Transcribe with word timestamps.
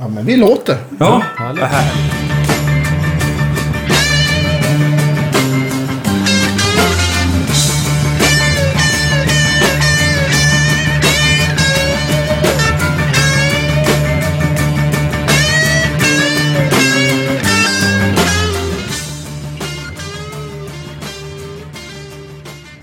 Ja, 0.00 0.08
men 0.08 0.26
vi 0.26 0.36
låter. 0.36 0.76
Ja, 0.98 1.22
vad 1.38 1.58
härligt. 1.58 2.28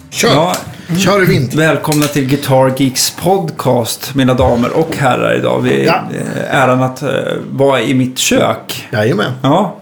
Kör. 0.10 0.32
Ja, 0.32 0.55
Kör 1.06 1.24
i 1.24 1.26
vind. 1.26 1.54
välkomna 1.54 2.06
till 2.06 2.28
Guitar 2.28 2.74
Geeks 2.78 3.12
podcast, 3.12 4.16
mina 4.16 4.34
damer 4.34 4.70
och 4.78 4.96
herrar 4.98 5.36
idag. 5.38 5.60
Vi 5.62 5.86
Ja. 5.86 5.94
eh, 5.94 6.56
äran 6.62 6.84
att 6.84 7.02
eh, 7.02 7.10
vara 7.52 7.82
i 7.82 7.94
mitt 7.94 8.18
kök. 8.18 8.88
Jajamän. 8.92 9.32
Ja. 9.42 9.76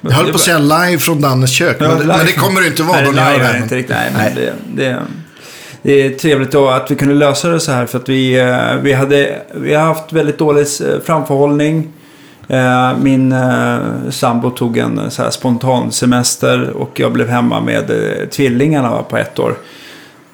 Jag 0.00 0.10
höll 0.10 0.26
på 0.28 0.34
att 0.34 0.40
säga 0.40 0.58
live 0.58 0.98
från 0.98 1.20
Dannes 1.20 1.50
kök. 1.50 1.76
Ja, 1.80 1.88
men, 1.88 1.98
det, 1.98 2.04
men 2.04 2.26
det 2.26 2.32
kommer 2.32 2.60
det 2.60 2.66
inte 2.66 2.82
vara 2.82 2.96
Nej, 3.00 3.12
då 3.12 3.20
här. 3.20 3.52
det 3.52 3.58
inte 3.58 3.76
riktigt. 3.76 3.96
Nej, 3.96 4.12
Nej. 4.16 4.32
det, 4.36 4.52
det, 4.84 4.98
det 5.82 5.92
är 5.92 6.10
trevligt 6.10 6.54
att 6.54 6.90
vi 6.90 6.94
kunde 6.94 7.14
lösa 7.14 7.48
det 7.48 7.60
så 7.60 7.72
här. 7.72 7.86
För 7.86 7.98
att 7.98 8.08
vi, 8.08 8.38
eh, 8.40 8.74
vi, 8.82 8.92
hade, 8.92 9.42
vi 9.54 9.74
har 9.74 9.84
haft 9.84 10.12
väldigt 10.12 10.38
dålig 10.38 10.66
framförhållning. 11.04 11.88
Min 13.00 13.34
sambo 14.10 14.50
tog 14.50 14.78
en 14.78 15.10
så 15.10 15.22
här 15.22 15.30
spontan 15.30 15.92
semester 15.92 16.70
och 16.70 17.00
jag 17.00 17.12
blev 17.12 17.28
hemma 17.28 17.60
med 17.60 17.90
tvillingarna 18.30 19.02
på 19.02 19.16
ett 19.16 19.38
år. 19.38 19.54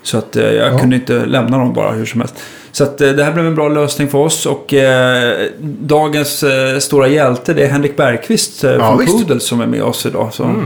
Så 0.06 0.18
att 0.18 0.36
eh, 0.36 0.44
jag 0.44 0.74
Ja. 0.74 0.78
kunde 0.78 0.96
inte 0.96 1.26
lämna 1.26 1.58
dem 1.58 1.72
bara 1.72 1.90
hur 1.92 2.06
som 2.06 2.20
helst. 2.20 2.34
Så 2.72 2.84
att 2.84 3.00
eh, 3.00 3.08
det 3.10 3.24
här 3.24 3.32
blev 3.32 3.46
en 3.46 3.54
bra 3.54 3.68
lösning 3.68 4.08
för 4.08 4.18
oss. 4.18 4.46
Och 4.46 4.74
eh, 4.74 5.46
dagens 5.80 6.42
eh, 6.42 6.78
stora 6.78 7.08
hjälte 7.08 7.54
det 7.54 7.64
är 7.64 7.68
Henrik 7.68 7.96
Bergqvist 7.96 8.64
eh, 8.64 8.70
Ja, 8.70 8.78
från 8.78 8.98
visst. 8.98 9.12
Poodle 9.12 9.40
som 9.40 9.60
är 9.60 9.66
med 9.66 9.82
oss 9.82 10.06
idag. 10.06 10.28
Så, 10.32 10.62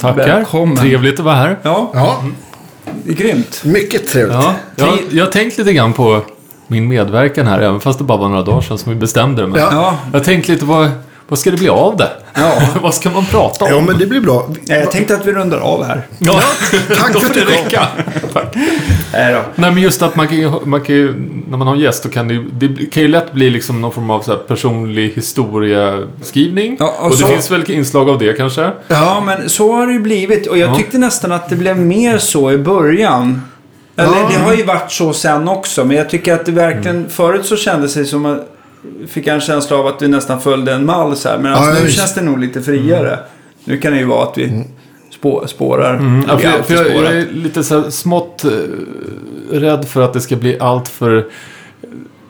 Tackar. 0.00 0.26
Välkommen. 0.26 0.76
Trevligt 0.76 1.18
att 1.18 1.24
vara 1.24 1.34
här. 1.34 1.58
Ja, 1.62 1.90
Ja, 1.94 2.24
det 3.04 3.10
är 3.10 3.14
grymt. 3.16 3.62
mycket 3.64 4.06
trevligt. 4.08 4.34
Ja, 4.36 4.54
jag, 4.76 4.88
jag 5.10 5.24
har 5.24 5.32
tänkt 5.32 5.58
lite 5.58 5.72
grann 5.72 5.92
på 5.92 6.20
min 6.66 6.88
medverkan 6.88 7.46
här, 7.46 7.60
även 7.60 7.80
fast 7.80 7.98
det 7.98 8.04
bara 8.04 8.18
var 8.18 8.28
några 8.28 8.42
dagar 8.42 8.60
sedan 8.60 8.78
som 8.78 8.92
vi 8.92 8.98
bestämde 8.98 9.42
det. 9.42 9.48
Men 9.48 9.60
Ja. 9.60 9.68
Ja, 9.72 9.96
Jag 10.12 10.18
har 10.18 10.24
tänkt 10.24 10.48
lite, 10.48 10.64
vad, 10.64 10.90
vad 11.28 11.38
ska 11.38 11.50
det 11.50 11.56
bli 11.56 11.68
av 11.68 11.96
det? 11.96 12.10
Ja. 12.34 12.52
vad 12.82 12.94
ska 12.94 13.10
man 13.10 13.24
prata 13.26 13.64
om? 13.64 13.70
Ja, 13.70 13.80
men 13.80 13.98
det 13.98 14.06
blir 14.06 14.20
bra. 14.20 14.48
jag 14.66 14.90
tänkte 14.90 15.14
att 15.14 15.26
vi 15.26 15.32
rundar 15.32 15.58
av 15.58 15.84
här. 15.84 16.02
Ja, 16.18 16.40
Tack 16.98 17.12
då 17.12 17.20
för 17.20 17.26
att 17.26 17.34
det 17.34 17.40
du 17.40 17.46
kom. 17.46 17.54
räcka. 17.64 17.86
Nej 19.12 19.32
då. 19.34 19.40
Nej, 19.54 19.70
men 19.72 19.82
just 19.82 20.02
att 20.02 20.16
man 20.16 20.28
kan 20.28 20.36
ju, 20.36 20.50
man 20.64 20.80
kan 20.80 20.94
ju 20.94 21.14
när 21.50 21.56
man 21.58 21.66
har 21.66 21.74
en 21.74 21.80
gäst, 21.80 22.02
då 22.02 22.08
kan 22.08 22.28
det, 22.28 22.34
ju- 22.34 22.50
det 22.52 22.86
kan 22.86 23.02
ju 23.02 23.08
lätt 23.08 23.32
bli 23.32 23.50
liksom 23.50 23.80
någon 23.80 23.92
form 23.92 24.10
av 24.10 24.20
så 24.20 24.30
här 24.30 24.38
personlig 24.38 25.12
historieskrivning. 25.14 26.76
Ja, 26.80 26.94
och 26.98 27.04
och 27.04 27.10
det 27.10 27.16
så- 27.16 27.26
finns 27.26 27.50
väl 27.50 27.70
inslag 27.70 28.08
av 28.10 28.18
det 28.18 28.32
kanske? 28.32 28.70
Ja, 28.88 29.22
men 29.26 29.48
så 29.48 29.72
har 29.72 29.86
det 29.86 29.92
ju 29.92 30.00
blivit. 30.00 30.46
Och 30.46 30.58
jag 30.58 30.70
Ja. 30.70 30.76
tyckte 30.76 30.98
nästan 30.98 31.32
att 31.32 31.48
det 31.48 31.56
blev 31.56 31.78
mer 31.78 32.18
så 32.18 32.52
i 32.52 32.58
början. 32.58 33.42
Eller 33.96 34.12
Ja. 34.16 34.28
det 34.32 34.38
har 34.44 34.54
ju 34.54 34.62
varit 34.64 34.92
så 34.92 35.12
sen 35.12 35.48
också. 35.48 35.84
Men 35.84 35.96
jag 35.96 36.10
tycker 36.10 36.34
att 36.34 36.46
det 36.46 36.52
verkligen... 36.52 36.96
Mm. 36.96 37.08
Förut 37.10 37.46
så 37.46 37.56
kändes 37.56 37.94
det 37.94 38.04
som 38.04 38.26
att... 38.26 38.54
Fick 39.08 39.26
jag 39.26 39.34
en 39.34 39.40
känsla 39.40 39.76
av 39.76 39.86
att 39.86 40.02
vi 40.02 40.08
nästan 40.08 40.40
följde 40.40 40.72
en 40.72 40.86
mall 40.86 41.16
så 41.16 41.28
här. 41.28 41.38
Men 41.38 41.52
alltså, 41.52 41.78
Ja, 41.78 41.84
nu 41.84 41.90
känns 41.90 42.14
det 42.14 42.22
nog 42.22 42.38
lite 42.38 42.62
friare. 42.62 43.18
Nu 43.64 43.78
kan 43.78 43.92
det 43.92 43.98
ju 43.98 44.04
vara 44.04 44.22
att 44.22 44.38
vi 44.38 44.64
spå, 45.10 45.46
spårar. 45.46 45.94
Mm. 45.94 46.24
Ja, 46.28 46.38
för, 46.38 46.62
för 46.62 46.74
jag, 46.74 47.04
jag 47.04 47.16
är 47.16 47.26
lite 47.32 47.64
så 47.64 47.80
här 47.80 47.90
smått 47.90 48.44
eh, 48.44 48.50
rädd 49.50 49.88
för 49.88 50.02
att 50.02 50.12
det 50.12 50.20
ska 50.20 50.36
bli 50.36 50.60
allt 50.60 50.88
för 50.88 51.26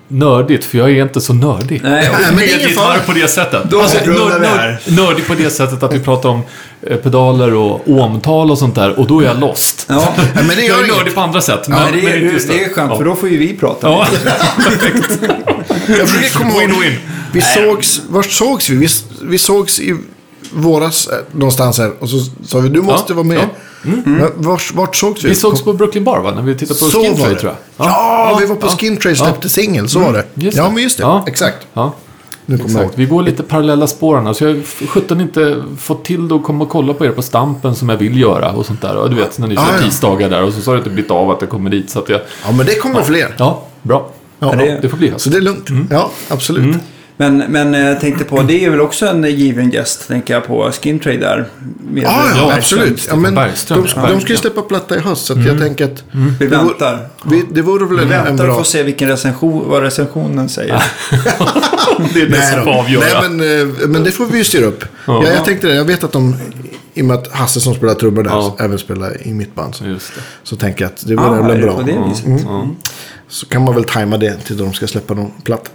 nördigt, 0.09 0.65
för 0.65 0.79
jag 0.79 0.91
är 0.91 1.03
inte 1.03 1.21
så 1.21 1.33
nördig. 1.33 1.81
Nej, 1.85 2.11
men 2.27 2.37
det 2.37 2.53
är 2.53 2.59
ingen 2.59 2.71
fara. 2.71 2.99
på 2.99 3.13
det 3.13 3.29
sättet. 3.29 3.63
Då 3.71 3.81
alltså, 3.81 3.99
vi 4.07 4.47
här. 4.47 4.81
nördig 4.87 5.27
på 5.27 5.35
det 5.35 5.51
sättet 5.51 5.83
att 5.83 5.95
vi 5.95 6.01
pratar 6.01 6.29
om 6.29 6.43
eh, 6.83 6.97
pedaler 6.97 7.55
och 7.55 7.81
ohmtal 7.87 8.51
och 8.51 8.59
sånt 8.59 8.75
där, 8.75 8.99
och 8.99 9.07
då 9.07 9.21
är 9.21 9.25
jag 9.25 9.41
lost. 9.41 9.87
Ja. 9.89 10.15
Men 10.35 10.49
det 10.49 10.55
jag 10.55 10.65
gör 10.65 10.75
är 10.79 10.85
inget. 10.85 10.97
nördig 10.97 11.15
på 11.15 11.21
andra 11.21 11.41
sätt. 11.41 11.69
Men, 11.69 11.83
Men 11.83 11.93
det, 11.93 12.03
men 12.03 12.15
inte 12.15 12.29
är, 12.29 12.33
just 12.33 12.49
det 12.49 12.65
är 12.65 12.69
skönt, 12.69 12.91
ja. 12.91 12.97
för 12.97 13.05
då 13.05 13.15
får 13.15 13.29
ju 13.29 13.39
vi 13.39 13.57
prata. 13.57 13.89
Ja, 13.89 14.07
Jag 15.89 16.09
försöker 16.09 16.39
komma 16.39 16.63
ihåg. 16.63 16.99
Vi 17.33 17.41
sågs, 17.41 18.01
vart 18.09 18.31
sågs 18.31 18.69
vi? 18.71 18.77
vi? 18.77 18.89
Vi 19.23 19.39
sågs 19.39 19.81
i 19.81 19.97
våras 20.53 21.07
eh, 21.09 21.15
någonstans 21.33 21.79
här. 21.79 21.93
Och 21.99 22.09
så 22.11 22.19
sa 22.45 22.59
vi, 22.59 22.69
du 22.69 22.83
måste 22.83 23.13
Ja, 23.13 23.15
vara 23.17 23.27
med. 23.27 23.39
ja. 23.39 23.47
Men 24.05 24.31
Vart, 24.37 24.75
vart 24.75 24.97
sågs 24.97 25.25
vi? 25.25 25.29
vi 25.29 25.35
sågs 25.35 25.63
på 25.63 25.73
Brooklyn 25.73 26.05
Bar, 26.05 26.21
va? 26.21 26.31
När 26.35 26.43
vi 26.43 26.55
tittade 26.55 26.79
på 26.81 26.85
Så 26.85 27.03
Skin 27.03 27.17
Trade, 27.17 27.35
tror 27.35 27.53
jag. 27.77 27.87
Ja, 27.87 28.37
vi 28.41 28.47
var 28.47 28.57
på 28.57 28.67
ja. 28.67 28.71
Skin 28.71 28.97
Trade 28.97 29.17
släppte 29.17 29.49
singel. 29.49 29.89
Så 29.89 29.99
var 29.99 30.13
det. 30.13 30.25
Ja, 30.35 30.71
men 30.71 30.83
just 30.83 30.97
det. 30.97 31.03
Ja. 31.03 31.25
Exakt. 31.27 31.67
Ja. 31.75 31.95
Nu. 32.47 32.55
Exakt. 32.65 32.91
Vi 32.99 33.05
går 33.07 33.23
lite 33.23 33.43
parallella 33.43 33.87
spåren. 33.87 34.35
Så 34.35 34.45
jag 34.45 34.51
har 34.55 34.87
sjutton 34.87 35.21
inte 35.21 35.63
fått 35.79 36.05
till 36.05 36.29
det 36.29 36.35
att 36.35 36.43
komma 36.45 36.65
och 36.65 36.71
kolla 36.71 36.95
på 36.95 37.05
er 37.07 37.11
på 37.11 37.23
Stampen 37.23 37.75
som 37.75 37.89
jag 37.89 37.97
vill 37.97 38.21
göra 38.21 38.53
och 38.53 38.67
sånt 38.67 38.83
där. 38.83 38.97
Och 38.97 39.11
du 39.11 39.17
vet, 39.17 39.39
när 39.39 39.49
ni 39.49 39.55
Ja, 39.55 39.67
kör 39.67 39.75
ja. 39.75 39.81
tisdagar 39.83 40.31
där 40.31 40.43
och 40.43 40.53
så, 40.53 40.71
har 40.71 40.75
det 40.75 40.79
inte 40.79 40.91
blivit 40.91 41.11
av 41.11 41.31
att 41.31 41.41
jag 41.41 41.51
kommer 41.51 41.71
dit. 41.71 41.91
Så 41.91 41.99
att 41.99 42.09
jag... 42.09 42.21
Ja, 42.47 42.53
men 42.53 42.67
det 42.67 42.75
kommer 42.75 43.03
fler. 43.03 43.35
Ja, 43.39 43.63
bra. 43.83 44.11
Ja, 44.39 44.53
det- 44.55 44.79
Det 44.83 44.89
får 44.89 44.97
bli 44.97 45.09
höst. 45.11 45.25
Så 45.25 45.31
det 45.31 45.37
är 45.37 45.41
lugnt. 45.41 45.69
Ja, 45.91 46.11
absolut. 46.29 46.77
Men, 47.21 47.37
men 47.39 47.75
jag 47.75 48.01
tänkte 48.01 48.25
på, 48.25 48.43
det 48.43 48.65
är 48.65 48.71
väl 48.71 48.81
också 48.81 49.07
en 49.07 49.25
given 49.25 49.71
gäst, 49.71 50.09
tänker 50.09 50.35
jag 50.35 50.47
på 50.47 50.71
Skin 50.73 50.99
Trade 50.99 51.19
där. 51.19 51.49
Med 51.91 52.03
Ja, 52.05 52.25
ja, 52.37 52.47
Bergström. 52.49 52.51
absolut. 52.59 53.07
Ja, 53.11 53.17
men 53.17 53.35
Bergström, 53.35 53.83
de, 53.83 53.89
ja. 53.97 54.09
de 54.09 54.21
ska 54.21 54.31
ju 54.33 54.37
släppa 54.39 54.63
platta 54.63 54.97
i 54.97 55.01
höst, 55.01 55.25
så 55.27 55.33
att 55.33 55.45
jag 55.45 55.59
tänker 55.61 55.85
att 55.85 56.05
Vi 56.11 56.47
det, 56.47 56.57
vore, 56.57 56.57
väntar. 56.69 57.09
vi, 57.25 57.45
det 57.53 57.63
vore 57.63 57.87
väl 57.87 57.97
Vi 58.09 58.15
en, 58.15 58.21
en 58.21 58.25
väntar 58.25 58.45
och 58.45 58.49
bra... 58.49 58.57
får 58.57 58.65
se 58.65 58.83
vilken 58.83 59.09
recension, 59.09 59.69
vad 59.69 59.83
recensionen 59.83 60.49
säger. 60.49 60.83
Det 62.15 62.21
är 62.21 62.27
det 62.27 62.39
Nej, 62.39 62.53
som 62.55 62.65
får 62.65 62.71
avgöra. 62.73 63.05
Nej 63.21 63.31
men, 63.31 63.61
eh, 63.81 63.89
men 63.89 64.05
det 64.05 64.11
får 64.11 64.27
vi 64.27 64.39
ju 64.39 64.45
styra 64.45 64.67
upp. 64.67 64.85
Ja. 65.07 65.23
Ja, 65.25 65.31
jag 65.33 65.45
tänkte 65.45 65.67
det, 65.67 65.75
jag 65.75 65.85
vet 65.85 66.05
att 66.05 66.13
de, 66.13 66.37
i 66.95 67.03
och 67.03 67.05
med 67.05 67.17
att 67.17 67.33
Hasse 67.33 67.61
som 67.61 67.75
spelar 67.75 67.95
trummor 67.95 68.23
där, 68.23 68.31
Ja. 68.31 68.57
även 68.61 68.79
spelar 68.79 69.27
i 69.27 69.35
mitt 69.35 69.55
band. 69.55 69.75
Så, 69.75 69.85
Just 69.85 70.15
det. 70.15 70.21
så 70.43 70.57
tänker 70.57 70.85
jag 70.85 70.93
att 70.93 71.07
det 71.07 71.17
Ah, 71.19 71.29
vore 71.29 71.43
väl 71.43 71.51
är 71.51 71.57
det 71.57 71.63
bra. 71.63 71.81
Mm. 71.81 72.09
viset? 72.09 72.25
Ja. 72.45 72.69
Så 73.29 73.47
kan 73.47 73.63
man 73.63 73.75
väl 73.75 73.85
tajma 73.85 74.17
det 74.17 74.37
till 74.37 74.57
de 74.57 74.73
ska 74.73 74.87
släppa 74.87 75.15
någon 75.15 75.31
platta. 75.45 75.71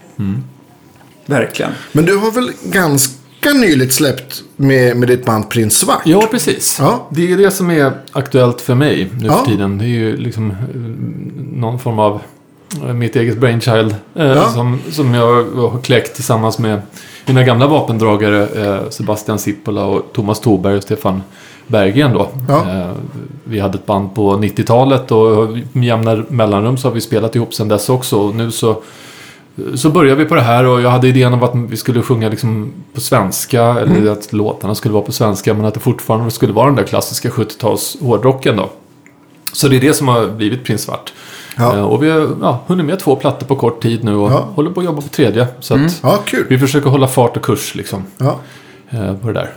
Verkligen. 1.25 1.71
Men 1.91 2.05
du 2.05 2.15
har 2.17 2.31
väl 2.31 2.51
ganska 2.63 3.49
nyligt 3.53 3.93
släppt 3.93 4.43
med, 4.55 4.97
med 4.97 5.07
ditt 5.07 5.25
band 5.25 5.49
Prins 5.49 5.77
Svart? 5.77 6.01
Ja, 6.05 6.27
precis. 6.31 6.77
Ja. 6.81 7.07
Det 7.11 7.31
är 7.33 7.37
det 7.37 7.51
som 7.51 7.69
är 7.71 7.91
aktuellt 8.11 8.61
för 8.61 8.75
mig 8.75 9.11
nu 9.19 9.25
Ja. 9.27 9.33
för 9.37 9.45
tiden. 9.51 9.77
Det 9.77 9.85
är 9.85 9.87
ju 9.87 10.17
liksom 10.17 10.51
eh, 10.51 10.55
någon 11.59 11.79
form 11.79 11.99
av 11.99 12.19
eh, 12.87 12.93
mitt 12.93 13.15
eget 13.15 13.37
brainchild. 13.37 13.95
Eh, 14.15 14.25
Ja. 14.25 14.49
som, 14.53 14.79
som 14.91 15.13
jag 15.13 15.43
har 15.43 15.81
kläckt 15.81 16.15
tillsammans 16.15 16.59
med 16.59 16.81
mina 17.25 17.43
gamla 17.43 17.67
vapendragare 17.67 18.47
eh, 18.65 18.89
Sebastian 18.89 19.39
Sippola 19.39 19.85
och 19.85 20.13
Thomas 20.13 20.39
Thorberg 20.39 20.75
och 20.77 20.83
Stefan 20.83 21.21
Berggren 21.67 22.13
då. 22.13 22.29
Ja. 22.49 22.69
Eh, 22.71 22.91
vi 23.43 23.59
hade 23.59 23.77
ett 23.77 23.85
band 23.85 24.15
på 24.15 24.33
90-talet 24.37 25.11
och 25.11 25.49
med 25.71 25.83
jämna 25.87 26.23
mellanrum 26.29 26.77
så 26.77 26.87
har 26.87 26.93
vi 26.95 27.01
spelat 27.01 27.35
ihop 27.35 27.53
sedan 27.53 27.67
dess 27.67 27.89
också. 27.89 28.17
Och 28.17 28.35
nu 28.35 28.51
så 28.51 28.81
så 29.75 29.89
började 29.89 30.23
vi 30.23 30.29
på 30.29 30.35
det 30.35 30.41
här 30.41 30.65
och 30.65 30.81
jag 30.81 30.89
hade 30.89 31.07
idén 31.07 31.33
om 31.33 31.43
att 31.43 31.51
vi 31.55 31.77
skulle 31.77 32.01
sjunga 32.01 32.29
liksom 32.29 32.73
på 32.93 33.01
svenska. 33.01 33.63
Eller 33.63 34.11
att 34.11 34.33
låtarna 34.33 34.75
skulle 34.75 34.93
vara 34.93 35.03
på 35.03 35.11
svenska. 35.11 35.53
Men 35.53 35.65
att 35.65 35.73
det 35.73 35.79
fortfarande 35.79 36.31
skulle 36.31 36.53
vara 36.53 36.65
den 36.65 36.75
där 36.75 36.83
klassiska 36.83 37.29
70-tals 37.29 37.97
hårdrocken 38.01 38.57
då. 38.57 38.69
Så 39.53 39.67
det 39.67 39.75
är 39.77 39.81
det 39.81 39.93
som 39.93 40.07
har 40.07 40.27
blivit 40.27 40.63
Prins 40.63 40.81
Svart. 40.81 41.13
Ja. 41.57 41.75
Eh, 41.77 41.83
Och 41.83 42.03
vi 42.03 42.09
har 42.09 42.29
ja, 42.41 42.59
hunnit 42.67 42.85
med 42.85 42.99
två 42.99 43.15
plattor 43.15 43.47
på 43.47 43.55
kort 43.55 43.81
tid 43.81 44.03
nu 44.03 44.15
och 44.15 44.31
Ja. 44.31 44.47
håller 44.55 44.71
på 44.71 44.79
att 44.79 44.85
jobba 44.85 45.01
på 45.01 45.07
tredje. 45.07 45.47
Så 45.59 45.73
att 45.73 45.99
Ja, 46.03 46.19
vi 46.49 46.57
försöker 46.59 46.89
hålla 46.89 47.07
fart 47.07 47.37
och 47.37 47.43
kurs 47.43 47.75
liksom 47.75 48.03
Ja. 48.17 48.39
eh, 48.89 49.15
på 49.15 49.27
det 49.27 49.33
där. 49.33 49.49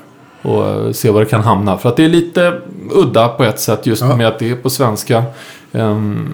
Och 0.43 0.67
eh, 0.69 0.93
se 0.93 1.11
var 1.11 1.21
det 1.21 1.27
kan 1.27 1.43
hamna. 1.43 1.79
För 1.79 1.89
att 1.89 1.97
det 1.97 2.05
är 2.05 2.09
lite 2.09 2.61
udda 2.91 3.29
på 3.29 3.45
ett 3.45 3.61
sätt 3.61 3.87
just 3.87 4.05
med 4.05 4.29
att 4.29 4.39
det 4.39 4.51
är 4.51 4.57
på 4.57 4.71
svenska. 4.71 5.25
Ehm, 5.73 6.29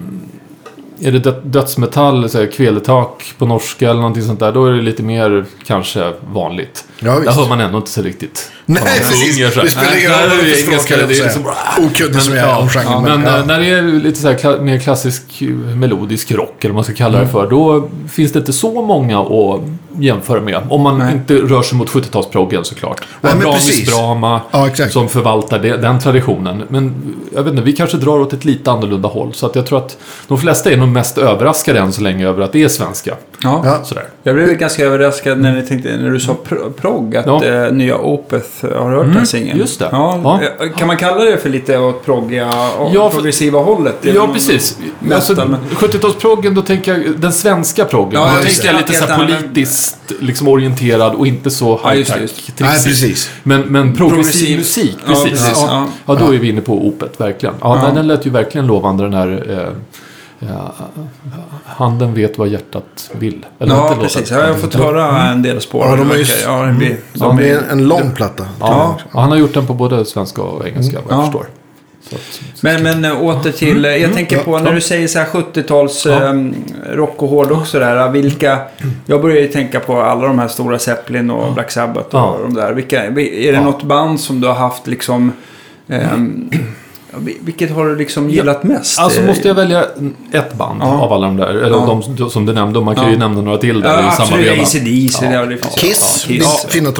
är 1.03 1.11
det 1.11 1.19
dö- 1.19 1.41
dödsmetall, 1.43 2.29
så 2.29 2.37
här, 2.39 2.45
kveletak 2.47 3.33
på 3.37 3.45
norska 3.45 3.89
eller 3.89 3.99
någonting 4.01 4.23
sånt 4.23 4.39
där, 4.39 4.51
då 4.51 4.65
är 4.65 4.71
det 4.71 4.81
lite 4.81 5.03
mer 5.03 5.45
kanske 5.65 6.13
vanligt. 6.33 6.85
Ja, 7.05 7.19
där 7.19 7.31
hör 7.31 7.47
man 7.47 7.59
ändå 7.61 7.77
inte 7.77 7.89
så 7.89 8.01
riktigt. 8.01 8.51
Nej, 8.65 8.81
vad 8.83 8.91
precis. 9.09 9.35
sjunger. 9.37 9.63
Det 9.63 9.69
spelar 9.71 9.97
ingen 9.99 10.11
roll 10.11 10.19
vad 10.19 10.29
nej, 10.29 10.37
det 10.45 10.51
är 10.51 10.55
för 10.55 10.67
engelska, 10.67 10.95
språk, 10.95 11.09
det 11.09 11.15
är 11.15 11.17
jag 11.19 11.25
liksom, 11.25 11.43
säger. 11.43 11.87
Okunnig 12.07 12.21
som 12.21 12.35
jag 12.35 12.49
är 12.49 12.57
om 12.59 12.69
genren. 12.69 13.01
Men 13.03 13.23
ja. 13.33 13.37
eh, 13.39 13.45
när 13.45 13.59
det 13.59 13.65
är 13.69 13.81
lite 13.81 14.19
så 14.19 14.27
här 14.27 14.35
kla- 14.35 14.61
mer 14.61 14.79
klassisk 14.79 15.41
eh, 15.41 15.47
melodisk 15.49 16.31
rock, 16.31 16.55
eller 16.59 16.69
vad 16.69 16.75
man 16.75 16.83
ska 16.83 16.93
kalla 16.93 17.19
det 17.19 17.27
för, 17.27 17.49
då 17.49 17.89
finns 18.11 18.31
det 18.31 18.39
inte 18.39 18.53
så 18.53 18.81
många 18.81 19.19
att 19.21 19.59
jämföra 19.99 20.41
med. 20.41 20.61
Om 20.69 20.81
man 20.81 20.99
Nej. 20.99 21.13
inte 21.13 21.35
rör 21.35 21.61
sig 21.61 21.77
mot 21.77 21.89
70-talsproggen 21.89 22.63
såklart. 22.63 22.99
Och 22.99 23.05
Nej, 23.21 23.53
precis. 23.53 23.89
Brama 23.95 24.41
Ja, 24.51 24.69
som 24.89 25.09
förvaltar 25.09 25.59
det, 25.59 25.77
den 25.77 25.99
traditionen. 25.99 26.63
Men 26.69 27.15
jag 27.35 27.43
vet 27.43 27.51
inte, 27.53 27.63
vi 27.63 27.73
kanske 27.73 27.97
drar 27.97 28.19
åt 28.19 28.33
ett 28.33 28.45
lite 28.45 28.71
annorlunda 28.71 29.07
håll. 29.09 29.33
Så 29.33 29.45
att 29.45 29.55
jag 29.55 29.65
tror 29.65 29.77
att 29.77 29.97
de 30.27 30.37
flesta 30.37 30.71
är 30.71 30.77
nog 30.77 30.87
mest 30.87 31.17
överraskade 31.17 31.79
än 31.79 31.93
så 31.93 32.01
länge 32.01 32.27
över 32.27 32.43
att 32.43 32.51
det 32.51 32.63
är 32.63 32.67
svenska. 32.69 33.15
Ja. 33.43 33.61
Ja. 33.65 33.79
Sådär. 33.83 34.03
Jag 34.23 34.35
blev 34.35 34.47
ganska 34.53 34.85
överraskad 34.85 35.39
när, 35.39 35.51
ni 35.55 35.61
tänkte, 35.67 35.97
när 35.97 36.09
du 36.09 36.19
sa 36.19 36.33
pro- 36.43 36.71
progg, 36.93 37.15
att 37.15 37.25
Ja. 37.25 37.43
eh, 37.45 37.71
nya 37.73 37.97
Opeth, 37.97 38.65
har 38.65 38.89
du 38.89 38.95
hört 38.95 39.03
Mm, 39.03 39.15
den 39.15 39.27
singeln? 39.27 39.59
just 39.59 39.79
det. 39.79 39.89
Ja, 39.91 40.19
Ja. 40.23 40.39
eh, 40.65 40.71
Kan 40.71 40.87
man 40.87 40.97
kalla 40.97 41.23
det 41.23 41.37
för 41.37 41.49
lite 41.49 41.77
åt 41.77 42.05
proggiga 42.05 42.47
och 42.79 42.91
Ja, 42.95 43.09
för- 43.09 43.15
progressiva 43.17 43.59
hållet? 43.59 43.95
Ja, 44.01 44.27
precis. 44.33 44.77
metal, 44.99 45.15
Alltså, 45.15 45.33
men- 45.35 45.55
70-talsproggen, 45.75 46.53
då 46.55 46.61
tänker 46.61 46.93
jag 46.97 47.19
den 47.19 47.31
svenska 47.33 47.85
proggen. 47.85 48.21
Ja, 48.21 48.29
då 48.37 48.43
tänker 48.43 48.61
det. 48.61 48.67
jag 48.67 48.75
lite 48.75 48.93
så 48.93 48.99
här 49.05 49.07
Helt 49.17 49.21
annan- 49.31 49.41
politisk 49.43 49.73
mest 49.73 50.21
liksom 50.21 50.47
orienterad 50.47 51.13
och 51.15 51.27
inte 51.27 51.51
så 51.51 51.77
high-tech. 51.83 52.31
Nej, 52.59 52.83
precis. 52.83 53.29
Men, 53.43 53.61
men 53.61 53.95
progressiv, 53.95 54.09
Progressiv. 54.23 54.57
musik, 54.57 54.95
Ja, 54.99 55.07
precis. 55.13 55.29
precis, 55.29 55.57
Ja, 55.61 55.87
ja. 56.05 56.13
ja. 56.13 56.19
då 56.25 56.33
är 56.33 56.37
vi 56.37 56.49
inne 56.49 56.61
på 56.61 56.87
opet, 56.87 57.19
verkligen. 57.21 57.55
Ja, 57.61 57.77
Ja. 57.77 57.85
Den, 57.85 57.95
den 57.95 58.07
lät 58.07 58.25
ju 58.25 58.29
verkligen 58.29 58.67
lovande 58.67 59.03
den 59.03 59.13
här... 59.13 59.45
Eh, 59.49 59.73
ja, 60.49 60.73
handen 61.65 62.13
vet 62.13 62.37
vad 62.37 62.47
hjärtat 62.47 63.11
vill. 63.19 63.45
Eller 63.59 63.75
Ja, 63.75 63.95
precis. 64.01 64.31
Ja, 64.31 64.39
jag 64.39 64.47
har 64.47 64.53
fått 64.53 64.73
höra 64.75 65.21
en 65.21 65.41
del 65.41 65.61
spår. 65.61 65.85
Ja, 65.85 65.95
de 65.95 66.11
är 66.11 66.15
ju- 66.15 66.25
ja, 66.45 66.63
det 66.63 66.73
blir, 66.73 66.97
Ja, 67.13 67.25
de 67.27 67.39
är, 67.39 67.43
är 67.43 67.61
en 67.71 67.87
lång 67.87 68.11
platta. 68.15 68.45
Ja, 68.59 68.97
ja, 69.13 69.19
han 69.21 69.29
har 69.29 69.37
gjort 69.37 69.53
den 69.53 69.67
på 69.67 69.73
både 69.73 70.05
svenska 70.05 70.41
och 70.41 70.67
engelska, 70.67 70.97
vad 71.05 71.13
jag 71.13 71.19
Ja. 71.19 71.23
förstår. 71.25 71.45
Så 72.09 72.15
att, 72.15 72.41
Men, 72.63 72.83
men 72.83 73.05
äh, 73.05 73.21
åter 73.23 73.51
till, 73.51 73.85
äh, 73.85 73.91
jag 73.91 74.13
tänker 74.13 74.37
på 74.39 74.59
när 74.59 74.73
du 74.73 74.81
säger 74.81 75.07
så 75.07 75.19
här 75.19 75.25
70-tals 75.25 76.05
Ja. 76.05 76.29
ähm, 76.29 76.55
rock 76.89 77.21
och 77.23 77.29
hårdrock 77.29 77.67
sådär. 77.67 78.09
Vilka, 78.09 78.59
jag 79.05 79.21
börjar 79.21 79.37
ju 79.41 79.47
tänka 79.47 79.79
på 79.79 80.01
alla 80.01 80.27
de 80.27 80.39
här 80.39 80.47
stora 80.47 80.79
Zeppelin 80.79 81.29
och 81.31 81.53
Black 81.53 81.71
Sabbath 81.71 82.15
och 82.15 82.21
Ja. 82.21 82.37
de 82.43 82.53
där. 82.53 82.73
Vilka, 82.73 83.05
är 83.05 83.11
det 83.11 83.41
Ja. 83.51 83.61
något 83.63 83.83
band 83.83 84.19
som 84.19 84.41
du 84.41 84.47
har 84.47 84.55
haft 84.55 84.87
liksom, 84.87 85.31
ja, 85.87 85.95
vil- 85.95 86.63
vilket 87.41 87.71
har 87.71 87.85
du 87.85 87.95
liksom 87.95 88.29
gillat 88.29 88.63
mest? 88.63 88.99
Alltså 88.99 89.19
Eh, 89.21 89.27
måste 89.27 89.47
jag 89.47 89.55
välja 89.55 89.85
ett 90.31 90.53
band 90.53 90.81
Ja. 90.83 91.01
av 91.01 91.13
alla 91.13 91.27
de 91.27 91.37
där, 91.37 91.47
eller 91.47 91.77
Ja. 91.77 91.99
de 92.17 92.29
som 92.29 92.45
du 92.45 92.53
nämnde, 92.53 92.81
man 92.81 92.95
kan 92.95 93.03
Ja. 93.03 93.09
ju 93.11 93.17
nämna 93.17 93.41
några 93.41 93.57
till 93.57 93.81
där 93.81 93.89
Ja, 93.89 93.99
i 93.99 94.01
samma 94.11 94.23
absolut. 94.23 94.45
veva. 94.45 94.61
ACDC, 94.63 95.25
Ja. 95.25 95.31
ja. 95.33 95.45
det 95.45 95.57
finns 95.57 95.75
Kiss, 95.75 96.25
Ja, 96.29 96.69
fina 96.69 96.91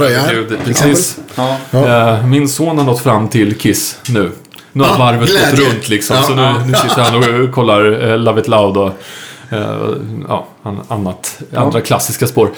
till 0.48 0.58
Precis. 0.66 1.18
Ja. 1.36 1.58
Ja. 1.72 2.22
Min 2.28 2.50
son 2.50 2.78
har 2.78 2.86
nått 2.86 3.00
fram 3.00 3.28
till 3.28 3.56
Kiss 3.58 3.98
nu. 4.10 4.32
Nu 4.72 4.84
har 4.84 4.98
varvet 4.98 5.30
glädje. 5.30 5.52
gått 5.52 5.60
runt 5.74 5.90
liksom. 5.90 6.16
Ja. 6.16 6.24
Så 6.24 6.36
nu, 6.36 6.54
nu 6.68 6.74
sitter 6.74 7.02
han 7.02 7.44
och 7.46 7.52
kollar 7.52 8.10
eh, 8.12 8.18
Love 8.18 8.42
It 8.42 8.48
Loud 8.48 8.78
och 8.78 8.88
eh, 9.50 9.60
ja, 10.28 10.48
an- 10.64 10.82
annat, 10.88 11.42
andra 11.56 11.82
klassiska 11.82 12.28
spår. 12.28 12.50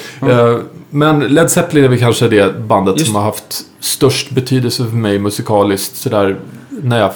Men 0.89 1.19
Led 1.19 1.51
Zeppelin 1.51 1.83
är 1.83 1.87
väl 1.89 1.99
kanske 1.99 2.27
det 2.27 2.59
bandet 2.59 2.95
Just- 2.97 3.05
som 3.05 3.15
har 3.15 3.23
haft 3.23 3.61
störst 3.79 4.31
betydelse 4.31 4.83
för 4.85 4.95
mig 4.95 5.19
musikaliskt. 5.19 5.97
Sådär 5.97 6.37
när 6.69 6.99
jag 6.99 7.11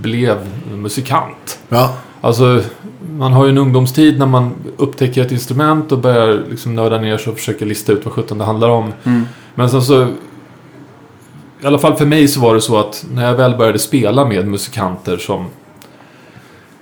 blev 0.00 0.48
musikant. 0.74 1.58
Ja. 1.68 1.96
Alltså, 2.20 2.62
man 3.10 3.32
har 3.32 3.44
ju 3.44 3.50
en 3.50 3.58
ungdomstid 3.58 4.18
när 4.18 4.26
man 4.26 4.54
upptäcker 4.76 5.22
ett 5.22 5.32
instrument 5.32 5.92
och 5.92 5.98
börjar 5.98 6.44
liksom 6.50 6.74
nörda 6.74 6.98
ner 6.98 7.18
sig 7.18 7.30
och 7.30 7.38
försöker 7.38 7.66
lista 7.66 7.92
ut 7.92 8.04
vad 8.04 8.14
sjutton 8.14 8.38
det 8.38 8.44
handlar 8.44 8.68
om. 8.68 8.92
Mm. 9.04 9.26
Men 9.54 9.70
sen 9.70 9.82
så... 9.82 10.06
I 11.62 11.66
alla 11.66 11.78
fall 11.78 11.96
för 11.96 12.06
mig 12.06 12.28
så 12.28 12.40
var 12.40 12.54
det 12.54 12.60
så 12.60 12.78
att 12.78 13.06
när 13.12 13.26
jag 13.26 13.34
väl 13.34 13.56
började 13.56 13.78
spela 13.78 14.24
med 14.24 14.48
musikanter 14.48 15.16
som... 15.16 15.46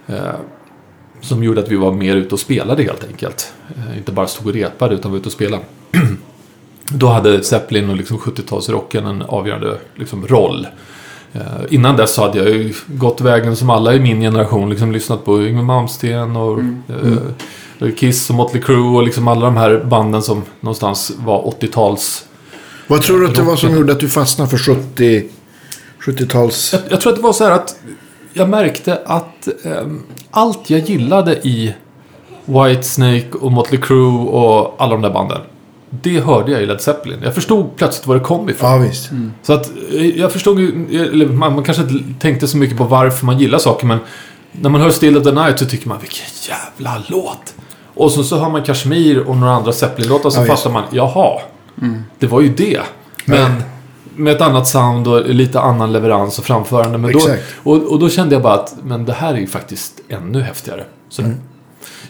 Eh, 0.06 0.17
som 1.20 1.44
gjorde 1.44 1.61
att 1.61 1.69
vi 1.69 1.76
var 1.76 1.93
mer 1.93 2.17
ute 2.17 2.35
och 2.35 2.41
spelade 2.41 2.82
helt 2.82 3.05
enkelt. 3.05 3.52
Eh, 3.76 3.99
inte 3.99 4.12
bara 4.12 4.26
stod 4.26 4.47
och 4.47 4.55
repade 4.55 4.94
utan 4.94 5.11
var 5.11 5.19
ute 5.19 5.26
och 5.26 5.32
spelade. 5.32 5.62
Då 6.93 7.08
hade 7.08 7.43
Zeppelin 7.43 7.91
och 7.91 7.97
liksom 7.97 8.19
70-talsrocken 8.19 9.08
en 9.08 9.23
avgörande 9.23 9.79
liksom, 9.94 10.26
roll. 10.26 10.67
Eh, 11.32 11.41
innan 11.71 11.97
dess 11.97 12.15
så 12.15 12.23
hade 12.23 12.38
jag 12.38 12.49
ju 12.49 12.75
gått 12.87 13.21
vägen 13.21 13.56
som 13.56 13.71
alla 13.71 13.94
i 13.94 14.00
min 14.00 14.21
generation. 14.21 14.71
Liksom 14.71 14.93
lyssnat 14.93 15.25
på 15.25 15.43
Yngwie 15.43 15.62
Malmsteen 15.62 16.37
och 16.37 16.59
eh, 17.81 17.94
Kiss 17.97 18.31
och 18.31 18.37
Motley 18.37 18.62
Crue 18.62 18.97
och 18.97 19.03
liksom 19.03 19.29
alla 19.29 19.47
de 19.47 19.56
här 19.56 19.85
banden 19.85 20.23
som 20.23 20.43
någonstans 20.61 21.12
var 21.19 21.43
80-tals... 21.43 22.25
Vad 22.87 23.03
tror 23.03 23.21
du 23.21 23.27
att 23.29 23.35
det 23.35 23.43
var 23.43 23.56
som 23.56 23.75
gjorde 23.75 23.93
att 23.93 24.00
du 24.00 24.09
fastnade 24.09 24.50
för 24.50 24.59
70... 24.59 25.29
70-tals... 26.00 26.73
Jag, 26.73 26.82
jag 26.91 27.00
tror 27.00 27.12
att 27.12 27.17
det 27.17 27.23
var 27.23 27.33
så 27.33 27.44
här 27.44 27.50
att 27.50 27.76
jag 28.33 28.49
märkte 28.49 29.00
att 29.05 29.49
ehm, 29.65 30.03
allt 30.31 30.71
jag 30.71 30.81
gillade 30.81 31.33
i 31.33 31.75
Whitesnake 32.44 33.31
och 33.41 33.53
Motley 33.53 33.81
Crue 33.81 34.29
och 34.29 34.75
alla 34.79 34.93
de 34.93 35.03
där 35.03 35.11
banden. 35.11 35.41
Det 35.91 36.21
hörde 36.21 36.53
jag 36.53 36.63
i 36.63 36.67
Led 36.67 36.81
Zeppelin. 36.81 37.19
Jag 37.23 37.35
förstod 37.35 37.77
plötsligt 37.77 38.07
var 38.07 38.15
det 38.15 38.21
kom 38.21 38.49
ifrån. 38.49 38.71
Ja, 38.71 38.77
visst. 38.79 39.11
Så 39.43 39.53
att 39.53 39.71
eh, 39.93 40.07
jag 40.07 40.33
förstod 40.33 40.61
ju, 40.61 40.87
eller 41.03 41.27
man, 41.27 41.55
man 41.55 41.65
kanske 41.65 41.83
inte 41.83 42.21
tänkte 42.21 42.49
så 42.49 42.57
mycket 42.57 42.77
på 42.79 42.85
varför 42.85 43.27
man 43.27 43.39
gillar 43.39 43.59
saker 43.59 43.87
men 43.87 43.99
när 44.53 44.71
man 44.71 44.81
hör 44.81 44.91
Still 44.91 45.17
of 45.17 45.25
the 45.25 45.33
Night 45.33 45.59
så 45.59 45.65
tycker 45.67 45.89
man 45.89 45.99
vilken 46.01 46.27
jävla 46.49 47.03
låt. 47.09 47.55
Och 47.95 48.13
så, 48.13 48.25
så 48.25 48.39
hör 48.39 48.51
man 48.51 48.63
Kashmir 48.63 49.19
och 49.19 49.37
några 49.37 49.53
andra 49.53 49.73
Zeppelin-låtar 49.73 50.31
så 50.31 50.41
Ja, 50.41 50.47
fattar 50.47 50.71
man, 50.71 50.83
jaha, 50.91 51.41
det 52.19 52.27
var 52.27 52.41
ju 52.41 52.49
det. 52.49 52.81
Men 53.25 53.63
med 54.17 54.35
ett 54.37 54.41
annat 54.41 54.69
sound 54.69 55.09
och 55.09 55.29
lite 55.29 55.61
annan 55.61 55.93
leverans 55.93 56.39
och 56.39 56.45
framförande. 56.45 56.99
Men 56.99 57.13
då, 57.13 57.21
och, 57.63 57.93
och 57.93 57.99
då 57.99 58.09
kände 58.09 58.35
jag 58.35 58.43
bara 58.43 58.55
att 58.55 58.75
men 58.85 59.05
det 59.05 59.13
här 59.13 59.35
är 59.35 59.39
ju 59.39 59.47
faktiskt 59.47 60.01
ännu 60.09 60.41
häftigare. 60.41 60.85
Så 61.09 61.23
Mm. 61.23 61.37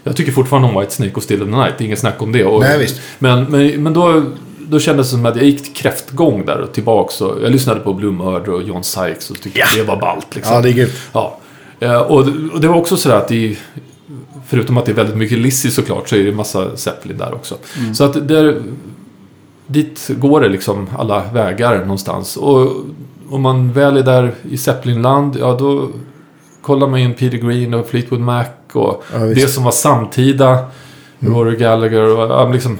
Jag 0.05 0.17
tycker 0.17 0.33
fortfarande 0.33 0.69
om 0.69 0.81
White 0.81 0.93
Snake 0.95 1.13
och 1.15 1.23
Still 1.23 1.43
of 1.43 1.49
the 1.49 1.57
Night, 1.57 1.75
det 1.79 1.85
är 1.85 1.87
inget 1.87 1.99
snack 1.99 2.23
om 2.23 2.33
det. 2.33 2.45
Och, 2.45 2.61
Nej, 2.61 2.79
visst. 2.79 3.01
Men, 3.19 3.45
men, 3.45 3.83
men 3.83 3.93
då, 3.93 4.23
då 4.59 4.79
kändes 4.79 5.07
det 5.07 5.11
som 5.17 5.27
att 5.27 5.37
jag 5.37 5.45
gick 5.45 5.75
kräftgång 5.77 6.45
där 6.47 6.59
och 6.61 6.73
tillbaks. 6.73 7.21
Och 7.21 7.43
jag 7.43 7.53
lyssnade 7.53 7.81
på 7.81 7.95
Blue 7.95 8.13
Murder 8.13 8.51
och 8.53 8.63
John 8.63 8.85
Sykes 8.85 9.31
och 9.31 9.41
tyckte 9.41 9.59
Ja. 9.59 9.67
det 9.77 9.83
var 9.83 10.01
ballt. 10.01 10.35
Liksom. 10.35 10.55
Ja, 10.55 10.61
det 10.61 10.69
är 10.69 10.73
grymt. 10.73 10.93
Ja. 11.13 11.39
Eh, 11.81 11.97
Och, 12.01 12.19
och 12.53 12.61
det 12.61 12.69
var 12.69 12.77
också 12.77 12.97
sådär 12.97 13.17
att 13.17 13.29
det, 13.29 13.57
förutom 14.49 14.79
att 14.79 14.87
det 14.87 14.93
är 14.93 14.97
väldigt 14.97 15.17
mycket 15.17 15.39
Lizzy 15.39 15.71
såklart, 15.71 16.09
så 16.09 16.17
är 16.17 16.25
det 16.25 16.33
massa 16.33 16.77
Zeppelin 16.77 17.19
där 17.19 17.35
också. 17.35 17.55
Så 17.95 18.05
att 18.05 18.29
där, 18.29 18.63
dit 19.67 20.11
går 20.19 20.41
det 20.41 20.49
liksom 20.49 20.89
alla 20.99 21.23
vägar 21.33 21.79
någonstans. 21.81 22.37
Och 22.37 22.73
om 23.31 23.43
man 23.43 23.73
väl 23.73 23.97
är 23.97 24.03
där 24.03 24.35
i 24.51 24.57
Zeppelinland, 24.57 25.37
ja 25.41 25.57
då 25.59 25.89
kollar 26.63 26.87
man 26.87 27.01
in 27.01 27.15
Peter 27.15 27.39
Green 27.39 27.75
och 27.75 27.89
Fleetwood 27.89 28.21
Mac 28.21 28.45
och 28.73 29.05
Ja, 29.13 29.19
det 29.19 29.49
som 29.49 29.65
var 29.65 29.71
samtida. 29.73 30.59
Rory 31.23 31.57
Gallagher 31.57 32.03
och 32.33 32.51
liksom, 32.55 32.79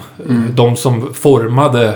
de 0.55 0.77
som 0.77 1.15
formade 1.15 1.95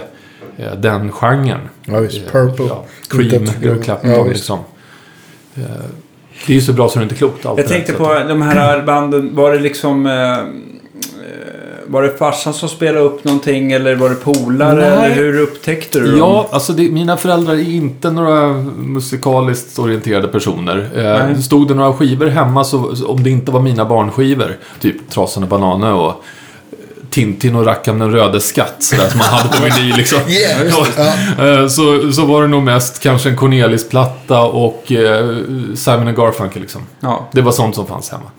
eh, 0.56 0.72
den 0.78 1.12
genren. 1.12 1.60
Ja, 1.84 1.98
visst. 2.00 2.16
Eh, 2.26 2.32
Purple. 2.32 2.66
Ja, 2.66 2.84
Cream, 3.08 3.44
Eric 3.62 3.84
Clapton 3.84 4.10
Ja, 4.10 4.24
liksom. 4.24 4.58
Eh, 5.56 5.62
Det 6.46 6.52
är 6.52 6.54
ju 6.54 6.60
så 6.60 6.72
bra 6.72 6.88
så 6.88 6.98
det 6.98 7.00
är 7.00 7.02
inte 7.02 7.14
klokt. 7.14 7.46
allt 7.46 7.58
Jag 7.58 7.68
tänkte 7.68 7.92
på 7.92 8.06
att- 8.06 8.28
de 8.28 8.42
här 8.42 8.82
banden, 8.86 9.34
var 9.36 9.52
det 9.52 9.58
liksom... 9.60 10.06
Eh, 10.06 10.36
var 11.86 12.02
det 12.02 12.10
farsan 12.18 12.54
som 12.54 12.68
spelade 12.68 13.04
upp 13.04 13.24
någonting 13.24 13.72
eller 13.72 13.94
var 13.94 14.08
det 14.08 14.14
polare? 14.14 14.86
Eller 14.86 15.14
hur 15.14 15.40
upptäckte 15.40 16.00
du 16.00 16.10
dem? 16.10 16.18
Ja, 16.18 16.48
alltså 16.50 16.72
det, 16.72 16.82
mina 16.90 17.16
föräldrar 17.16 17.54
är 17.54 17.74
inte 17.74 18.10
några 18.10 18.52
musikaliskt 18.76 19.78
orienterade 19.78 20.28
personer. 20.28 20.88
Eh, 21.30 21.38
stod 21.40 21.68
det 21.68 21.74
några 21.74 21.92
skivor 21.92 22.26
hemma, 22.26 22.64
så, 22.64 22.94
om 23.06 23.22
det 23.22 23.30
inte 23.30 23.52
var 23.52 23.60
mina 23.60 23.84
barnskivor, 23.84 24.56
typ 24.80 25.10
Trasan 25.10 25.42
och 25.42 25.48
Bananer 25.48 25.92
och 25.92 26.24
Tintin 27.10 27.54
och 27.56 27.66
Rackarn 27.66 27.98
den 27.98 28.12
röde 28.12 28.40
skatt, 28.40 28.74
sådär 28.78 29.08
som 29.08 29.18
man 29.18 29.26
hade 29.28 29.48
på 29.48 29.64
vinyl 29.76 29.96
liksom. 29.96 30.18
Yeah. 30.28 31.60
Eh, 31.60 31.68
Så, 31.68 32.12
så 32.12 32.24
var 32.26 32.42
det 32.42 32.48
nog 32.48 32.62
mest 32.62 33.00
kanske 33.02 33.28
en 33.28 33.36
Cornelis-platta 33.36 34.42
och 34.42 34.92
eh, 34.92 35.36
Simon 35.74 36.14
Garfunkel 36.14 36.62
liksom. 36.62 36.80
Ja. 37.00 37.28
Det 37.32 37.40
var 37.40 37.52
sånt 37.52 37.74
som 37.74 37.86
fanns 37.86 38.10
hemma. 38.10 38.30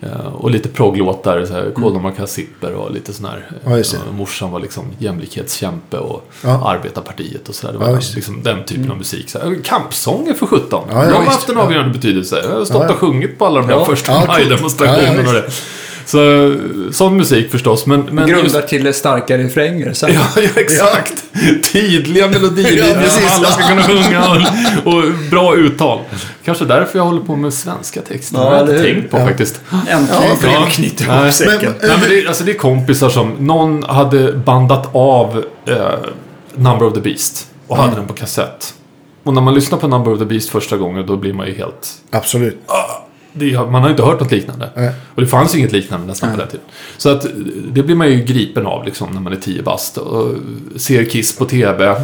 Eh, 0.00 0.26
och 0.34 0.50
lite 0.50 0.68
progglåtar, 0.68 2.26
Zipper 2.26 2.72
och 2.74 2.90
lite 2.92 3.12
sån 3.12 3.24
här. 3.26 3.50
Ja, 3.64 3.78
eh, 3.78 3.84
morsan 4.12 4.50
var 4.50 4.60
liksom 4.60 4.84
jämlikhetskämpe 4.98 5.98
och 5.98 6.30
Ja. 6.44 6.68
Arbetarpartiet 6.70 7.48
och 7.48 7.54
sådär. 7.54 7.72
Det 7.78 7.84
Ja, 7.84 7.90
var 7.90 7.96
visst. 7.96 8.14
liksom 8.14 8.42
den 8.42 8.64
typen 8.64 8.90
av 8.90 8.96
musik. 8.98 9.30
Så 9.30 9.38
här, 9.38 9.56
kampsånger 9.64 10.34
för 10.34 10.46
17. 10.46 10.84
Ja, 10.90 11.04
ja, 11.04 11.10
de 11.10 11.16
har 11.16 11.22
haft 11.24 11.48
en 11.48 11.58
avgörande 11.58 11.92
betydelse. 11.92 12.40
Jag 12.44 12.58
har 12.58 12.64
stått 12.64 12.76
Ja, 12.76 12.84
ja. 12.86 12.92
och 12.92 12.98
sjungit 12.98 13.38
på 13.38 13.46
alla 13.46 13.60
de 13.60 13.66
där 13.66 13.74
Ja. 13.74 13.84
första 13.84 14.12
Ja, 14.12 14.24
maj-demonstrationerna 14.26 15.42
Ja. 16.12 16.18
Så, 16.18 16.54
sån 16.92 17.16
musik 17.16 17.50
förstås. 17.50 17.86
Men, 17.86 18.00
men 18.00 18.26
Grundar 18.28 18.60
till 18.60 18.94
starka 18.94 19.38
refränger. 19.38 19.92
Så. 19.92 20.06
Ja, 20.08 20.20
ja, 20.36 20.48
exakt. 20.56 21.24
Tydliga 21.72 22.28
melodilinjer 22.28 23.02
Ja, 23.04 23.10
som 23.10 23.22
alla 23.36 23.48
ska 23.50 23.62
kunna 23.62 23.82
sjunga 23.82 24.30
och, 24.84 24.94
och 24.94 25.02
bra 25.30 25.56
uttal. 25.56 25.98
Kanske 26.44 26.64
därför 26.64 26.98
jag 26.98 27.04
håller 27.06 27.20
på 27.20 27.36
med 27.36 27.54
svenska 27.54 28.00
texter. 28.02 28.38
Ja, 28.38 28.44
det 28.44 28.50
har 28.50 28.56
jag 28.56 28.70
inte 28.70 28.82
tänkt 28.82 29.10
på 29.10 29.18
Ja. 29.18 29.26
faktiskt. 29.26 29.60
Äntligen 29.70 30.08
Ja, 30.10 30.36
Ja. 30.42 30.68
Nej. 31.08 31.18
ihop 31.20 31.32
säcken. 31.34 31.74
Men- 31.80 31.88
Nej, 31.88 31.98
men 32.00 32.08
det, 32.10 32.22
är- 32.22 32.28
alltså, 32.28 32.44
det 32.44 32.52
är 32.52 32.58
kompisar 32.58 33.08
som... 33.08 33.30
Någon 33.38 33.82
hade 33.82 34.32
bandat 34.32 34.88
av 34.94 35.44
eh, 35.68 35.76
Number 36.54 36.86
of 36.86 36.94
the 36.94 37.00
Beast 37.00 37.46
och 37.66 37.76
hade 37.76 37.96
den 37.96 38.06
på 38.06 38.12
kassett. 38.12 38.74
Och 39.22 39.34
när 39.34 39.42
man 39.42 39.54
lyssnar 39.54 39.78
på 39.78 39.88
Number 39.88 40.12
of 40.12 40.18
the 40.18 40.24
Beast 40.24 40.48
första 40.50 40.76
gången 40.76 41.06
då 41.06 41.16
blir 41.16 41.32
man 41.32 41.46
ju 41.46 41.54
helt... 41.54 41.88
Absolut. 42.10 42.58
Det, 43.38 43.70
man 43.70 43.82
har 43.82 43.90
inte 43.90 44.02
hört 44.02 44.20
något 44.20 44.32
liknande. 44.32 44.70
Nej. 44.76 44.90
Och 45.14 45.22
det 45.22 45.28
fanns 45.28 45.56
inget 45.56 45.72
liknande 45.72 46.06
nästan 46.06 46.30
på 46.30 46.36
den 46.36 46.48
tiden. 46.48 46.66
Så 46.96 47.10
att 47.10 47.26
det 47.72 47.82
blir 47.82 47.96
man 47.96 48.10
ju 48.10 48.24
gripen 48.24 48.66
av 48.66 48.84
liksom 48.84 49.10
när 49.10 49.20
man 49.20 49.32
är 49.32 49.36
10 49.36 49.62
bast 49.62 49.98
och 49.98 50.34
ser 50.76 51.04
Kiss 51.04 51.38
på 51.38 51.44
TV. 51.44 52.00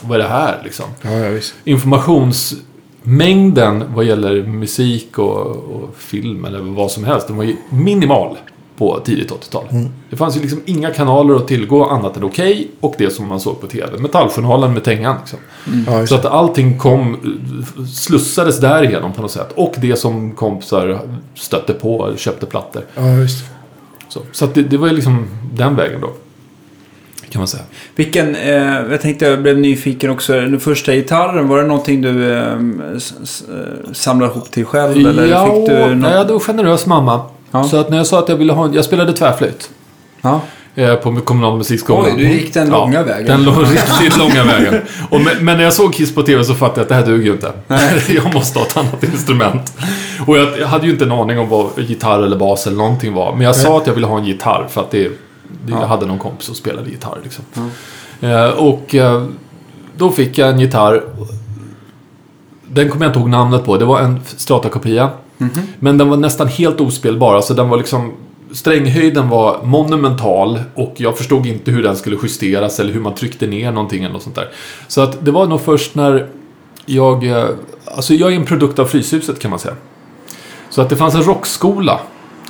Vad 0.00 0.18
är 0.18 0.22
det 0.22 0.28
här 0.28 0.60
liksom? 0.64 0.86
Ja, 1.02 1.10
ja. 1.10 1.40
Informationsmängden 1.64 3.84
vad 3.94 4.04
gäller 4.04 4.42
musik 4.42 5.18
och, 5.18 5.46
och 5.46 5.96
film 5.96 6.44
eller 6.44 6.60
vad 6.60 6.90
som 6.90 7.04
helst, 7.04 7.26
den 7.26 7.36
var 7.36 7.44
ju 7.44 7.56
minimal 7.70 8.36
på 8.76 9.00
tidigt 9.04 9.30
80-tal. 9.30 9.64
Det 10.10 10.16
fanns 10.16 10.36
ju 10.36 10.40
liksom 10.40 10.60
inga 10.64 10.90
kanaler 10.90 11.34
att 11.34 11.48
tillgå 11.48 11.84
annat 11.84 12.16
än 12.16 12.24
Okej 12.24 12.68
och 12.80 12.94
det 12.98 13.10
som 13.10 13.28
man 13.28 13.40
såg 13.40 13.60
på 13.60 13.66
TV. 13.66 13.98
Metalljournalen 13.98 14.72
med 14.72 14.84
Tengan 14.84 15.16
liksom. 15.18 15.38
Ja, 15.86 15.98
just 16.00 16.08
Så 16.08 16.14
att 16.14 16.24
allting 16.24 16.78
kom, 16.78 17.16
slussades 17.94 18.60
därigenom 18.60 19.12
på 19.12 19.22
något 19.22 19.30
sätt. 19.30 19.52
Och 19.54 19.74
det 19.76 19.96
som 19.96 20.32
kompisar 20.32 21.00
stötte 21.34 21.72
på, 21.72 22.12
köpte 22.16 22.46
plattor. 22.46 22.82
Ja, 22.94 23.02
visst. 23.02 23.44
Så, 24.08 24.20
så 24.32 24.44
att 24.44 24.54
det, 24.54 24.62
det 24.62 24.76
var 24.76 24.88
ju 24.88 24.94
liksom 24.94 25.26
den 25.52 25.76
vägen 25.76 26.00
då. 26.00 26.10
Kan 27.30 27.40
man 27.40 27.48
säga. 27.48 27.62
Vilken, 27.96 28.34
eh, 28.34 28.54
jag 28.90 29.00
tänkte 29.00 29.26
jag 29.26 29.42
blev 29.42 29.58
nyfiken 29.58 30.10
också. 30.10 30.32
Den 30.32 30.60
första 30.60 30.94
gitarren, 30.94 31.48
var 31.48 31.58
det 31.58 31.66
någonting 31.66 32.02
du 32.02 32.32
eh, 32.32 32.52
eh, 32.52 32.58
samlade 33.92 34.32
ihop 34.32 34.50
till 34.50 34.64
själv? 34.64 35.06
Eller 35.06 35.26
ja, 35.26 35.46
fick 35.46 35.68
du 35.68 35.86
något? 35.86 35.98
nej, 35.98 36.16
hade 36.16 36.32
en 36.32 36.40
generös 36.40 36.86
mamma. 36.86 37.20
Ja. 37.56 37.64
Så 37.64 37.76
att 37.76 37.90
när 37.90 37.96
jag 37.96 38.06
sa 38.06 38.18
att 38.18 38.28
jag 38.28 38.36
ville 38.36 38.52
ha 38.52 38.64
en, 38.64 38.74
Jag 38.74 38.84
spelade 38.84 39.12
tvärflöjt. 39.12 39.70
Ja. 40.22 40.40
eh, 40.74 40.94
På 40.94 41.16
kommunal 41.16 41.58
musikskola. 41.58 42.08
Oj, 42.08 42.14
du 42.16 42.28
gick 42.32 42.54
den 42.54 42.70
långa 42.70 43.02
vägen. 43.02 43.26
Den 43.26 43.44
låg 43.44 43.54
riktigt 43.70 44.18
långa 44.18 44.44
vägen. 44.44 44.80
Och 45.10 45.20
men, 45.20 45.44
men 45.44 45.56
när 45.56 45.64
jag 45.64 45.72
såg 45.72 45.94
Kiss 45.94 46.14
på 46.14 46.22
TV 46.22 46.44
så 46.44 46.54
fattade 46.54 46.80
jag 46.80 46.82
att 46.82 46.88
det 46.88 46.94
här 46.94 47.06
duger 47.06 47.24
ju 47.26 47.32
inte. 47.32 47.52
jag 48.12 48.34
måste 48.34 48.58
ha 48.58 48.66
ett 48.66 48.76
annat 48.76 49.02
instrument. 49.04 49.72
Och 50.26 50.38
jag, 50.38 50.58
jag 50.58 50.66
hade 50.68 50.86
ju 50.86 50.92
inte 50.92 51.04
en 51.04 51.12
aning 51.12 51.38
om 51.38 51.48
vad 51.48 51.66
gitarr 51.76 52.22
eller 52.22 52.36
bas 52.36 52.66
eller 52.66 52.76
någonting 52.76 53.14
var. 53.14 53.32
Men 53.32 53.40
jag 53.40 53.56
sa 53.56 53.78
att 53.78 53.86
jag 53.86 53.94
ville 53.94 54.06
ha 54.06 54.18
en 54.18 54.24
gitarr 54.24 54.66
för 54.70 54.80
att 54.80 54.90
det, 54.90 55.08
det 55.66 55.72
jag 55.72 55.86
hade 55.86 56.06
någon 56.06 56.18
kompis 56.18 56.46
som 56.46 56.54
spelade 56.54 56.90
gitarr. 56.90 57.18
Liksom. 57.22 57.44
Eh, 58.20 58.48
och 58.48 58.94
eh, 58.94 59.24
då 59.96 60.10
fick 60.10 60.38
jag 60.38 60.48
en 60.48 60.60
gitarr. 60.60 61.02
Den 62.68 62.88
kommer 62.90 63.04
jag 63.04 63.10
inte 63.10 63.18
ihåg 63.20 63.28
namnet 63.28 63.64
på. 63.64 63.76
Det 63.76 63.84
var 63.84 64.00
en 64.00 64.20
Strata-kopia. 64.36 65.10
Men 65.78 65.98
den 65.98 66.08
var 66.08 66.16
nästan 66.16 66.48
helt 66.48 66.80
ospelbar. 66.80 67.34
Alltså 67.34 67.54
den 67.54 67.68
var 67.68 67.76
liksom... 67.76 68.12
Stränghöjden 68.52 69.28
var 69.28 69.62
monumental 69.64 70.60
och 70.74 70.94
jag 70.96 71.18
förstod 71.18 71.46
inte 71.46 71.70
hur 71.70 71.82
den 71.82 71.96
skulle 71.96 72.16
justeras 72.22 72.80
eller 72.80 72.92
hur 72.92 73.00
man 73.00 73.14
tryckte 73.14 73.46
ner 73.46 73.72
någonting 73.72 74.04
eller 74.04 74.12
något 74.12 74.22
sånt 74.22 74.34
där. 74.36 74.48
Så 74.88 75.00
att 75.00 75.24
det 75.24 75.30
var 75.30 75.46
nog 75.46 75.60
först 75.60 75.94
när 75.94 76.26
jag... 76.86 77.24
eh, 77.26 77.44
Alltså 77.84 78.14
jag 78.14 78.32
är 78.32 78.36
en 78.36 78.44
produkt 78.44 78.78
av 78.78 78.84
Fryshuset 78.86 79.38
kan 79.38 79.50
man 79.50 79.58
säga. 79.60 79.74
Så 80.70 80.82
att 80.82 80.88
det 80.90 80.96
fanns 80.96 81.14
en 81.14 81.22
rockskola 81.22 82.00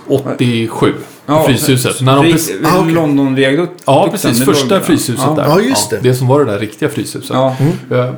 87 0.06 0.94
i 1.28 1.46
Fryshuset. 1.46 2.00
När 2.02 2.16
de 2.16 2.24
Vid- 2.24 2.32
precis- 2.32 2.54
vid 2.56 2.66
Ah, 2.66 2.80
okej. 2.80 2.92
London-viadukten. 2.94 3.76
Ja, 3.84 4.08
precis. 4.10 4.44
Första 4.44 4.80
Fryshuset 4.80 5.24
ja. 5.26 5.34
där. 5.34 5.44
Ja, 5.48 5.60
just 5.60 5.90
det. 5.90 5.98
det 6.02 6.14
som 6.14 6.26
var 6.28 6.44
det 6.44 6.50
där 6.52 6.58
riktiga 6.58 6.88
Fryshuset. 6.88 7.30
Ja. 7.30 7.56
Eh, 7.90 8.10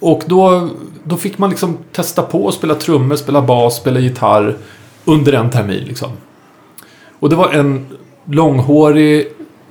Och 0.00 0.22
då, 0.26 0.68
då 1.04 1.16
fick 1.16 1.38
man 1.38 1.50
liksom 1.50 1.78
testa 1.92 2.22
på 2.22 2.48
att 2.48 2.54
spela 2.54 2.74
trummor, 2.74 3.16
spela 3.16 3.42
bas, 3.42 3.76
spela 3.76 4.00
gitarr 4.00 4.56
under 5.04 5.32
en 5.32 5.50
termin. 5.50 5.84
Liksom. 5.84 6.10
Och 7.18 7.30
det 7.30 7.36
var 7.36 7.52
en 7.52 7.86
långhårig 8.24 9.28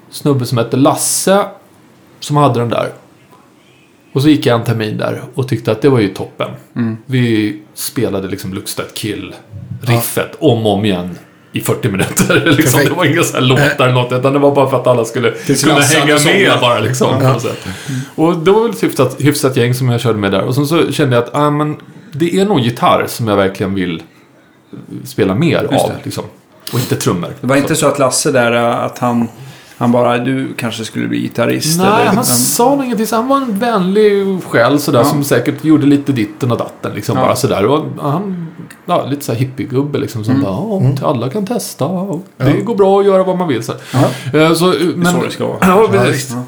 snubbe 0.10 0.46
som 0.46 0.58
hette 0.58 0.78
Lasse 0.78 1.46
som 2.20 2.38
hade 2.38 2.60
den 2.60 2.70
där. 2.70 2.92
Och 4.14 4.22
så 4.22 4.30
gick 4.30 4.46
jag 4.46 4.60
en 4.60 4.66
termin 4.66 4.98
där 4.98 5.22
och 5.36 5.48
tyckte 5.48 5.72
att 5.72 5.82
det 5.82 5.90
var 5.90 6.00
ju 6.00 6.08
toppen. 6.08 6.52
Mm. 6.76 6.98
Vi 7.06 7.60
spelade 7.74 8.28
liksom 8.28 8.54
Looks 8.54 8.76
That 8.76 8.94
Kill-riffet 8.94 10.36
om 10.40 10.66
och 10.66 10.74
om 10.74 10.86
igen 10.86 11.18
i 11.54 11.62
40 11.62 11.90
minuter. 11.90 12.44
liksom. 12.58 12.80
Det 12.84 12.90
var 12.90 13.06
inga 13.06 13.24
så 13.24 13.34
här 13.34 13.42
låtar 13.42 13.84
eller 13.84 13.94
något, 13.94 14.12
utan 14.12 14.34
det 14.34 14.40
var 14.40 14.56
bara 14.56 14.70
för 14.70 14.78
att 14.78 14.88
alla 14.88 15.06
skulle 15.06 15.32
kunna 15.32 15.80
hänga 15.80 16.20
med 16.26 16.60
bara. 16.62 16.80
Liksom, 16.80 17.40
sätt. 17.40 17.68
Och 18.16 18.38
det 18.38 18.52
var 18.52 18.62
väl 18.62 18.72
ett 18.72 18.84
hyfsat, 18.84 19.16
hyfsat 19.20 19.58
gäng 19.58 19.74
som 19.74 19.90
jag 19.90 20.02
körde 20.02 20.20
med 20.20 20.32
där. 20.32 20.42
Och 20.42 20.56
sen 20.56 20.68
så 20.68 20.92
kände 20.92 21.16
jag 21.16 21.24
att 21.24 21.36
ah, 21.36 21.50
men, 21.50 21.76
det 22.12 22.40
är 22.40 22.46
nog 22.46 22.60
gitarr 22.60 23.06
som 23.08 23.28
jag 23.28 23.36
verkligen 23.36 23.74
vill 23.74 24.04
spela 25.06 25.36
mer 25.36 25.64
av. 25.64 25.92
Liksom. 26.04 26.24
Och 26.74 26.80
inte 26.80 26.96
trummor. 26.96 27.30
Det 27.42 27.48
var 27.48 27.56
inte 27.56 27.76
så 27.76 27.88
att 27.88 28.00
Lasse 28.00 28.32
där, 28.32 28.52
att 28.52 29.00
han, 29.00 29.28
han 29.82 29.92
bara, 29.92 30.18
du 30.18 30.54
kanske 30.58 30.86
skulle 30.86 31.08
bli 31.08 31.20
gitarrist? 31.22 31.78
Nej, 31.80 31.88
eller, 31.88 32.06
han 32.06 32.16
men- 32.16 32.24
sa 32.24 32.76
nog 32.76 32.86
ingenting. 32.86 33.08
Han 33.12 33.28
var 33.28 33.38
en 33.38 33.60
vänlig 33.60 34.44
själ 34.44 34.80
sådär 34.80 35.00
Ja. 35.00 35.06
som 35.06 35.24
säkert 35.24 35.64
gjorde 35.66 35.86
lite 35.86 36.12
ditten 36.12 36.52
och 36.52 36.58
datten. 36.58 36.94
Liksom, 36.94 37.18
Ja. 37.18 37.24
bara 37.26 37.36
sådär. 37.36 37.66
Och 37.66 37.86
han, 38.02 38.48
ja, 38.86 39.06
lite 39.06 39.26
såhär 39.26 39.40
hippiegubbe 39.40 40.00
liksom. 40.00 40.24
Som 40.24 40.42
bara, 40.42 40.94
ja, 41.02 41.08
alla 41.08 41.30
kan 41.30 41.46
testa. 41.46 41.86
och 41.86 42.26
Det 42.38 42.52
går 42.62 42.76
bra 42.76 43.00
att 43.00 43.06
göra 43.06 43.24
vad 43.24 43.38
man 43.38 43.48
vill. 43.48 43.64
Så, 43.64 43.72
Eh, 43.72 44.54
så, 44.54 44.72
Det 44.72 44.78
är 44.78 44.96
men, 44.96 45.14
så 45.14 45.24
det 45.24 45.32
ska 45.32 45.46
vara. 45.48 45.58
Ja, 45.62 45.82
Ja, 45.82 45.88
precis. 45.92 46.16
visst. 46.16 46.32
Ja. 46.32 46.44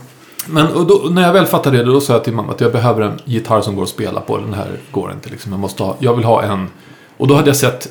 Men 0.47 0.67
och 0.67 0.87
då, 0.87 1.09
när 1.09 1.21
jag 1.21 1.33
väl 1.33 1.45
fattade 1.45 1.77
det, 1.77 1.83
då 1.83 2.01
sa 2.01 2.13
jag 2.13 2.23
till 2.23 2.33
mamma 2.33 2.51
att 2.53 2.61
jag 2.61 2.71
behöver 2.71 3.01
en 3.01 3.19
gitarr 3.25 3.61
som 3.61 3.75
går 3.75 3.83
att 3.83 3.89
spela 3.89 4.21
på. 4.21 4.37
Den 4.37 4.53
här 4.53 4.67
går 4.91 5.11
inte 5.11 5.29
liksom. 5.29 5.51
Jag, 5.51 5.59
måste 5.59 5.83
ha, 5.83 5.95
jag 5.99 6.13
vill 6.15 6.25
ha 6.25 6.43
en. 6.43 6.67
Och 7.17 7.27
då 7.27 7.35
hade 7.35 7.47
jag 7.49 7.55
sett... 7.55 7.87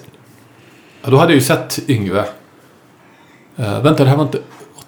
Ja, 1.05 1.11
då 1.11 1.17
hade 1.17 1.33
jag 1.33 1.39
ju 1.39 1.45
sett 1.45 1.79
Yngve. 1.89 2.25
Uh, 3.61 3.83
vänta, 3.83 4.05
det 4.05 4.11
här 4.11 4.17
var 4.17 4.25
inte 4.25 4.39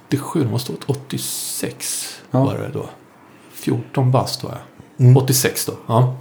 87, 0.08 0.44
det 0.44 0.50
måste 0.50 0.72
ha 0.72 0.76
varit 0.88 0.98
86. 1.06 2.16
Ja. 2.30 2.44
Var 2.44 2.54
det 2.54 2.70
då. 2.72 2.86
14 3.54 4.10
bast 4.10 4.44
var 4.44 4.50
jag. 4.98 5.16
86 5.16 5.66
då. 5.66 5.72
Ja, 5.86 6.14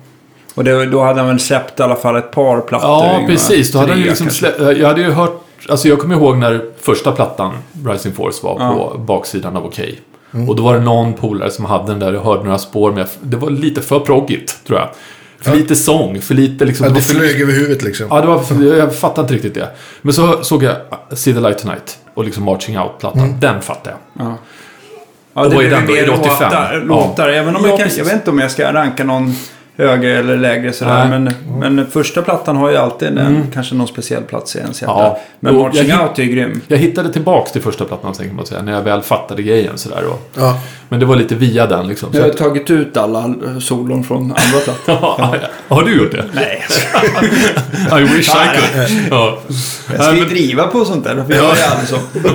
Och 0.55 0.63
det, 0.63 0.85
då 0.85 1.03
hade 1.03 1.19
han 1.19 1.27
väl 1.29 1.39
släppt 1.39 1.79
i 1.79 1.83
alla 1.83 1.95
fall 1.95 2.15
ett 2.15 2.31
par 2.31 2.61
plattor? 2.61 2.89
ja 2.89 3.23
precis. 3.27 3.71
Då 3.71 3.79
hade 3.79 3.91
han 3.91 4.01
liksom 4.01 4.25
kanske. 4.27 4.45
slä- 4.51 4.71
Jag 4.79 4.87
hade 4.87 5.01
ju 5.01 5.11
hört... 5.11 5.39
Alltså 5.69 5.87
jag 5.87 5.99
kommer 5.99 6.15
ihåg 6.15 6.37
när 6.37 6.65
första 6.79 7.11
plattan, 7.11 7.53
Rising 7.87 8.13
Force, 8.13 8.45
var 8.45 8.57
Ja. 8.59 8.91
på 8.91 8.97
baksidan 8.97 9.57
av 9.57 9.65
Okej. 9.65 10.01
Och 10.47 10.55
då 10.55 10.63
var 10.63 10.73
det 10.73 10.79
någon 10.79 11.13
polare 11.13 11.51
som 11.51 11.65
hade 11.65 11.87
den 11.91 11.99
där 11.99 12.15
och 12.15 12.23
hörde 12.25 12.43
några 12.43 12.57
spår. 12.57 12.89
Men 12.91 12.97
jag, 12.99 13.07
det 13.21 13.37
var 13.37 13.49
lite 13.49 13.81
för 13.81 13.99
proggigt, 13.99 14.65
tror 14.67 14.79
jag. 14.79 14.89
För 15.43 15.55
lite 15.55 15.75
sång, 15.75 16.21
för 16.21 16.35
lite 16.35 16.65
liksom... 16.65 16.85
Ja, 16.85 16.89
det 16.89 16.99
det 16.99 17.01
flög 17.01 17.41
över 17.41 17.53
huvudet 17.53 17.83
liksom. 17.83 18.07
Ja, 18.09 18.21
det 18.21 18.27
var 18.27 18.75
jag 18.77 18.95
fattade 18.95 19.21
inte 19.21 19.33
riktigt 19.33 19.53
det. 19.53 19.69
Men 20.01 20.13
så 20.13 20.43
såg 20.43 20.63
jag 20.63 20.75
See 21.11 21.33
the 21.33 21.39
Light 21.39 21.57
Tonight 21.57 21.97
och 22.13 22.25
liksom 22.25 22.43
Marching 22.43 22.79
Out-plattan. 22.79 23.39
Den 23.39 23.61
fattade 23.61 23.95
jag. 24.15 24.25
Ja. 24.25 24.37
Ja, 25.33 25.41
Och 25.43 25.49
det 25.49 25.57
blir 25.57 25.69
den 25.69 25.85
mer 25.85 26.05
det 26.05 26.11
85? 26.11 26.29
låtar. 26.29 26.73
Ja. 26.73 26.79
låtar. 26.79 27.29
Även 27.29 27.55
om 27.55 27.61
Ja, 27.63 27.69
jag, 27.69 27.79
kan, 27.79 27.89
jag 27.97 28.05
vet 28.05 28.13
inte 28.13 28.29
om 28.29 28.39
jag 28.39 28.51
ska 28.51 28.73
ranka 28.73 29.03
någon 29.03 29.35
högre 29.77 30.19
eller 30.19 30.37
lägre 30.37 30.73
sådär. 30.73 31.07
Men, 31.09 31.33
men 31.75 31.87
första 31.91 32.21
plattan 32.21 32.55
har 32.57 32.69
ju 32.71 32.77
alltid 32.77 33.17
en, 33.17 33.47
kanske 33.53 33.75
någon 33.75 33.87
speciell 33.87 34.23
plats 34.23 34.55
i 34.55 34.59
ens 34.59 34.81
hjärta. 34.81 34.93
Ja. 34.97 35.19
Men 35.39 35.55
Marching 35.57 35.87
jag- 35.89 36.01
Out 36.09 36.19
är 36.19 36.23
ju 36.23 36.29
grym. 36.31 36.61
Jag 36.67 36.77
hittade 36.77 37.13
tillbaks 37.13 37.51
till 37.51 37.61
första 37.61 37.85
plattan, 37.85 38.13
tänker 38.13 38.35
man 38.35 38.45
säga, 38.45 38.61
när 38.61 38.71
jag 38.71 38.81
väl 38.81 39.01
fattade 39.01 39.41
grejen 39.43 39.77
sådär. 39.77 40.03
Och, 40.09 40.29
Ja. 40.37 40.59
men 40.89 40.99
det 40.99 41.05
var 41.05 41.15
lite 41.15 41.35
via 41.35 41.67
den 41.67 41.87
liksom. 41.87 42.09
Jag 42.13 42.21
har 42.21 42.29
att, 42.29 42.37
tagit 42.37 42.69
ut 42.69 42.97
alla 42.97 43.19
eh, 43.19 43.59
solon 43.59 44.03
från 44.03 44.21
andra 44.21 44.59
plattan. 44.63 44.97
ja, 45.17 45.35
har 45.67 45.83
du 45.83 45.97
gjort 45.97 46.11
det? 46.11 46.25
Nej, 46.33 46.63
I 48.01 48.03
wish 48.03 48.29
I 48.29 48.57
could. 48.57 48.89
Ja. 49.11 49.37
jag 49.95 50.03
ska 50.05 50.15
ju 50.15 50.25
driva 50.25 50.67
på 50.67 50.85
sånt 50.85 51.03
där. 51.03 51.23
För 51.27 51.33
jag 51.33 51.57
är 51.57 51.71
aldrig 51.71 51.89
så. 51.89 51.97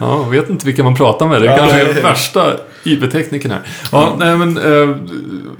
ja, 0.00 0.22
jag 0.24 0.30
vet 0.30 0.50
inte 0.50 0.66
vilka 0.66 0.84
man 0.84 0.94
pratar 0.94 1.26
med. 1.28 1.40
Det 1.42 1.46
Ja, 1.46 1.56
kanske 1.56 1.80
är 1.80 2.02
värsta 2.02 2.52
IB-tekniken 2.84 3.50
här. 3.50 3.60
Ja, 3.92 4.14
nej 4.18 4.36
men... 4.36 4.56
Eh, 4.58 4.96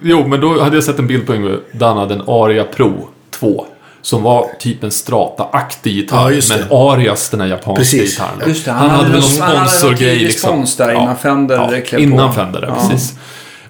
jo, 0.04 0.26
men 0.26 0.40
då 0.40 0.61
hade 0.62 0.76
jag 0.76 0.85
sett 0.85 0.99
en 0.99 1.06
bild 1.06 1.26
på 1.26 1.35
Yngve. 1.35 1.56
Där 1.73 1.87
han 1.87 1.97
hade 1.99 2.14
en 2.14 2.23
Aria 2.26 2.64
Pro 2.64 3.09
2. 3.30 3.66
Som 4.02 4.23
var 4.23 4.47
typ 4.61 4.85
en 4.85 4.90
Strata-aktig 4.90 5.90
gitarr. 5.92 6.30
Ja, 6.32 6.40
men. 6.71 6.78
Arias, 6.78 7.30
den 7.30 7.40
här 7.40 7.49
japanska 7.49 7.75
Precis. 7.80 8.11
gitarren. 8.11 8.49
Just 8.49 8.64
det, 8.64 8.71
han, 8.73 8.90
hade 8.90 9.11
väl 9.11 9.21
någon 9.21 9.40
han 9.40 9.68
sponsorgrej 9.68 10.18
liksom. 10.18 10.50
spons 10.50 10.76
där 10.76 10.92
innan 10.92 11.16
Fender 11.16 11.54
ja, 11.56 11.68
klev 11.87 11.99
på. 11.99 12.02
Innan 12.02 12.35
Fender, 12.35 12.64
Ja. 12.68 12.75
precis. 12.75 13.18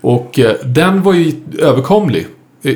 Och 0.01 0.39
eh, 0.39 0.53
den 0.65 1.03
var 1.03 1.13
ju 1.13 1.33
överkomlig. 1.59 2.27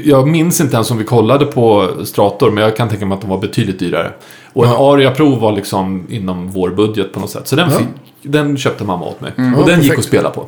Jag 0.05 0.29
minns 0.29 0.61
inte 0.61 0.75
ens 0.75 0.91
om 0.91 0.99
vi 0.99 1.05
kollade 1.05 1.47
på 1.47 1.89
Strator, 2.05 2.51
men 2.51 2.65
jag 2.65 2.77
kan 2.77 2.89
tänka 2.89 3.07
mig 3.07 3.15
att 3.15 3.21
de 3.21 3.31
var 3.31 3.39
betydligt 3.39 3.79
dyrare. 3.79 4.13
Och 4.53 4.65
en 4.67 4.73
Aria 4.73 5.11
Pro 5.11 5.35
var 5.35 5.53
liksom 5.53 6.07
inom 6.11 6.51
vår 6.51 6.71
budget 6.71 7.13
på 7.13 7.21
något 7.21 7.31
sätt. 7.31 7.49
Så 7.49 7.57
den, 7.57 7.71
Ja. 7.71 7.79
fick, 7.79 7.89
den 8.23 8.57
köpte 8.57 8.85
mamma 8.85 9.07
åt 9.07 9.21
mig. 9.21 9.33
Mm. 9.39 9.55
Och 9.55 9.61
Ja, 9.63 9.67
den 9.67 9.83
gick 9.83 9.99
att 9.99 10.05
spela 10.05 10.31
på. 10.31 10.45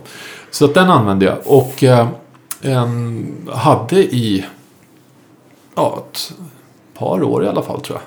Så 0.51 0.65
att 0.65 0.75
den 0.75 0.91
använde 0.91 1.25
jag. 1.25 1.37
Och 1.45 1.85
eh, 1.85 2.07
en, 2.63 3.49
hade 3.53 3.97
i 4.01 4.45
ja, 5.77 6.05
ett 6.13 6.33
par 6.99 7.23
år 7.23 7.45
i 7.45 7.49
alla 7.49 7.63
fall 7.63 7.81
tror 7.81 7.99
jag. 7.99 8.07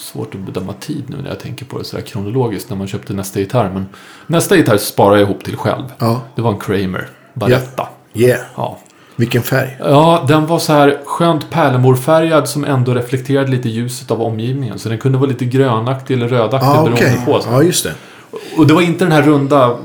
Svårt 0.00 0.34
att 0.34 0.40
bedöma 0.40 0.72
tid 0.72 1.04
nu 1.06 1.16
när 1.22 1.28
jag 1.28 1.40
tänker 1.40 1.64
på 1.64 1.78
det 1.78 1.84
sådär 1.84 2.02
kronologiskt 2.02 2.70
när 2.70 2.76
man 2.76 2.86
köpte 2.86 3.12
nästa 3.12 3.40
gitarr. 3.40 3.70
Men 3.74 3.86
nästa 4.26 4.56
gitarr 4.56 4.76
sparade 4.76 5.20
jag 5.20 5.30
ihop 5.30 5.44
till 5.44 5.56
själv. 5.56 5.84
Ja. 5.98 6.20
Det 6.34 6.42
var 6.42 6.52
en 6.52 6.58
Kramer 6.58 7.08
Baretta. 7.34 7.88
Yeah. 8.14 8.40
Ja. 8.56 8.78
Vilken 9.16 9.42
färg. 9.42 9.76
ja, 9.80 10.24
den 10.28 10.46
var 10.46 10.58
så 10.58 10.72
här 10.72 11.00
skönt 11.04 11.50
pärlemorfärgad 11.50 12.48
som 12.48 12.64
ändå 12.64 12.94
reflekterade 12.94 13.50
lite 13.50 13.68
ljuset 13.68 14.10
av 14.10 14.22
omgivningen. 14.22 14.78
Så 14.78 14.88
den 14.88 14.98
kunde 14.98 15.18
vara 15.18 15.28
lite 15.28 15.44
grönaktig 15.44 16.14
eller 16.14 16.28
rödaktig 16.28 16.68
Ja, 16.68 16.72
beroende 16.72 16.92
okej. 16.92 17.22
på. 17.26 17.40
Så. 17.40 17.48
Ja, 17.50 17.62
just 17.62 17.84
det. 17.84 17.92
Och 18.56 18.66
det 18.66 18.74
var 18.74 18.82
inte 18.82 19.04
den 19.04 19.12
här 19.12 19.22
runda 19.22 19.76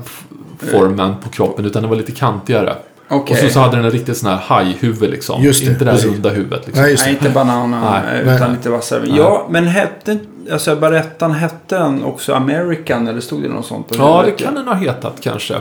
formen 0.71 1.15
på 1.23 1.29
kroppen 1.29 1.65
utan 1.65 1.83
det 1.83 1.89
var 1.89 1.95
lite 1.95 2.11
kantigare. 2.11 2.75
Okej. 3.09 3.33
Och 3.33 3.39
så, 3.39 3.49
så 3.49 3.59
hade 3.59 3.75
den 3.75 3.85
en 3.85 3.91
riktigt 3.91 4.17
sån 4.17 4.29
här 4.29 4.37
hajhuvud 4.37 5.09
liksom. 5.09 5.43
Just 5.43 5.65
det, 5.65 5.71
inte 5.71 5.85
det 5.85 5.91
här 5.91 5.97
runda 5.97 6.29
huvudet 6.29 6.65
liksom. 6.65 6.83
Nej, 6.83 6.95
Nej, 6.99 7.09
inte 7.09 7.29
bananen 7.29 7.81
Nej. 7.81 8.21
eh, 8.21 8.21
utan 8.21 8.47
Nej. 8.47 8.57
lite 8.57 8.69
vassare. 8.69 9.05
Ja, 9.05 9.47
men 9.49 9.67
hette 9.67 10.17
alltså 10.51 10.75
Barettan 10.75 11.31
hette 11.31 11.77
den 11.77 12.03
också 12.03 12.33
American 12.33 13.07
eller 13.07 13.21
stod 13.21 13.43
det 13.43 13.49
något 13.49 13.65
sånt? 13.65 13.87
Ja, 13.97 14.23
det 14.25 14.31
kan 14.31 14.55
den 14.55 14.67
ha 14.67 14.73
hetat 14.73 15.17
kanske. 15.21 15.55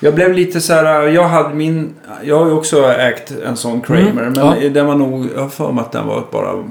Jag 0.00 0.14
blev 0.14 0.32
lite 0.32 0.60
så 0.60 0.72
här, 0.72 1.08
jag 1.08 1.28
hade 1.28 1.54
min, 1.54 1.94
jag 2.22 2.38
har 2.38 2.46
ju 2.46 2.52
också 2.52 2.92
ägt 2.92 3.32
en 3.46 3.56
sån 3.56 3.80
Kramer. 3.80 4.10
Mm, 4.10 4.32
men 4.32 4.62
ja. 4.62 4.68
den 4.68 4.86
var 4.86 4.94
nog, 4.94 5.28
jag 5.34 5.42
har 5.42 5.48
för 5.48 5.72
mig 5.72 5.82
att 5.82 5.92
den 5.92 6.06
var 6.06 6.24
bara 6.30 6.64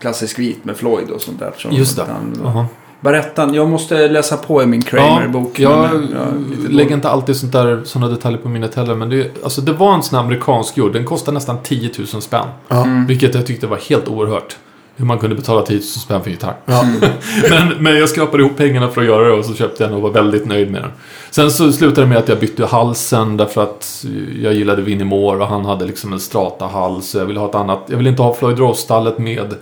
klassisk 0.00 0.38
vit 0.38 0.64
med 0.64 0.76
Floyd 0.76 1.10
och 1.10 1.20
sånt 1.20 1.38
där. 1.38 1.52
Så 1.56 1.68
Just 1.72 1.96
det. 1.96 2.02
Den, 2.02 2.40
Jaha. 2.44 2.66
Barettan, 3.04 3.54
jag 3.54 3.68
måste 3.68 4.08
läsa 4.08 4.36
på 4.36 4.62
i 4.62 4.66
min 4.66 4.82
Kramer-bok. 4.82 5.58
jag 5.58 5.78
men, 5.78 6.08
ja, 6.12 6.68
lägger 6.70 6.94
inte 6.94 7.08
alltid 7.08 7.36
sånt 7.36 7.52
där, 7.52 7.80
såna 7.84 8.08
detaljer 8.08 8.38
på 8.38 8.48
minnet 8.48 8.74
heller. 8.74 8.94
Men 8.94 9.10
det, 9.10 9.44
alltså, 9.44 9.60
det 9.60 9.72
var 9.72 9.94
en 9.94 10.02
sån 10.02 10.16
här 10.16 10.24
amerikansk 10.24 10.76
gjord. 10.76 10.92
Den 10.92 11.04
kostade 11.04 11.34
nästan 11.34 11.58
10 11.62 11.90
000 11.98 12.22
spänn. 12.22 12.46
Ja. 12.68 12.84
Mm. 12.84 13.06
Vilket 13.06 13.34
jag 13.34 13.46
tyckte 13.46 13.66
var 13.66 13.76
helt 13.76 14.08
oerhört. 14.08 14.56
hur 14.96 15.06
man 15.06 15.18
kunde 15.18 15.36
betala 15.36 15.62
10 15.62 15.76
000 15.76 15.82
spänn 15.82 16.20
för 16.20 16.28
en 16.28 16.32
gitarr. 16.32 16.56
Ja. 16.64 16.84
men, 17.50 17.68
men 17.78 17.96
jag 17.96 18.08
skrapade 18.08 18.42
ihop 18.42 18.56
pengarna 18.56 18.88
för 18.88 19.00
att 19.00 19.06
göra 19.06 19.28
det 19.28 19.32
och 19.32 19.44
så 19.44 19.54
köpte 19.54 19.82
jag 19.82 19.90
den 19.90 19.96
och 19.96 20.02
var 20.02 20.10
väldigt 20.10 20.46
nöjd 20.46 20.70
med 20.70 20.82
den. 20.82 20.90
Sen 21.30 21.50
så 21.50 21.72
slutade 21.72 22.00
det 22.00 22.06
med 22.06 22.18
att 22.18 22.28
jag 22.28 22.38
bytte 22.38 22.66
halsen 22.66 23.36
därför 23.36 23.62
att 23.62 24.04
jag 24.42 24.54
gillade 24.54 24.82
Vinnie 24.82 25.04
Moore 25.04 25.42
och 25.42 25.48
han 25.48 25.64
hade 25.64 25.84
liksom 25.84 26.12
en 26.12 26.20
strata-hals. 26.20 27.14
Jag 27.14 27.24
ville 27.24 27.40
ha 27.40 27.48
ett 27.48 27.54
annat. 27.54 27.84
Jag 27.86 27.96
ville 27.96 28.10
inte 28.10 28.22
ha 28.22 28.34
Floyd 28.34 28.58
Rose-stallet 28.58 29.18
med 29.18 29.54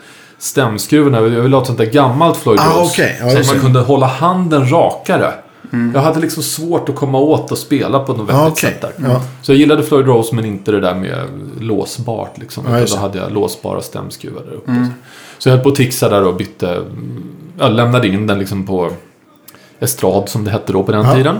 stämskruvarna. 0.42 1.20
Jag 1.20 1.28
ville 1.28 1.56
ha 1.56 1.60
ett 1.60 1.66
sånt 1.66 1.78
där 1.78 1.86
gammalt 1.86 2.36
Floyd 2.36 2.60
Ah, 2.60 2.80
Rose. 2.80 2.92
okej. 2.92 3.18
Ja, 3.20 3.30
så 3.30 3.38
att 3.38 3.46
man 3.46 3.60
kunde 3.60 3.80
hålla 3.80 4.06
handen 4.06 4.68
rakare. 4.70 5.32
Jag 5.94 6.00
hade 6.00 6.20
liksom 6.20 6.42
svårt 6.42 6.88
att 6.88 6.94
komma 6.94 7.18
åt 7.18 7.52
och 7.52 7.58
spela 7.58 7.98
på 7.98 8.12
något 8.12 8.28
vettigt 8.28 8.52
okej. 8.52 8.70
sätt 8.70 8.80
där. 8.80 8.92
Ja. 9.10 9.20
Så 9.42 9.52
jag 9.52 9.58
gillade 9.58 9.82
Floyd 9.82 10.06
Rose 10.06 10.34
men 10.34 10.44
inte 10.44 10.72
det 10.72 10.80
där 10.80 10.94
med 10.94 11.18
låsbart. 11.60 12.38
Liksom. 12.38 12.64
Ja, 12.70 12.84
då 12.90 12.96
hade 12.96 13.18
jag 13.18 13.32
låsbara 13.32 13.80
stämskruvar 13.82 14.42
där 14.42 14.52
uppe. 14.52 14.86
Så 15.38 15.48
jag 15.48 15.54
höll 15.56 15.62
på 15.62 15.68
att 15.68 15.74
tixa 15.74 16.08
där 16.08 16.24
och 16.26 16.34
bytte. 16.36 16.82
Jag 17.58 17.72
lämnade 17.72 18.08
in 18.08 18.26
den 18.26 18.38
liksom 18.38 18.66
på 18.66 18.90
Estrad 19.80 20.28
som 20.28 20.44
det 20.44 20.50
hette 20.50 20.72
då 20.72 20.82
på 20.82 20.92
den 20.92 21.04
Ja. 21.06 21.14
tiden. 21.14 21.36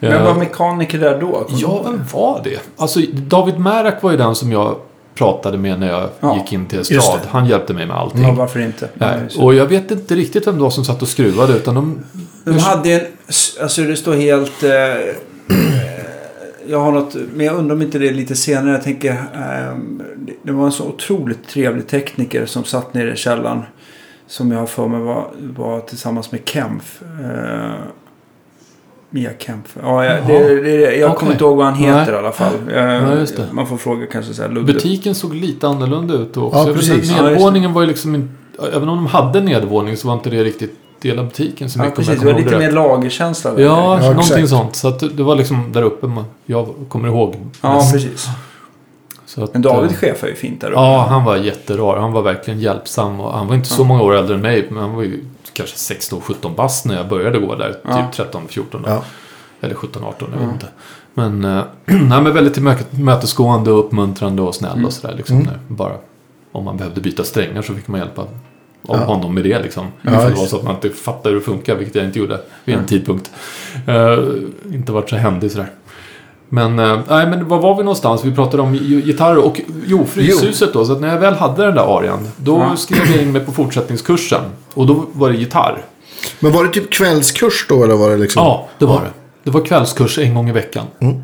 Men 0.00 0.12
Eh, 0.12 0.24
var 0.24 0.34
mekaniker 0.34 0.98
där 0.98 1.20
då? 1.20 1.46
Ja, 1.48 1.82
vem 1.84 2.00
var 2.12 2.40
det? 2.44 2.58
Alltså, 2.76 3.00
David 3.12 3.58
Märak 3.58 4.02
var 4.02 4.10
ju 4.10 4.16
den 4.16 4.34
som 4.34 4.52
jag 4.52 4.76
pratade 5.14 5.58
med 5.58 5.80
när 5.80 5.88
jag 5.88 6.08
Ja, 6.20 6.36
gick 6.36 6.52
in 6.52 6.66
till 6.66 6.80
Estrad. 6.80 7.20
Han 7.28 7.46
hjälpte 7.46 7.74
mig 7.74 7.86
med 7.86 7.96
allting. 7.96 8.22
Ja, 8.22 8.32
varför 8.32 8.60
inte? 8.60 8.88
Nej. 8.94 9.20
Och 9.38 9.54
jag 9.54 9.66
vet 9.66 9.90
inte 9.90 10.14
riktigt 10.14 10.46
vem 10.46 10.56
det 10.56 10.62
var 10.62 10.70
som 10.70 10.84
satt 10.84 11.02
och 11.02 11.08
skruvade. 11.08 11.52
Utan 11.52 11.74
de... 11.74 11.98
De 12.44 12.58
hade 12.58 12.92
en... 12.92 13.00
Alltså 13.62 13.82
det 13.82 13.96
står 13.96 14.14
helt... 14.14 14.62
Eh, 14.62 14.72
eh, 14.72 15.14
jag 16.66 16.80
har 16.80 16.92
något... 16.92 17.14
Men 17.34 17.46
jag 17.46 17.56
undrar 17.56 17.76
om 17.76 17.82
inte 17.82 17.98
det 17.98 18.08
är 18.08 18.12
lite 18.12 18.36
senare. 18.36 18.72
Jag 18.72 18.82
tänker... 18.82 19.10
Eh, 19.10 19.78
det 20.42 20.52
var 20.52 20.66
en 20.66 20.72
så 20.72 20.84
otroligt 20.84 21.48
trevlig 21.48 21.86
tekniker 21.86 22.46
som 22.46 22.64
satt 22.64 22.94
nere 22.94 23.12
i 23.12 23.16
källaren. 23.16 23.62
Som 24.26 24.52
jag 24.52 24.58
har 24.58 24.66
för 24.66 24.88
mig 24.88 25.00
var, 25.00 25.30
var 25.38 25.80
tillsammans 25.80 26.32
med 26.32 26.40
Kempf. 26.44 27.02
Eh, 27.02 27.74
Mia 29.14 29.30
Kempf. 29.38 29.76
Ja, 29.82 30.04
jag, 30.04 30.26
det, 30.26 30.60
det, 30.62 30.96
jag 30.96 31.10
Okej. 31.10 31.18
kommer 31.18 31.32
inte 31.32 31.44
ihåg 31.44 31.56
vad 31.56 31.66
han 31.66 31.74
heter 31.74 32.04
Nej. 32.04 32.14
i 32.14 32.16
alla 32.18 32.32
fall. 32.32 32.52
Eh, 32.72 32.78
Ja, 32.84 33.14
just 33.14 33.36
det. 33.36 33.46
Man 33.52 33.66
får 33.66 33.76
fråga 33.76 34.06
kanske 34.06 34.34
så 34.34 34.42
här 34.42 34.48
Ludde. 34.48 34.72
Butiken 34.72 35.14
såg 35.14 35.34
lite 35.34 35.68
annorlunda 35.68 36.14
ut 36.14 36.34
då 36.34 36.42
också. 36.44 36.58
Ja, 36.58 36.66
Jag 36.66 36.76
precis. 36.76 37.10
inte, 37.10 37.22
Ja, 37.62 37.68
var 37.68 37.80
ju 37.82 37.86
liksom 37.88 38.14
inte... 38.14 38.28
Även 38.74 38.88
om 38.88 38.96
de 38.96 39.06
hade 39.06 39.40
nedervåning 39.40 39.96
så 39.96 40.08
var 40.08 40.14
inte 40.14 40.30
det 40.30 40.44
riktigt 40.44 40.76
del 41.00 41.18
av 41.18 41.24
butiken 41.24 41.70
så 41.70 41.78
Ja, 41.78 41.82
mycket. 41.82 41.96
precis. 41.96 42.14
jag 42.14 42.24
Det 42.26 42.32
var 42.32 42.40
lite 42.40 42.58
mer 42.58 42.70
lagerkänsla. 42.72 43.52
där. 43.52 43.62
Ja, 43.62 43.68
Ja, 44.02 44.08
någonting 44.08 44.22
exakt. 44.34 44.48
sånt. 44.48 44.76
Så 44.76 44.88
att 44.88 45.16
det 45.16 45.22
var 45.22 45.36
liksom 45.36 45.72
där 45.72 45.82
uppe 45.82 46.06
man, 46.06 46.24
jag 46.46 46.68
kommer 46.88 47.08
ihåg. 47.08 47.34
Ja, 47.60 47.74
mest. 47.74 47.92
precis. 47.92 48.26
Så 49.26 49.44
att, 49.44 49.52
Men 49.52 49.62
David 49.62 49.90
eh, 49.90 49.96
chefar 49.96 50.26
ju 50.28 50.34
fint 50.34 50.60
där 50.60 50.70
uppe. 50.70 50.80
Ja, 50.80 51.06
han 51.08 51.24
var 51.24 51.36
jätterar. 51.36 52.00
Han 52.00 52.12
var 52.12 52.22
verkligen 52.22 52.60
hjälpsam. 52.60 53.20
Och 53.20 53.32
han 53.32 53.46
var 53.46 53.54
inte 53.54 53.68
så 53.68 53.84
många 53.84 54.02
år 54.02 54.14
äldre 54.14 54.34
än 54.34 54.40
mig. 54.42 54.66
Men 54.70 54.82
han 54.82 54.94
var 54.94 55.02
ju 55.02 55.24
kanske 55.54 55.76
16-17 55.94 56.54
bast 56.54 56.84
när 56.84 56.96
jag 56.96 57.08
började 57.08 57.38
gå 57.38 57.54
där. 57.54 57.72
Typ 57.72 58.26
13-14 58.32 58.64
då. 58.72 58.78
Ja. 58.86 59.04
Eller 59.60 59.74
17-18, 59.74 60.12
jag 60.32 60.40
vet 60.46 60.54
inte. 60.54 60.66
Men, 61.14 61.44
äh, 61.44 61.64
nej, 61.86 62.22
men 62.22 62.32
väldigt 62.34 62.54
tillmötesgående 62.54 63.72
och 63.72 63.78
uppmuntrande 63.86 64.42
och 64.42 64.54
snäll 64.54 64.72
Mm. 64.72 64.84
och 64.84 64.92
sådär. 64.92 65.14
Liksom, 65.16 65.36
Mm. 65.40 65.50
bara, 65.68 65.92
om 66.52 66.64
man 66.64 66.76
behövde 66.76 67.00
byta 67.00 67.24
strängar 67.24 67.62
så 67.62 67.74
fick 67.74 67.88
man 67.88 68.00
hjälpa 68.00 68.22
av 68.22 68.28
Ja. 68.88 68.96
honom 69.04 69.34
med 69.34 69.44
det. 69.44 69.62
Liksom. 69.62 69.86
Ja, 70.02 70.10
Ifall 70.10 70.30
det 70.30 70.36
var 70.36 70.46
så 70.46 70.56
att 70.56 70.64
man 70.64 70.74
inte 70.74 70.90
fattade 70.90 71.28
hur 71.28 71.34
det 71.34 71.44
funkar, 71.44 71.74
vilket 71.76 71.94
jag 71.94 72.04
inte 72.04 72.18
gjorde 72.18 72.40
vid 72.64 72.74
en 72.76 72.86
tidpunkt. 72.86 73.30
Eh, 73.86 74.18
inte 74.74 74.92
varit 74.92 75.10
så 75.10 75.16
händig 75.16 75.50
sådär. 75.50 75.70
Men, 76.48 76.78
eh, 76.78 76.98
nej, 77.08 77.26
men 77.26 77.48
var 77.48 77.58
var 77.58 77.74
vi 77.76 77.82
någonstans? 77.82 78.24
Vi 78.24 78.34
pratade 78.34 78.62
om 78.62 78.74
gi- 78.74 79.02
gitarr 79.06 79.36
och 79.36 79.60
jo, 79.86 80.06
Fryshuset 80.06 80.72
då. 80.72 80.84
Så 80.84 80.92
att 80.92 81.00
när 81.00 81.08
jag 81.08 81.18
väl 81.20 81.34
hade 81.34 81.64
den 81.66 81.74
där 81.74 81.98
arian, 81.98 82.28
då 82.36 82.58
Ja. 82.58 82.76
skrev 82.76 83.10
jag 83.14 83.22
in 83.22 83.32
mig 83.32 83.40
på 83.44 83.52
fortsättningskursen. 83.52 84.40
Och 84.74 84.86
då 84.86 85.04
var 85.12 85.30
det 85.30 85.36
gitarr. 85.36 85.84
Men 86.40 86.52
var 86.52 86.64
det 86.64 86.70
typ 86.70 86.90
kvällskurs 86.92 87.66
då 87.68 87.84
eller 87.84 87.94
var 87.94 88.10
det 88.10 88.16
liksom? 88.16 88.42
Ja, 88.44 88.66
det 88.78 88.86
var 88.86 89.00
det. 89.00 89.10
Det 89.44 89.50
var 89.50 89.60
kvällskurs 89.60 90.18
en 90.18 90.34
gång 90.34 90.48
i 90.48 90.52
veckan. 90.52 90.86
Mm. 90.98 91.22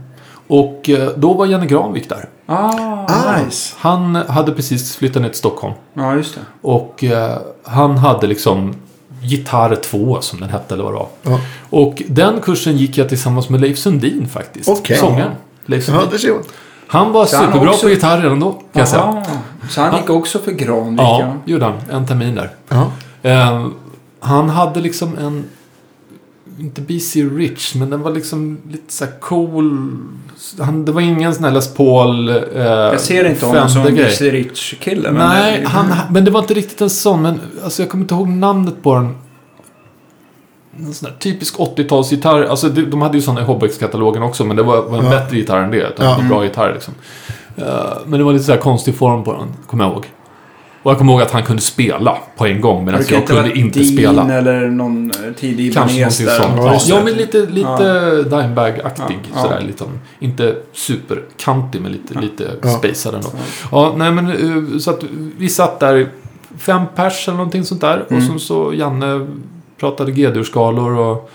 Och 0.48 0.90
eh, 0.90 1.08
då 1.16 1.32
var 1.34 1.46
Janne 1.46 1.66
Granvik 1.66 2.08
där. 2.08 2.28
Ah, 2.46 3.04
Ah. 3.08 3.42
nice. 3.44 3.74
Han 3.78 4.14
hade 4.14 4.52
precis 4.52 4.96
flyttat 4.96 5.22
ner 5.22 5.28
till 5.28 5.38
Stockholm. 5.38 5.74
Ja, 5.94 6.14
just 6.16 6.34
det. 6.34 6.40
Och 6.62 7.04
eh, 7.04 7.38
han 7.64 7.96
hade 7.98 8.26
liksom 8.26 8.74
Gitarr 9.22 9.74
2 9.76 10.20
som 10.20 10.40
den 10.40 10.50
hette 10.50 10.74
eller 10.74 10.84
vad 10.84 10.92
det 10.92 10.98
var. 10.98 11.08
Ja. 11.22 11.40
Och 11.70 12.02
den 12.08 12.40
kursen 12.40 12.76
gick 12.76 12.98
jag 12.98 13.08
tillsammans 13.08 13.48
med 13.48 13.60
Leif 13.60 13.78
Sundin 13.78 14.28
faktiskt. 14.28 14.68
Okej. 14.68 14.96
Sångaren. 14.96 15.32
Leif 15.66 15.88
Ja, 15.88 16.00
Sundin. 16.10 16.34
man. 16.34 16.44
Han 16.86 17.12
var 17.12 17.26
Så 17.26 17.36
han 17.36 17.46
superbra 17.46 17.70
också- 17.70 17.82
på 17.82 17.90
gitarr 17.90 18.20
redan 18.20 18.40
då 18.40 18.50
kan 18.52 18.62
jag 18.72 18.88
säga. 18.88 19.22
Så 19.70 19.80
han 19.80 19.96
gick 19.96 20.10
också 20.10 20.38
för 20.38 20.52
Granvik? 20.52 21.00
Ja, 21.00 21.34
gjorde 21.44 21.64
han. 21.64 21.74
En 21.90 22.06
termin 22.06 22.34
där. 22.34 22.50
Ja. 22.68 22.90
Eh, 23.22 23.66
han 24.20 24.48
hade 24.48 24.80
liksom 24.80 25.18
en... 25.18 25.44
Inte 26.60 26.80
BC 26.80 27.22
Rich, 27.24 27.74
men 27.74 27.90
den 27.90 28.02
var 28.02 28.10
liksom 28.10 28.58
lite 28.70 28.92
så 28.92 29.04
här 29.04 29.12
cool. 29.20 29.96
Han, 30.60 30.84
det 30.84 30.92
var 30.92 31.00
ingen 31.00 31.34
sån 31.34 31.44
här 31.44 31.50
Les 31.50 31.74
Paul... 31.74 32.28
Eh, 32.28 32.36
Jag 32.62 33.00
ser 33.00 33.24
inte 33.24 33.46
honom 33.46 33.68
som. 33.68 33.82
Busy 33.84 34.30
Rich-kille. 34.30 35.10
men- 35.12 35.28
Nej, 35.28 35.64
han, 35.64 35.86
men 36.10 36.24
det 36.24 36.30
var 36.30 36.40
inte 36.40 36.54
riktigt 36.54 36.80
en 36.80 36.90
sån. 36.90 37.22
Men 37.22 37.40
alltså, 37.64 37.82
jag 37.82 37.90
kommer 37.90 38.04
inte 38.04 38.14
ihåg 38.14 38.28
namnet 38.28 38.82
på 38.82 38.94
den. 38.94 39.16
En 40.78 40.94
sån 40.94 41.08
där 41.10 41.16
typisk 41.18 41.56
80-talsgitarr. 41.58 42.46
Alltså, 42.46 42.68
de 42.68 43.02
hade 43.02 43.16
ju 43.16 43.22
såna 43.22 43.40
i 43.40 43.44
Hobbex-katalogen 43.44 44.22
också. 44.22 44.44
Men 44.44 44.56
det 44.56 44.62
var, 44.62 44.82
var 44.82 44.98
en 44.98 45.04
Ja. 45.04 45.10
bättre 45.10 45.36
gitarr 45.36 45.62
än 45.62 45.70
det. 45.70 45.88
Utan 45.88 46.06
Ja. 46.06 46.20
en 46.20 46.28
bra 46.28 46.44
gitarr 46.44 46.72
liksom. 46.74 46.94
Eh, 47.56 47.64
men 48.06 48.18
det 48.18 48.24
var 48.24 48.32
lite 48.32 48.44
så 48.44 48.52
här 48.52 48.58
konstig 48.58 48.94
form 48.94 49.24
på 49.24 49.32
den, 49.32 49.48
kommer 49.66 49.84
jag 49.84 49.92
ihåg. 49.92 50.06
Och 50.82 50.90
jag 50.90 50.98
kommer 50.98 51.12
ihåg 51.12 51.22
att 51.22 51.30
han 51.30 51.42
kunde 51.42 51.62
spela 51.62 52.18
på 52.36 52.46
en 52.46 52.60
gång. 52.60 52.84
Medan 52.84 53.02
jag 53.08 53.26
kunde 53.26 53.58
inte 53.58 53.78
Dean 53.78 53.92
spela. 53.92 54.34
eller 54.34 54.68
någon 54.68 55.10
eh, 55.10 55.32
tidig 55.40 55.74
Kanske 55.74 55.96
Ibanez 55.96 56.20
någonting 56.20 56.44
sånt. 56.46 56.56
Ja, 56.56 56.74
Ja, 56.74 56.80
ja, 56.96 57.04
men 57.04 57.14
lite, 57.14 57.38
lite 57.46 58.22
Dimebag-aktig. 58.22 59.18
Ja, 59.34 59.42
Sådär, 59.42 59.58
ja. 59.60 59.66
liksom. 59.66 59.86
Inte 60.18 60.56
superkantig, 60.72 61.80
men 61.80 61.92
lite, 61.92 62.20
lite 62.20 62.50
Ja. 62.62 62.68
spacad 62.68 63.14
ändå. 63.14 63.28
Ja, 63.72 63.94
nej 63.96 64.12
men 64.12 64.26
eh, 64.72 64.78
så 64.78 64.90
att 64.90 65.04
vi 65.38 65.48
satt 65.48 65.80
där 65.80 66.08
fem 66.58 66.82
pers 66.96 67.28
eller 67.28 67.36
någonting 67.36 67.64
sånt 67.64 67.80
där. 67.80 68.04
Mm. 68.10 68.22
Och 68.22 68.32
så, 68.32 68.38
så 68.46 68.74
Janne 68.74 69.26
pratade 69.80 70.12
G-dur-skalor 70.12 70.98
och 70.98 71.30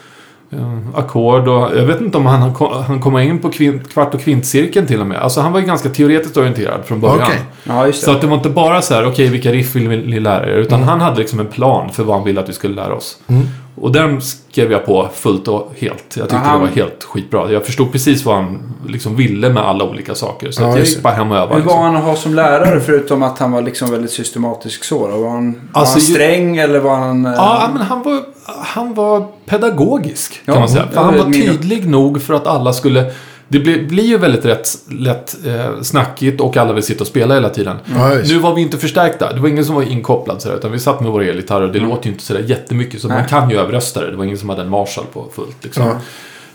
eh, 0.52 1.00
ackord. 1.00 1.48
Och 1.48 1.78
jag 1.78 1.86
vet 1.86 2.02
inte 2.02 2.18
om 2.18 2.26
han, 2.26 2.56
han 2.88 3.00
kom 3.00 3.18
in 3.18 3.40
på 3.40 3.52
kvint, 3.52 3.94
kvart 3.94 4.14
och 4.14 4.22
kvintcirkeln 4.22 4.88
till 4.88 5.02
och 5.02 5.08
med. 5.08 5.18
Alltså 5.18 5.42
han 5.42 5.52
var 5.52 5.60
ju 5.60 5.66
ganska 5.66 5.90
teoretiskt 5.90 6.38
orienterad 6.38 6.86
från 6.86 7.00
början. 7.00 7.22
Okej. 7.22 7.40
Ja. 7.64 7.92
Så 7.92 8.12
att 8.12 8.22
det 8.22 8.28
var 8.28 8.36
inte 8.36 8.50
bara 8.50 8.82
så 8.82 8.94
här, 8.94 9.06
okej 9.06 9.28
vilka 9.28 9.52
riff 9.52 9.76
vill 9.76 9.90
ni 9.90 10.20
lära 10.20 10.50
er? 10.50 10.58
Utan 10.58 10.84
han 10.84 11.02
hade 11.02 11.18
liksom 11.18 11.40
en 11.40 11.48
plan 11.48 11.90
för 11.90 12.04
vad 12.04 12.16
han 12.16 12.26
ville 12.26 12.42
att 12.42 12.50
vi 12.50 12.54
skulle 12.54 12.76
lära 12.76 12.94
oss. 12.94 13.18
Mm. 13.28 13.48
Och 13.82 13.92
den 13.92 14.22
skrev 14.22 14.72
jag 14.72 14.86
på 14.86 15.10
fullt 15.14 15.48
och 15.48 15.72
helt. 15.78 16.04
Jag 16.18 16.30
tyckte 16.30 16.36
Aha. 16.38 16.54
det 16.54 16.60
var 16.60 16.68
helt 16.68 17.04
skitbra. 17.04 17.52
Jag 17.52 17.66
förstod 17.66 17.92
precis 17.92 18.26
vad 18.26 18.36
han 18.36 18.74
liksom 18.88 19.16
ville 19.16 19.50
med 19.50 19.64
alla 19.64 19.84
olika 19.84 20.16
saker. 20.16 20.52
Så 20.52 20.62
Ja, 20.62 20.70
jag 20.70 20.80
gick 20.80 21.02
bara 21.02 21.14
hem 21.14 21.32
och 21.32 21.38
övade. 21.38 21.54
Hur 21.56 21.62
var 21.62 21.66
Liksom. 21.74 21.84
han 21.84 21.96
att 21.96 22.04
ha 22.04 22.16
som 22.16 22.34
lärare 22.36 22.80
förutom 22.82 23.24
att 23.24 23.40
han 23.40 23.52
var 23.52 23.62
liksom 23.62 23.92
väldigt 23.92 24.12
systematisk 24.12 24.84
så? 24.84 25.08
Då? 25.08 25.18
Var 25.18 25.30
han, 25.30 25.52
var 25.72 25.82
Alltså, 25.82 25.94
han 25.94 26.00
ju- 26.08 26.14
sträng 26.14 26.58
eller 26.58 26.80
var 26.80 26.96
han... 26.96 27.26
eh, 27.26 27.34
Ja, 27.36 27.70
men 27.74 27.82
han 27.82 28.04
var, 28.04 28.20
han 28.46 28.94
var 28.94 29.26
pedagogisk 29.46 30.46
kan 30.46 30.54
Ja, 30.54 30.60
man 30.60 30.70
säga. 30.70 30.88
För 30.94 31.02
han 31.02 31.18
var 31.18 31.24
tydlig 31.34 31.90
nog 31.90 32.22
för 32.22 32.34
att 32.34 32.48
alla 32.48 32.74
skulle... 32.74 33.12
Det 33.48 33.60
blir, 33.60 33.84
blir 33.88 34.04
ju 34.04 34.18
väldigt 34.18 34.46
rätt, 34.46 34.70
lätt 34.90 35.46
eh, 35.46 35.82
snackigt 35.82 36.42
och 36.42 36.58
alla 36.58 36.74
vill 36.74 36.84
sitta 36.84 37.02
och 37.02 37.08
spela 37.08 37.34
hela 37.34 37.50
tiden. 37.50 37.78
Just. 38.16 38.32
Nu 38.32 38.40
var 38.40 38.56
vi 38.56 38.62
inte 38.62 38.78
förstärkta. 38.78 39.34
Det 39.34 39.40
var 39.40 39.50
ingen 39.50 39.66
som 39.66 39.76
var 39.76 39.84
inkopplad 39.84 40.42
sådär, 40.42 40.56
utan 40.56 40.72
vi 40.72 40.80
satt 40.80 41.02
med 41.02 41.12
våra 41.12 41.26
elgitarrer 41.26 41.66
och 41.66 41.72
det 41.72 41.80
låter 41.80 42.06
ju 42.06 42.12
inte 42.12 42.24
sådär 42.24 42.44
jättemycket. 42.48 43.02
Så 43.02 43.08
Nej. 43.08 43.18
man 43.18 43.28
kan 43.28 43.50
ju 43.50 43.58
överrösta 43.58 44.02
det. 44.02 44.12
Det 44.12 44.18
var 44.18 44.26
ingen 44.26 44.38
som 44.38 44.50
hade 44.50 44.62
en 44.62 44.70
Marshall 44.70 45.06
på 45.14 45.26
fullt. 45.36 45.64
Liksom. 45.64 45.84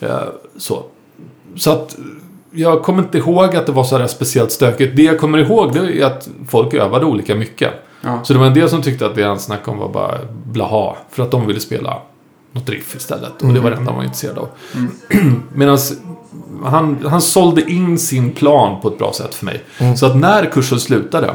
Ja. 0.00 0.08
Eh, 0.08 0.22
så. 0.56 0.82
så 1.56 1.70
att 1.70 1.96
jag 2.50 2.82
kommer 2.82 3.02
inte 3.02 3.18
ihåg 3.18 3.56
att 3.56 3.66
det 3.66 3.72
var 3.72 3.84
sådär 3.84 4.06
speciellt 4.06 4.52
stökigt. 4.52 4.96
Det 4.96 5.02
jag 5.02 5.18
kommer 5.18 5.38
ihåg 5.38 5.72
det 5.72 6.00
är 6.00 6.06
att 6.06 6.28
folk 6.48 6.74
övade 6.74 7.06
olika 7.06 7.34
mycket. 7.34 7.72
Ja. 8.00 8.20
Så 8.24 8.32
det 8.32 8.38
var 8.38 8.46
en 8.46 8.54
del 8.54 8.68
som 8.68 8.82
tyckte 8.82 9.06
att 9.06 9.14
det 9.14 9.22
han 9.22 9.38
snackade 9.38 9.70
om 9.70 9.78
var 9.78 9.88
bara 9.88 10.18
blaha. 10.44 10.96
För 11.10 11.22
att 11.22 11.30
de 11.30 11.46
ville 11.46 11.60
spela 11.60 11.96
något 12.52 12.68
riff 12.68 12.96
istället. 12.96 13.42
Och 13.42 13.52
det 13.52 13.60
var 13.60 13.70
det 13.70 13.76
enda 13.76 13.90
de 13.90 13.96
var 13.96 14.04
intresserade 14.04 14.40
av. 14.40 14.48
Medan 15.54 15.78
han, 16.64 16.98
han 17.10 17.20
sålde 17.22 17.70
in 17.70 17.98
sin 17.98 18.30
plan 18.32 18.80
på 18.80 18.88
ett 18.88 18.98
bra 18.98 19.12
sätt 19.12 19.34
för 19.34 19.46
mig. 19.46 19.64
Så 19.96 20.06
att 20.06 20.16
när 20.16 20.44
kursen 20.46 20.80
slutade 20.80 21.34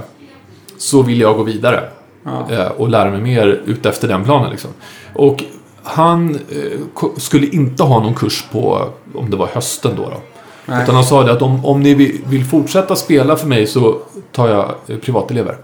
så 0.78 1.02
ville 1.02 1.22
jag 1.24 1.38
gå 1.38 1.44
vidare. 1.44 1.90
Ja. 2.24 2.48
eh, 2.52 2.68
Och 2.68 2.90
lära 2.90 3.12
mig 3.12 3.22
mer 3.22 3.62
utefter 3.66 4.08
den 4.08 4.24
planen. 4.24 4.52
Liksom. 4.52 4.70
Och 5.14 5.44
han 5.84 6.36
eh, 6.36 7.10
skulle 7.18 7.48
inte 7.48 7.84
ha 7.84 8.00
någon 8.00 8.14
kurs 8.14 8.46
på, 8.52 8.90
om 9.16 9.30
det 9.30 9.38
var 9.38 9.48
hösten 9.48 9.92
då. 9.98 10.04
då. 10.04 10.18
Nej. 10.66 10.84
Utan 10.84 10.96
han 10.96 11.04
sa 11.04 11.24
det 11.24 11.32
att 11.32 11.42
om, 11.42 11.66
om 11.66 11.82
ni 11.82 11.94
vill, 12.28 12.46
fortsätta 12.46 12.96
spela 12.96 13.36
för 13.36 13.48
mig 13.48 13.68
så 13.68 13.98
tar 14.32 14.48
jag 14.50 14.72
eh, 14.88 14.98
privatelever. 14.98 15.58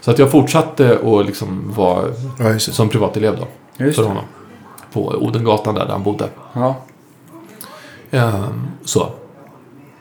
Så 0.00 0.10
att 0.10 0.18
jag 0.18 0.30
fortsatte 0.30 0.98
att 1.04 1.26
liksom 1.26 1.72
vara 1.76 2.04
Ja, 2.38 2.58
som 2.58 2.88
privatelev 2.88 3.36
då. 3.40 3.46
Just 3.84 3.98
för 3.98 4.04
honom. 4.06 4.24
På 4.96 5.06
Odengatan 5.20 5.74
där, 5.74 5.84
där 5.84 5.92
han 5.92 6.02
bodde. 6.02 6.28
Ja. 6.52 6.76
Ehm, 8.10 8.66
så. 8.84 9.08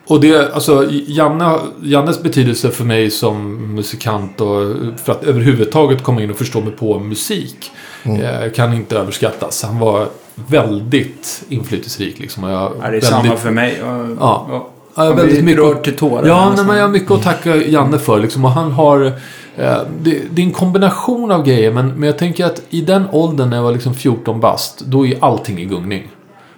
Och 0.07 0.19
det, 0.21 0.53
alltså 0.55 0.85
Janne, 0.91 1.57
Jannes 1.83 2.23
betydelse 2.23 2.71
för 2.71 2.83
mig 2.83 3.11
som 3.11 3.57
musikant 3.75 4.41
och 4.41 4.75
för 5.05 5.11
att 5.11 5.23
överhuvudtaget 5.23 6.03
komma 6.03 6.21
in 6.21 6.29
och 6.31 6.37
förstå 6.37 6.61
mig 6.61 6.71
på 6.71 6.99
musik 6.99 7.71
eh, 8.03 8.51
kan 8.55 8.73
inte 8.73 8.97
överskattas. 8.97 9.63
Han 9.63 9.79
var 9.79 10.07
väldigt 10.35 11.43
inflytelserik 11.49 12.19
liksom. 12.19 12.43
Och 12.43 12.49
jag, 12.51 12.61
Ja, 12.61 12.69
det 12.81 12.85
är 12.87 12.91
väldigt, 12.91 13.03
samma 13.09 13.35
för 13.35 13.51
mig. 13.51 13.83
Och, 13.83 14.17
Ja. 14.19 14.47
och, 14.51 14.71
Ja, 14.97 15.03
man 15.05 15.15
väldigt 15.15 15.43
mycket- 15.43 15.63
rörd 15.63 15.83
till 15.83 15.95
tårar. 15.95 16.27
Ja, 16.27 16.53
nej, 16.55 16.65
men 16.65 16.75
jag 16.75 16.83
har 16.83 16.89
mycket 16.89 17.11
att 17.11 17.23
tacka 17.23 17.55
Janne 17.55 17.99
för. 17.99 18.19
Liksom, 18.19 18.45
och 18.45 18.51
han 18.51 18.71
har... 18.71 19.11
Eh, 19.57 19.77
det, 20.01 20.21
det 20.31 20.41
är 20.41 20.45
en 20.45 20.51
kombination 20.51 21.31
av 21.31 21.43
grejer, 21.43 21.71
men, 21.71 21.87
men 21.87 22.03
jag 22.03 22.17
tänker 22.17 22.45
att 22.45 22.61
i 22.69 22.81
den 22.81 23.03
åldern 23.11 23.49
när 23.49 23.57
jag 23.57 23.63
var 23.63 23.71
liksom 23.71 23.93
14 23.93 24.39
bast, 24.39 24.79
då 24.79 25.05
är 25.07 25.17
allting 25.23 25.59
i 25.59 25.65
gungning. 25.65 26.07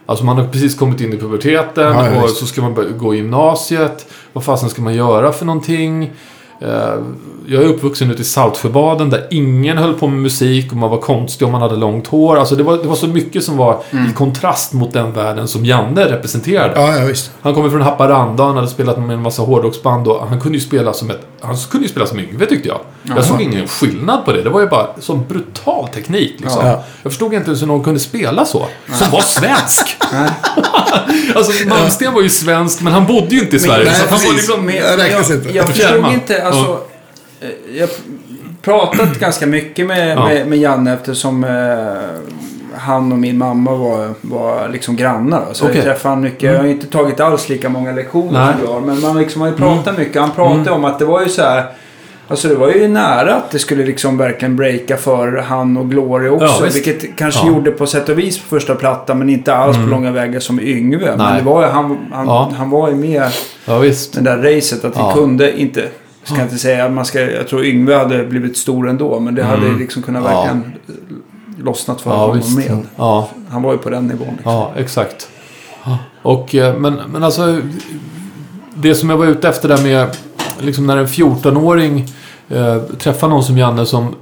Alltså 0.05 0.25
man 0.25 0.37
har 0.37 0.47
precis 0.47 0.75
kommit 0.75 1.01
in 1.01 1.13
i 1.13 1.17
puberteten 1.17 1.93
Ja, 1.93 2.23
och 2.23 2.29
så 2.29 2.45
ska 2.45 2.61
man 2.61 2.75
gå 2.97 3.13
i 3.13 3.17
gymnasiet. 3.17 4.05
Vad 4.33 4.43
fasen 4.43 4.69
ska 4.69 4.81
man 4.81 4.93
göra 4.93 5.31
för 5.31 5.45
någonting? 5.45 6.11
Eh, 6.61 6.99
Jag 7.49 7.63
är 7.63 7.67
uppvuxen 7.67 8.11
ute 8.11 8.21
i 8.21 8.25
Saltsjöbaden 8.25 9.09
där 9.09 9.27
ingen 9.31 9.77
höll 9.77 9.93
på 9.93 10.07
med 10.07 10.19
musik 10.21 10.71
och 10.71 10.77
man 10.77 10.89
var 10.89 10.97
konstig 10.97 11.45
om 11.45 11.51
man 11.51 11.61
hade 11.61 11.75
långt 11.75 12.07
hår. 12.07 12.37
Alltså 12.37 12.55
det 12.55 12.63
var, 12.63 12.77
det 12.77 12.87
var 12.87 12.95
så 12.95 13.07
mycket 13.07 13.43
som 13.43 13.57
var 13.57 13.79
i 14.09 14.13
kontrast 14.13 14.73
mot 14.73 14.93
den 14.93 15.11
världen 15.13 15.47
som 15.47 15.65
Janne 15.65 16.05
representerade. 16.11 16.73
Ja, 16.75 16.97
ja 16.97 17.05
visst. 17.05 17.31
Han 17.41 17.53
kommer 17.53 17.69
från 17.69 17.81
Haparanda, 17.81 18.43
han 18.43 18.55
hade 18.55 18.67
spelat 18.67 18.99
med 18.99 19.09
en 19.11 19.21
massa 19.21 19.41
hårdrocksband 19.41 20.07
och 20.07 20.27
han 20.27 20.41
kunde 20.41 20.57
ju 20.57 20.63
spela 20.63 20.93
som 20.93 21.09
ett... 21.09 21.27
Han 21.41 21.57
kunde 21.57 21.87
ju 21.87 21.91
spela 21.91 22.07
som 22.07 22.19
Yngve 22.19 22.45
tyckte 22.45 22.67
jag. 22.67 22.79
Jag 23.03 23.25
såg 23.25 23.41
ingen 23.41 23.67
skillnad 23.67 24.25
på 24.25 24.31
det. 24.31 24.41
Det 24.43 24.49
var 24.49 24.61
ju 24.61 24.67
bara 24.67 24.87
sån 24.99 25.27
brutal 25.27 25.87
teknik 25.87 26.35
liksom. 26.39 26.65
Ja. 26.65 26.83
Jag 27.03 27.11
förstod 27.11 27.33
inte 27.33 27.47
ens 27.47 27.61
hur 27.61 27.67
någon 27.67 27.83
kunde 27.83 27.99
spela 27.99 28.45
så. 28.45 28.67
Som 28.93 29.11
var 29.11 29.21
svensk. 29.21 29.97
alltså 31.35 31.67
Malmsten 31.67 32.13
var 32.13 32.21
ju 32.21 32.29
svensk, 32.29 32.81
men 32.81 32.93
han 32.93 33.05
bodde 33.05 33.35
ju 33.35 33.41
inte 33.41 33.55
i 33.55 33.59
Sverige. 33.59 33.85
nej, 33.85 33.95
så 33.95 34.09
han 34.09 34.19
var 34.25 34.33
liksom... 34.33 34.65
Men 34.65 34.75
jag, 34.75 35.09
inte. 35.31 35.49
Jag 35.53 35.67
förstod 35.67 36.13
inte, 36.13 36.43
alltså. 36.45 36.81
eh, 37.41 37.77
Jag 37.77 37.89
pratat 38.61 39.19
ganska 39.19 39.45
mycket 39.47 39.87
med, 39.87 40.17
Ja. 40.17 40.27
med, 40.27 40.47
med 40.47 40.59
Janne 40.59 40.93
eftersom 40.93 41.43
eh, 41.43 41.49
han 42.77 43.11
och 43.11 43.17
min 43.17 43.37
mamma 43.37 43.75
var, 43.75 44.09
var 44.21 44.69
liksom 44.69 44.95
grannar. 44.95 45.43
då. 45.47 45.53
Så 45.53 45.65
Okej. 45.65 45.75
jag 45.77 45.85
träffade 45.85 46.13
han 46.15 46.23
mycket. 46.23 46.53
Jag 46.53 46.59
har 46.59 46.67
inte 46.67 46.87
tagit 46.87 47.19
alls 47.19 47.49
lika 47.49 47.69
många 47.69 47.91
lektioner 47.91 48.31
Nej. 48.45 48.53
som 48.57 48.61
du 48.65 48.71
har. 48.73 48.81
Men 48.81 49.01
man 49.01 49.17
liksom 49.17 49.41
har 49.41 49.47
ju 49.49 49.55
pratat 49.55 49.97
mycket. 49.97 50.21
Han 50.21 50.31
pratade 50.31 50.71
om 50.71 50.85
att 50.85 50.99
det 50.99 51.05
var 51.05 51.21
ju 51.21 51.29
så 51.29 51.41
här. 51.41 51.63
Alltså 52.29 52.47
det 52.47 52.55
var 52.55 52.69
ju 52.69 52.87
nära 52.87 53.35
att 53.35 53.51
det 53.51 53.59
skulle 53.59 53.85
liksom 53.85 54.17
verkligen 54.17 54.55
breaka 54.55 54.97
för 54.97 55.37
han 55.37 55.77
och 55.77 55.89
Gloria 55.91 56.31
också. 56.31 56.45
Ja, 56.65 56.69
vilket 56.73 57.15
kanske 57.15 57.47
Ja. 57.47 57.53
gjorde 57.53 57.71
på 57.71 57.87
sätt 57.87 58.09
och 58.09 58.19
vis 58.19 58.39
på 58.39 58.47
första 58.47 58.75
plattan. 58.75 59.19
Men 59.19 59.29
inte 59.29 59.55
alls 59.55 59.77
på 59.77 59.83
långa 59.83 60.11
vägar 60.11 60.39
som 60.39 60.59
Yngve. 60.59 61.05
Men 61.05 61.17
Nej. 61.17 61.37
det 61.39 61.45
var 61.45 61.61
ju, 61.61 61.67
han, 61.67 61.97
han, 62.11 62.27
Ja. 62.27 62.51
han 62.57 62.69
var 62.69 62.89
ju 62.89 62.95
med 62.95 63.23
Ja, 63.65 63.79
visst. 63.79 64.13
den 64.13 64.23
där 64.23 64.37
racet. 64.37 64.85
Att 64.85 64.97
vi 64.97 65.13
kunde 65.13 65.59
inte, 65.61 65.83
ska 66.23 66.35
jag 66.35 66.45
inte 66.45 66.57
säga, 66.57 66.89
man 66.89 67.05
ska, 67.05 67.21
jag 67.21 67.47
tror 67.47 67.65
Yngve 67.65 67.95
hade 67.95 68.23
blivit 68.23 68.57
stor 68.57 68.89
ändå. 68.89 69.19
Men 69.19 69.35
det 69.35 69.43
hade 69.43 69.69
liksom 69.79 70.01
kunnat 70.03 70.23
Mm. 70.25 70.33
Verkligen 70.35 70.73
lossnat 71.67 72.01
för 72.01 72.11
Ja, 72.11 72.17
honom 72.17 72.35
visst. 72.37 72.57
med. 72.57 72.85
Ja, 72.95 73.29
Han 73.49 73.61
var 73.61 73.71
ju 73.71 73.77
på 73.77 73.89
den 73.89 74.07
nivån. 74.07 74.27
Liksom. 74.35 74.51
Ja, 74.51 74.71
exakt. 74.77 75.27
Och, 76.21 76.55
eh, 76.55 76.75
men, 76.77 76.93
men 76.93 77.23
alltså, 77.23 77.61
det 78.75 78.95
som 78.95 79.09
jag 79.09 79.17
var 79.17 79.25
ute 79.25 79.49
efter 79.49 79.69
där 79.69 79.83
med, 79.83 80.17
liksom 80.59 80.87
när 80.87 80.97
en 80.97 81.07
14-åring 81.07 82.13
eh, 82.49 82.77
träffar 82.77 83.27
någon 83.27 83.43
som 83.43 83.57
Janne 83.57 83.85
som 83.85 84.15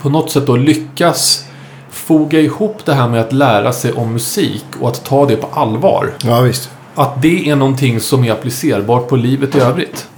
på 0.00 0.08
något 0.08 0.30
sätt 0.30 0.46
då 0.46 0.56
lyckas 0.56 1.44
foga 1.90 2.40
ihop 2.40 2.84
det 2.84 2.94
här 2.94 3.08
med 3.08 3.20
att 3.20 3.32
lära 3.32 3.72
sig 3.72 3.92
om 3.92 4.12
musik 4.12 4.64
och 4.80 4.88
att 4.88 5.04
ta 5.04 5.26
det 5.26 5.36
på 5.36 5.48
allvar. 5.60 6.10
Ja, 6.24 6.40
visst. 6.40 6.70
Att 6.94 7.22
det 7.22 7.50
är 7.50 7.56
någonting 7.56 8.00
som 8.00 8.24
är 8.24 8.32
applicerbart 8.32 9.08
på 9.08 9.16
livet 9.16 9.56
i 9.56 9.60
övrigt. 9.60 10.08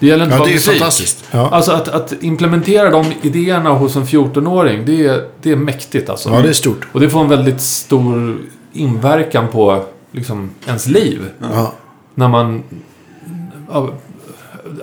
Det 0.00 0.06
gäller 0.06 0.24
inte 0.24 0.34
Ja, 0.34 0.38
bara 0.38 0.46
det 0.46 0.52
är 0.52 0.54
musik. 0.54 0.72
fantastiskt. 0.72 1.24
Ja. 1.30 1.48
Alltså 1.50 1.72
att, 1.72 1.88
att 1.88 2.12
implementera 2.20 2.90
de 2.90 3.04
idéerna 3.22 3.70
hos 3.70 3.96
en 3.96 4.04
14-åring, 4.04 4.84
det 4.86 5.06
är, 5.06 5.24
det 5.42 5.50
är 5.50 5.56
mäktigt 5.56 6.10
alltså. 6.10 6.30
ja, 6.30 6.42
det 6.42 6.48
är 6.48 6.52
stort. 6.52 6.86
Och 6.92 7.00
det 7.00 7.10
får 7.10 7.20
en 7.20 7.28
väldigt 7.28 7.60
stor 7.60 8.38
inverkan 8.72 9.48
på 9.48 9.84
liksom, 10.12 10.50
ens 10.66 10.86
liv. 10.86 11.20
Ja. 11.54 11.72
När 12.14 12.28
man... 12.28 12.62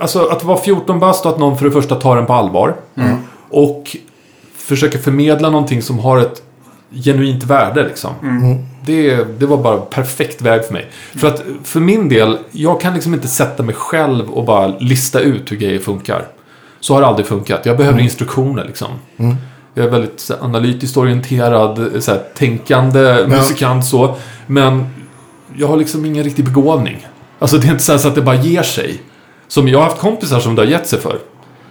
Alltså 0.01 0.25
att 0.25 0.43
vara 0.43 0.57
14 0.57 0.99
bast 0.99 1.25
och 1.25 1.31
att 1.31 1.39
någon 1.39 1.57
för 1.57 1.65
det 1.65 1.71
första 1.71 1.95
tar 1.95 2.17
en 2.17 2.25
på 2.25 2.33
allvar. 2.33 2.75
Och 3.49 3.97
försöker 4.55 4.99
förmedla 4.99 5.49
någonting 5.49 5.81
som 5.81 5.99
har 5.99 6.17
ett 6.19 6.41
genuint 6.91 7.43
värde 7.43 7.83
liksom. 7.83 8.11
Det, 8.85 9.23
det 9.39 9.45
var 9.45 9.57
bara 9.57 9.77
perfekt 9.77 10.41
väg 10.41 10.65
för 10.65 10.73
mig. 10.73 10.87
För 11.15 11.27
att 11.27 11.43
för 11.63 11.79
min 11.79 12.09
del, 12.09 12.37
jag 12.51 12.81
kan 12.81 12.93
liksom 12.93 13.13
inte 13.13 13.27
sätta 13.27 13.63
mig 13.63 13.75
själv 13.75 14.29
och 14.29 14.45
bara 14.45 14.67
lista 14.67 15.19
ut 15.19 15.51
hur 15.51 15.57
grejer 15.57 15.79
funkar. 15.79 16.27
Så 16.79 16.93
har 16.93 17.01
det 17.01 17.07
aldrig 17.07 17.27
funkat. 17.27 17.65
Jag 17.65 17.77
behöver 17.77 17.99
instruktioner 17.99 18.65
liksom. 18.65 18.87
Jag 19.73 19.85
är 19.85 19.89
väldigt 19.89 20.19
så, 20.19 20.33
analytiskt 20.41 20.97
orienterad, 20.97 21.89
så 21.99 22.11
här, 22.11 22.23
tänkande 22.35 23.25
musikant 23.27 23.85
så. 23.85 24.15
Men 24.47 24.85
jag 25.55 25.67
har 25.67 25.77
liksom 25.77 26.05
ingen 26.05 26.23
riktig 26.23 26.45
begåvning. 26.45 27.07
Alltså 27.39 27.57
det 27.57 27.67
är 27.67 27.71
inte 27.71 27.83
så, 27.83 27.91
här 27.91 27.99
så 27.99 28.07
att 28.07 28.15
det 28.15 28.21
bara 28.21 28.35
ger 28.35 28.63
sig. 28.63 29.01
Som 29.47 29.67
jag 29.67 29.79
har 29.79 29.85
haft 29.85 29.99
kompisar 29.99 30.39
som 30.39 30.55
det 30.55 30.61
har 30.61 30.67
gett 30.67 30.87
sig 30.87 30.99
för. 30.99 31.17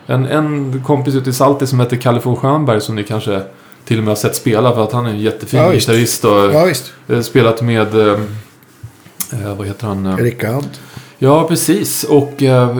En, 0.06 0.26
en 0.26 0.82
kompis 0.86 1.14
ute 1.14 1.30
i 1.30 1.32
Saltis 1.32 1.70
som 1.70 1.80
heter 1.80 1.96
Kalle 1.96 2.20
von 2.20 2.36
Schönberg 2.36 2.80
som 2.80 2.96
ni 2.96 3.04
kanske 3.04 3.42
till 3.86 3.98
och 3.98 4.04
med 4.04 4.10
har 4.10 4.16
sett 4.16 4.36
spela 4.36 4.72
för 4.74 4.84
att 4.84 4.92
han 4.92 5.06
är 5.06 5.10
en 5.10 5.20
jättefin 5.20 5.60
Ja, 5.60 5.72
gitarrist 5.72 6.24
och 6.24 6.30
ja, 6.32 6.72
eh, 7.08 7.20
spelat 7.20 7.62
med... 7.62 7.94
Eh, 7.94 8.20
eh, 9.32 9.56
vad 9.56 9.66
heter 9.66 9.86
han? 9.86 10.06
Eh, 10.06 10.16
Rickard. 10.16 10.64
Ja, 11.18 11.48
precis. 11.48 12.04
Och 12.04 12.42
eh, 12.42 12.76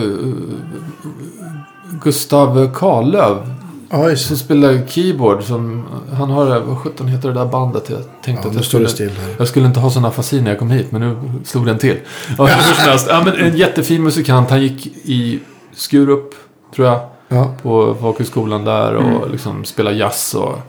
Gustav 2.03 2.73
Karlöv 2.73 3.53
Ja, 3.89 4.15
som 4.15 4.37
spelar 4.37 4.87
keyboard. 4.87 5.43
Som, 5.43 5.85
han 6.13 6.29
har, 6.29 6.59
vad 6.59 6.77
sjutton 6.77 7.07
heter 7.07 7.27
det 7.29 7.35
där 7.35 7.45
bandet? 7.45 7.89
Jag 7.89 7.99
tänkte 8.23 8.43
Ja, 8.47 8.49
att 8.49 8.55
jag 8.55 8.65
skulle, 8.65 8.87
still 8.87 9.09
här. 9.09 9.35
jag 9.37 9.47
skulle 9.47 9.65
inte 9.65 9.79
ha 9.79 9.89
sån 9.89 10.05
afasi 10.05 10.41
när 10.41 10.49
jag 10.51 10.59
kom 10.59 10.71
hit, 10.71 10.91
men 10.91 11.01
nu 11.01 11.15
slog 11.45 11.65
den 11.65 11.77
till. 11.77 11.97
Ja, 12.37 12.45
hur 12.45 12.73
som 12.73 12.83
helst. 12.89 13.07
Ja, 13.09 13.21
men 13.25 13.33
en 13.35 13.57
jättefin 13.57 14.03
musikant. 14.03 14.49
Han 14.49 14.61
gick 14.61 14.87
i 14.87 15.39
Skurup, 15.75 16.33
tror 16.75 16.87
jag. 16.87 16.99
Ja. 17.27 17.53
På 17.63 17.95
folkhögskolan 18.01 18.65
där 18.65 18.95
och 18.95 19.29
liksom 19.31 19.65
spelade 19.65 19.95
jazz 19.95 20.33
och... 20.33 20.59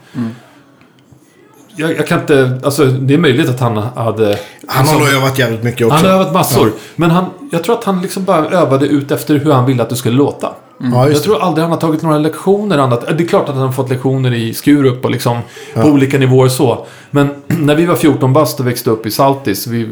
Jag, 1.76 1.96
jag 1.96 2.06
kan 2.06 2.20
inte... 2.20 2.60
Alltså, 2.64 2.84
det 2.84 3.14
är 3.14 3.18
möjligt 3.18 3.48
att 3.48 3.60
han 3.60 3.76
hade... 3.76 4.38
Han 4.66 4.86
har 4.86 4.94
liksom- 4.94 4.98
nog 4.98 5.08
övat 5.08 5.38
jävligt 5.38 5.62
mycket 5.62 5.86
också. 5.86 5.96
han 5.96 6.04
har 6.04 6.12
övat 6.12 6.32
massor. 6.34 6.72
Men 6.96 7.10
han, 7.10 7.24
jag 7.52 7.64
tror 7.64 7.78
att 7.78 7.84
han 7.84 8.02
liksom 8.02 8.24
bara 8.24 8.46
övade 8.48 8.86
ut 8.86 9.10
efter 9.10 9.38
hur 9.38 9.52
han 9.52 9.66
ville 9.66 9.82
att 9.82 9.88
det 9.88 9.96
skulle 9.96 10.16
låta. 10.16 10.52
Ja, 10.78 11.08
Jag 11.08 11.22
tror 11.22 11.42
aldrig 11.42 11.62
han 11.62 11.70
har 11.72 11.78
tagit 11.78 12.02
några 12.02 12.18
lektioner 12.18 12.78
annat. 12.78 13.18
Det 13.18 13.24
är 13.24 13.28
klart 13.28 13.48
att 13.48 13.54
han 13.54 13.64
har 13.66 13.72
fått 13.72 13.90
lektioner 13.90 14.34
i 14.34 14.54
Skurup 14.54 15.04
och 15.04 15.10
liksom 15.10 15.38
på 15.74 15.82
olika 15.82 16.18
nivåer 16.18 16.48
så. 16.48 16.86
Men 17.10 17.28
när 17.46 17.74
vi 17.74 17.86
var 17.86 17.94
14 17.96 18.32
bast 18.32 18.60
och 18.60 18.66
växte 18.66 18.90
upp 18.90 19.06
i 19.06 19.10
Saltis, 19.10 19.66
vi 19.66 19.88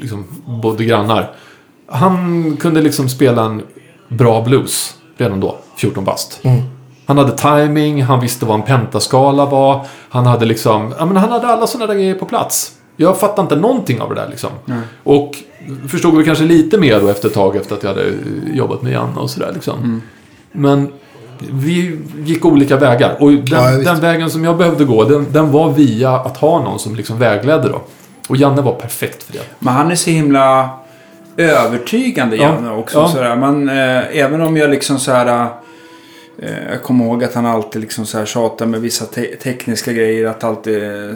liksom 0.00 0.24
bodde 0.62 0.84
grannar. 0.84 1.30
Han 1.86 2.56
kunde 2.56 2.80
liksom 2.82 3.08
spela 3.08 3.44
en 3.44 3.62
bra 4.08 4.42
blues 4.42 4.94
redan 5.16 5.40
då, 5.40 5.58
14 5.80 6.04
bast. 6.04 6.40
Han 7.06 7.18
hade 7.18 7.36
timing, 7.38 8.02
han 8.02 8.20
visste 8.20 8.44
vad 8.46 8.54
en 8.56 8.62
pentaskala 8.62 9.46
var. 9.46 9.86
Han 10.10 10.26
hade 10.26 10.44
liksom, 10.46 10.94
ja 10.98 11.06
men 11.06 11.16
han 11.16 11.30
hade 11.30 11.46
alla 11.46 11.66
sådana 11.66 11.86
där 11.86 11.94
grejer 11.94 12.14
på 12.14 12.26
plats. 12.26 12.72
Jag 12.96 13.18
fattade 13.20 13.42
inte 13.42 13.56
någonting 13.56 14.00
av 14.00 14.08
det 14.08 14.14
där 14.14 14.28
liksom. 14.28 14.50
Och 15.04 15.36
förstod 15.88 16.14
väl 16.16 16.24
kanske 16.24 16.44
lite 16.44 16.78
mer 16.78 17.00
då 17.00 17.08
efter 17.08 17.28
ett 17.28 17.34
tag 17.34 17.56
efter 17.56 17.74
att 17.74 17.82
jag 17.82 17.90
hade 17.90 18.04
eh, 18.04 18.14
jobbat 18.54 18.82
med 18.82 18.92
Janne 18.92 19.16
och 19.20 19.30
sådär 19.30 19.50
liksom. 19.54 20.02
Men 20.52 20.92
vi 21.38 21.98
gick 22.24 22.44
olika 22.44 22.76
vägar. 22.76 23.16
Och 23.20 23.30
den, 23.32 23.44
Ja, 23.46 23.70
den 23.70 24.00
vägen 24.00 24.30
som 24.30 24.44
jag 24.44 24.56
behövde 24.56 24.84
gå, 24.84 25.04
den, 25.04 25.26
den 25.32 25.52
var 25.52 25.70
via 25.70 26.10
att 26.10 26.36
ha 26.36 26.62
någon 26.62 26.78
som 26.78 26.94
liksom 26.96 27.18
vägledde 27.18 27.68
då. 27.68 27.80
Och 28.28 28.36
Janne 28.36 28.62
var 28.62 28.72
perfekt 28.72 29.22
för 29.22 29.32
det. 29.32 29.42
Men 29.58 29.74
han 29.74 29.90
är 29.90 29.94
så 29.94 30.10
himla 30.10 30.70
övertygande 31.36 32.36
Ja. 32.36 32.42
Janne 32.42 32.70
också. 32.70 32.98
Ja. 32.98 33.08
Sådär. 33.08 33.36
Man, 33.36 33.68
eh, 33.68 34.18
även 34.18 34.40
om 34.40 34.56
jag 34.56 34.70
liksom 34.70 34.98
så 34.98 35.12
här... 35.12 35.48
Eh, 36.42 36.70
jag 36.70 36.82
kommer 36.82 37.04
ihåg 37.04 37.24
att 37.24 37.34
han 37.34 37.46
alltid 37.46 37.80
liksom 37.80 38.06
så 38.06 38.18
här 38.18 38.26
tjatade 38.26 38.70
med 38.70 38.80
vissa 38.80 39.04
te- 39.04 39.36
tekniska 39.36 39.92
grejer. 39.92 40.26
Att 40.26 40.44
alltid... 40.44 40.82
Eh, 40.84 41.14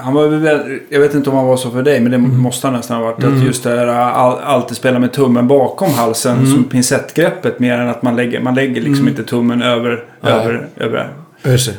han 0.00 0.14
var 0.14 0.26
väl, 0.28 0.78
jag 0.88 1.00
vet 1.00 1.14
inte 1.14 1.30
om 1.30 1.36
han 1.36 1.46
var 1.46 1.56
så 1.56 1.70
för 1.70 1.82
dig, 1.82 2.00
men 2.00 2.10
det 2.10 2.16
Mm. 2.16 2.38
måste 2.38 2.66
han 2.66 2.74
nästan 2.76 2.96
ha 2.96 3.04
varit. 3.04 3.24
Att 3.24 3.44
just 3.46 3.64
det 3.64 3.70
här 3.70 3.86
all, 3.86 4.38
alltid 4.38 4.76
spela 4.76 4.98
med 4.98 5.12
tummen 5.12 5.48
bakom 5.48 5.90
halsen 5.90 6.38
Mm. 6.38 6.50
som 6.52 6.64
pincettgreppet. 6.64 7.58
Mer 7.58 7.78
än 7.78 7.88
att 7.88 8.02
man 8.02 8.16
lägger, 8.16 8.40
man 8.40 8.54
lägger 8.54 8.80
liksom 8.82 9.08
inte 9.08 9.24
tummen 9.24 9.62
över, 9.62 10.04
över, 10.22 10.68
över, 10.76 11.10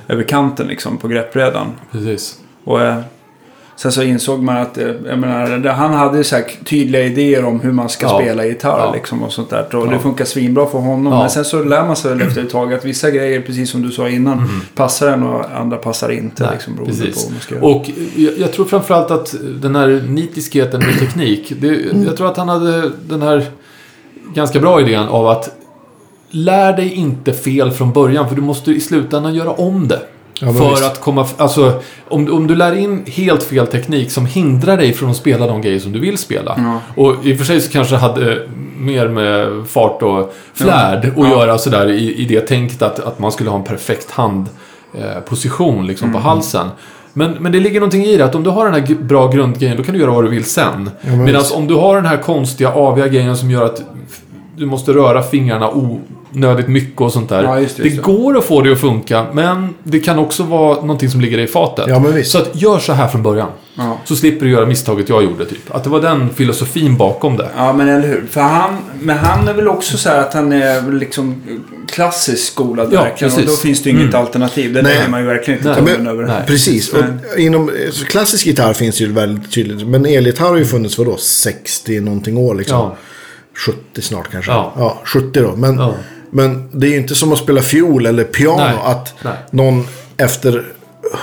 över 0.07 0.23
kanten 0.23 0.67
liksom 0.67 0.97
på 0.97 1.07
greppbrädan. 1.07 1.67
Precis. 1.91 2.39
Och, 2.63 2.81
eh, 2.81 2.99
Sen 3.81 3.91
så 3.91 4.03
insåg 4.03 4.43
man 4.43 4.57
att, 4.57 4.77
eh, 4.77 4.87
menar, 5.17 5.67
han 5.69 5.93
hade 5.93 6.23
så 6.23 6.35
tydliga 6.65 7.03
idéer 7.03 7.45
om 7.45 7.59
hur 7.59 7.71
man 7.71 7.89
ska 7.89 8.05
Ja. 8.05 8.19
spela 8.21 8.45
gitarr 8.45 8.79
Ja. 8.79 8.91
liksom 8.93 9.23
och 9.23 9.31
sånt 9.31 9.49
där. 9.49 9.75
Och 9.75 9.87
Ja. 9.87 9.91
det 9.91 9.99
funkar 9.99 10.25
svinbra 10.25 10.65
för 10.65 10.79
honom. 10.79 11.13
Men 11.19 11.29
sen 11.29 11.45
så 11.45 11.63
lär 11.63 11.85
man 11.85 11.95
sig 11.95 12.11
väl 12.15 12.27
efter 12.27 12.41
ett 12.43 12.49
tag 12.49 12.73
att 12.73 12.85
vissa 12.85 13.11
grejer, 13.11 13.41
precis 13.41 13.69
som 13.69 13.81
du 13.81 13.91
sa 13.91 14.09
innan, 14.09 14.49
passar 14.75 15.07
en 15.07 15.23
och 15.23 15.45
andra 15.59 15.77
passar 15.77 16.09
inte. 16.11 16.43
Nej, 16.43 16.51
liksom, 16.53 16.75
beroende 16.75 16.95
precis. 16.97 17.25
på 17.25 17.31
man 17.31 17.39
ska 17.41 17.55
göra. 17.55 17.65
Och 17.65 17.89
jag, 18.15 18.33
jag 18.37 18.53
tror 18.53 18.65
framförallt 18.65 19.11
att 19.11 19.35
den 19.61 19.75
här 19.75 20.03
nitiskheten 20.09 20.79
med 20.79 20.99
teknik. 20.99 21.53
Det, 21.61 21.67
Jag 22.05 22.17
tror 22.17 22.27
att 22.27 22.37
han 22.37 22.49
hade 22.49 22.91
den 23.07 23.21
här 23.21 23.45
ganska 24.33 24.59
bra 24.59 24.81
idén 24.81 25.07
av 25.07 25.27
att 25.27 25.55
lär 26.29 26.73
dig 26.77 26.93
inte 26.93 27.33
fel 27.33 27.71
från 27.71 27.91
början 27.93 28.29
för 28.29 28.35
du 28.35 28.41
måste 28.41 28.71
i 28.71 28.79
slutändan 28.79 29.33
göra 29.35 29.51
om 29.51 29.87
det. 29.87 29.99
Ja, 30.41 30.53
för 30.53 30.69
visst. 30.69 30.83
att 30.85 31.01
komma... 31.01 31.27
Alltså, 31.37 31.81
om, 32.07 32.33
om 32.33 32.47
du 32.47 32.55
lär 32.55 32.75
in 32.75 33.03
helt 33.07 33.43
fel 33.43 33.67
teknik 33.67 34.11
som 34.11 34.25
hindrar 34.25 34.77
dig 34.77 34.93
från 34.93 35.09
att 35.09 35.15
spela 35.17 35.47
de 35.47 35.61
grejer 35.61 35.79
som 35.79 35.91
du 35.91 35.99
vill 35.99 36.17
spela. 36.17 36.55
Ja. 36.57 37.03
Och 37.03 37.15
i 37.25 37.33
och 37.33 37.37
för 37.37 37.45
sig 37.45 37.61
så 37.61 37.71
kanske 37.71 37.93
det 37.95 37.99
hade 37.99 38.47
mer 38.77 39.07
med 39.07 39.47
fart 39.67 40.01
och 40.01 40.33
flärd 40.53 41.05
att 41.05 41.13
Ja. 41.17 41.29
göra 41.29 41.57
sådär 41.57 41.89
i, 41.89 42.15
i 42.15 42.25
det 42.25 42.39
tänket 42.39 42.81
att, 42.81 42.99
att 42.99 43.19
man 43.19 43.31
skulle 43.31 43.49
ha 43.49 43.57
en 43.57 43.63
perfekt 43.63 44.11
handposition 44.11 45.87
liksom 45.87 46.09
Mm. 46.09 46.21
på 46.21 46.27
halsen. 46.27 46.67
Men, 47.13 47.31
men 47.39 47.51
det 47.51 47.59
ligger 47.59 47.79
någonting 47.79 48.03
i 48.03 48.17
det, 48.17 48.25
att 48.25 48.35
om 48.35 48.43
du 48.43 48.49
har 48.49 48.65
den 48.65 48.73
här 48.73 48.95
bra 48.95 49.27
grundgrejen, 49.27 49.77
då 49.77 49.83
kan 49.83 49.93
du 49.93 49.99
göra 49.99 50.11
vad 50.11 50.23
du 50.23 50.29
vill 50.29 50.45
sen. 50.45 50.89
Ja, 51.01 51.09
men 51.09 51.23
Medan 51.23 51.43
om 51.55 51.67
du 51.67 51.75
har 51.75 51.95
den 51.95 52.05
här 52.05 52.17
konstiga, 52.17 52.69
aviga 52.73 53.07
grejen 53.07 53.37
som 53.37 53.51
gör 53.51 53.65
att 53.65 53.81
du 54.57 54.65
måste 54.65 54.91
röra 54.93 55.21
fingrarna 55.21 55.69
onödigt 56.35 56.67
mycket 56.67 57.01
och 57.01 57.13
sånt 57.13 57.29
där. 57.29 57.43
Ja, 57.43 57.59
just 57.59 57.77
det, 57.77 57.83
just 57.83 57.95
det. 57.95 58.01
går 58.01 58.37
att 58.37 58.45
få 58.45 58.61
det 58.61 58.71
att 58.71 58.79
funka, 58.79 59.25
men 59.33 59.73
det 59.83 59.99
kan 59.99 60.19
också 60.19 60.43
vara 60.43 60.81
någonting 60.81 61.09
som 61.09 61.21
ligger 61.21 61.37
i 61.37 61.47
fatet. 61.47 61.85
Ja, 61.87 61.99
men 61.99 62.13
visst. 62.13 62.31
Så 62.31 62.37
att 62.37 62.49
gör 62.61 62.79
så 62.79 62.93
här 62.93 63.07
från 63.07 63.23
början. 63.23 63.49
Ja. 63.75 63.97
Så 64.05 64.15
slipper 64.15 64.45
du 64.45 64.51
göra 64.51 64.65
misstaget 64.65 65.09
jag 65.09 65.23
gjorde, 65.23 65.45
typ. 65.45 65.75
Att 65.75 65.83
det 65.83 65.89
var 65.89 66.01
den 66.01 66.29
filosofin 66.29 66.97
bakom 66.97 67.37
det. 67.37 67.49
Ja, 67.57 67.73
men 67.73 67.89
eller 67.89 68.07
hur. 68.07 68.25
För 68.29 68.41
han, 68.41 68.77
men 69.01 69.17
han 69.17 69.47
är 69.47 69.53
väl 69.53 69.67
också 69.67 69.97
så 69.97 70.09
här 70.09 70.19
att 70.19 70.33
han 70.33 70.51
är 70.51 70.91
liksom 70.91 71.41
klassiskt 71.87 72.47
skolad 72.53 72.89
Ja, 72.93 73.01
verkligen. 73.03 73.33
Och 73.33 73.41
då 73.45 73.51
finns 73.51 73.83
det 73.83 73.89
inget 73.89 74.01
Mm. 74.03 74.15
alternativ. 74.15 74.73
Det 74.73 74.81
lägger 74.81 75.07
man 75.09 75.19
ju 75.21 75.25
verkligen 75.27 75.59
inte 75.59 75.75
tummen 75.75 75.93
Men- 75.97 76.07
över. 76.07 76.23
nej. 76.23 76.41
Precis. 76.47 76.93
Och 76.93 77.03
inom 77.37 77.71
så 77.91 78.05
klassisk 78.05 78.45
gitarr 78.45 78.73
finns 78.73 79.01
ju 79.01 79.11
väldigt 79.11 79.51
tydligt. 79.51 79.87
Men 79.87 80.05
elgitarr 80.05 80.45
har 80.49 80.57
ju 80.57 80.65
funnits 80.65 80.95
för 80.95 81.05
då 81.05 81.17
60 81.17 81.99
någonting 81.99 82.37
år 82.37 82.55
liksom. 82.55 82.77
Ja. 82.77 82.95
70 83.65 84.01
snart 84.01 84.31
kanske. 84.31 84.51
Ja. 84.51 85.01
70 85.05 85.39
då. 85.41 85.55
Men, 85.55 85.77
Ja. 85.77 85.93
Men 86.31 86.69
det 86.71 86.87
är 86.87 86.91
ju 86.91 86.97
inte 86.97 87.15
som 87.15 87.33
att 87.33 87.39
spela 87.39 87.61
fiol 87.61 88.05
eller 88.05 88.23
piano. 88.23 88.57
Nej. 88.57 88.79
Att 88.83 89.13
Nej. 89.23 89.33
någon 89.51 89.87
efter 90.17 90.65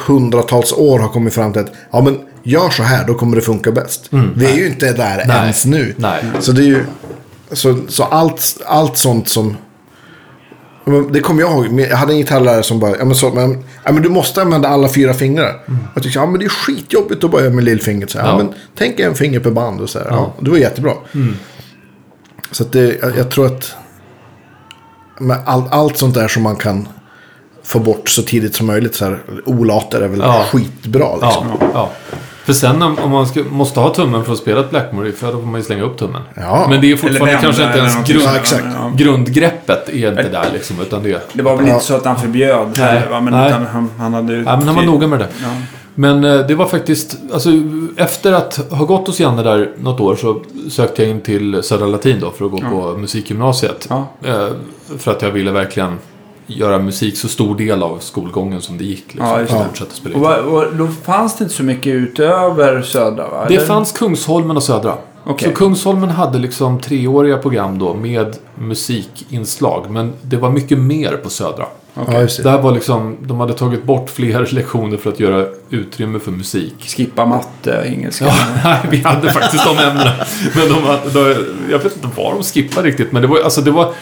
hundratals 0.07 0.73
år 0.73 0.99
har 0.99 1.09
kommit 1.09 1.35
fram 1.35 1.53
till 1.53 1.63
att 1.63 1.73
ja, 1.91 2.01
men 2.01 2.19
gör 2.43 2.71
så 2.71 2.83
här, 2.83 3.07
då 3.07 3.15
kommer 3.15 3.37
det 3.37 3.43
funka 3.43 3.73
bäst. 3.73 4.09
Vi 4.37 4.47
är 4.47 4.57
ju 4.57 4.67
inte 4.67 4.93
där 4.93 5.15
Mm. 5.15 5.29
Nej. 5.29 5.41
ens 5.41 5.65
nu. 5.67 5.95
Så 6.41 6.53
det 6.53 6.63
är 6.63 6.67
ju... 6.67 6.85
Så, 7.53 7.79
så 7.89 8.03
allt, 8.03 8.57
allt 8.67 8.97
sånt 8.97 9.29
som... 9.29 9.57
Det 11.11 11.21
kommer 11.21 11.41
jag 11.43 11.51
ihåg. 11.51 11.81
Jag 11.81 11.97
hade 11.97 12.13
en 12.13 12.19
gitarrlärare 12.19 12.63
som 12.63 12.81
bara, 12.81 12.97
ja 12.97 13.05
men, 13.05 13.15
så, 13.15 13.31
men, 13.31 13.65
ja, 13.85 13.93
men 13.93 14.03
du 14.03 14.09
måste 14.09 14.43
använda 14.43 14.69
alla 14.69 14.89
fyra 14.89 15.15
fingrar. 15.15 15.63
Jag 15.95 16.03
tyckte, 16.03 16.19
ja 16.19 16.27
men 16.27 16.41
det 16.41 16.47
är 16.47 16.49
skitjobbigt 16.49 17.25
att 17.25 17.31
börja 17.31 17.51
med 17.51 17.65
lillfingret. 17.65 18.11
Så 18.11 18.19
här, 18.19 18.27
ja. 18.27 18.33
Ja. 18.33 18.39
men 18.39 18.55
tänk 18.75 19.01
en 19.01 19.15
finger 19.15 19.41
per 19.41 19.51
band 19.51 19.81
och 19.81 19.91
så 19.91 19.99
här. 19.99 20.07
Ja. 20.11 20.35
Ja. 20.37 20.45
det 20.45 20.51
var 20.51 20.59
jättebra. 20.59 20.93
Så 22.51 22.63
att 22.63 22.73
det, 22.73 22.99
jag, 23.03 23.17
jag 23.19 23.31
tror 23.31 23.47
att 23.47 23.75
med 25.19 25.39
all, 25.47 25.63
allt 25.71 25.97
sånt 25.99 26.15
där 26.15 26.29
som 26.29 26.43
man 26.43 26.57
kan 26.57 26.89
få 27.65 27.79
bort 27.79 28.09
så 28.09 28.23
tidigt 28.23 28.55
som 28.57 28.67
möjligt. 28.67 28.95
Så 28.95 29.05
här, 29.05 29.19
olater 29.45 30.01
är 30.01 30.09
väl 30.09 30.21
Ja. 30.21 30.45
skitbra 30.53 31.13
liksom. 31.17 31.47
Ja, 31.61 31.69
ja. 31.75 31.91
För 32.45 32.53
sen 32.53 32.83
om, 32.83 32.99
om 32.99 33.11
man 33.11 33.27
ska, 33.27 33.43
måste 33.51 33.81
ha 33.81 33.95
tummen 33.95 34.25
för 34.25 34.33
att 34.33 34.39
spela 34.39 34.61
ett 34.61 34.71
Blackmore, 34.71 35.13
för 35.13 35.27
då 35.33 35.33
får 35.41 35.47
man 35.47 35.61
ju 35.61 35.65
slänga 35.65 35.83
upp 35.83 35.99
tummen. 35.99 36.23
Ja. 36.35 36.67
Men 36.71 36.81
det 36.81 36.93
är 36.93 36.97
fortfarande 36.97 37.25
vända 37.27 37.41
kanske 37.43 37.63
inte 37.63 37.79
eller 37.79 37.89
ens 37.89 38.09
grund, 38.09 38.75
Ja, 38.75 38.93
grundgreppet 38.97 39.89
är 39.89 40.09
inte 40.11 40.29
där 40.29 40.47
liksom, 40.53 40.81
utan 40.81 41.03
det... 41.03 41.31
Det 41.33 41.43
var 41.43 41.57
väl 41.57 41.67
Ja. 41.67 41.73
inte 41.75 41.85
så 41.87 41.95
att 41.95 42.05
han 42.05 42.17
förbjöd 42.17 42.69
Nej. 42.77 42.99
heller? 42.99 43.21
Men 43.21 43.33
Nej. 43.33 43.53
han, 43.73 43.91
han 43.99 44.15
hade... 44.15 44.35
Ja, 44.37 44.57
men 44.57 44.67
han 44.67 44.77
var 44.77 44.83
noga 44.83 45.07
med 45.07 45.19
det. 45.19 45.29
Ja. 45.97 46.01
Men 46.01 46.25
eh, 46.25 46.47
det 46.47 46.55
var 46.55 46.67
faktiskt, 46.67 47.17
alltså 47.33 47.51
efter 47.97 48.33
att 48.33 48.57
ha 48.71 48.85
gått 48.85 49.07
hos 49.07 49.21
Janne 49.21 49.43
där 49.43 49.71
något 49.79 50.01
år 50.01 50.17
så 50.17 50.41
sökte 50.71 51.03
jag 51.03 51.11
in 51.11 51.21
till 51.21 51.63
Södra 51.63 51.87
Latin 51.87 52.21
då 52.21 52.31
för 52.31 52.45
att 52.45 52.51
gå 52.51 52.59
på 52.59 52.95
musikgymnasiet. 52.99 53.87
Ja. 53.91 54.07
Eh, 54.25 54.49
För 54.99 55.11
att 55.11 55.23
jag 55.23 55.31
ville 55.31 55.51
verkligen 55.51 55.99
göra 56.47 56.79
musik 56.79 57.17
så 57.19 57.29
stor 57.29 57.55
del 57.57 57.83
av 57.83 57.99
skolgången 57.99 58.61
som 58.63 58.79
det 58.79 58.85
gick. 58.85 59.05
Liksom, 59.07 59.27
Ja, 59.29 59.39
det. 59.39 59.47
fortsätta 59.47 59.91
spela 59.95 60.41
Och, 60.43 60.55
och 60.63 60.77
då 60.77 60.89
fanns 60.89 61.37
det 61.37 61.45
inte 61.45 61.55
så 61.57 61.63
mycket 61.63 61.95
utöver 61.95 62.83
Södra 62.83 63.29
va? 63.29 63.45
Det 63.49 63.55
Eller? 63.57 63.67
fanns 63.67 63.93
Kungsholmen 63.93 64.57
och 64.57 64.63
Södra. 64.63 64.95
Okej. 65.25 65.49
Så 65.49 65.55
Kungsholmen 65.55 66.11
hade 66.11 66.39
liksom 66.39 66.81
treåriga 66.81 67.39
program 67.39 67.79
då 67.79 67.95
med 67.95 68.37
musikinslag. 68.55 69.87
Men 69.91 70.13
det 70.23 70.37
var 70.37 70.51
mycket 70.51 70.79
mer 70.79 71.13
på 71.17 71.31
Södra. 71.31 71.67
Ja, 72.07 72.21
just 72.21 72.37
det. 72.37 72.43
Där 72.43 72.59
var 72.63 72.73
liksom, 72.73 73.17
de 73.21 73.41
hade 73.41 73.53
tagit 73.53 73.85
bort 73.85 74.11
fler 74.11 74.47
lektioner 74.53 74.97
för 74.97 75.11
att 75.11 75.21
göra 75.21 75.47
utrymme 75.71 76.19
för 76.19 76.31
musik. 76.31 76.75
Skippa 76.97 77.27
matte, 77.27 77.83
engelska. 77.87 78.25
Ja, 78.25 78.35
nej, 78.65 78.79
vi 78.91 78.97
hade 79.03 79.31
faktiskt 79.31 79.65
de 79.65 79.71
ämnena. 79.79 80.13
Men 80.57 80.69
de, 80.69 80.83
hade- 80.83 81.11
de, 81.35 81.45
jag 81.71 81.79
vet 81.79 81.97
inte 81.97 82.09
vad 82.17 82.33
de 82.35 82.43
skippade 82.43 82.89
riktigt. 82.89 83.13
Men 83.13 83.23
det 83.23 83.29
var, 83.29 83.41
alltså 83.41 83.61
det 83.61 83.71
var, 83.71 83.93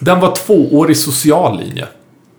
den 0.00 0.20
var 0.20 0.34
tvåårig 0.36 0.96
social 0.96 1.58
linje. 1.58 1.86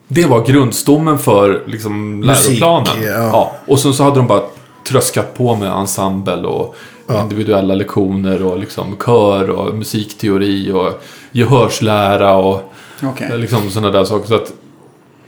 Det 0.08 0.25
var 0.25 0.45
grundstommen 0.45 1.17
för 1.19 1.63
liksom, 1.67 2.19
Musik, 2.19 2.60
läroplanen. 2.60 3.03
ja. 3.03 3.55
Och 3.67 3.79
sen 3.79 3.93
så 3.93 4.03
hade 4.03 4.15
de 4.15 4.27
bara 4.27 4.41
tröskat 4.88 5.38
på 5.38 5.55
med 5.55 5.71
ensemble 5.71 6.36
och 6.47 6.75
individuella 7.21 7.75
lektioner 7.75 8.43
och 8.43 8.60
liksom 8.60 8.97
kör 9.05 9.49
och 9.49 9.75
musikteori 9.75 10.71
och 10.71 11.01
gehörslära 11.31 12.36
och 12.36 12.73
Okej. 13.03 13.38
liksom 13.38 13.69
sådana 13.69 13.91
där 13.91 14.05
saker. 14.05 14.27
Så 14.27 14.36
att 14.36 14.51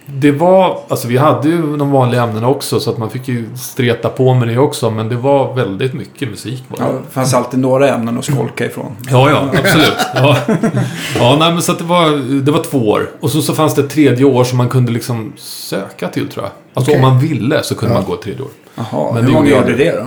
det 0.10 0.32
var, 0.32 0.80
alltså 0.88 1.08
vi 1.08 1.18
hade 1.18 1.50
ju 1.50 1.78
de 1.78 1.92
vanliga 1.92 2.24
ämnena 2.24 2.48
också 2.48 2.80
så 2.80 2.90
att 2.90 2.98
man 2.98 3.10
fick 3.10 3.28
ju 3.28 3.46
streta 3.58 4.10
på 4.10 4.34
med 4.34 4.48
det 4.48 4.58
också. 4.58 4.90
Men 4.90 5.10
det 5.10 5.16
var 5.16 5.54
väldigt 5.54 5.94
mycket 5.94 6.30
musik 6.30 6.64
bara. 6.68 6.78
Ja, 6.88 6.92
det 6.94 7.12
fanns 7.14 7.34
alltid 7.34 7.60
några 7.60 7.90
ämnen 7.90 8.18
att 8.18 8.26
skolka 8.26 8.66
ifrån. 8.66 8.96
Ja, 9.10 9.30
ja, 9.30 9.60
absolut. 9.60 9.98
Ja, 10.16 10.38
ja 11.20 11.36
nej, 11.40 11.52
men 11.54 11.62
så 11.62 11.74
det, 11.74 11.84
var, 11.84 12.10
det 12.42 12.52
var 12.52 12.64
två 12.64 12.90
år. 12.90 13.10
Och 13.20 13.32
så, 13.32 13.42
så 13.42 13.54
fanns 13.54 13.76
det 13.76 13.82
ett 13.82 13.90
tredje 13.90 14.26
år 14.26 14.44
som 14.44 14.58
man 14.58 14.70
kunde 14.70 14.92
liksom 14.92 15.34
söka 15.38 16.08
till 16.08 16.28
tror 16.28 16.46
jag. 16.46 16.52
Alltså 16.74 16.92
Okej. 16.92 17.04
om 17.06 17.10
man 17.12 17.20
ville 17.20 17.64
så 17.64 17.76
kunde 17.76 17.96
man 17.96 18.04
gå 18.04 18.14
ett 18.14 18.22
tredje 18.22 18.42
år. 18.42 18.50
Jaha, 18.76 19.14
Men 19.14 19.26
hur 19.26 19.32
många 19.34 19.50
gjorde 19.50 19.76
det 19.76 19.92
då? 19.92 20.06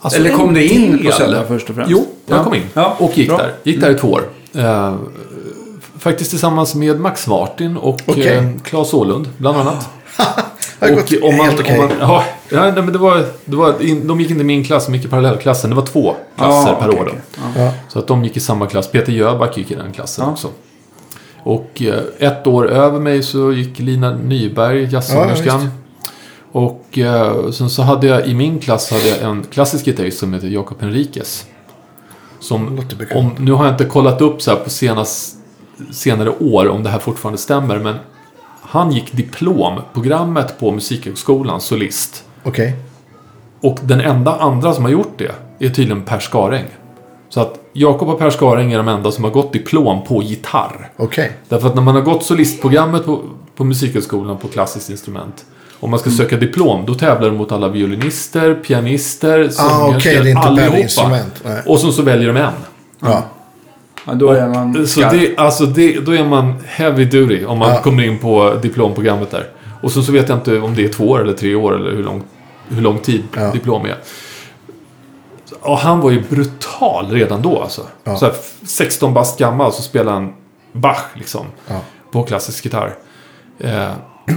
Alltså, 0.00 0.18
Eller 0.20 0.30
kom 0.30 0.54
du 0.54 0.62
in 0.64 1.04
på 1.06 1.12
Södra 1.12 1.44
först 1.44 1.68
och 1.70 1.74
främst? 1.74 1.90
Jo, 1.90 2.06
jag 2.26 2.38
Ja. 2.38 2.44
kom 2.44 2.54
in. 2.54 2.62
Ja, 2.74 2.96
Och 2.98 3.18
gick 3.18 3.28
bra. 3.28 3.36
där. 3.38 3.52
Gick 3.62 3.80
där 3.80 3.90
i 3.90 3.94
två 3.94 4.08
år. 4.08 4.22
Faktiskt 5.98 6.30
tillsammans 6.30 6.74
med 6.74 7.00
Max 7.00 7.26
Martin 7.26 7.76
och 7.76 8.00
Okej. 8.06 8.28
eh, 8.28 8.44
Claes 8.64 8.94
Åhlund, 8.94 9.28
bland 9.38 9.58
annat. 9.60 9.88
Har 10.80 10.88
gått 10.90 11.12
om 11.22 11.36
man, 11.36 11.46
helt 11.46 11.60
okej. 11.60 11.78
om 11.78 11.88
man, 11.88 11.96
ja, 12.00 12.24
ja, 12.48 12.60
nej, 12.62 12.72
men 12.82 12.92
det 12.92 12.98
var, 12.98 13.24
det 13.44 13.56
var, 13.56 13.82
in, 13.82 14.06
de 14.06 14.20
gick 14.20 14.30
inte 14.30 14.40
i 14.40 14.44
min 14.44 14.64
klass, 14.64 14.86
de 14.86 14.94
gick 14.94 15.04
i 15.04 15.08
parallellklassen. 15.08 15.70
Det 15.70 15.76
var 15.76 15.86
två 15.86 16.14
klasser 16.36 16.74
per 16.74 16.88
okej, 16.88 17.00
år. 17.00 17.04
Då. 17.04 17.12
Ja. 17.60 17.72
Så 17.88 17.98
att 17.98 18.06
de 18.06 18.24
gick 18.24 18.36
i 18.36 18.40
samma 18.40 18.66
klass. 18.66 18.90
Peter 18.90 19.12
Jöback 19.12 19.56
gick 19.58 19.70
i 19.70 19.74
den 19.74 19.92
klassen 19.92 20.24
Ja. 20.24 20.32
också. 20.32 20.48
Och 21.42 21.82
eh, 21.82 22.28
ett 22.28 22.46
år 22.46 22.68
över 22.70 23.00
mig 23.00 23.22
så 23.22 23.52
gick 23.52 23.78
Lina 23.78 24.10
Nyberg, 24.16 24.84
jazzsångerskan. 24.92 25.60
Ja, 25.60 25.68
och 26.52 26.98
eh, 26.98 27.50
sen 27.50 27.70
så 27.70 27.82
hade 27.82 28.06
jag 28.06 28.26
i 28.26 28.34
min 28.34 28.58
klass 28.58 28.90
hade 28.90 29.08
jag 29.08 29.30
en 29.30 29.42
klassisk 29.50 29.84
gitarrist 29.84 30.18
som 30.18 30.34
heter 30.34 30.48
Jakob 30.48 30.80
Henriquez. 30.80 31.46
Som, 32.40 32.80
om, 33.14 33.30
nu 33.38 33.52
har 33.52 33.64
jag 33.64 33.74
inte 33.74 33.84
kollat 33.84 34.20
upp 34.20 34.42
så 34.42 34.50
här 34.50 34.58
på 34.58 34.70
senast, 34.70 35.34
senare 35.90 36.30
år 36.40 36.68
om 36.68 36.82
det 36.82 36.90
här 36.90 36.98
fortfarande 36.98 37.38
stämmer. 37.38 37.78
Men 37.78 37.96
han 38.62 38.92
gick 38.92 39.12
diplomprogrammet 39.12 40.58
på 40.58 40.70
Musikhögskolan, 40.72 41.60
solist. 41.60 42.24
Okej. 42.44 42.76
Och 43.60 43.78
den 43.82 44.00
enda 44.00 44.36
andra 44.36 44.74
som 44.74 44.84
har 44.84 44.90
gjort 44.90 45.12
det 45.18 45.32
är 45.66 45.68
tydligen 45.70 46.02
Per 46.02 46.18
Skaräng. 46.20 46.64
Så 47.28 47.40
att 47.40 47.58
Jakob 47.72 48.08
och 48.08 48.18
Per 48.18 48.30
Skaräng 48.30 48.72
är 48.72 48.76
de 48.78 48.88
enda 48.88 49.10
som 49.10 49.24
har 49.24 49.30
gått 49.30 49.52
diplom 49.52 50.04
på 50.04 50.22
gitarr. 50.22 50.90
Okej. 50.96 51.32
Därför 51.48 51.68
att 51.68 51.74
när 51.74 51.82
man 51.82 51.94
har 51.94 52.02
gått 52.02 52.24
solistprogrammet 52.24 53.04
på, 53.06 53.22
på 53.56 53.64
Musikhögskolan 53.64 54.38
på 54.38 54.48
klassiskt 54.48 54.90
instrument. 54.90 55.44
Om 55.80 55.90
man 55.90 55.98
ska 55.98 56.10
söka 56.10 56.36
diplom, 56.36 56.86
då 56.86 56.94
tävlar 56.94 57.28
de 57.30 57.36
mot 57.36 57.52
alla 57.52 57.68
violinister, 57.68 58.54
pianister, 58.54 59.48
sångerskor, 59.48 59.84
Ah, 59.84 59.96
okej, 59.96 60.14
det 60.14 60.20
är 60.20 60.26
inte 60.30 60.40
per 60.42 60.48
allihopa. 60.48 60.78
instrument. 60.78 61.34
Nej. 61.44 61.62
Och 61.66 61.78
så, 61.78 61.92
så 61.92 62.02
väljer 62.02 62.32
de 62.32 62.40
en. 62.40 62.52
Ja. 63.00 63.24
Ja, 64.06 64.14
då 64.14 64.28
är 64.30 64.48
man 64.48 64.74
Så 64.74 64.86
skarp. 65.00 65.12
det, 65.12 65.36
alltså 65.38 65.66
det, 65.66 66.00
då 66.06 66.12
är 66.14 66.24
man 66.24 66.54
heavy 66.66 67.04
duty 67.04 67.44
om 67.44 67.58
man 67.58 67.70
Ja. 67.70 67.80
kommer 67.82 68.02
in 68.04 68.18
på 68.18 68.54
diplomprogrammet 68.62 69.30
där. 69.30 69.46
Och 69.82 69.92
så, 69.92 70.02
så 70.02 70.12
vet 70.12 70.28
jag 70.28 70.38
inte 70.38 70.58
om 70.58 70.74
det 70.74 70.84
är 70.84 70.88
två 70.88 71.08
år 71.08 71.20
eller 71.22 71.32
tre 71.32 71.54
år 71.54 71.74
eller 71.76 71.90
hur 71.90 72.02
lång, 72.02 72.22
hur 72.68 72.82
lång 72.82 72.98
tid 72.98 73.22
Ja. 73.36 73.50
diplom 73.52 73.86
är. 73.86 73.96
Och 75.60 75.78
han 75.78 76.00
var 76.00 76.10
ju 76.10 76.22
brutal 76.30 77.10
redan 77.10 77.42
då 77.42 77.62
alltså. 77.62 77.82
Ja. 78.04 78.16
Så 78.16 78.24
här, 78.26 78.34
16 78.66 79.14
bast 79.14 79.38
gammal 79.38 79.72
så 79.72 79.82
spelade 79.82 80.10
han 80.16 80.32
Bach 80.72 81.00
liksom. 81.14 81.46
På 82.12 82.22
klassisk 82.22 82.64
gitarr. 82.64 82.94
Eh, 83.60 83.88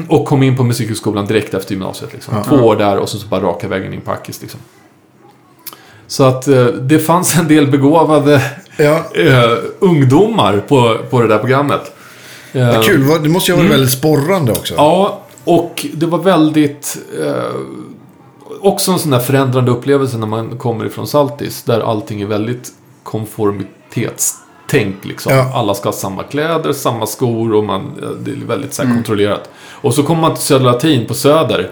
Och 0.09 0.25
kom 0.25 0.43
in 0.43 0.57
på 0.57 0.63
Musikhögskolan 0.63 1.25
direkt 1.25 1.53
efter 1.53 1.71
gymnasiet. 1.71 2.13
Liksom. 2.13 2.33
Två 2.43 2.55
år 2.55 2.75
där 2.75 2.97
och 2.97 3.09
så, 3.09 3.17
så 3.17 3.27
bara 3.27 3.41
raka 3.41 3.67
vägen 3.67 3.93
in 3.93 4.01
på 4.01 4.11
Ackis. 4.11 4.41
Liksom. 4.41 4.59
Så 6.07 6.23
att 6.23 6.47
eh, 6.47 6.65
det 6.65 6.99
fanns 6.99 7.37
en 7.39 7.47
del 7.47 7.67
begåvade 7.71 8.41
Ja, 8.77 9.05
eh, 9.15 9.57
ungdomar 9.79 10.63
på, 10.67 10.97
på 11.09 11.21
det 11.21 11.27
där 11.27 11.37
programmet. 11.37 11.91
Eh, 12.51 12.67
vad 12.67 12.83
kul. 12.83 13.23
Det 13.23 13.29
måste 13.29 13.51
ju 13.51 13.55
ha 13.55 13.63
varit 13.63 13.73
väldigt 13.73 13.91
sporrande 13.91 14.51
också. 14.51 14.73
Ja, 14.73 15.21
och 15.43 15.85
det 15.93 16.05
var 16.05 16.17
väldigt... 16.17 16.97
Eh, 17.25 17.43
också 18.61 18.91
en 18.91 18.99
sån 18.99 19.11
där 19.11 19.19
förändrande 19.19 19.71
upplevelse 19.71 20.17
när 20.17 20.27
man 20.27 20.57
kommer 20.57 20.85
ifrån 20.85 21.07
Saltis. 21.07 21.63
Där 21.63 21.79
allting 21.79 22.21
är 22.21 22.25
väldigt 22.25 22.69
konformitetstänk. 23.03 25.05
Liksom. 25.05 25.33
Ja. 25.33 25.51
Alla 25.53 25.73
ska 25.73 25.89
ha 25.89 25.93
samma 25.93 26.23
kläder, 26.23 26.73
samma 26.73 27.05
skor 27.05 27.53
och 27.53 27.63
man, 27.63 27.91
det 28.19 28.31
är 28.31 28.35
väldigt 28.47 28.73
så 28.73 28.83
här, 28.83 28.95
kontrollerat. 28.95 29.49
Och 29.69 29.93
så 29.93 30.03
kommer 30.03 30.21
man 30.21 30.33
till 30.33 30.43
Södra 30.43 30.71
Latin 30.71 31.07
på 31.07 31.13
Söder. 31.13 31.71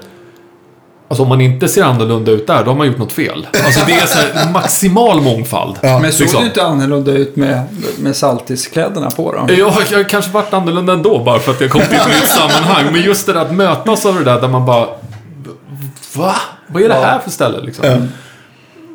Alltså 1.09 1.23
om 1.23 1.29
man 1.29 1.41
inte 1.41 1.67
ser 1.67 1.83
annorlunda 1.83 2.31
ut 2.31 2.47
där, 2.47 2.63
då 2.63 2.71
har 2.71 2.75
man 2.77 2.87
gjort 2.87 2.97
något 2.97 3.11
fel. 3.11 3.47
Alltså 3.65 3.81
det 3.85 3.93
är 3.93 4.05
så 4.05 4.17
här 4.17 4.51
maximal 4.51 5.21
mångfald. 5.21 5.75
Ja, 5.81 5.99
Men 5.99 6.11
såg 6.11 6.21
liksom. 6.21 6.41
du 6.41 6.47
inte 6.47 6.63
annorlunda 6.63 7.11
ut 7.11 7.35
med, 7.35 7.63
med 7.99 8.15
saltiskläderna 8.15 9.09
på 9.11 9.31
då? 9.31 9.53
Jag 9.53 9.69
har 9.69 9.83
jag 9.91 10.09
kanske 10.09 10.31
varit 10.31 10.53
annorlunda 10.53 10.93
ändå 10.93 11.23
bara 11.23 11.39
för 11.39 11.51
att 11.51 11.61
jag 11.61 11.69
kom 11.69 11.81
till 11.81 11.95
ett 11.95 12.07
nytt 12.07 12.27
sammanhang. 12.29 12.85
Men 12.91 13.01
just 13.01 13.25
det 13.25 13.33
där 13.33 13.41
att 13.41 13.51
mötas 13.51 14.05
av 14.05 14.15
det 14.15 14.23
där 14.23 14.41
där 14.41 14.47
man 14.47 14.65
bara... 14.65 14.87
Va? 16.15 16.35
Vad 16.67 16.83
är 16.83 16.89
det 16.89 16.95
här 16.95 17.19
för 17.19 17.31
ställe 17.31 17.61
liksom? 17.61 17.85
Ja. 17.85 17.97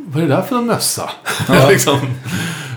Vad 0.07 0.23
är 0.23 0.29
det 0.29 0.35
där 0.35 0.43
för 0.43 0.57
en 0.57 0.67
mössa? 0.67 1.11
liksom. 1.69 1.99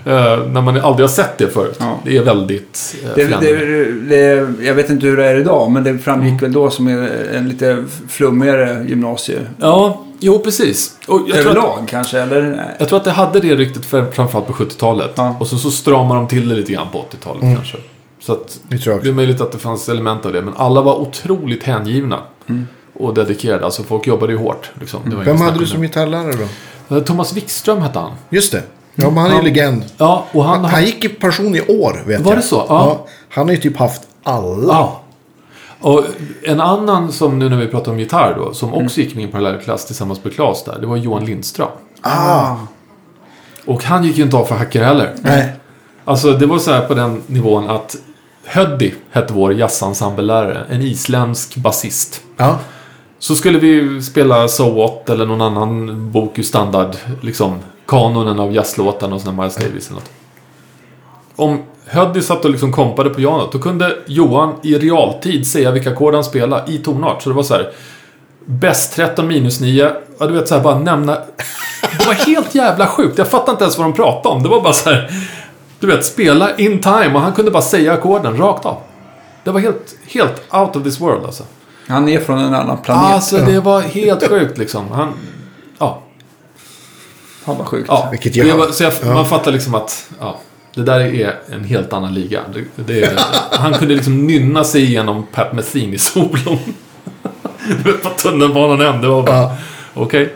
Eh, 0.04 0.46
när 0.46 0.60
man 0.60 0.80
aldrig 0.80 1.08
har 1.08 1.08
sett 1.08 1.38
det 1.38 1.48
förut. 1.48 1.76
Ja. 1.78 1.98
Det 2.04 2.16
är 2.16 2.22
väldigt 2.22 2.96
uh, 3.04 3.10
Det, 3.14 3.24
det, 3.24 3.92
det, 4.08 4.54
jag 4.64 4.74
vet 4.74 4.90
inte 4.90 5.06
hur 5.06 5.16
det 5.16 5.26
är 5.26 5.36
idag, 5.36 5.70
men 5.70 5.84
det 5.84 5.98
framgick 5.98 6.42
väl 6.42 6.52
då 6.52 6.70
som 6.70 6.88
en 7.34 7.48
lite 7.48 7.84
flummigare 8.08 8.84
gymnasie. 8.88 9.40
Ja, 9.58 10.04
jo 10.18 10.38
precis. 10.38 10.96
Och 11.06 11.20
jag, 11.20 11.26
tror 11.26 11.38
att, 11.40 11.46
Överlag 11.46 11.88
kanske, 11.88 12.20
eller? 12.20 12.74
jag 12.78 12.88
tror 12.88 12.98
att 12.98 13.04
det 13.04 13.10
hade 13.10 13.40
det 13.40 13.56
ryktet 13.56 13.84
för, 13.84 14.10
framförallt 14.10 14.46
på 14.46 14.52
70-talet. 14.52 15.12
Ja. 15.16 15.36
Och 15.40 15.46
så, 15.46 15.58
så 15.58 15.70
stramar 15.70 16.16
de 16.16 16.28
till 16.28 16.48
det 16.48 16.54
lite 16.54 16.72
grann 16.72 16.86
på 16.92 16.98
80-talet 16.98 17.42
kanske. 17.56 17.78
Så 18.20 18.32
att 18.32 18.60
Det 18.68 18.78
tror 18.78 18.94
jag 18.94 19.04
Det 19.04 19.08
är 19.08 19.12
möjligt 19.12 19.40
att 19.40 19.52
det 19.52 19.58
fanns 19.58 19.88
element 19.88 20.26
av 20.26 20.32
det, 20.32 20.42
men 20.42 20.54
alla 20.56 20.82
var 20.82 20.94
otroligt 20.94 21.62
hängivna. 21.62 22.18
Och 22.92 23.14
dedikerade. 23.14 23.64
Alltså 23.64 23.82
folk 23.82 24.06
jobbade 24.06 24.32
ju 24.32 24.38
hårt. 24.38 24.70
Liksom. 24.80 25.00
Det 25.10 25.16
var 25.16 25.24
Vem 25.24 25.36
hade 25.36 25.54
du 25.54 25.60
om 25.60 25.66
som 25.66 25.82
gitarrlärare 25.82 26.32
då? 26.88 26.96
Eh, 26.96 27.02
Thomas 27.02 27.32
Wikström 27.32 27.80
hette 27.80 27.98
han. 27.98 28.12
Just 28.30 28.52
det. 28.52 28.62
Ja, 29.02 29.10
men 29.10 29.16
han 29.18 29.26
är 29.26 29.30
ju 29.34 29.36
Ja. 29.38 29.42
legend. 29.42 29.84
Ja, 29.96 30.24
och 30.32 30.44
han... 30.44 30.60
Han, 30.60 30.70
han 30.70 30.84
gick 30.84 31.04
i 31.04 31.08
pension 31.08 31.56
i 31.56 31.60
år, 31.68 32.02
vet 32.06 32.20
Var 32.20 32.32
jag. 32.32 32.38
det 32.38 32.42
så? 32.42 32.64
Ja. 32.68 33.06
Han 33.28 33.46
har 33.46 33.54
ju 33.54 33.60
typ 33.60 33.76
haft 33.76 34.02
alla. 34.22 34.72
ja. 34.74 35.00
Och 35.80 36.04
en 36.42 36.60
annan 36.60 37.12
som 37.12 37.38
nu 37.38 37.48
när 37.48 37.56
vi 37.56 37.66
pratar 37.66 37.92
om 37.92 37.98
gitarr 37.98 38.34
då, 38.36 38.54
som 38.54 38.74
också 38.74 39.00
gick 39.00 39.14
min 39.14 39.30
parallellklass 39.30 39.86
tillsammans 39.86 40.24
med 40.24 40.34
Claes 40.34 40.64
där, 40.64 40.78
det 40.80 40.86
var 40.86 40.96
Johan 40.96 41.24
Lindström. 41.24 41.68
Ah. 42.00 42.54
Och 43.66 43.84
han 43.84 44.04
gick 44.04 44.16
ju 44.16 44.22
inte 44.24 44.36
av 44.36 44.44
för 44.44 44.54
hacker 44.54 44.84
heller. 44.84 45.14
Nej. 45.22 45.52
Alltså 46.04 46.32
det 46.32 46.46
var 46.46 46.58
så 46.58 46.72
här 46.72 46.80
på 46.86 46.94
den 46.94 47.22
nivån 47.26 47.70
att 47.70 47.96
Höddi 48.44 48.94
hette 49.10 49.32
vår 49.32 49.52
jazzensemblelärare, 49.54 50.64
en 50.70 50.82
isländsk 50.82 51.56
basist. 51.56 52.20
Ja. 52.36 52.58
Så 53.18 53.34
skulle 53.34 53.58
vi 53.58 54.02
spela 54.02 54.48
So 54.48 54.74
What 54.74 55.10
eller 55.10 55.26
någon 55.26 55.40
annan 55.40 56.10
bok 56.10 56.38
ur 56.38 56.42
standard, 56.42 56.96
liksom 57.20 57.58
kanonen 57.86 58.40
av 58.40 58.52
jazzlåtarna 58.52 59.14
och 59.14 59.20
sådana 59.20 59.42
Miles 59.42 59.56
Davis 59.56 59.86
eller 59.86 60.00
något. 60.00 60.10
Om 61.36 61.62
Höddy 61.86 62.22
satt 62.22 62.44
och 62.44 62.50
liksom 62.50 62.72
kompade 62.72 63.10
på 63.10 63.16
pianot, 63.16 63.52
då 63.52 63.58
kunde 63.58 63.98
Johan 64.06 64.54
i 64.62 64.74
realtid 64.74 65.46
säga 65.46 65.70
vilka 65.70 65.90
ackord 65.90 66.14
han 66.14 66.24
spelade 66.24 66.72
i 66.72 66.78
tonart. 66.78 67.22
Så 67.22 67.28
det 67.28 67.36
var 67.36 67.42
så 67.42 67.54
här. 67.54 67.70
Bäst 68.44 68.94
13 68.94 69.28
minus 69.28 69.60
9. 69.60 69.92
Ja, 70.18 70.26
du 70.26 70.32
vet 70.32 70.48
så 70.48 70.54
här 70.54 70.62
bara 70.62 70.78
nämna. 70.78 71.14
Det 71.98 72.06
var 72.06 72.14
helt 72.14 72.54
jävla 72.54 72.86
sjukt. 72.86 73.18
Jag 73.18 73.28
fattade 73.28 73.50
inte 73.50 73.64
ens 73.64 73.78
vad 73.78 73.86
de 73.86 73.92
pratade 73.92 74.34
om. 74.34 74.42
Det 74.42 74.48
var 74.48 74.60
bara 74.60 74.72
så 74.72 74.90
här. 74.90 75.10
Du 75.80 75.86
vet, 75.86 76.04
spela 76.04 76.56
in 76.56 76.80
time 76.80 77.14
och 77.14 77.20
han 77.20 77.32
kunde 77.32 77.50
bara 77.50 77.62
säga 77.62 77.92
ackorden 77.92 78.36
rakt 78.36 78.66
av. 78.66 78.76
Det 79.44 79.50
var 79.50 79.60
helt, 79.60 79.96
helt 80.08 80.54
out 80.54 80.76
of 80.76 80.82
this 80.82 81.00
world 81.00 81.24
alltså. 81.24 81.44
Han 81.88 82.08
är 82.08 82.20
från 82.20 82.38
en 82.38 82.54
annan 82.54 82.78
planet. 82.82 83.14
Alltså 83.14 83.36
det 83.38 83.60
var 83.60 83.80
helt 83.80 84.28
sjukt 84.28 84.58
liksom. 84.58 84.90
Han, 84.92 85.12
ja. 85.78 86.02
Fan 87.44 87.58
vad 87.58 87.66
sjukt. 87.66 87.86
ja. 87.88 88.08
Vilket 88.10 88.36
jag- 88.36 88.56
var, 88.56 88.66
så 88.66 88.82
jag, 88.84 88.92
ja. 89.04 89.14
Man 89.14 89.26
fattar 89.28 89.52
liksom 89.52 89.74
att 89.74 90.10
ja, 90.20 90.38
det 90.74 90.82
där 90.82 91.00
är 91.00 91.34
en 91.52 91.64
helt 91.64 91.92
annan 91.92 92.14
liga. 92.14 92.40
Det, 92.54 92.84
det 92.86 93.02
är, 93.02 93.18
han 93.50 93.74
kunde 93.74 93.94
liksom 93.94 94.26
nynna 94.26 94.64
sig 94.64 94.82
igenom 94.84 95.26
Pat 95.32 95.52
Metheny-solon. 95.52 96.58
Du 97.66 97.74
vet, 97.92 98.02
på 98.02 98.08
tunnelbanan 98.08 98.80
hem. 98.80 99.00
Det 99.00 99.08
var 99.08 99.22
bara, 99.22 99.36
Ja. 99.36 99.56
okej. 99.94 100.32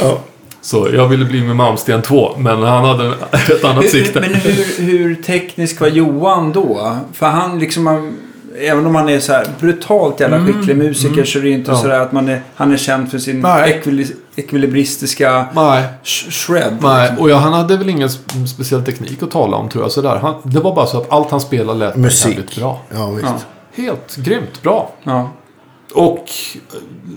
Ja. 0.00 0.18
Så 0.60 0.88
jag 0.94 1.08
ville 1.08 1.24
bli 1.24 1.42
med 1.42 1.56
Malmsten 1.56 2.02
2, 2.02 2.36
men 2.38 2.62
han 2.62 2.84
hade 2.84 3.14
ett 3.32 3.64
annat 3.64 3.88
sikte. 3.88 4.20
Men 4.20 4.34
hur, 4.34 4.82
hur 4.82 5.14
teknisk 5.14 5.80
var 5.80 5.88
Johan 5.88 6.52
då? 6.52 6.96
För 7.12 7.26
han 7.26 7.58
liksom... 7.58 8.16
Även 8.60 8.86
om 8.86 8.94
han 8.94 9.08
är 9.08 9.20
så 9.20 9.32
här 9.32 9.46
brutalt 9.60 10.20
jävla 10.20 10.46
skicklig 10.46 10.76
musiker 10.76 11.24
så 11.24 11.38
är 11.38 11.42
det 11.42 11.50
inte 11.50 11.70
Mm. 11.70 11.76
Ja. 11.78 11.82
så 11.82 11.88
där 11.88 12.00
att 12.00 12.12
man 12.12 12.28
är, 12.28 12.42
han 12.54 12.72
är 12.72 12.76
känd 12.76 13.10
för 13.10 13.18
sin 13.18 13.40
Nej. 13.40 13.70
ekvili, 13.72 14.06
ekvilibristiska 14.36 15.46
Nej. 15.54 15.84
sh- 16.04 16.30
shred. 16.30 16.76
Nej, 16.82 17.00
liksom. 17.08 17.18
och 17.24 17.30
ja, 17.30 17.36
han 17.36 17.52
hade 17.52 17.76
väl 17.76 17.88
ingen 17.88 18.08
sp- 18.08 18.46
speciell 18.46 18.84
teknik 18.84 19.22
att 19.22 19.30
tala 19.30 19.56
om 19.56 19.68
tror 19.68 19.84
jag. 19.84 19.92
Sådär. 19.92 20.16
Han, 20.22 20.34
det 20.42 20.60
var 20.60 20.74
bara 20.74 20.86
så 20.86 20.98
att 20.98 21.12
allt 21.12 21.30
han 21.30 21.40
spelade 21.40 21.78
lät 21.78 21.96
Musik. 21.96 22.56
bra. 22.56 22.80
Ja, 22.94 23.10
visst. 23.10 23.24
Ja. 23.28 23.82
Helt 23.82 24.16
grymt 24.16 24.62
bra. 24.62 24.92
Ja. 25.02 25.30
Och 25.94 26.18
eh, 26.54 26.60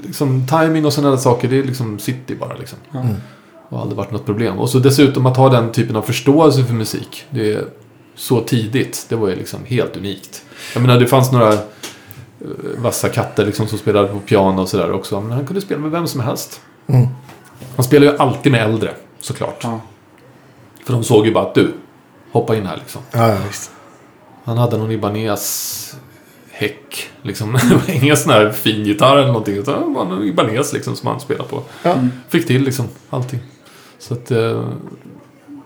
liksom 0.07 0.47
timing 0.47 0.85
och 0.85 0.93
sådana 0.93 1.17
saker, 1.17 1.47
det 1.47 1.59
är 1.59 1.63
liksom 1.63 1.99
city 1.99 2.35
bara 2.35 2.53
liksom. 2.59 2.77
Ja. 2.91 2.99
Det 3.69 3.75
har 3.75 3.81
aldrig 3.81 3.97
varit 3.97 4.11
något 4.11 4.25
problem. 4.25 4.59
Och 4.59 4.69
så 4.69 4.79
dessutom 4.79 5.25
att 5.25 5.37
ha 5.37 5.49
den 5.49 5.71
typen 5.71 5.95
av 5.95 6.01
förståelse 6.01 6.63
för 6.63 6.73
musik. 6.73 7.25
Det 7.29 7.53
är 7.53 7.63
så 8.15 8.41
tidigt. 8.41 9.05
Det 9.09 9.15
var 9.15 9.29
ju 9.29 9.35
liksom 9.35 9.65
helt 9.65 9.97
unikt. 9.97 10.45
Jag 10.73 10.81
menar, 10.81 10.99
det 10.99 11.07
fanns 11.07 11.31
några 11.31 11.53
eh, 11.53 11.59
vassa 12.77 13.09
katter 13.09 13.45
liksom 13.45 13.67
som 13.67 13.77
spelade 13.77 14.07
på 14.07 14.19
piano 14.19 14.61
och 14.61 14.69
sådär 14.69 14.91
också. 14.91 15.21
Men 15.21 15.31
han 15.31 15.47
kunde 15.47 15.61
spela 15.61 15.81
med 15.81 15.91
vem 15.91 16.07
som 16.07 16.21
helst. 16.21 16.61
Mm. 16.87 17.07
Han 17.75 17.85
spelar 17.85 18.07
ju 18.07 18.17
alltid 18.17 18.51
med 18.51 18.63
äldre, 18.63 18.93
såklart. 19.19 19.63
Ja. 19.63 19.81
För 20.85 20.93
de 20.93 21.03
såg 21.03 21.25
ju 21.25 21.33
bara 21.33 21.47
att 21.47 21.55
du, 21.55 21.73
hoppa 22.31 22.55
in 22.55 22.65
här 22.65 22.77
liksom. 22.77 23.01
Ja, 23.11 23.27
ja, 23.27 23.37
visst. 23.47 23.71
Han 24.43 24.57
hade 24.57 24.77
någon 24.77 24.91
Ibanez 24.91 25.95
häck. 26.51 27.09
Liksom. 27.21 27.53
Det 27.69 27.75
var 27.75 28.03
ingen 28.03 28.17
sån 28.17 28.31
här 28.31 28.51
fin 28.51 28.85
gitarr 28.85 29.17
eller 29.17 29.27
någonting. 29.27 29.55
Utan 29.55 29.93
det 29.93 29.99
var 29.99 30.05
en 30.05 30.23
Ibanez 30.23 30.73
liksom 30.73 30.95
som 30.95 31.07
han 31.07 31.19
spelade 31.19 31.49
på. 31.49 31.63
Ja. 31.83 31.95
Fick 32.29 32.47
till 32.47 32.63
liksom 32.63 32.87
allting. 33.09 33.39
Så 33.99 34.13
att, 34.13 34.31
eh, 34.31 34.63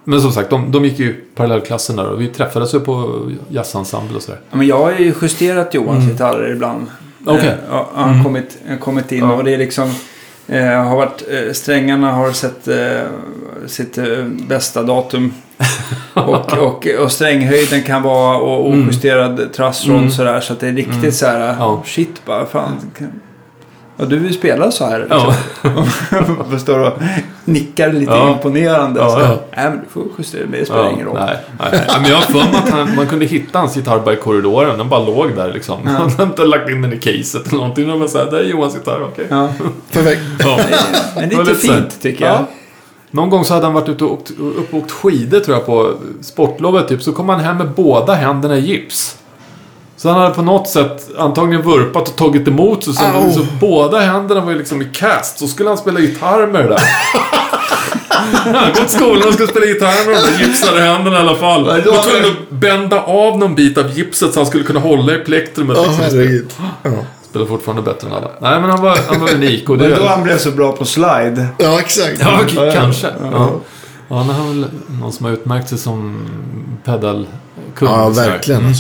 men 0.06 0.22
som 0.22 0.32
sagt, 0.32 0.50
de, 0.50 0.72
de 0.72 0.86
gick 0.86 1.00
ju 1.00 1.14
parallellklassen 1.36 1.96
där 1.96 2.06
och 2.10 2.22
vi 2.22 2.28
träffades 2.28 2.74
ju 2.74 2.80
på 2.80 3.22
jazzensemble 3.50 4.16
och 4.16 4.22
sådär. 4.22 4.40
Ja, 4.52 4.58
men 4.58 4.68
jag 4.68 4.78
har 4.80 4.92
ju 4.92 5.14
justerat 5.22 5.74
Johans 5.74 6.06
gitarrer 6.12 6.52
ibland. 6.52 6.78
Mm. 7.22 7.36
Okej. 7.38 7.50
Eh, 7.50 7.56
ja, 7.70 7.90
han 7.96 8.04
har 8.04 8.12
Mm. 8.12 8.24
kommit, 8.24 8.58
kommit 8.82 9.12
in 9.12 9.20
Ja. 9.20 9.34
och 9.34 9.44
det 9.44 9.54
är 9.54 9.58
liksom... 9.58 9.90
Eh, 10.48 10.66
har 10.84 10.96
varit, 10.96 11.24
eh, 11.32 11.54
strängarna 11.54 12.12
har 12.12 12.32
sett 12.32 12.68
eh, 12.68 13.02
sitt 13.68 13.98
eh, 13.98 14.06
bästa 14.48 14.84
datum. 14.84 15.34
och, 16.14 16.54
och, 16.58 16.88
och 17.04 17.12
stränghöjden 17.12 17.84
kan 17.84 18.02
vara 18.04 18.38
och 18.38 18.74
Mm. 18.74 18.88
ojusterad 18.88 19.54
trassrond 19.54 20.00
Mm. 20.00 20.12
sådär. 20.12 20.40
Så 20.40 20.54
att 20.54 20.60
det 20.60 20.68
är 20.68 20.74
riktigt 20.74 20.96
Mm. 20.98 21.12
så 21.12 21.26
här. 21.26 21.56
Ja. 21.60 21.84
Shit 21.86 22.26
bara. 22.26 22.46
Fan. 22.46 22.72
kan- 22.98 23.20
Ja, 23.98 24.06
du 24.06 24.20
vill 24.20 24.34
spela 24.34 24.72
så 24.72 24.86
här? 24.86 25.08
Ja. 25.10 25.34
Liksom. 25.64 26.38
Man 26.50 26.60
står 26.60 26.80
och 26.80 26.94
nickar 27.46 27.94
lite 27.94 28.12
Ja. 28.12 28.32
imponerande. 28.32 29.00
Ja, 29.00 29.10
så. 29.10 29.20
ja. 29.20 29.28
Nej, 29.56 29.70
men 29.70 29.80
du 29.80 29.86
får 29.90 30.04
justera. 30.18 30.42
Det 30.52 30.66
spelar 30.66 30.90
ingen 30.92 31.06
roll. 31.06 31.18
Nej, 31.20 31.38
nej. 31.60 31.82
Ja, 31.88 31.94
Men 32.02 32.10
jag 32.10 32.18
har 32.18 32.24
för 32.24 32.34
mig 32.52 32.62
att 32.64 32.70
han, 32.70 32.96
man 32.96 33.08
kunde 33.08 33.26
hitta 33.26 33.60
hans 33.60 33.76
gitarr 33.78 34.00
bara 34.00 34.14
i 34.14 34.18
korridoren. 34.18 34.78
Den 34.78 34.90
bara 34.90 35.00
låg 35.06 35.36
där 35.36 35.54
liksom. 35.54 35.80
Ja. 35.86 35.90
Han 35.98 36.10
hade 36.10 36.24
inte 36.24 36.46
lagt 36.46 36.70
in 36.70 36.82
den 36.82 36.94
i 36.94 36.98
caset 37.00 37.48
eller 37.48 37.58
någonting. 37.58 37.92
Och 37.92 38.00
man 38.00 38.10
säger, 38.10 38.32
där 38.32 38.38
är 38.40 38.44
Johans 38.44 38.76
gitarr, 38.76 39.02
okej. 39.04 39.26
Ja. 39.30 39.50
Perfekt. 39.92 40.22
Ja. 40.40 40.60
Men 41.16 41.30
det 41.30 41.36
är 41.36 41.40
lite 41.44 41.56
fint 41.56 42.02
tycker 42.02 42.26
jag. 42.26 42.34
Ja. 42.36 42.46
Någon 43.12 43.30
gång 43.30 43.46
så 43.46 43.54
hade 43.54 43.66
han 43.66 43.74
varit 43.74 43.90
ute 43.90 44.04
och 44.04 44.12
åkt, 44.14 44.32
upp 44.40 44.74
och 44.74 44.80
åkt 44.80 44.92
skidor 44.92 45.40
tror 45.40 45.58
jag 45.58 45.66
på 45.66 45.94
sportlovet 46.22 46.88
typ. 46.88 47.02
Så 47.04 47.12
kom 47.14 47.30
han 47.30 47.40
hem 47.40 47.58
med 47.58 47.70
båda 47.72 48.14
händerna 48.14 48.58
i 48.58 48.60
gips. 48.60 49.18
Så 50.06 50.10
han 50.12 50.22
hade 50.22 50.36
på 50.36 50.42
något 50.42 50.68
sätt 50.68 51.10
antagligen 51.18 51.62
vurpat 51.66 52.10
och 52.10 52.16
tagit 52.16 52.48
emot. 52.48 52.84
Så, 52.84 52.94
så, 52.94 53.04
Au. 53.06 53.32
så 53.32 53.46
båda 53.62 54.00
händerna 54.00 54.42
var 54.42 54.52
ju 54.52 54.58
liksom 54.58 54.82
i 54.82 54.86
cast. 54.86 55.40
Så 55.40 55.48
skulle 55.48 55.70
han 55.70 55.78
spela 55.78 56.00
gitarr 56.00 56.48
med 56.48 56.64
det 56.66 56.70
där. 56.70 56.80
Han 58.10 58.56
hade 58.56 58.72
gått 58.72 58.90
skolan 58.90 59.28
och 59.28 59.34
skulle 59.34 59.50
spela 59.50 59.66
gitarr 59.66 60.08
med 60.10 60.24
de 60.24 60.44
gipsade 60.44 60.82
händerna 60.82 61.18
i 61.18 61.20
alla 61.20 61.36
fall. 61.36 61.64
Då- 61.64 61.72
Och 61.92 62.04
tvungen 62.04 62.26
att 62.32 62.50
bända 62.50 63.02
av 63.04 63.38
någon 63.40 63.56
bit 63.56 63.78
av 63.78 63.92
gipset 63.98 64.34
så 64.34 64.40
han 64.40 64.48
skulle 64.48 64.64
kunna 64.64 64.80
hålla 64.80 65.14
i 65.16 65.18
plektrumet. 65.18 65.78
Åh, 65.80 66.00
liksom. 66.02 67.06
Spelar 67.30 67.46
fortfarande 67.46 67.82
bättre 67.82 68.08
än 68.08 68.14
alla. 68.14 68.30
Nej, 68.40 68.62
men 68.62 68.70
han 68.70 68.82
var, 68.82 68.98
han 69.10 69.22
var 69.22 69.34
unik. 69.34 69.70
Och 69.70 69.78
det, 69.78 69.88
Men 69.90 70.00
då 70.00 70.06
han 70.08 70.24
blev 70.24 70.38
så 70.38 70.52
bra 70.52 70.72
på 70.72 70.86
slide. 70.86 71.48
ja, 71.58 71.80
exakt. 71.80 72.20
Ja, 72.20 72.40
ja. 72.66 72.72
kanske. 72.74 73.08
Ja. 73.08 73.28
Ja. 73.32 73.50
Ja, 74.10 74.16
han 74.16 74.30
har 74.30 74.48
väl 74.48 74.66
någon 75.02 75.12
som 75.14 75.26
har 75.26 75.34
utmärkt 75.34 75.70
sig 75.70 75.78
som 75.78 76.26
pedalkung. 76.86 77.28
Ja, 77.80 78.10
verkligen. 78.10 78.62
Mm. 78.62 78.74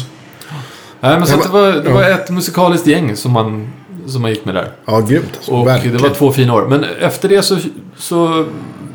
Nej, 1.06 1.18
men 1.18 1.28
så 1.28 1.38
det 1.38 1.49
var, 1.49 1.72
det 1.72 1.89
var 1.89 2.03
ett 2.03 2.30
musikaliskt 2.30 2.88
gäng 2.88 3.16
som 3.16 3.32
man 3.32 3.68
som 4.08 4.22
man 4.22 4.32
gick 4.32 4.45
med 4.45 4.56
där. 4.56 4.72
Ja, 4.86 4.99
grymt. 4.99 5.32
Alltså. 5.36 5.51
Och 5.51 5.68
Verkligen. 5.68 5.97
det 5.97 6.03
var 6.03 6.16
två 6.16 6.32
fina 6.32 6.53
år. 6.53 6.66
Men 6.70 6.84
efter 6.84 7.30
det 7.30 7.41
så, 7.41 7.58
så... 7.97 8.45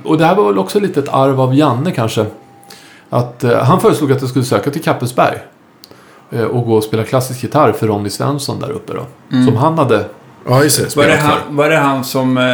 Och 0.05 0.19
det 0.19 0.25
här 0.25 0.35
var 0.35 0.47
väl 0.47 0.59
också 0.59 0.81
lite 0.81 1.01
ett 1.01 1.09
arv 1.09 1.41
av 1.41 1.55
Janne 1.55 1.91
kanske. 1.91 2.27
Att 3.11 3.45
eh, 3.45 3.59
han 3.59 3.81
föreslog 3.81 4.13
att 4.13 4.21
jag 4.21 4.31
skulle 4.31 4.45
söka 4.45 4.71
till 4.71 4.83
Kappelsberg. 4.83 5.39
Eh, 6.31 6.45
och 6.45 6.67
gå 6.67 6.75
och 6.75 6.85
spela 6.85 7.05
klassisk 7.05 7.43
gitarr 7.43 7.73
för 7.73 7.87
Ronny 7.87 8.11
Svensson 8.11 8.61
där 8.61 8.71
uppe 8.71 8.93
då. 8.93 9.07
Som 9.47 9.57
han 9.57 9.79
hade... 9.79 10.05
Ja, 10.49 10.63
just 10.63 10.95
det. 10.95 10.97
Var 10.97 11.07
det, 11.07 11.17
han, 11.17 11.57
var 11.57 11.71
det 11.71 11.77
han 11.77 12.05
som, 12.05 12.39
eh, 12.39 12.45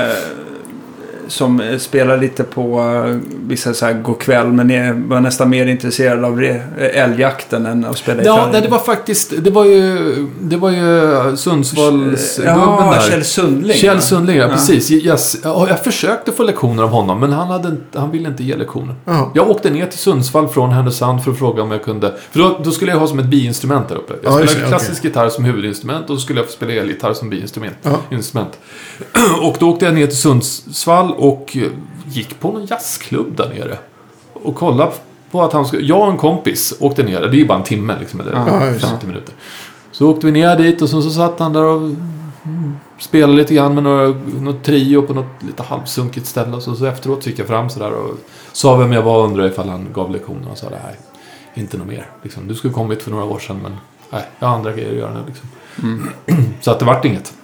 som 1.28 1.60
eh, 1.60 1.78
spelar 1.78 2.16
lite 2.18 2.42
på 2.44 2.80
eh, 2.80 3.16
vissa 3.46 3.74
så 3.74 3.86
här 3.86 3.92
god 3.92 4.18
kväll 4.18 4.46
men 4.52 4.70
är, 4.70 4.92
var 4.92 5.20
nästan 5.20 5.50
mer 5.50 5.66
intresserad 5.66 6.24
av 6.24 6.40
re, 6.40 6.62
eh, 6.78 7.02
älgjakten 7.02 7.66
än 7.66 7.84
att 7.84 7.98
spela 7.98 8.22
Ja, 8.22 8.34
gitarr? 8.36 8.52
nej, 8.52 8.60
det 8.62 8.68
var 8.68 8.78
faktiskt... 8.78 9.32
Det 9.38 9.50
var 9.50 9.64
ju, 9.64 10.14
det 10.40 10.56
var 10.56 10.70
ju 10.70 11.36
Sundsvallsgubben 11.36 12.54
Ja, 12.58 12.94
där. 13.00 13.10
Kjell 13.10 13.24
Sundling. 13.24 13.76
Kjell? 13.76 14.00
Sundling, 14.00 14.36
ja, 14.36 14.42
Ja. 14.42 14.48
precis. 14.48 14.90
Yes. 14.90 15.36
Ja, 15.44 15.66
Jag 15.68 15.84
försökte 15.84 16.32
få 16.32 16.42
lektioner 16.42 16.82
av 16.82 16.88
honom, 16.88 17.20
men 17.20 17.32
han, 17.32 17.48
hade, 17.48 17.76
han 17.94 18.10
ville 18.10 18.28
inte 18.28 18.44
ge 18.44 18.56
lektioner. 18.56 18.94
Ja. 19.04 19.30
Jag 19.34 19.50
åkte 19.50 19.70
ner 19.70 19.86
till 19.86 19.98
Sundsvall 19.98 20.48
från 20.48 20.70
Härnösand 20.70 21.24
för 21.24 21.30
att 21.30 21.38
fråga 21.38 21.62
om 21.62 21.70
jag 21.70 21.82
kunde... 21.84 22.14
För 22.30 22.38
då, 22.38 22.60
då 22.64 22.70
skulle 22.70 22.90
jag 22.92 22.98
ha 22.98 23.06
som 23.06 23.18
ett 23.18 23.26
biinstrument 23.26 23.88
där 23.88 23.96
uppe. 23.96 24.14
Jag 24.22 24.32
Ja, 24.32 24.46
spelade 24.46 24.60
det, 24.64 24.68
klassisk 24.68 25.04
gitarr 25.04 25.28
som 25.28 25.44
huvudinstrument 25.44 26.10
och 26.10 26.16
så 26.16 26.20
skulle 26.22 26.40
jag 26.40 26.46
få 26.46 26.52
spela 26.52 26.72
elgitarr 26.72 27.12
som 27.14 27.30
biinstrument. 27.30 27.76
Ja. 27.82 28.00
Instrument. 28.10 28.58
Och 29.42 29.56
då 29.60 29.70
åkte 29.70 29.84
jag 29.84 29.94
ner 29.94 30.06
till 30.06 30.16
Sundsvall 30.16 31.12
och 31.16 31.56
gick 32.06 32.40
på 32.40 32.52
någon 32.52 32.66
jazzklubb 32.66 33.36
där 33.36 33.48
nere. 33.48 33.78
Och 34.32 34.54
kollade 34.54 34.92
på 35.30 35.42
att 35.42 35.52
han 35.52 35.66
skulle... 35.66 35.86
Jag 35.86 36.00
och 36.00 36.10
en 36.10 36.16
kompis 36.16 36.74
åkte 36.80 37.02
ner. 37.02 37.20
Det 37.20 37.26
är 37.26 37.38
ju 37.38 37.46
bara 37.46 37.58
en 37.58 37.64
timme 37.64 37.96
liksom, 38.00 38.20
eller 38.20 38.32
Ja, 38.32 38.66
just 38.66 38.80
det. 38.80 38.86
50 38.86 39.06
minuter. 39.06 39.34
Så 39.92 40.10
åkte 40.10 40.26
vi 40.26 40.32
ner 40.32 40.56
dit 40.56 40.82
och 40.82 40.88
så, 40.88 41.02
så 41.02 41.10
satt 41.10 41.38
han 41.38 41.52
där 41.52 41.62
och 41.62 41.76
mm, 41.76 42.76
spelade 42.98 43.32
lite 43.32 43.54
grann 43.54 43.74
med 43.74 43.82
några, 43.82 44.14
något 44.40 44.64
trio 44.64 45.02
på 45.02 45.14
något 45.14 45.42
lite 45.46 45.62
halvsunkigt 45.62 46.26
ställe. 46.26 46.60
Så, 46.60 46.74
så 46.74 46.86
efteråt 46.86 47.26
gick 47.26 47.38
jag 47.38 47.46
fram 47.46 47.70
sådär 47.70 47.92
och 47.92 48.14
sa 48.52 48.76
vem 48.76 48.92
jag 48.92 49.02
var 49.02 49.18
och 49.18 49.24
undrade 49.24 49.48
ifall 49.48 49.68
han 49.68 49.86
gav 49.92 50.10
lektioner. 50.10 50.50
Och 50.50 50.58
sa 50.58 50.70
det 50.70 50.80
här, 50.82 50.96
inte 51.54 51.78
något 51.78 51.86
mer. 51.86 52.10
Liksom, 52.22 52.48
du 52.48 52.54
skulle 52.54 52.74
kommit 52.74 53.02
för 53.02 53.10
några 53.10 53.24
år 53.24 53.38
sedan 53.38 53.60
men 53.62 53.76
nej, 54.10 54.22
jag 54.38 54.48
har 54.48 54.56
andra 54.56 54.72
grejer 54.72 54.90
att 54.90 54.96
göra 54.96 55.12
nu. 55.12 55.20
Liksom. 55.26 55.48
så 56.60 56.70
att 56.70 56.78
det 56.78 56.84
vart 56.84 57.04
inget. 57.04 57.34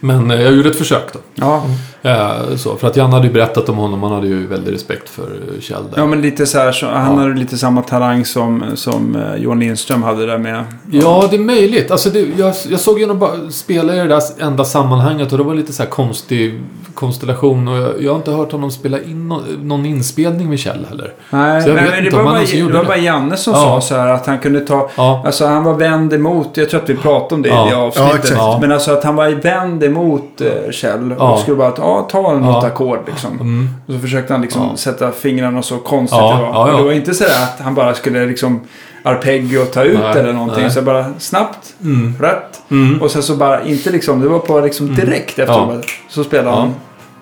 Men 0.00 0.30
eh, 0.30 0.42
jag 0.42 0.52
gjorde 0.52 0.70
ett 0.70 0.78
försök 0.78 1.12
då. 1.12 1.18
Ja. 1.34 1.64
Eh, 2.04 2.56
så, 2.56 2.76
för 2.76 2.86
att 2.88 2.96
Jan 2.96 3.12
hade 3.12 3.26
ju 3.26 3.32
berättat 3.32 3.68
om 3.68 3.76
honom. 3.76 4.02
Han 4.02 4.12
hade 4.12 4.26
ju 4.26 4.46
väldigt 4.46 4.74
respekt 4.74 5.08
för 5.08 5.22
eh, 5.22 5.60
Kjell 5.60 5.78
där. 5.90 6.00
ja, 6.00 6.06
men 6.06 6.20
lite 6.20 6.46
så 6.46 6.58
här. 6.58 6.72
Så, 6.72 6.86
han 6.86 7.14
Ja. 7.16 7.22
hade 7.22 7.34
lite 7.34 7.58
samma 7.58 7.82
talang 7.82 8.24
som, 8.24 8.64
som 8.74 9.16
eh, 9.16 9.36
Johan 9.42 9.60
Lindström 9.60 10.02
hade 10.02 10.26
där 10.26 10.38
med. 10.38 10.64
Ja, 10.90 11.24
det 11.30 11.36
är 11.36 11.40
möjligt. 11.40 11.90
Alltså 11.90 12.10
det, 12.10 12.26
jag, 12.38 12.54
jag 12.68 12.80
såg 12.80 12.98
ju 12.98 13.04
honom 13.04 13.18
bara 13.18 13.50
spela 13.50 13.94
i 13.94 13.98
det 13.98 14.04
där 14.04 14.22
enda 14.40 14.64
sammanhanget 14.64 15.32
och 15.32 15.38
det 15.38 15.44
var 15.44 15.54
lite 15.54 15.72
så 15.72 15.82
här 15.82 15.90
konstig 15.90 16.60
konstellation. 16.94 17.68
Och 17.68 17.76
jag, 17.76 18.02
jag 18.02 18.10
har 18.12 18.16
inte 18.16 18.30
hört 18.30 18.52
honom 18.52 18.70
spela 18.70 19.00
in 19.00 19.28
no, 19.28 19.42
någon 19.62 19.86
inspelning 19.86 20.48
med 20.50 20.58
Kjell 20.58 20.86
heller. 20.88 21.12
Nej, 21.30 21.62
Så 21.62 21.68
jag 21.68 21.74
nej 21.74 21.84
vet 21.84 21.92
men 21.94 22.00
det 22.02 22.06
inte 22.06 22.16
var, 22.16 22.24
bara, 22.24 22.40
det 22.68 22.78
var 22.78 22.84
bara 22.84 22.96
Janne 22.96 23.36
som 23.36 23.52
Ja. 23.52 23.60
sa 23.60 23.80
så 23.80 23.94
här 23.96 24.08
att 24.08 24.26
han 24.26 24.38
kunde 24.38 24.60
ta... 24.60 24.90
Ja, 24.96 25.22
Alltså 25.26 25.46
han 25.46 25.64
var 25.64 25.74
vänd 25.74 26.12
emot, 26.12 26.50
jag 26.54 26.70
tror 26.70 26.82
att 26.82 26.90
vi 26.90 26.96
pratade 26.96 27.34
om 27.34 27.42
det 27.42 27.48
Ja. 27.48 27.66
i 27.66 27.70
det 27.70 27.76
Ja, 27.76 27.82
avsnittet. 27.86 28.38
Men 28.60 28.72
alltså 28.72 28.92
att 28.92 29.04
han 29.04 29.16
var 29.16 29.28
vänd 29.28 29.84
emot 29.84 30.40
eh, 30.40 30.70
Kjell 30.70 31.12
och 31.12 31.16
Ja. 31.18 31.36
skulle 31.38 31.56
bara 31.56 31.70
ta, 32.02 32.22
ta 32.22 32.32
något 32.32 32.62
Ja. 32.62 32.66
ackord 32.66 32.98
liksom. 33.06 33.32
mm, 33.40 33.68
Och 33.86 33.92
så 33.94 33.98
försökte 34.00 34.32
han 34.32 34.42
liksom 34.42 34.62
Ja. 34.70 34.76
sätta 34.76 35.12
fingrarna 35.12 35.62
så 35.62 35.78
konstigt 35.78 36.18
Ja, 36.18 36.34
det 36.36 36.42
var. 36.42 36.48
ja, 36.48 36.68
ja. 36.70 36.76
Det 36.76 36.82
var 36.84 36.92
inte 36.92 37.14
så 37.14 37.24
där 37.24 37.42
att 37.42 37.60
han 37.60 37.74
bara 37.74 37.94
skulle 37.94 38.26
liksom 38.26 38.60
arpeggio 39.02 39.64
ta 39.64 39.82
ut 39.82 39.98
Nej, 39.98 40.18
eller 40.18 40.32
någonting. 40.32 40.62
nej. 40.62 40.70
Så 40.70 40.82
bara 40.82 41.06
snabbt, 41.18 41.74
mm, 41.82 42.14
rätt. 42.20 42.62
mm. 42.68 43.02
Och 43.02 43.10
sen 43.10 43.22
så 43.22 43.36
bara 43.36 43.62
inte 43.64 43.90
liksom, 43.90 44.20
det 44.20 44.28
var 44.28 44.42
bara 44.48 44.64
liksom 44.64 44.94
direkt 44.94 45.38
efter. 45.38 45.54
Ja. 45.54 45.80
Så 46.08 46.24
spelade 46.24 46.48
Ja. 46.50 46.60
han 46.60 46.74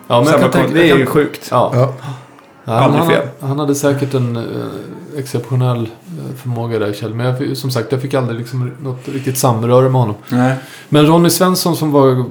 Ja, 0.07 0.15
men 0.15 0.17
jag 0.17 0.27
samma 0.27 0.41
kan 0.41 0.51
tänka... 0.51 0.73
Det 0.73 0.81
är 0.91 0.97
ju 0.97 1.03
kan- 1.05 1.13
sjukt. 1.13 1.47
Ja. 1.51 1.93
Han, 2.65 2.75
Aldrig 2.77 3.01
han, 3.03 3.11
fel. 3.11 3.27
han 3.41 3.59
hade 3.59 3.75
säkert 3.75 4.13
en 4.13 4.35
eh, 4.35 4.43
exceptionell 5.19 5.81
eh, 5.81 6.35
förmåga 6.41 6.79
där 6.79 6.93
Kjell. 6.93 7.13
Men 7.13 7.25
jag, 7.25 7.57
som 7.57 7.71
sagt, 7.71 7.91
jag 7.91 8.01
fick 8.01 8.13
aldrig 8.13 8.39
liksom 8.39 8.71
något 8.83 9.07
riktigt 9.07 9.37
samröre 9.37 9.83
med 9.89 10.01
honom. 10.01 10.15
Nej. 10.29 10.53
Men 10.89 11.05
Ronny 11.07 11.29
Svensson 11.29 11.75
som 11.75 11.91
var 11.91 12.25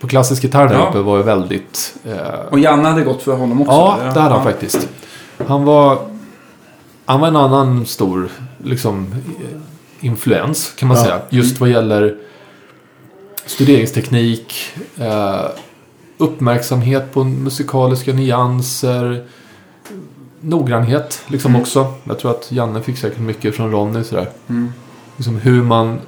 på 0.00 0.08
klassisk 0.08 0.42
gitarr 0.42 0.68
där 0.68 0.74
Ja. 0.74 0.88
uppe 0.88 0.98
var 0.98 1.16
ju 1.16 1.22
väldigt... 1.22 1.96
Eh, 2.04 2.16
Och 2.50 2.58
Janne 2.58 2.88
hade 2.88 3.02
gått 3.02 3.22
för 3.22 3.36
honom 3.36 3.60
också. 3.60 3.72
Ja, 3.72 3.94
eller? 4.00 4.14
det 4.14 4.20
hade 4.20 4.34
han 4.34 4.44
Ja. 4.46 4.50
faktiskt. 4.52 4.88
Han 5.46 5.64
var, 5.64 5.98
han 7.04 7.20
var 7.20 7.28
en 7.28 7.36
annan 7.36 7.86
stor 7.86 8.28
liksom, 8.64 9.14
influens 10.00 10.72
kan 10.78 10.88
man 10.88 10.96
Ja. 10.96 11.02
säga. 11.04 11.20
Just 11.30 11.60
vad 11.60 11.68
gäller 11.70 12.16
studeringsteknik, 13.46 14.54
eh, 14.98 15.40
uppmärksamhet 16.18 17.12
på 17.12 17.24
musikaliska 17.24 18.12
nyanser, 18.12 19.24
noggrannhet 20.40 21.22
liksom 21.26 21.56
också. 21.56 21.92
Jag 22.04 22.18
tror 22.18 22.30
att 22.30 22.52
Janne 22.52 22.82
fick 22.82 22.98
säkert 22.98 23.18
mycket 23.18 23.54
från 23.56 23.70
Ronny 23.70 24.04
sådär. 24.04 24.28
Mm. 24.48 24.72
Liksom 25.16 25.36
hur 25.36 25.62
man, 25.62 25.98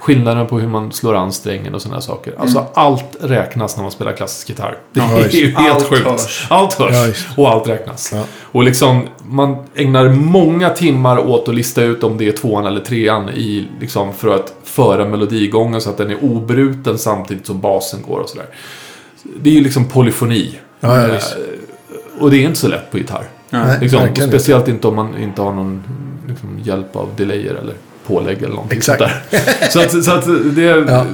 skillnaden 0.00 0.46
på 0.46 0.58
hur 0.58 0.68
man 0.68 0.92
slår 0.92 1.14
an 1.14 1.32
strängen 1.32 1.74
och 1.74 1.82
sådana 1.82 2.00
saker. 2.00 2.34
Alltså 2.38 2.66
allt 2.74 3.16
räknas 3.20 3.76
när 3.76 3.82
man 3.82 3.92
spelar 3.92 4.12
klassisk 4.12 4.48
gitarr. 4.48 4.76
Det 4.92 5.00
är 5.00 5.28
ju 5.28 5.54
helt 5.54 5.74
Allt 5.76 5.84
sjukt. 5.88 6.06
hörs. 6.06 6.46
Allt 6.50 6.74
hörs. 6.74 7.26
Ja, 7.36 7.42
och 7.42 7.50
allt 7.50 7.68
räknas. 7.68 8.12
Ja. 8.14 8.22
Och 8.42 8.64
liksom, 8.64 9.02
man 9.22 9.56
ägnar 9.74 10.08
många 10.08 10.70
timmar 10.70 11.18
åt 11.18 11.48
att 11.48 11.54
lista 11.54 11.82
ut 11.82 12.02
om 12.04 12.18
det 12.18 12.28
är 12.28 12.32
tvåan 12.32 12.66
eller 12.66 12.80
trean 12.80 13.28
i, 13.28 13.68
liksom, 13.80 14.14
för 14.14 14.34
att 14.34 14.54
föra 14.64 15.04
melodigången 15.04 15.80
så 15.80 15.90
att 15.90 15.96
den 15.98 16.10
är 16.10 16.24
obruten 16.24 16.98
samtidigt 16.98 17.46
som 17.46 17.60
basen 17.60 18.02
går 18.08 18.18
och 18.18 18.28
sådär. 18.28 18.46
Det 19.40 19.50
är 19.50 19.54
ju 19.54 19.60
liksom 19.60 19.84
polyfoni. 19.84 20.58
Eh, 20.80 20.90
och 22.20 22.30
det 22.30 22.36
är 22.36 22.42
inte 22.42 22.58
så 22.58 22.68
lätt 22.68 22.90
på 22.90 22.98
gitarr. 22.98 23.24
Nej, 23.50 23.78
Liksom, 23.80 24.00
speciellt 24.28 24.68
inte 24.68 24.88
om 24.88 24.96
man 24.96 25.18
inte 25.18 25.42
har 25.42 25.52
någon 25.52 25.82
liksom, 26.28 26.58
hjälp 26.62 26.96
av 26.96 27.08
delayer 27.16 27.54
eller 27.54 27.74
pålägg 28.06 28.38
eller 28.38 28.54
någonting 28.54 28.78
Exakt. 28.78 29.00
sånt 29.00 29.12
där. 29.30 29.68
Så 29.70 29.80
att, 29.80 30.04
så 30.04 30.12
att 30.12 30.54
det... 30.56 30.62
Ja. 30.62 31.06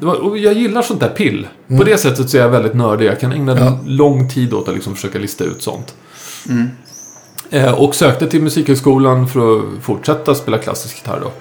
det 0.00 0.06
var, 0.06 0.14
och 0.14 0.38
jag 0.38 0.52
gillar 0.54 0.82
sånt 0.82 1.00
där 1.00 1.08
pill. 1.08 1.46
På 1.78 1.84
det 1.84 1.98
sättet 1.98 2.30
så 2.30 2.36
är 2.36 2.40
jag 2.42 2.48
väldigt 2.48 2.74
nördig. 2.74 3.06
Jag 3.06 3.20
kan 3.20 3.32
ägna 3.32 3.52
Mm. 3.52 3.64
Ja. 3.64 3.78
lång 3.86 4.28
tid 4.30 4.52
åt 4.54 4.68
att 4.68 4.74
liksom 4.74 4.94
försöka 4.94 5.18
lista 5.18 5.44
ut 5.44 5.62
sånt. 5.62 5.94
Mm. 6.48 6.68
Eh, 7.50 7.72
och 7.82 7.94
sökte 7.94 8.26
till 8.26 8.42
Musikhögskolan 8.42 9.28
för 9.28 9.58
att 9.58 9.64
fortsätta 9.82 10.34
spela 10.34 10.58
klassisk 10.58 10.96
gitarr 10.96 11.20
då. 11.22 11.32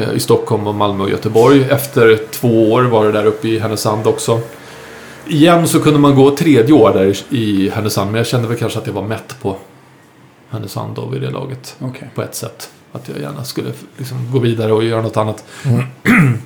Eh, 0.00 0.12
I 0.12 0.20
Stockholm, 0.20 0.66
och 0.66 0.74
Malmö 0.74 1.04
och 1.04 1.10
Göteborg. 1.10 1.64
Efter 1.70 2.18
två 2.32 2.72
år 2.72 2.82
var 2.82 3.04
det 3.04 3.12
där 3.12 3.24
uppe 3.26 3.48
i 3.48 3.58
Härnösand 3.58 4.06
också. 4.06 4.40
Igen 5.26 5.68
så 5.68 5.80
kunde 5.80 5.98
man 5.98 6.14
gå 6.14 6.36
tredje 6.36 6.72
år 6.74 6.92
där 6.92 7.16
i- 7.34 7.70
Härnösand. 7.74 8.10
Men 8.10 8.18
jag 8.18 8.26
kände 8.26 8.48
väl 8.48 8.56
kanske 8.58 8.78
att 8.78 8.86
jag 8.86 8.94
var 8.94 9.02
mätt 9.02 9.34
på 9.42 9.56
Härnösand 10.50 10.96
då 10.96 11.06
vid 11.06 11.20
det 11.22 11.30
laget. 11.30 11.76
Okej. 11.80 12.10
På 12.14 12.22
ett 12.22 12.34
sätt. 12.34 12.70
Att 12.92 13.08
jag 13.08 13.18
gärna 13.20 13.44
skulle 13.44 13.72
liksom 13.96 14.32
gå 14.32 14.38
vidare 14.38 14.72
och 14.72 14.84
göra 14.84 15.02
något 15.02 15.16
annat. 15.16 15.44
Mm. 15.64 15.84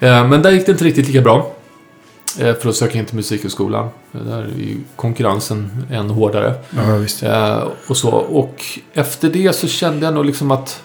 Eh, 0.00 0.28
Men 0.28 0.42
där 0.42 0.50
gick 0.50 0.66
det 0.66 0.72
inte 0.72 0.84
riktigt 0.84 1.06
lika 1.06 1.20
bra. 1.20 1.50
Eh, 2.40 2.54
För 2.54 2.68
att 2.68 2.76
söka 2.76 2.98
in 2.98 3.04
till 3.04 3.16
Musikhögskolan. 3.16 3.88
Där 4.12 4.42
är 4.42 4.46
ju 4.58 4.76
konkurrensen 4.96 5.86
än 5.90 6.10
hårdare. 6.10 6.54
Ja, 6.76 6.96
visst. 6.96 7.22
Eh, 7.22 7.64
och 7.86 7.96
så. 7.96 8.10
Och 8.10 8.64
efter 8.92 9.28
det 9.30 9.52
så 9.52 9.68
kände 9.68 10.06
jag 10.06 10.14
nog 10.14 10.24
liksom 10.24 10.50
att... 10.50 10.82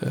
Eh, 0.00 0.08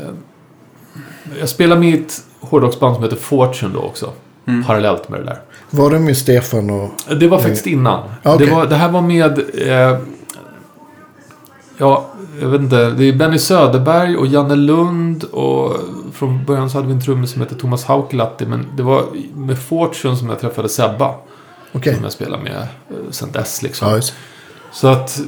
jag 1.40 1.48
spelade 1.48 1.80
med 1.80 1.90
i 1.90 2.00
ett 2.00 2.22
hårdrocksband 2.40 2.94
som 2.94 3.04
heter 3.04 3.16
Fortune 3.16 3.74
då 3.74 3.80
också. 3.80 4.12
Mm. 4.46 4.64
Parallellt 4.64 5.08
med 5.08 5.20
det 5.20 5.24
där. 5.24 5.40
Var 5.70 5.90
det 5.90 5.98
med 5.98 6.16
Stefan 6.16 6.70
och... 6.70 6.90
Det 7.20 7.28
var 7.28 7.38
faktiskt 7.38 7.66
innan. 7.66 8.08
Okej. 8.24 8.46
Det, 8.46 8.54
var, 8.54 8.66
det 8.66 8.76
här 8.76 8.88
var 8.88 9.00
med... 9.02 9.38
Eh, 9.54 9.98
ja, 11.76 12.09
jag 12.40 12.48
vet 12.48 12.60
inte. 12.60 12.90
Det 12.90 13.04
är 13.04 13.12
Benny 13.12 13.38
Söderberg 13.38 14.16
och 14.16 14.26
Janne 14.26 14.56
Lund 14.56 15.24
och 15.24 15.76
från 16.12 16.44
början 16.44 16.70
så 16.70 16.78
hade 16.78 16.88
vi 16.88 16.94
en 16.94 17.00
trummis 17.00 17.30
som 17.30 17.40
hette 17.40 17.54
Thomas 17.54 17.84
Haukelatti. 17.84 18.46
Men 18.46 18.66
det 18.76 18.82
var 18.82 19.04
med 19.34 19.58
Fortune 19.58 20.16
som 20.16 20.28
jag 20.28 20.40
träffade 20.40 20.68
Sebba. 20.68 21.14
Okej. 21.72 21.94
Som 21.94 22.02
jag 22.02 22.12
spelar 22.12 22.38
med 22.38 22.56
eh, 22.56 23.10
sen 23.10 23.32
dess 23.32 23.62
liksom. 23.62 23.94
Just. 23.94 24.14
Så 24.72 24.88
att 24.88 25.20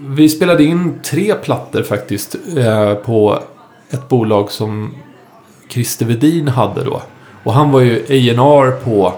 vi 0.00 0.28
spelade 0.28 0.64
in 0.64 1.00
tre 1.04 1.34
plattor 1.34 1.82
faktiskt 1.82 2.36
eh, 2.56 2.94
på 2.94 3.42
ett 3.90 4.08
bolag 4.08 4.50
som 4.50 4.94
Christer 5.68 6.06
Vedin 6.06 6.48
hade 6.48 6.84
då. 6.84 7.02
Och 7.44 7.52
han 7.52 7.70
var 7.70 7.80
ju 7.80 7.96
A&R 8.08 8.70
på 8.84 9.14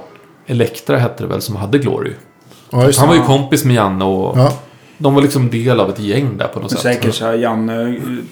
Elektra 0.47 0.99
hette 0.99 1.23
det 1.23 1.29
väl 1.29 1.43
som 1.43 1.57
hade 1.57 1.79
Glory. 1.79 2.13
Ja. 2.71 2.91
Han 2.99 3.09
var 3.09 3.15
ju 3.15 3.23
kompis 3.23 3.65
med 3.65 3.77
Janne 3.77 4.05
och 4.05 4.39
Ja, 4.39 4.53
de 5.03 5.15
var 5.15 5.23
liksom 5.23 5.51
del 5.51 5.81
av 5.81 5.91
ett 5.91 5.99
gäng 5.99 6.37
där 6.37 6.49
på 6.49 6.61
något 6.61 6.71
sätt. 6.71 6.81
Säkert 6.81 7.15
så 7.15 7.25
här, 7.25 7.35
Janne 7.35 7.83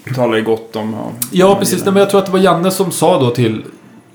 eh, 0.07 0.13
talar 0.15 0.37
ju 0.37 0.43
gott 0.43 0.75
om... 0.75 0.93
Ja, 0.93 1.11
Ja, 1.31 1.55
precis. 1.59 1.83
Nej, 1.85 1.93
men 1.93 1.99
jag 1.99 2.09
tror 2.09 2.19
att 2.19 2.25
det 2.25 2.31
var 2.31 2.39
Janne 2.39 2.71
som 2.71 2.91
sa 2.91 3.19
då 3.19 3.29
till 3.29 3.63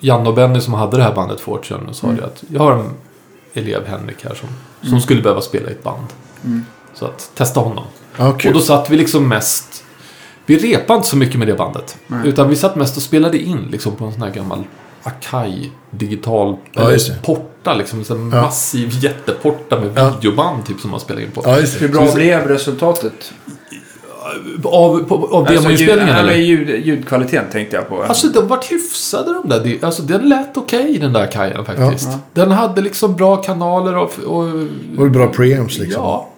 Janne 0.01 0.29
och 0.29 0.35
Benny 0.35 0.61
som 0.61 0.75
hade 0.75 0.97
det 0.97 1.03
här 1.03 1.15
bandet 1.15 1.41
Fortune. 1.41 1.89
Och 1.89 1.97
sa 1.97 2.07
Mm. 2.07 2.17
det 2.21 2.27
att 2.27 2.45
jag 2.49 2.61
har 2.61 2.73
en 2.73 2.91
elev, 3.55 3.87
Henrik 3.87 4.25
här, 4.25 4.35
som, 4.35 4.49
som 4.91 5.01
skulle 5.01 5.23
behöva 5.23 5.41
spela 5.41 5.69
i 5.69 5.73
ett 5.73 5.83
band. 5.83 6.07
Mm. 6.45 6.65
Så 6.95 7.05
att 7.05 7.31
testa 7.35 7.61
honom. 7.61 7.85
ja 8.17 8.29
Och 8.29 8.53
då 8.53 8.61
satt 8.61 8.91
vi 8.91 8.97
liksom 8.97 9.29
mest... 9.29 9.85
Vi 10.47 10.59
repade 10.59 10.97
inte 10.97 11.09
så 11.09 11.17
mycket 11.17 11.39
med 11.39 11.49
det 11.49 11.55
bandet. 11.55 11.97
Nej. 12.07 12.29
Utan 12.29 12.49
vi 12.49 12.57
satt 12.57 12.77
mest 12.77 12.97
och 12.97 13.03
spelade 13.03 13.39
in 13.39 13.69
liksom 13.71 13.93
på 13.93 14.05
en 14.05 14.13
sån 14.13 14.23
här 14.23 14.31
gammal 14.31 14.65
Akai 15.05 15.71
digital 15.91 16.57
Ja, 16.73 16.83
eller 16.83 17.23
porta. 17.23 17.75
Liksom, 17.75 18.05
en 18.11 18.31
Ja. 18.33 18.43
massiv 18.43 18.91
jätteporta 19.05 19.81
med 19.81 19.91
Ja. 19.97 20.11
videoband 20.21 20.67
typ 20.67 20.81
som 20.81 20.91
man 20.91 21.01
spelar 21.01 21.21
in 21.21 21.31
på. 21.31 21.43
Ja, 21.45 21.59
just 21.61 21.83
Hur 21.83 21.89
det. 21.89 21.93
bra 21.95 22.13
blev 22.15 22.49
resultatet? 22.49 23.33
Av, 24.65 24.99
på, 24.99 25.15
av 25.15 25.35
Alltså, 25.47 25.55
demoinspelningen 25.55 26.15
eller? 26.17 26.35
ljud, 26.35 26.87
ljudkvaliteten 26.87 27.51
tänkte 27.53 27.77
jag 27.77 27.89
på. 27.89 28.03
Alltså 28.03 28.29
de 28.29 28.49
vart 28.49 28.73
hyfsade 28.73 29.35
de 29.35 29.49
där. 29.49 29.61
Det- 29.65 29.85
Alltså 29.85 30.03
den 30.03 30.29
lät 30.29 30.57
okej 30.57 30.99
den 30.99 31.13
där 31.13 31.27
kajen 31.27 31.65
faktiskt. 31.65 32.09
Ja. 32.13 32.19
Den 32.33 32.51
hade 32.51 32.81
liksom 32.83 33.17
bra 33.17 33.37
kanaler 33.37 33.97
och... 33.97 34.13
och 34.27 34.45
Och 34.99 35.11
bra 35.11 35.27
preamps 35.29 35.79
liksom. 35.79 36.03
Ja. 36.03 36.29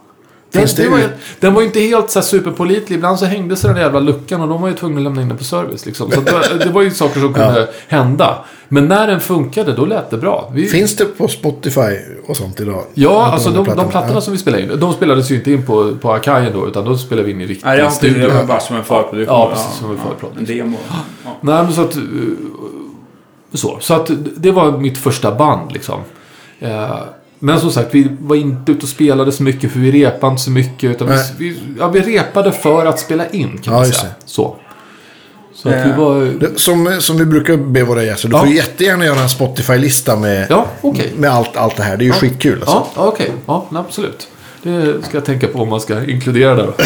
Den, 0.56 0.66
Finns 0.68 0.74
det 0.76 0.82
det 0.82 0.88
var, 0.88 0.98
ju- 0.98 1.08
den 1.40 1.54
var 1.54 1.60
ju 1.60 1.66
inte 1.66 1.80
helt 1.80 2.10
så 2.10 2.18
här 2.18 2.26
superpålitlig. 2.26 2.96
Ibland 2.96 3.18
så 3.18 3.24
hängde 3.24 3.56
sig 3.56 3.70
den 3.70 3.78
jävla 3.82 4.00
luckan 4.00 4.40
och 4.40 4.48
de 4.48 4.60
var 4.62 4.68
ju 4.68 4.74
tvungna 4.74 4.98
att 4.98 5.04
lämna 5.04 5.22
in 5.22 5.28
den 5.28 5.38
på 5.38 5.44
service. 5.44 5.86
Liksom. 5.86 6.10
Så 6.10 6.20
det, 6.20 6.32
var, 6.32 6.58
det 6.64 6.70
var 6.70 6.82
ju 6.82 6.90
saker 6.90 7.20
som 7.20 7.34
kunde 7.34 7.68
hända. 7.88 8.44
Men 8.68 8.88
när 8.88 9.06
den 9.06 9.20
funkade, 9.20 9.72
då 9.72 9.84
lät 9.84 10.10
det 10.10 10.16
bra. 10.16 10.50
Vi, 10.54 10.66
Finns 10.66 10.96
det 10.96 11.04
på 11.04 11.28
Spotify 11.28 11.96
och 12.26 12.36
sånt 12.36 12.60
idag? 12.60 12.84
ja, 12.94 13.26
alltså 13.32 13.48
de, 13.50 13.56
de 13.56 13.64
plattorna? 13.64 13.90
plattorna 13.90 14.20
som 14.20 14.32
vi 14.32 14.38
spelade 14.38 14.62
in, 14.62 14.80
de 14.80 14.92
spelades 14.92 15.30
ju 15.30 15.34
inte 15.34 15.52
in 15.52 15.66
på, 15.66 15.96
på 16.00 16.12
Akajen 16.12 16.52
då, 16.52 16.68
utan 16.68 16.84
då 16.84 16.96
spelade 16.98 17.26
vi 17.26 17.32
in 17.32 17.40
i 17.40 17.46
riktig 17.46 17.66
Nej, 17.66 17.78
jag 17.78 17.92
studio. 17.92 18.28
det 18.28 18.34
var 18.34 18.44
bara 18.44 18.60
som 18.60 18.76
en 18.76 18.84
förproduktion. 18.84 19.36
Ja, 19.36 19.50
precis, 19.52 19.78
som 19.78 19.90
en 19.90 19.96
förproduktion. 19.96 20.30
En 20.38 20.44
demo. 20.44 20.76
Ja. 21.24 21.30
Nej, 21.40 21.62
men 21.64 21.72
så 21.72 21.80
att... 21.82 21.96
eh, 21.96 22.02
Så, 23.52 23.76
så 23.80 23.94
att 23.94 24.10
det 24.36 24.50
var 24.50 24.78
mitt 24.78 24.98
första 24.98 25.34
band 25.34 25.72
liksom. 25.72 26.00
Eh, 26.60 26.96
Men 27.38 27.60
som 27.60 27.70
sagt, 27.72 27.88
vi 27.94 28.08
var 28.20 28.36
inte 28.36 28.72
ute 28.72 28.82
och 28.82 28.88
spelade 28.88 29.32
så 29.32 29.42
mycket 29.42 29.72
för 29.72 29.78
vi 29.78 29.92
repade 30.04 30.30
inte 30.30 30.42
så 30.42 30.50
mycket. 30.50 30.90
Utan 30.90 31.08
vi, 31.08 31.14
Nej. 31.14 31.24
vi, 31.38 31.58
ja, 31.78 31.88
vi 31.88 32.00
repade 32.00 32.52
för 32.52 32.86
att 32.86 33.00
spela 33.00 33.28
in 33.28 33.48
kan 33.58 33.74
Ja, 33.74 33.80
man 33.80 33.86
säga. 33.86 34.12
Så. 34.24 34.56
Så 35.54 35.68
att 35.68 35.74
vi 35.74 35.90
Eh. 35.90 35.96
var... 35.98 36.38
Som, 36.56 36.96
som 37.00 37.18
vi 37.18 37.24
brukar 37.24 37.56
be 37.56 37.84
våra 37.84 38.02
gäster. 38.04 38.28
Du 38.28 38.34
Ja. 38.36 38.40
får 38.40 38.48
jättegärna 38.48 39.04
göra 39.04 39.20
en 39.20 39.28
Spotify-lista 39.28 40.16
med, 40.16 40.46
Ja, 40.50 40.66
okej. 40.80 41.12
med 41.16 41.30
allt, 41.30 41.56
allt 41.56 41.76
det 41.76 41.82
här. 41.82 41.96
Det 41.96 42.04
är 42.04 42.06
ju 42.06 42.12
skitkul 42.12 42.58
alltså. 42.60 42.74
Ja, 42.76 42.88
ja, 42.96 43.02
okej. 43.06 43.32
Ja, 43.46 43.66
nej, 43.70 43.80
absolut. 43.88 44.28
Det 44.62 44.94
ska 45.06 45.16
jag 45.16 45.24
tänka 45.24 45.46
på 45.46 45.58
om 45.58 45.68
man 45.68 45.80
ska 45.80 46.04
inkludera 46.04 46.54
det 46.54 46.62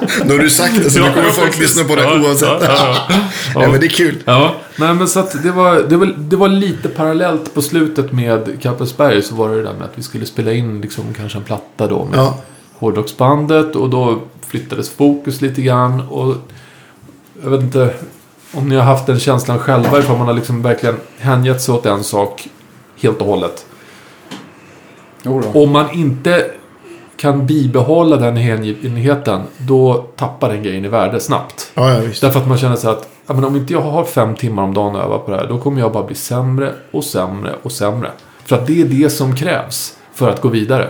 då. 0.00 0.24
Nu 0.24 0.32
har 0.32 0.38
du 0.38 0.50
sagt 0.50 0.74
det 0.84 0.90
så 0.90 0.98
nu 1.00 1.06
Ja, 1.06 1.12
kommer 1.12 1.26
ja, 1.26 1.32
folk 1.32 1.58
lyssna 1.58 1.84
på 1.84 1.94
det 1.96 2.02
Ja, 2.02 2.20
oavsett. 2.20 2.48
ja, 2.48 2.58
ja, 2.62 3.06
ja. 3.08 3.20
Nej, 3.54 3.68
men 3.70 3.80
det 3.80 3.86
är 3.86 3.90
kul. 3.90 4.16
Ja, 4.24 4.54
nej 4.76 4.94
men 4.94 5.08
så 5.08 5.20
att 5.20 5.42
det 5.42 5.50
var, 5.50 5.74
det, 5.88 5.96
var, 5.96 6.06
det 6.18 6.36
var 6.36 6.48
lite 6.48 6.88
parallellt 6.88 7.54
på 7.54 7.62
slutet 7.62 8.12
med 8.12 8.62
Kappelsberg 8.62 9.22
så 9.22 9.34
var 9.34 9.48
det 9.48 9.56
det 9.56 9.62
där 9.62 9.72
med 9.74 9.82
att 9.84 9.98
vi 9.98 10.02
skulle 10.02 10.26
spela 10.26 10.52
in 10.52 10.80
liksom 10.80 11.04
kanske 11.16 11.38
en 11.38 11.44
platta 11.44 11.86
då 11.86 12.04
med 12.04 12.18
Ja. 12.18 12.38
hårdrocksbandet 12.78 13.76
och 13.76 13.90
då 13.90 14.18
flyttades 14.48 14.90
fokus 14.90 15.40
lite 15.40 15.62
grann 15.62 16.00
och 16.08 16.34
jag 17.42 17.50
vet 17.50 17.60
inte 17.60 17.94
om 18.52 18.68
ni 18.68 18.76
har 18.76 18.82
haft 18.84 19.06
den 19.06 19.18
känslan 19.20 19.58
själva 19.58 19.98
ifall 19.98 20.18
man 20.18 20.26
har 20.26 20.34
liksom 20.34 20.62
verkligen 20.62 20.96
hängett 21.18 21.62
sig 21.62 21.74
åt 21.74 21.86
en 21.86 22.04
sak 22.04 22.48
helt 23.02 23.18
och 23.20 23.26
hållet. 23.26 23.66
Jo 25.22 25.42
då. 25.52 25.62
Om 25.62 25.70
man 25.70 25.90
inte 25.90 26.50
kan 27.18 27.46
bibehålla 27.46 28.16
den 28.16 28.36
hängivenheten 28.36 29.40
då 29.58 29.94
tappar 30.16 30.48
den 30.52 30.62
grejen 30.62 30.84
i 30.84 30.88
värde 30.88 31.20
snabbt. 31.20 31.70
Ja, 31.74 31.92
ja, 31.94 32.00
visst. 32.00 32.20
Därför 32.20 32.40
att 32.40 32.48
man 32.48 32.58
känner 32.58 32.76
sig 32.76 32.90
att 32.90 33.08
ja, 33.26 33.34
men 33.34 33.44
om 33.44 33.56
inte 33.56 33.72
jag 33.72 33.80
har 33.80 34.04
fem 34.04 34.34
timmar 34.34 34.62
om 34.62 34.74
dagen 34.74 34.96
att 34.96 35.04
öva 35.04 35.18
på 35.18 35.30
det 35.30 35.36
här, 35.36 35.46
då 35.48 35.58
kommer 35.58 35.80
jag 35.80 35.92
bara 35.92 36.04
bli 36.04 36.14
sämre 36.16 36.72
och 36.90 37.04
sämre 37.04 37.50
och 37.62 37.72
sämre. 37.72 38.10
För 38.44 38.56
att 38.56 38.66
det 38.66 38.80
är 38.80 38.84
det 38.84 39.10
som 39.10 39.36
krävs 39.36 39.96
för 40.14 40.30
att 40.30 40.40
gå 40.40 40.48
vidare. 40.48 40.88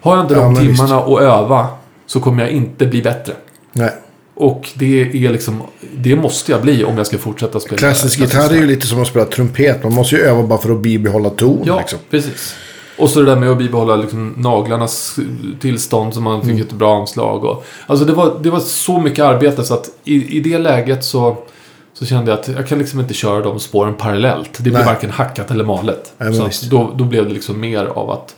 Har 0.00 0.16
jag 0.16 0.24
inte 0.24 0.34
de 0.34 0.56
timmarna 0.56 0.96
att 0.98 1.20
öva 1.20 1.66
så 2.06 2.20
kommer 2.20 2.42
jag 2.42 2.52
inte 2.52 2.86
bli 2.86 3.02
bättre. 3.02 3.32
Nej. 3.72 3.92
Och 4.34 4.68
det 4.74 5.00
är 5.02 5.30
liksom, 5.32 5.62
det 5.96 6.16
måste 6.16 6.52
jag 6.52 6.62
bli 6.62 6.84
om 6.84 6.96
jag 6.96 7.06
ska 7.06 7.18
fortsätta 7.18 7.60
spela. 7.60 7.76
Klassisk 7.78 8.20
gitarr 8.20 8.50
är 8.50 8.54
ju 8.56 8.66
lite 8.66 8.86
som 8.86 9.02
att 9.02 9.08
spela 9.08 9.24
trumpet. 9.24 9.82
Man 9.82 9.94
måste 9.94 10.16
ju 10.16 10.22
öva 10.22 10.42
bara 10.42 10.58
för 10.58 10.70
att 10.72 10.80
bibehålla 10.80 11.30
ton. 11.30 11.62
Ja, 11.64 11.78
Liksom. 11.78 11.98
precis. 12.10 12.54
Och 12.98 13.10
så 13.10 13.20
det 13.20 13.26
där 13.26 13.36
med 13.36 13.50
att 13.50 13.58
bibehålla 13.58 13.96
liksom 13.96 14.34
naglarnas 14.36 15.16
tillstånd 15.60 16.14
så 16.14 16.20
man 16.20 16.40
fick 16.40 16.50
Mm. 16.50 16.62
ett 16.62 16.72
bra 16.72 16.96
anslag. 17.00 17.44
Och, 17.44 17.64
alltså 17.86 18.04
det 18.04 18.12
var, 18.12 18.32
det 18.42 18.50
var 18.50 18.60
så 18.60 19.00
mycket 19.00 19.24
arbete 19.24 19.64
så 19.64 19.74
att 19.74 19.90
i, 20.04 20.36
i 20.36 20.40
det 20.40 20.58
läget 20.58 21.04
så, 21.04 21.36
så 21.92 22.06
kände 22.06 22.30
jag 22.30 22.40
att 22.40 22.48
jag 22.48 22.68
kan 22.68 22.78
liksom 22.78 23.00
inte 23.00 23.14
köra 23.14 23.40
de 23.40 23.58
spåren 23.60 23.94
parallellt. 23.94 24.50
Det 24.56 24.62
blir 24.62 24.72
Nej. 24.72 24.84
varken 24.84 25.10
hackat 25.10 25.50
eller 25.50 25.64
malet. 25.64 26.12
Nej, 26.18 26.52
så 26.52 26.66
då, 26.70 26.90
då 26.94 27.04
blev 27.04 27.24
det 27.28 27.34
liksom 27.34 27.60
mer 27.60 27.84
av 27.86 28.10
att 28.10 28.36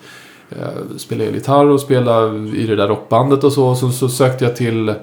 eh, 0.51 0.97
spela 0.99 1.25
gitarr 1.25 1.65
och 1.67 1.81
spela 1.81 2.27
i 2.57 2.67
det 2.67 2.77
där 2.77 2.89
rockbandet 2.89 3.45
och 3.45 3.53
så. 3.53 3.75
Så, 3.75 3.91
så 3.91 4.09
sökte 4.09 4.45
jag 4.45 4.57
till 4.57 4.89
eh, 4.89 4.95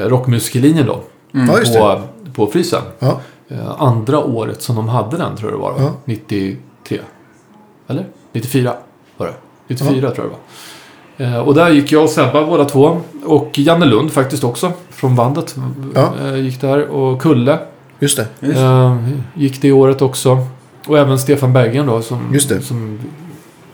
rockmusikerlinjen 0.00 0.86
då. 0.86 1.00
Ja, 1.32 1.58
just 1.58 1.72
det. 1.72 1.78
På, 1.78 2.00
på 2.34 2.46
Frysen. 2.46 2.82
Ja. 2.98 3.20
Eh, 3.48 3.82
andra 3.82 4.18
året 4.24 4.62
som 4.62 4.76
de 4.76 4.88
hade 4.88 5.16
den 5.16 5.36
tror 5.36 5.50
jag 5.50 5.58
det 5.60 5.62
var. 5.62 5.72
va? 5.72 5.78
Ja. 5.80 5.92
93. 6.04 6.98
Eller? 7.88 8.06
94 8.32 8.72
var 9.16 9.26
det. 9.26 9.34
94 9.68 10.10
tror 10.10 10.14
jag 10.16 10.26
det 10.26 10.30
var. 10.30 11.38
Eh, 11.38 11.38
och 11.46 11.54
där 11.54 11.70
gick 11.70 11.92
jag 11.92 12.02
och 12.02 12.10
Sebba 12.10 12.46
båda 12.46 12.64
två. 12.64 13.00
Och 13.24 13.58
Janne 13.58 13.86
Lund 13.86 14.12
faktiskt 14.12 14.44
också. 14.44 14.72
Från 14.90 15.16
bandet. 15.16 15.56
Ja. 15.94 16.12
Eh, 16.24 16.36
gick 16.36 16.60
där. 16.60 16.88
Och 16.88 17.22
Kulle 17.22 17.58
Just 17.98 18.16
det. 18.16 18.26
Just. 18.40 18.58
eh, 18.58 18.96
gick 19.34 19.62
det 19.62 19.72
året 19.72 20.02
också. 20.02 20.38
Och 20.86 20.98
även 20.98 21.18
Stefan 21.18 21.52
Berggren 21.52 21.86
då. 21.86 22.02
Som, 22.02 22.34
Just 22.34 22.48
det. 22.48 22.60
Som, 22.60 23.00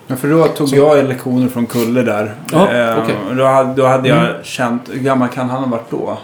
Ja, 0.07 0.17
för 0.17 0.29
då 0.29 0.45
tog 0.47 0.69
jag 0.69 1.05
lektioner 1.09 1.49
från 1.49 1.67
Kulle 1.67 2.03
där. 2.03 2.35
Ja, 2.53 2.73
Eh, 2.73 2.99
okej. 3.03 3.17
då, 3.37 3.45
hade, 3.45 3.75
då 3.75 3.87
hade 3.87 4.09
jag 4.09 4.45
känt... 4.45 4.83
Hur 4.93 5.01
gammal 5.01 5.29
kan 5.29 5.51
han 5.51 5.63
ha 5.65 5.71
varit 5.71 5.91
då? 5.91 6.19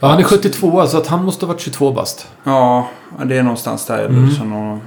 ja, 0.00 0.08
han 0.08 0.18
är 0.18 0.22
72 0.22 0.86
så 0.86 0.96
att 0.98 1.06
han 1.06 1.24
måste 1.24 1.46
ha 1.46 1.52
varit 1.52 1.60
22 1.60 1.92
bast. 1.92 2.26
Ja, 2.44 2.88
det 3.24 3.36
är 3.38 3.42
någonstans 3.42 3.86
där. 3.86 4.04
Mm. 4.04 4.30
Så 4.30 4.44
någon, 4.44 4.80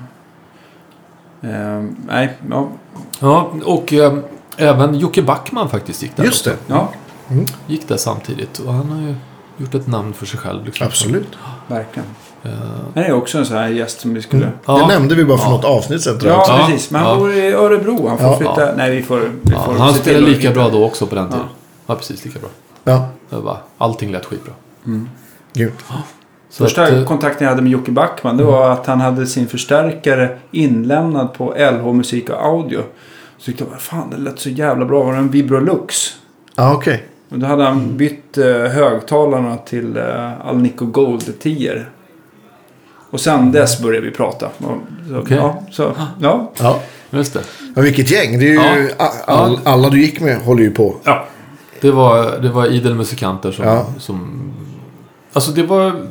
eh, 1.42 1.84
nej, 2.08 2.38
ja. 2.50 2.68
Ja, 3.20 3.52
och 3.66 3.94
eh, 3.94 4.14
även 4.58 4.96
Jocke 5.00 5.22
Backman 5.22 5.70
faktiskt 5.70 6.02
gick 6.04 6.16
där. 6.16 6.24
Just 6.24 6.46
det. 6.46 6.56
ja, 6.68 6.90
Gick 7.68 7.88
där 7.88 7.98
samtidigt. 7.98 8.60
Och 8.60 8.74
han 8.74 8.90
har 8.90 9.02
ju 9.02 9.16
gjort 9.58 9.76
ett 9.76 9.88
namn 9.88 10.14
för 10.14 10.26
sig 10.26 10.40
själv. 10.40 10.66
Liksom. 10.66 10.88
Absolut. 10.88 11.28
verkligen. 11.68 12.10
Eh, 12.44 12.52
Han 12.96 13.04
är 13.04 13.12
också 13.14 13.38
en 13.38 13.46
sån 13.46 13.58
här 13.58 13.68
gäst 13.68 14.00
som 14.00 14.14
vi 14.14 14.22
skulle... 14.22 14.46
Det 14.46 14.52
ja. 14.66 14.88
nämnde 14.88 15.16
vi 15.16 15.26
bara 15.26 15.38
för 15.38 15.46
Ja. 15.46 15.52
något 15.52 15.66
avsnitt 15.66 16.02
sedan. 16.02 16.20
tror 16.20 16.32
Ja, 16.32 16.46
jag. 16.48 16.60
Ja. 16.60 16.66
precis. 16.68 16.92
Men 16.92 17.02
han 17.02 17.10
Ja. 17.14 17.18
bor 17.20 17.34
i 17.34 17.52
Örebro. 17.54 18.08
Han 18.08 18.18
får 18.18 18.28
Ja. 18.28 18.38
flytta... 18.38 18.76
Nej, 18.76 18.96
vi 18.96 19.04
får... 19.04 19.20
Vi 19.20 19.54
Ja, 19.54 19.64
får 19.64 19.74
han 19.74 19.94
spelade 19.94 20.26
lika 20.26 20.52
bra 20.52 20.70
då 20.70 20.86
också 20.86 21.06
på 21.08 21.16
den 21.16 21.28
tiden. 21.30 21.44
Ja. 21.50 21.54
Ja, 21.88 21.96
precis 21.96 22.26
lika 22.26 22.40
bra. 22.40 22.50
Ja, 22.84 23.08
Det 23.30 23.36
var, 23.36 23.58
allting 23.78 24.12
lät 24.12 24.26
skitbra. 24.26 24.54
grymt. 25.54 25.74
Så 26.50 26.64
Första 26.64 26.84
att, 26.84 26.92
eh, 26.92 27.04
kontakten 27.06 27.46
jag 27.46 27.50
hade 27.50 27.62
med 27.62 27.72
Jocke 27.72 27.92
Backman 27.92 28.38
det 28.38 28.44
var 28.44 28.70
att 28.72 28.86
han 28.86 29.02
hade 29.02 29.28
sin 29.28 29.48
förstärkare 29.48 30.38
inlämnad 30.52 31.34
på 31.34 31.54
LH 31.58 31.94
Musik 31.94 32.30
och 32.30 32.46
Audio. 32.46 32.82
Så 33.38 33.46
tyckte 33.46 33.64
jag, 33.64 33.72
vad 33.72 33.82
fan 33.82 34.10
det 34.10 34.18
lät 34.18 34.40
så 34.40 34.50
jävla 34.50 34.86
bra. 34.86 35.04
Var 35.04 35.12
det 35.14 35.18
en 35.18 35.30
Vibrolux? 35.30 35.96
Ja, 36.56 36.74
okej. 36.74 37.04
Och 37.30 37.40
då 37.40 37.48
hade 37.48 37.64
han 37.64 37.98
bytt 37.98 38.38
eh, 38.38 38.46
högtalarna 38.46 39.58
till 39.58 39.98
eh, 39.98 40.48
Alnico 40.48 40.86
Gold 40.86 41.40
10 41.40 41.86
Och 43.10 43.20
sen 43.20 43.52
dess 43.52 43.82
började 43.82 44.06
vi 44.06 44.12
prata. 44.14 44.50
Okej. 45.16 45.38
ja, 45.38 45.64
så, 45.72 45.94
ja. 46.22 46.52
Ja. 46.60 46.80
just 47.10 47.34
det. 47.34 47.40
Men 47.76 47.84
vilket 47.84 48.12
gäng. 48.12 48.40
Det 48.40 48.46
är 48.56 48.78
ju, 48.78 48.90
Ja. 48.98 49.12
all, 49.26 49.60
alla 49.64 49.90
du 49.90 50.02
gick 50.02 50.20
med 50.22 50.42
håller 50.42 50.64
ju 50.64 50.72
på. 50.72 50.96
ja. 51.04 51.26
Det 51.82 51.92
var, 51.92 52.38
det 52.40 52.50
var 52.50 52.66
idel 52.66 52.96
musikanter 52.96 53.52
som, 53.52 53.66
Ja. 53.66 53.86
som... 54.00 54.52
Alltså 55.34 55.52
det 55.52 55.64
var 55.64 56.08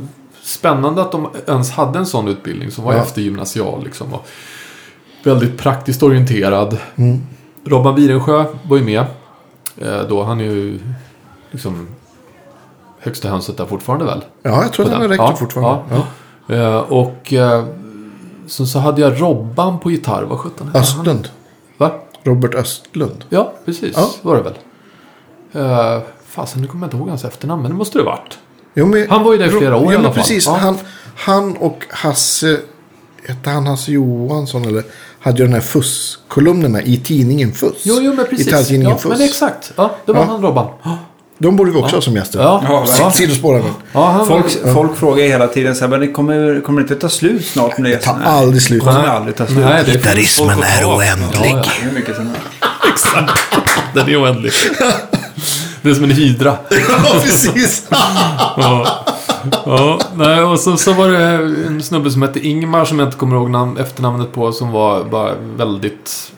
spännande 0.47 1.03
att 1.03 1.13
de 1.13 1.29
ens 1.49 1.71
hade 1.71 1.99
en 1.99 2.07
sån 2.07 2.29
utbildning 2.29 2.71
som 2.71 2.85
var 2.85 2.93
Ja. 2.93 2.99
eftergymnasial. 2.99 3.85
Liksom, 3.85 4.15
och 4.15 4.27
väldigt 5.25 5.59
praktiskt 5.59 6.03
orienterad. 6.03 6.79
Mm. 6.97 7.23
Robban 7.65 7.95
Wirensjö 7.95 8.45
var 8.69 8.77
ju 8.77 8.85
med. 8.85 9.05
Eh, 9.79 10.01
då 10.09 10.23
han 10.23 10.41
är 10.41 10.45
ju 10.45 10.79
liksom 11.51 11.89
högsta 12.99 13.29
hönset 13.29 13.57
där 13.57 13.67
fortfarande 13.67 14.05
väl? 14.05 14.25
Ja, 14.43 14.63
jag 14.63 14.73
tror 14.73 14.87
att 14.87 14.93
har 14.93 15.01
den. 15.01 15.09
räckt 15.09 15.19
Ja, 15.21 15.37
fortfarande. 15.37 15.85
ja. 15.91 16.07
Ja. 16.47 16.55
Eh, 16.55 16.77
och 16.77 17.33
eh, 17.33 17.65
så, 18.47 18.67
så 18.67 18.79
hade 18.79 19.01
jag 19.01 19.21
Robban 19.23 19.79
på 19.79 19.91
gitarr. 19.91 20.23
Vad 20.23 20.39
sjutton 20.39 20.67
hette 20.67 20.79
han? 20.79 20.83
Östlund. 20.83 21.29
Va? 21.79 21.91
Robert 22.23 22.55
Östlund. 22.55 23.25
Ja, 23.29 23.53
precis. 23.65 23.93
Ja. 23.97 24.09
var 24.23 24.37
det 24.37 24.43
väl. 24.43 24.55
Uh, 25.63 26.03
fasen, 26.27 26.61
nu 26.63 26.67
kommer 26.69 26.85
jag 26.85 26.87
inte 26.87 26.97
ihåg 26.97 27.09
hans 27.09 27.25
efternamn, 27.25 27.63
men 27.63 27.71
det 27.71 27.77
måste 27.77 27.99
det 27.99 28.05
ha 28.05 28.11
varit. 28.11 28.39
Jo, 28.79 28.87
men, 28.87 29.07
Han 29.11 29.25
var 29.25 29.33
ju 29.33 29.39
där 29.39 29.47
i 29.47 29.51
flera 29.51 29.77
år 29.77 29.85
jo, 29.85 29.93
i 29.93 29.95
alla 29.95 30.05
fall. 30.05 30.15
precis. 30.15 30.47
Ja. 30.47 30.57
Han, 30.61 30.79
han 31.17 31.57
och 31.57 31.85
Hasse, 31.91 32.59
hette 33.29 33.51
han 33.51 33.67
Hasse 33.67 33.93
Johansson 33.93 34.65
eller? 34.65 34.83
Hade 35.21 35.39
ju 35.39 35.45
den 35.45 35.55
här 35.55 35.61
FUS-kolumnerna 35.61 36.83
i 36.83 36.97
tidningen 36.97 37.53
FUS. 37.53 37.73
Jo, 37.83 37.99
jo, 38.01 38.13
men 38.15 38.27
precis. 38.27 38.47
Gitarrtidningen 38.47 38.91
Ja, 38.91 38.99
FUS. 38.99 39.11
men 39.19 39.21
exakt. 39.21 39.73
Ja, 39.77 39.97
det 40.07 40.13
var 40.13 40.21
Ja. 40.21 40.27
han 40.27 40.43
Robban. 40.43 40.67
Ja, 40.83 40.99
De 41.39 41.57
borde 41.57 41.71
vi 41.71 41.79
också 41.79 41.97
ha 41.97 42.01
som 42.03 42.17
gäster. 42.17 42.39
ja. 42.41 42.63
Ja, 42.69 42.87
ja. 42.99 43.11
Sidospår 43.11 43.63
ja 43.93 44.11
han 44.11 44.27
Folk, 44.27 44.65
var... 44.65 44.73
folk 44.73 44.97
frågar 44.97 45.25
hela 45.25 45.47
tiden 45.49 45.75
så 45.75 45.81
här, 45.81 45.89
men 45.89 46.01
det 46.01 46.07
kommer, 46.07 46.61
kommer 46.61 46.81
det 46.81 46.85
inte 46.85 46.95
ta 47.01 47.09
slut 47.09 47.47
snart 47.47 47.79
med 47.79 47.91
det? 47.91 47.97
Det 47.97 48.03
tar 48.03 48.15
Nej, 48.19 48.27
aldrig 48.29 48.63
slut. 48.63 48.85
Det 48.85 48.93
kommer 48.93 49.09
aldrig 49.09 49.37
ta 49.37 49.47
slut. 49.47 49.59
Nej, 49.59 49.83
det 49.87 49.91
är 49.91 49.95
Gitarrismen 49.97 50.63
är 50.63 50.85
oändlig. 50.85 51.51
Ja, 51.53 51.63
ja. 51.65 51.65
Det 51.83 51.89
är 51.91 51.93
mycket 51.95 52.17
som 52.17 52.31
Exakt. 52.93 53.41
Den 53.95 54.09
är 54.09 54.23
oändlig. 54.23 54.53
Det 55.87 55.93
är 55.93 55.95
som 55.95 56.05
en 56.05 56.11
hydra. 56.11 56.57
Ja, 56.89 57.21
precis. 57.23 57.87
Ja. 58.57 59.05
ja, 59.67 59.99
nej, 60.17 60.43
och 60.43 60.61
så, 60.61 60.77
så 60.77 60.93
var 60.93 61.09
det 61.09 61.19
en 61.67 61.83
snubbe 61.83 62.11
som 62.11 62.23
hette 62.23 62.47
Ingmar 62.47 62.85
som 62.85 62.99
jag 62.99 63.09
inte 63.09 63.17
kommer 63.19 63.37
ihåg 63.37 63.51
namn, 63.51 63.77
efternamnet 63.79 64.33
på 64.33 64.53
som 64.53 64.73
var 64.73 65.05
bara 65.05 65.33
väldigt... 65.57 66.33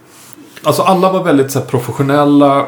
Alltså 0.62 0.82
alla 0.82 1.12
var 1.12 1.24
väldigt 1.24 1.50
så 1.52 1.58
här, 1.58 1.66
professionella, 1.66 2.66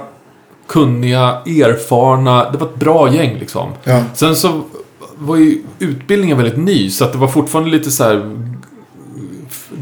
kunniga, 0.68 1.20
erfarna. 1.46 2.50
Det 2.50 2.58
var 2.58 2.66
ett 2.66 2.74
bra 2.76 3.14
gäng 3.14 3.38
liksom. 3.38 3.68
Ja. 3.84 4.02
Sen 4.14 4.36
så 4.36 4.62
var 5.18 5.36
ju 5.36 5.62
utbildningen 5.78 6.36
väldigt 6.36 6.58
ny 6.58 6.90
så 6.90 7.04
att 7.04 7.12
det 7.12 7.18
var 7.18 7.28
fortfarande 7.28 7.70
lite 7.70 7.90
så 7.90 8.04
här 8.04 8.36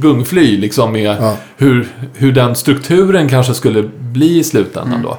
gungfly 0.01 0.57
liksom 0.57 0.93
med 0.93 1.17
Ja. 1.21 1.37
hur, 1.57 1.89
hur 2.15 2.33
den 2.33 2.55
strukturen 2.55 3.29
kanske 3.29 3.55
skulle 3.55 3.83
bli 3.99 4.39
i 4.39 4.45
slutändan 4.45 5.03
då. 5.03 5.19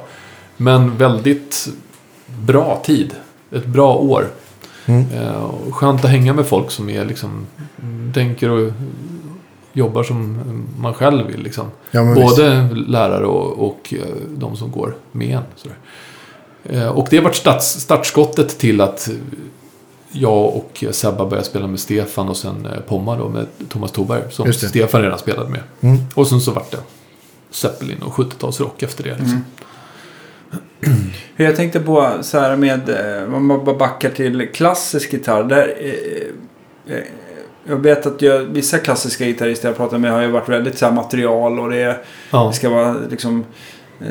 Men 0.60 0.96
väldigt 0.96 1.68
bra 2.26 2.82
tid. 2.84 3.14
Ett 3.50 3.66
bra 3.66 3.94
år. 3.94 4.28
Mm. 4.86 5.04
Eh, 5.14 5.50
skönt 5.70 6.04
att 6.04 6.10
hänga 6.10 6.32
med 6.32 6.46
folk 6.46 6.70
som 6.70 6.90
är 6.90 7.04
liksom 7.04 7.46
tänker 8.14 8.50
och 8.50 8.72
jobbar 9.72 10.02
som 10.02 10.38
man 10.78 10.94
själv 10.94 11.26
vill 11.26 11.42
liksom. 11.42 11.66
Ja, 11.90 12.04
men 12.04 12.14
visst. 12.14 12.36
Både 12.36 12.68
lärare 12.74 13.26
och, 13.26 13.68
och 13.68 13.94
eh, 13.96 14.14
de 14.28 14.56
som 14.56 14.70
går 14.70 14.96
med 15.12 15.36
en. 15.36 15.42
Sådär. 15.56 15.76
Eh, 16.64 16.88
Och 16.88 17.06
det 17.10 17.16
har 17.16 17.24
varit 17.24 17.36
starts, 17.36 17.66
startskottet 17.66 18.58
till 18.58 18.80
att 18.80 19.10
jag 20.12 20.56
och 20.56 20.84
Sebba 20.90 21.26
började 21.26 21.46
spela 21.46 21.66
med 21.66 21.80
Stefan 21.80 22.28
och 22.28 22.36
sen 22.36 22.68
Pomma 22.88 23.16
då 23.16 23.28
med 23.28 23.46
Thomas 23.68 23.92
Toberg. 23.92 24.22
Som. 24.30 24.52
Stefan 24.52 25.02
redan 25.02 25.18
spelade 25.18 25.48
med. 25.48 25.62
Mm. 25.80 25.98
Och 26.14 26.26
sen 26.26 26.40
så 26.40 26.50
vart 26.50 26.70
det 26.70 26.78
Zeppelin 27.50 28.02
och 28.02 28.12
70-talsrock 28.12 28.84
efter 28.84 29.04
det. 29.04 29.10
Liksom. 29.10 29.28
Hur 29.34 29.42
Jag 31.36 31.56
tänkte 31.56 31.80
på 31.80 32.10
så 32.20 32.38
här 32.38 32.56
med, 32.56 32.88
eh, 32.88 33.34
om 33.34 33.46
man 33.46 33.64
bara 33.64 33.76
backar 33.76 34.10
till 34.10 34.48
klassisk 34.54 35.12
gitarr. 35.12 35.44
Där, 35.44 35.74
eh, 35.80 36.94
eh, 36.96 37.02
jag 37.68 37.76
vet 37.76 38.06
att 38.06 38.22
jag, 38.22 38.38
vissa 38.38 38.78
klassiska 38.78 39.24
gitarrister 39.24 39.68
jag 39.68 39.76
pratat 39.76 40.00
med 40.00 40.12
har 40.12 40.20
ju 40.22 40.30
varit 40.30 40.48
väldigt 40.48 40.78
så 40.78 40.86
här 40.86 40.92
material 40.92 41.60
och 41.60 41.70
det, 41.70 41.96
Ja. 42.30 42.46
det 42.46 42.52
ska 42.52 42.70
vara 42.70 42.96
liksom 43.10 43.44
eh, 44.00 44.06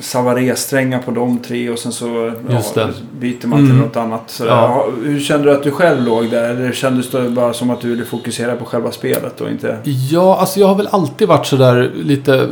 Savaré-strängar 0.00 1.02
på 1.02 1.10
de 1.10 1.38
tre 1.38 1.70
och 1.70 1.78
sen 1.78 1.92
så 1.92 2.32
det. 2.74 2.92
byter 3.20 3.46
man 3.46 3.58
till 3.58 3.70
Mm. 3.70 3.82
något 3.82 3.96
annat. 3.96 4.22
Så 4.30 4.44
Ja. 4.46 4.86
Hur 5.04 5.20
kände 5.20 5.44
du 5.44 5.52
att 5.52 5.62
du 5.62 5.70
själv 5.70 6.02
låg 6.02 6.30
där? 6.30 6.50
Eller 6.50 6.72
kändes 6.72 7.10
det 7.10 7.30
bara 7.30 7.52
som 7.52 7.70
att 7.70 7.80
du 7.80 7.88
ville 7.90 8.04
fokusera 8.04 8.56
på 8.56 8.64
själva 8.64 8.90
spelet 8.92 9.40
och 9.40 9.50
inte... 9.50 9.76
Ja, 9.84 10.38
alltså 10.38 10.60
jag 10.60 10.66
har 10.66 10.74
väl 10.74 10.88
alltid 10.92 11.28
varit 11.28 11.46
sådär 11.46 11.90
lite... 11.94 12.48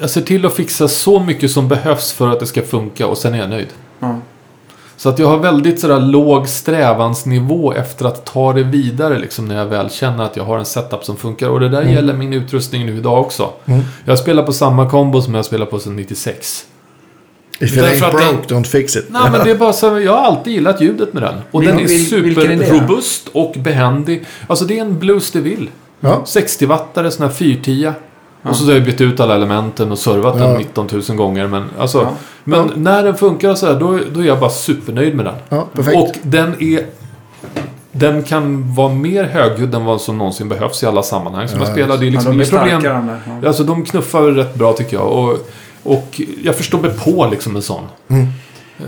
Jag 0.00 0.10
ser 0.10 0.20
till 0.20 0.46
att 0.46 0.54
fixa 0.54 0.88
så 0.88 1.20
mycket 1.20 1.50
som 1.50 1.68
behövs 1.68 2.12
för 2.12 2.28
att 2.28 2.40
det 2.40 2.46
ska 2.46 2.62
funka 2.62 3.06
och 3.06 3.18
sen 3.18 3.34
är 3.34 3.38
jag 3.38 3.50
nöjd. 3.50 3.68
Ja. 3.98 4.18
Så 4.96 5.08
att 5.08 5.18
jag 5.18 5.26
har 5.28 5.38
väldigt 5.38 5.80
sådär 5.80 6.00
låg 6.00 6.48
strävansnivå 6.48 7.72
efter 7.72 8.04
att 8.04 8.24
ta 8.26 8.52
det 8.52 8.62
vidare 8.62 9.18
liksom 9.18 9.48
när 9.48 9.56
jag 9.58 9.66
väl 9.66 9.90
känner 9.90 10.24
att 10.24 10.36
jag 10.36 10.44
har 10.44 10.58
en 10.58 10.64
setup 10.64 11.04
som 11.04 11.16
funkar. 11.16 11.48
Och 11.48 11.60
det 11.60 11.68
där 11.68 11.82
gäller 11.82 12.14
min 12.14 12.32
utrustning 12.32 12.86
nu 12.86 12.96
idag 12.96 13.20
också. 13.20 13.50
Mm. 13.66 13.80
Jag 14.04 14.18
spelar 14.18 14.42
på 14.42 14.52
samma 14.52 14.90
kombo 14.90 15.22
som 15.22 15.34
jag 15.34 15.44
spelar 15.44 15.66
på 15.66 15.78
sedan 15.78 15.96
96. 15.96 16.64
If 17.60 17.76
it 17.76 17.82
ain't 17.82 18.04
att 18.06 18.12
den- 18.18 18.34
broke, 18.36 18.54
don't 18.54 18.64
fix 18.64 18.96
it. 18.96 19.06
Nej 19.10 19.30
men 19.30 19.40
det 19.44 19.50
är 19.50 19.56
bara 19.58 19.72
så, 19.72 20.00
jag 20.00 20.12
har 20.12 20.22
alltid 20.24 20.52
gillat 20.52 20.80
ljudet 20.80 21.12
med 21.12 21.22
den. 21.22 21.34
Och 21.50 21.62
Vil- 21.62 21.66
den 21.66 21.80
är 21.80 21.86
superrobust 21.88 23.28
och 23.32 23.54
behändig. 23.58 24.24
Alltså 24.46 24.64
det 24.64 24.78
är 24.78 24.82
en 24.82 24.98
Blues 24.98 25.30
DeVille. 25.30 25.70
Ja. 26.00 26.22
60-wattare, 26.26 27.10
sån 27.10 27.26
här 27.26 27.32
410. 27.34 27.92
Och 28.50 28.56
så 28.56 28.64
har 28.64 28.72
jag 28.72 28.84
bytt 28.84 29.00
ut 29.00 29.20
alla 29.20 29.34
elementen 29.34 29.92
och 29.92 29.98
servat 29.98 30.38
den 30.38 30.50
Ja. 30.50 30.58
19 30.58 30.88
000 31.08 31.16
gånger. 31.16 31.46
Men, 31.46 31.64
alltså, 31.78 31.98
Ja. 32.02 32.10
men 32.44 32.70
när 32.76 33.04
den 33.04 33.14
funkar 33.16 33.54
så 33.54 33.66
här, 33.66 33.80
då, 33.80 33.98
då 34.14 34.20
är 34.20 34.24
jag 34.24 34.40
bara 34.40 34.50
supernöjd 34.50 35.14
med 35.16 35.24
den. 35.24 35.34
Ja. 35.48 35.66
Och 35.94 36.14
den 36.22 36.62
är... 36.62 36.86
Den 37.92 38.22
kan 38.22 38.74
vara 38.74 38.88
mer 38.94 39.24
högljudd 39.24 39.74
än 39.74 39.84
vad 39.84 40.00
som 40.00 40.18
någonsin 40.18 40.48
behövs 40.48 40.82
i 40.82 40.86
alla 40.86 41.02
sammanhang 41.02 41.48
som 41.48 41.58
Ja, 41.60 41.64
jag 41.66 41.72
spelar. 41.74 41.96
Det 41.96 42.04
är 42.04 42.06
Ja, 42.06 42.12
liksom 42.12 42.38
de 42.38 42.44
är 42.44 42.50
problem. 42.50 42.80
starkare. 42.80 43.20
Ja. 43.42 43.48
Alltså 43.48 43.64
de 43.64 43.84
knuffar 43.84 44.22
rätt 44.22 44.54
bra 44.54 44.72
tycker 44.72 44.96
jag. 44.96 45.06
Och, 45.12 45.38
och 45.82 46.20
jag 46.42 46.56
förstår 46.56 46.78
mig 46.78 46.90
på 47.04 47.28
liksom 47.30 47.56
en 47.56 47.62
sån. 47.62 47.82
Mm. 48.08 48.26
Eh, 48.80 48.84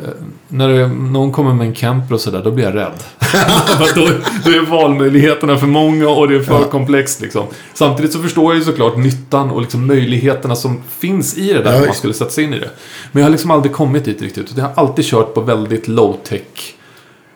när 0.48 0.68
det, 0.68 0.88
någon 0.88 1.32
kommer 1.32 1.54
med 1.54 1.66
en 1.66 1.72
camper 1.74 2.14
och 2.14 2.20
sådär, 2.20 2.40
då 2.44 2.50
blir 2.50 2.64
jag 2.64 2.74
rädd. 2.74 2.92
Då, 3.94 4.08
då 4.44 4.50
är 4.50 4.66
valmöjligheterna 4.70 5.58
för 5.58 5.66
många 5.66 6.08
och 6.08 6.28
det 6.28 6.34
är 6.36 6.40
för 6.42 6.60
Ja. 6.60 6.64
komplext. 6.64 7.20
Liksom. 7.20 7.46
Samtidigt 7.74 8.12
så 8.12 8.18
förstår 8.18 8.52
jag 8.52 8.58
ju 8.58 8.64
såklart 8.64 8.96
nyttan 8.96 9.50
och 9.50 9.60
liksom 9.60 9.86
möjligheterna 9.86 10.56
som 10.56 10.82
finns 10.98 11.38
i 11.38 11.52
det 11.52 11.62
där 11.62 11.72
Ja, 11.72 11.78
om 11.80 11.86
man 11.86 11.94
skulle 11.94 12.14
sätta 12.14 12.30
sig 12.30 12.44
in 12.44 12.54
i 12.54 12.58
det. 12.58 12.70
Men 13.12 13.20
jag 13.20 13.26
har 13.26 13.30
liksom 13.30 13.50
aldrig 13.50 13.72
kommit 13.72 14.04
dit 14.04 14.22
riktigt. 14.22 14.52
Jag 14.56 14.64
har 14.64 14.72
alltid 14.74 15.04
kört 15.04 15.34
på 15.34 15.40
väldigt 15.40 15.88
low-tech. 15.88 16.74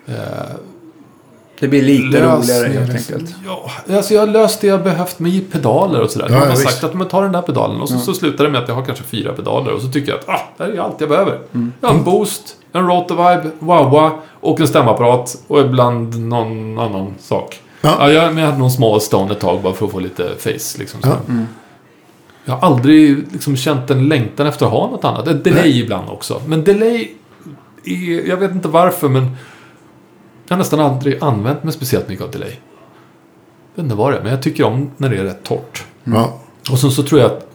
Eh, 0.06 0.14
Det 1.62 1.68
blir 1.68 1.82
lite 1.82 2.22
roligare 2.22 2.68
helt 2.68 2.90
enkelt. 2.90 3.34
Ja, 3.46 3.70
alltså 3.96 4.14
jag 4.14 4.20
har 4.20 4.26
löst 4.26 4.60
det 4.60 4.66
jag 4.66 4.82
behövt 4.82 5.18
med 5.18 5.52
pedaler 5.52 6.00
och 6.00 6.10
sådär. 6.10 6.26
Ja, 6.26 6.32
Någon 6.32 6.42
ja, 6.42 6.48
har 6.48 6.56
visst. 6.56 6.70
sagt 6.70 6.84
att 6.84 6.94
man 6.94 7.08
tar 7.08 7.22
den 7.22 7.32
där 7.32 7.42
pedalen 7.42 7.80
och 7.80 7.88
så, 7.88 7.98
så 7.98 8.14
slutar 8.14 8.44
det 8.44 8.50
med 8.50 8.62
att 8.62 8.68
jag 8.68 8.74
har 8.74 8.84
kanske 8.84 9.04
fyra 9.04 9.32
pedaler. 9.32 9.72
Och 9.72 9.82
så 9.82 9.88
tycker 9.88 10.12
jag 10.12 10.20
att 10.20 10.28
ah, 10.28 10.40
det 10.56 10.64
här 10.64 10.70
är 10.70 10.78
allt 10.78 11.00
jag 11.00 11.08
behöver. 11.08 11.38
Jag 11.80 11.88
har 11.88 11.94
en 11.94 12.04
boost, 12.04 12.56
en 12.72 12.86
rotovibe, 12.86 13.50
wah 13.58 14.12
och 14.40 14.60
en 14.60 14.68
stämapparat 14.68 15.36
och 15.46 15.60
ibland 15.60 16.20
någon 16.20 16.78
annan 16.78 17.14
sak. 17.20 17.60
Ja. 17.80 17.96
Ja. 17.98 18.10
jag, 18.10 18.34
men 18.34 18.38
jag 18.38 18.46
hade 18.46 18.58
någon 18.58 18.70
small 18.70 19.00
stone 19.00 19.32
ett 19.32 19.40
tag 19.40 19.62
bara 19.62 19.74
för 19.74 19.86
att 19.86 19.92
få 19.92 20.00
lite 20.00 20.28
face. 20.38 20.78
Liksom, 20.78 21.02
så. 21.02 21.08
Ja. 21.08 21.34
Jag 22.44 22.54
har 22.54 22.68
aldrig 22.68 23.32
liksom, 23.32 23.56
känt 23.56 23.90
en 23.90 24.08
längtan 24.08 24.46
efter 24.46 24.66
att 24.66 24.72
ha 24.72 24.90
något 24.90 25.04
annat. 25.04 25.28
Ett 25.28 25.44
delay 25.44 25.62
Nej. 25.62 25.80
ibland 25.80 26.10
också. 26.10 26.42
Men 26.46 26.64
delay, 26.64 27.10
är, 27.84 28.28
jag 28.28 28.36
vet 28.36 28.50
inte 28.50 28.68
varför 28.68 29.08
men 29.08 29.36
jag 30.48 30.54
har 30.54 30.58
nästan 30.58 30.80
aldrig 30.80 31.18
använt 31.24 31.64
mig 31.64 31.72
speciellt 31.72 32.08
mycket 32.08 32.24
av 32.24 32.30
delay. 32.30 32.52
Jag 33.74 33.82
vet 33.82 33.84
inte 33.84 33.94
vad 33.94 34.12
det 34.12 34.18
är, 34.18 34.22
men 34.22 34.30
jag 34.32 34.42
tycker 34.42 34.64
om 34.64 34.90
när 34.96 35.08
det 35.08 35.16
är 35.16 35.24
rätt 35.24 35.44
torrt. 35.44 35.84
Ja. 36.04 36.40
Och 36.70 36.78
sen 36.78 36.90
så 36.90 37.02
tror 37.02 37.20
jag 37.20 37.30
att 37.30 37.48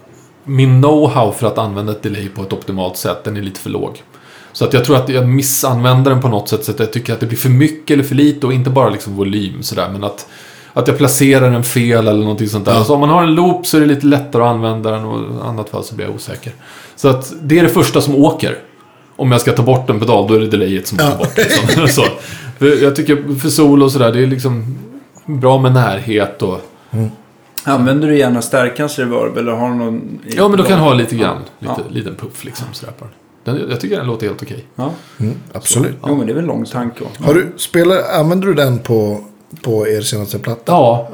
min 0.44 0.84
know-how 0.84 1.32
för 1.32 1.48
att 1.48 1.58
använda 1.58 1.92
ett 1.92 2.04
delay 2.04 2.30
på 2.30 2.42
ett 2.42 2.54
optimalt 2.54 2.98
sätt, 2.98 3.24
den 3.24 3.38
är 3.38 3.42
lite 3.42 3.60
för 3.60 3.70
låg. 3.70 4.04
Så 4.52 4.66
att 4.66 4.74
jag 4.74 4.86
tror 4.86 4.96
att 4.96 5.10
jag 5.10 5.28
missanvänder 5.28 6.12
den 6.12 6.22
på 6.22 6.28
något 6.28 6.50
sätt 6.50 6.66
så 6.66 6.72
att 6.72 6.80
jag 6.80 6.94
tycker 6.94 7.14
att 7.14 7.20
det 7.20 7.26
blir 7.26 7.38
för 7.38 7.50
mycket 7.50 7.94
eller 7.94 8.04
för 8.04 8.16
lite 8.16 8.48
och 8.48 8.54
inte 8.54 8.70
bara 8.70 8.90
liksom 8.90 9.16
volym 9.16 9.64
sådär. 9.64 9.90
Men 9.92 10.04
att, 10.04 10.28
att 10.74 10.88
jag 10.88 10.98
placerar 10.98 11.52
den 11.52 11.64
fel 11.64 12.08
eller 12.08 12.22
någonting 12.22 12.50
sånt 12.50 12.66
där. 12.66 12.74
Ja. 12.74 12.84
Så 12.84 12.94
om 12.94 13.00
man 13.00 13.10
har 13.10 13.24
en 13.24 13.36
loop 13.36 13.68
så 13.68 13.78
är 13.78 13.82
det 13.82 13.88
lite 13.88 14.06
lättare 14.06 14.44
att 14.44 14.50
använda 14.50 14.92
den 14.92 15.06
och 15.06 15.20
i 15.20 15.48
annat 15.48 15.70
fall 15.70 15.84
så 15.84 15.96
blir 15.96 16.06
jag 16.06 16.16
osäker. 16.16 16.54
Så 16.96 17.08
att 17.08 17.34
det 17.42 17.60
är 17.60 17.64
det 17.64 17.70
första 17.70 18.02
som 18.02 18.16
åker. 18.16 18.58
Om 19.18 19.32
jag 19.32 19.42
ska 19.42 19.52
ta 19.52 19.64
bort 19.64 19.90
en 19.90 20.00
pedal, 20.00 20.28
då 20.28 20.34
är 20.34 20.40
det 20.40 20.48
delayet 20.48 20.88
som 20.88 20.98
Ja. 21.02 21.10
tar 21.12 21.18
bort. 21.18 21.38
Liksom. 21.38 21.88
så. 22.04 22.04
För 22.60 22.84
jag 22.84 22.96
tycker 22.96 23.40
för 23.40 23.50
solo 23.50 23.86
och 23.86 23.92
sådär, 23.92 24.12
det 24.12 24.20
är 24.24 24.28
liksom 24.28 24.78
bra 25.26 25.58
med 25.62 25.74
närhet 25.74 26.42
och... 26.42 26.60
Använder 27.64 28.08
du 28.08 28.18
gärna 28.18 28.42
stärkans 28.42 29.00
reverb 29.00 29.38
eller 29.38 29.52
har 29.52 29.70
du 29.70 29.76
någon... 29.76 30.20
Ja, 30.28 30.48
men 30.48 30.58
då 30.58 30.64
kan 30.64 30.78
jag 30.78 30.84
ha 30.84 30.94
lite 30.94 31.16
grann. 31.16 31.38
Lite, 31.60 31.74
Ja. 31.78 31.84
Liten 31.90 32.16
puff 32.16 32.44
liksom 32.46 32.68
sådär 32.72 32.94
på 33.00 33.06
den. 33.44 33.56
den. 33.58 33.70
Jag 33.70 33.80
tycker 33.80 33.98
den 33.98 34.08
låter 34.08 34.28
helt 34.28 34.42
okej. 34.44 34.66
Ja. 34.76 34.92
Mm, 35.20 35.34
absolut. 35.54 35.96
Jo, 36.08 36.16
men 36.16 36.26
det 36.28 36.32
är 36.32 36.36
väl 36.36 36.44
en 36.44 36.48
lång 36.48 36.66
tanke. 36.66 37.04
också. 37.04 37.24
Har 37.24 37.34
du, 37.34 37.52
spelar, 37.58 37.98
använder 38.20 38.48
du 38.48 38.54
den 38.54 38.80
på, 38.80 39.24
på 39.62 39.88
er 39.88 40.02
senaste 40.02 40.40
platta? 40.40 40.64
Ja, 40.72 41.08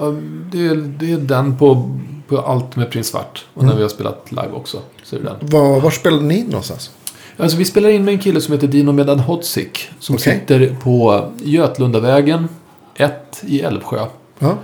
det 0.52 0.66
är, 0.68 0.76
det 0.76 1.12
är 1.14 1.18
den 1.18 1.58
på, 1.58 2.00
på 2.28 2.38
allt 2.38 2.76
med 2.76 2.92
Prins 2.92 3.08
Svart. 3.08 3.46
Och 3.54 3.64
när 3.64 3.76
vi 3.76 3.82
har 3.82 3.90
spelat 3.90 4.32
live 4.32 4.52
också. 4.54 4.78
Så 5.04 5.16
är 5.16 5.20
det 5.20 5.26
den. 5.26 5.36
Var, 5.50 5.80
var 5.80 5.92
spelade 5.92 6.24
ni 6.24 6.44
någonstans? 6.44 6.92
Alltså 7.38 7.58
vi 7.58 7.66
spelar 7.66 7.90
in 7.90 8.06
med 8.06 8.12
en 8.14 8.20
kille 8.20 8.42
som 8.42 8.54
heter 8.54 8.68
Dino 8.68 8.92
Medan 8.92 9.20
Hodzik. 9.20 9.90
Som 10.00 10.16
Okej. 10.16 10.40
sitter 10.40 10.76
på 10.84 11.26
Götlundavägen 11.44 12.48
1 12.96 13.42
i 13.46 13.62
Älvsjö. 13.62 14.00
Ja. 14.40 14.56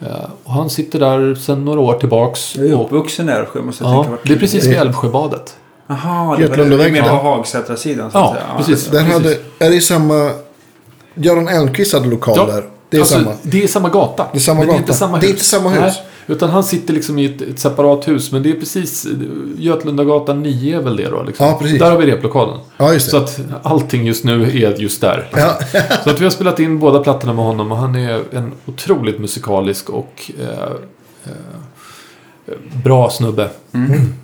Eh, 0.00 0.06
Och 0.44 0.52
han 0.52 0.70
sitter 0.70 0.98
där 1.00 1.34
sedan 1.34 1.64
några 1.64 1.80
år 1.80 1.94
tillbaks. 1.94 2.56
Jag 2.56 2.66
är 2.66 2.74
och, 2.74 2.84
uppvuxen 2.86 3.28
i 3.28 3.32
Älvsjö 3.32 3.62
måste 3.62 3.84
jag 3.84 3.92
ja, 3.92 4.04
tänka. 4.04 4.18
det 4.24 4.32
är 4.32 4.38
precis 4.38 4.66
vid 4.66 4.76
Älvsjöbadet. 4.76 5.56
Jaha, 5.86 6.36
det 6.36 6.48
var. 6.48 6.90
Med 6.90 7.02
på. 7.04 7.08
Hagsätra-sidan 7.08 8.10
Ja, 8.14 8.36
precis. 8.56 8.92
Hade, 8.92 9.32
är 9.58 9.70
det 9.70 9.74
i 9.76 9.80
samma... 9.80 10.30
Göran 11.14 11.48
Elmqvist 11.48 11.92
hade 11.94 12.08
lokal 12.08 12.34
Ja. 12.36 12.46
där. 12.46 12.64
Det 12.90 12.96
är 12.96 13.00
alltså, 13.00 13.14
samma. 13.14 13.32
Det 13.42 13.64
är 13.64 13.68
samma 13.68 13.88
gata. 13.88 14.26
Det 14.32 14.38
är 14.38 14.40
samma 14.40 14.58
men 14.58 14.66
Det 14.66 14.72
är 14.72 14.74
gata. 14.74 14.82
inte 14.82 14.94
samma 14.94 15.16
hus. 15.16 15.20
Det 15.20 15.26
är 15.26 15.30
inte 15.30 15.44
samma 15.44 15.70
hus. 15.70 15.80
Nej, 15.80 16.04
utan 16.26 16.50
han 16.50 16.64
sitter 16.64 16.94
liksom 16.94 17.18
i 17.18 17.24
ett, 17.24 17.42
ett 17.42 17.58
separat 17.58 18.08
hus. 18.08 18.32
Men 18.32 18.42
det 18.42 18.50
är 18.50 18.54
precis... 18.54 19.06
Götlundagatan 19.56 20.42
9 20.42 20.76
är 20.76 20.82
väl 20.82 20.96
det 20.96 21.08
då? 21.10 21.22
Liksom. 21.22 21.46
Ja, 21.46 21.58
precis. 21.60 21.78
Där 21.78 21.90
har 21.90 21.98
vi 21.98 22.06
replokalen. 22.06 22.58
Ja, 22.76 22.92
just 22.92 23.06
det. 23.06 23.10
Så 23.10 23.16
att 23.16 23.40
allting 23.62 24.06
just 24.06 24.24
nu 24.24 24.42
är 24.42 24.80
just 24.80 25.00
där. 25.00 25.28
Ja. 25.32 25.58
Så 26.04 26.10
att 26.10 26.20
vi 26.20 26.24
har 26.24 26.30
spelat 26.30 26.60
in 26.60 26.78
båda 26.78 27.00
plattorna 27.00 27.32
med 27.32 27.44
honom 27.44 27.72
och 27.72 27.78
han 27.78 27.94
är 27.94 28.22
en 28.32 28.52
otroligt 28.66 29.18
musikalisk 29.18 29.90
och 29.90 30.30
eh, 30.40 30.72
eh, 31.24 32.54
bra 32.84 33.10
snubbe. 33.10 33.48
Mm. 33.74 34.14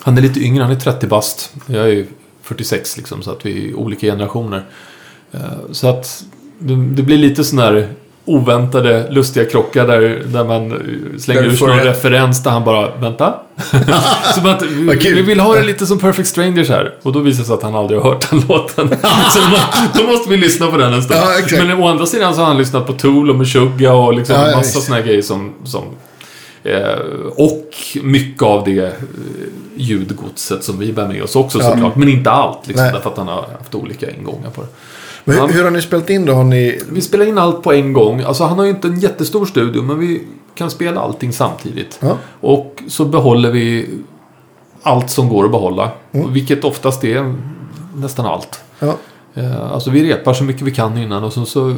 Han 0.00 0.18
är 0.18 0.22
lite 0.22 0.40
yngre, 0.40 0.62
han 0.62 0.72
är 0.72 0.80
30 0.80 1.06
bast. 1.06 1.52
Jag 1.66 1.84
är 1.84 1.92
ju 1.92 2.06
46 2.42 2.96
liksom, 2.96 3.22
så 3.22 3.30
att 3.30 3.46
vi 3.46 3.70
är 3.70 3.74
olika 3.74 4.06
generationer. 4.06 4.64
Eh, 5.32 5.40
så 5.72 5.88
att 5.88 6.24
det, 6.58 6.74
det 6.76 7.02
blir 7.02 7.18
lite 7.18 7.44
sån 7.44 7.58
här 7.58 7.88
oväntade, 8.26 9.10
lustiga 9.10 9.44
krockar 9.44 9.86
där, 9.86 10.22
där 10.26 10.44
man 10.44 10.82
slänger 11.18 11.42
ur 11.44 11.50
får 11.50 11.68
någon 11.68 11.78
referens 11.78 12.42
där 12.42 12.50
han 12.50 12.64
bara, 12.64 12.96
vänta. 12.96 13.34
Som 14.34 14.46
att, 14.46 14.62
vi, 14.62 15.22
vill 15.22 15.40
ha 15.40 15.54
det 15.54 15.62
lite 15.62 15.86
som 15.86 15.98
Perfect 15.98 16.28
Strangers 16.28 16.68
här. 16.68 16.94
Och 17.02 17.12
då 17.12 17.18
visar 17.18 17.40
det 17.42 17.46
sig 17.46 17.54
att 17.54 17.62
han 17.62 17.74
aldrig 17.74 18.00
har 18.00 18.10
hört 18.10 18.30
den 18.30 18.40
låten. 18.48 18.88
Så 19.30 19.38
då, 19.38 19.56
då 19.94 20.10
måste 20.12 20.30
vi 20.30 20.36
lyssna 20.36 20.66
på 20.66 20.76
den 20.76 20.92
en 20.92 21.02
stund. 21.02 21.20
Ja, 21.24 21.38
exakt. 21.38 21.66
Men 21.66 21.82
å 21.82 21.88
andra 21.88 22.06
sidan 22.06 22.34
så 22.34 22.40
har 22.40 22.46
han 22.46 22.58
lyssnat 22.58 22.86
på 22.86 22.92
Tool 22.92 23.30
och 23.30 23.36
Meshuggah 23.36 24.06
och 24.06 24.14
liksom 24.14 24.36
Ja, 24.36 24.56
massa 24.56 24.94
här 24.94 25.02
grejer 25.02 25.22
som... 25.22 25.52
som 25.64 25.82
eh, 26.64 26.98
och 27.36 27.70
mycket 28.02 28.42
av 28.42 28.64
det 28.64 28.78
eh, 28.86 28.92
ljudgodset 29.76 30.64
som 30.64 30.78
vi 30.78 30.92
bär 30.92 31.08
med 31.08 31.22
oss 31.22 31.36
också 31.36 31.58
Ja. 31.58 31.70
såklart. 31.70 31.96
Men 31.96 32.08
inte 32.08 32.30
allt, 32.30 32.66
liksom, 32.66 32.84
Nej. 32.84 32.92
därför 32.94 33.10
att 33.10 33.16
han 33.16 33.28
har 33.28 33.46
haft 33.58 33.74
olika 33.74 34.10
ingångar 34.10 34.50
på 34.50 34.60
det. 34.62 34.68
Men 35.24 35.36
Ja. 35.36 35.46
hur, 35.46 35.64
har 35.64 35.70
ni 35.70 35.82
spelat 35.82 36.10
in 36.10 36.24
då? 36.24 36.32
Har 36.32 36.44
ni... 36.44 36.80
Vi 36.90 37.00
spelar 37.00 37.26
in 37.26 37.38
allt 37.38 37.62
på 37.62 37.72
en 37.72 37.92
gång. 37.92 38.20
Alltså 38.20 38.44
han 38.44 38.58
har 38.58 38.64
ju 38.64 38.70
inte 38.70 38.88
en 38.88 39.00
jättestor 39.00 39.46
studio, 39.46 39.82
men 39.82 39.98
vi 39.98 40.22
kan 40.54 40.70
spela 40.70 41.00
allting 41.00 41.32
samtidigt. 41.32 41.98
Ja. 42.02 42.18
Och 42.40 42.82
så 42.88 43.04
behåller 43.04 43.50
vi 43.50 43.88
allt 44.82 45.10
som 45.10 45.28
går 45.28 45.44
att 45.44 45.50
behålla. 45.50 45.90
Vilket 46.10 46.64
oftast 46.64 47.04
är 47.04 47.34
nästan 47.96 48.26
allt. 48.26 48.60
Ja. 48.78 48.94
Eh, 49.34 49.72
Alltså 49.72 49.90
vi 49.90 50.12
repar 50.12 50.34
så 50.34 50.44
mycket 50.44 50.62
vi 50.62 50.70
kan 50.70 50.98
innan 50.98 51.24
och 51.24 51.32
så, 51.32 51.44
så 51.44 51.76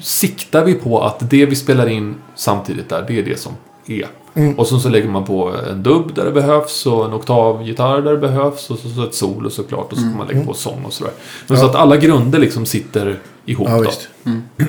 siktar 0.00 0.64
vi 0.64 0.74
på 0.74 1.00
att 1.02 1.30
det 1.30 1.46
vi 1.46 1.56
spelar 1.56 1.86
in 1.88 2.14
samtidigt 2.34 2.88
där, 2.88 3.04
det 3.08 3.18
är 3.18 3.22
det 3.22 3.38
som 3.40 3.52
är. 3.86 4.06
Mm. 4.34 4.58
Och 4.58 4.66
så, 4.66 4.78
så 4.78 4.88
lägger 4.88 5.08
man 5.08 5.24
på 5.24 5.52
en 5.70 5.82
dubb 5.82 6.14
där 6.14 6.24
det 6.24 6.30
behövs 6.32 6.86
och 6.86 7.04
en 7.04 7.12
oktavgitarr 7.12 8.02
där 8.02 8.12
det 8.12 8.18
behövs 8.18 8.70
och 8.70 8.78
så, 8.78 8.88
så 8.88 9.02
ett 9.04 9.14
solo 9.14 9.50
såklart 9.50 9.92
och 9.92 9.98
så 9.98 10.04
kan 10.04 10.16
man 10.16 10.26
lägga 10.26 10.44
på 10.44 10.54
sång 10.54 10.84
och 10.84 10.92
sådär. 10.92 11.12
Men 11.46 11.58
så 11.58 11.64
Ja. 11.64 11.68
att 11.70 11.76
alla 11.76 11.96
grunder 11.96 12.38
liksom 12.38 12.66
sitter 12.66 13.18
ihop 13.44 13.68
Ja. 13.70 13.84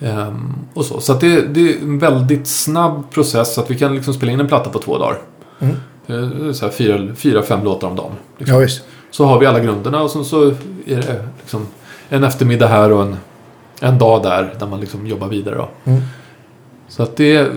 Ehm, 0.00 0.54
och 0.74 0.84
så 0.84 1.00
så 1.00 1.12
att 1.12 1.20
det, 1.20 1.42
det 1.42 1.72
är 1.72 1.78
en 1.82 1.98
väldigt 1.98 2.46
snabb 2.48 3.10
process 3.10 3.54
så 3.54 3.60
att 3.60 3.70
vi 3.70 3.78
kan 3.78 3.94
liksom 3.94 4.14
spela 4.14 4.32
in 4.32 4.40
en 4.40 4.48
platta 4.48 4.70
på 4.70 4.78
två 4.78 4.98
dagar. 4.98 5.18
Mm. 5.58 5.76
Är 6.06 6.52
Så 6.52 6.64
här 6.64 6.72
fyra, 6.72 7.14
fyra, 7.14 7.42
fem 7.42 7.64
låtar 7.64 7.88
om 7.88 7.96
dagen. 7.96 8.12
Liksom. 8.38 8.54
Ja, 8.56 8.60
visst. 8.62 8.82
Så 9.10 9.24
har 9.24 9.38
vi 9.38 9.46
alla 9.46 9.60
grunderna 9.60 10.02
och 10.02 10.10
sen 10.10 10.24
så 10.24 10.42
är 10.46 10.54
det 10.86 11.24
liksom 11.40 11.66
en 12.08 12.24
eftermiddag 12.24 12.66
här 12.66 12.92
och 12.92 13.02
en, 13.02 13.16
en 13.80 13.98
dag 13.98 14.22
där, 14.22 14.54
där 14.58 14.66
man 14.66 14.80
liksom 14.80 15.06
jobbar 15.06 15.28
vidare. 15.28 15.64
Mm. 15.84 16.00
Så 16.88 17.02
att 17.02 17.16
det 17.16 17.50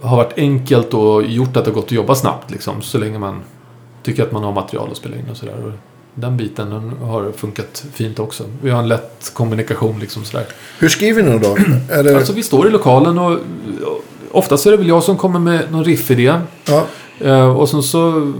har 0.00 0.16
varit 0.16 0.38
enkelt 0.38 0.94
och 0.94 1.22
gjort 1.22 1.56
att 1.56 1.64
det 1.64 1.70
har 1.70 1.74
gått 1.74 1.84
att 1.84 1.92
jobba 1.92 2.14
snabbt 2.14 2.50
liksom, 2.50 2.82
så 2.82 2.98
länge 2.98 3.18
man 3.18 3.42
tycker 4.02 4.22
att 4.22 4.32
man 4.32 4.44
har 4.44 4.52
material 4.52 4.90
att 4.90 4.96
spela 4.96 5.16
in 5.16 5.30
och 5.30 5.36
sådär. 5.36 5.72
Den 6.14 6.36
biten 6.36 6.70
den 6.70 6.92
har 7.08 7.32
funkat 7.32 7.84
fint 7.92 8.18
också. 8.18 8.44
Vi 8.62 8.70
har 8.70 8.78
en 8.78 8.88
lätt 8.88 9.30
kommunikation 9.34 9.98
liksom 10.00 10.24
sådär. 10.24 10.46
Hur 10.78 10.88
skriver 10.88 11.22
ni 11.22 11.38
då? 11.38 11.56
Det... 12.02 12.16
Alltså 12.16 12.32
vi 12.32 12.42
står 12.42 12.66
i 12.66 12.70
lokalen 12.70 13.18
och 13.18 13.38
och 14.30 14.38
oftast 14.38 14.66
är 14.66 14.70
det 14.70 14.76
väl 14.76 14.88
jag 14.88 15.02
som 15.02 15.16
kommer 15.16 15.38
med 15.38 15.72
någon 15.72 15.84
riffidé. 15.84 16.34
ja. 16.64 16.86
Eh, 17.20 17.56
och 17.56 17.68
sen 17.68 17.82
så 17.82 18.32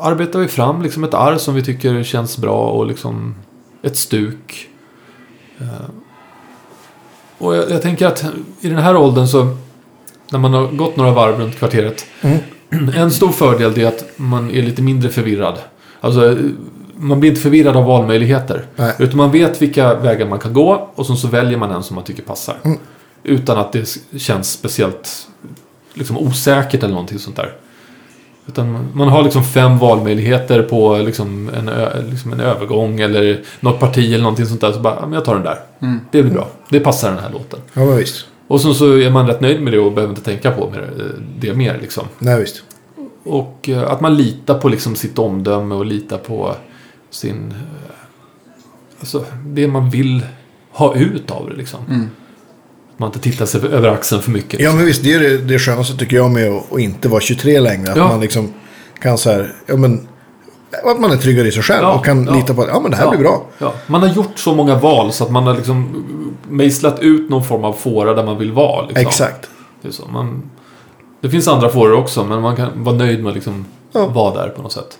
arbetar 0.00 0.38
vi 0.38 0.48
fram 0.48 0.82
liksom 0.82 1.04
ett 1.04 1.14
arr 1.14 1.36
som 1.36 1.54
vi 1.54 1.62
tycker 1.62 2.02
känns 2.02 2.38
bra 2.38 2.70
och 2.70 2.86
liksom 2.86 3.34
ett 3.82 3.96
stuk. 3.96 4.68
Eh, 5.60 5.66
och 7.38 7.56
jag, 7.56 7.70
jag 7.70 7.82
tänker 7.82 8.06
att 8.06 8.24
i 8.60 8.68
den 8.68 8.78
här 8.78 8.96
åldern 8.96 9.26
så 9.26 9.56
när 10.32 10.38
man 10.38 10.54
har 10.54 10.66
gått 10.66 10.96
några 10.96 11.10
varv 11.10 11.38
runt 11.40 11.56
kvarteret. 11.56 12.04
Mm. 12.20 12.38
En 12.96 13.10
stor 13.10 13.32
fördel 13.32 13.78
är 13.78 13.86
att 13.86 14.04
man 14.16 14.50
är 14.50 14.62
lite 14.62 14.82
mindre 14.82 15.08
förvirrad. 15.10 15.58
Alltså 16.00 16.36
man 16.96 17.20
blir 17.20 17.30
inte 17.30 17.42
förvirrad 17.42 17.76
av 17.76 17.84
valmöjligheter. 17.84 18.64
Nej. 18.76 18.94
Utan 18.98 19.16
man 19.16 19.30
vet 19.30 19.62
vilka 19.62 19.94
vägar 19.94 20.26
man 20.26 20.38
kan 20.38 20.52
gå 20.52 20.88
och 20.94 21.06
sen 21.06 21.16
så 21.16 21.28
väljer 21.28 21.58
man 21.58 21.70
en 21.70 21.82
som 21.82 21.94
man 21.94 22.04
tycker 22.04 22.22
passar. 22.22 22.56
Mm. 22.64 22.78
Utan 23.22 23.58
att 23.58 23.72
det 23.72 23.98
känns 24.16 24.52
speciellt 24.52 25.28
liksom, 25.94 26.18
osäkert 26.18 26.82
eller 26.82 26.94
någonting 26.94 27.18
sånt 27.18 27.36
där. 27.36 27.52
Utan 28.46 28.88
man- 28.92 29.08
har 29.08 29.22
liksom 29.22 29.44
fem 29.44 29.78
valmöjligheter 29.78 30.62
på 30.62 30.96
liksom 30.96 31.50
en, 31.56 31.70
liksom 32.10 32.32
en 32.32 32.40
övergång 32.40 33.00
eller 33.00 33.40
något 33.60 33.80
parti 33.80 34.12
eller 34.12 34.22
någonting 34.22 34.46
sånt 34.46 34.60
där. 34.60 34.72
Så 34.72 34.80
bara, 34.80 35.10
jag 35.12 35.24
tar 35.24 35.34
den 35.34 35.44
där. 35.44 35.58
Mm. 35.82 36.00
Det 36.10 36.22
blir 36.22 36.32
bra. 36.32 36.48
Det 36.68 36.80
passar 36.80 37.10
den 37.10 37.18
här 37.18 37.30
låten. 37.30 37.60
ja, 37.72 37.84
visst. 37.84 38.26
Och 38.48 38.60
sen 38.60 38.74
så 38.74 38.98
är 38.98 39.10
man 39.10 39.26
rätt 39.26 39.40
nöjd 39.40 39.62
med 39.62 39.72
det 39.72 39.78
och 39.78 39.92
behöver 39.92 40.12
inte 40.12 40.24
tänka 40.24 40.50
på 40.50 40.70
mer, 40.70 40.90
eh, 40.98 41.04
det 41.38 41.54
mer 41.54 41.78
liksom. 41.80 42.04
Nej, 42.18 42.40
visst. 42.40 42.62
Och 43.24 43.68
eh, 43.68 43.90
att 43.90 44.00
man 44.00 44.16
litar 44.16 44.58
på 44.58 44.68
liksom 44.68 44.96
sitt 44.96 45.18
omdöme 45.18 45.74
och 45.74 45.86
litar 45.86 46.18
på 46.18 46.54
sin... 47.10 47.50
eh, 47.50 47.94
Alltså 49.00 49.24
det 49.46 49.68
man 49.68 49.90
vill 49.90 50.26
ha 50.72 50.94
ut 50.96 51.30
av 51.30 51.50
det 51.50 51.56
liksom. 51.56 51.80
Mm. 51.90 52.06
Man 52.96 53.08
inte 53.08 53.18
tittar 53.18 53.46
sig 53.46 53.60
över 53.60 53.88
axeln 53.88 54.22
för 54.22 54.30
mycket. 54.30 54.60
Ja, 54.60 54.72
men 54.72 54.84
visst. 54.84 55.02
Det 55.04 55.12
är 55.12 55.20
det, 55.20 55.38
det 55.38 55.58
skönaste 55.58 55.96
tycker 55.96 56.16
jag 56.16 56.30
med 56.30 56.50
att, 56.50 56.72
att 56.72 56.78
inte 56.80 57.08
vara 57.08 57.20
23 57.20 57.60
längre. 57.60 57.90
Att 57.90 57.96
Ja. 57.96 58.08
man 58.08 58.20
liksom 58.20 58.52
kan 59.00 59.18
så 59.18 59.30
här... 59.30 59.54
Ja, 59.66 59.76
men... 59.76 60.08
Att 60.84 61.00
man 61.00 61.10
är 61.10 61.16
tryggare 61.16 61.48
i 61.48 61.52
sig 61.52 61.62
själv 61.62 61.82
Ja, 61.82 61.94
och 61.98 62.04
kan 62.04 62.24
ja. 62.24 62.34
lita 62.34 62.54
på 62.54 62.62
att 62.62 62.68
ja, 62.68 62.80
men 62.80 62.90
det 62.90 62.96
här 62.96 63.04
Ja. 63.04 63.10
blir 63.10 63.20
bra. 63.20 63.42
Ja, 63.58 63.72
man 63.86 64.00
har 64.02 64.08
gjort 64.08 64.38
så 64.38 64.54
många 64.54 64.78
val 64.78 65.12
så 65.12 65.24
att 65.24 65.30
man 65.30 65.46
har 65.46 65.54
liksom 65.54 66.04
mejslat 66.48 67.00
ut 67.00 67.30
någon 67.30 67.44
form 67.44 67.64
av 67.64 67.72
fåra 67.72 68.14
där 68.14 68.24
man 68.24 68.38
vill 68.38 68.52
vara. 68.52 68.86
Liksom. 68.86 69.06
Exakt. 69.06 69.48
Det, 69.82 69.88
är 69.88 69.92
så. 69.92 70.06
Man, 70.08 70.50
det 71.20 71.30
finns 71.30 71.48
andra 71.48 71.68
fåror 71.68 71.92
också 71.94 72.24
men 72.24 72.40
man 72.42 72.56
kan 72.56 72.84
vara 72.84 72.96
nöjd 72.96 73.20
med 73.22 73.28
att 73.28 73.34
liksom 73.34 73.64
Ja. 73.92 74.06
vara 74.06 74.34
där 74.34 74.48
på 74.48 74.62
något 74.62 74.72
sätt. 74.72 74.98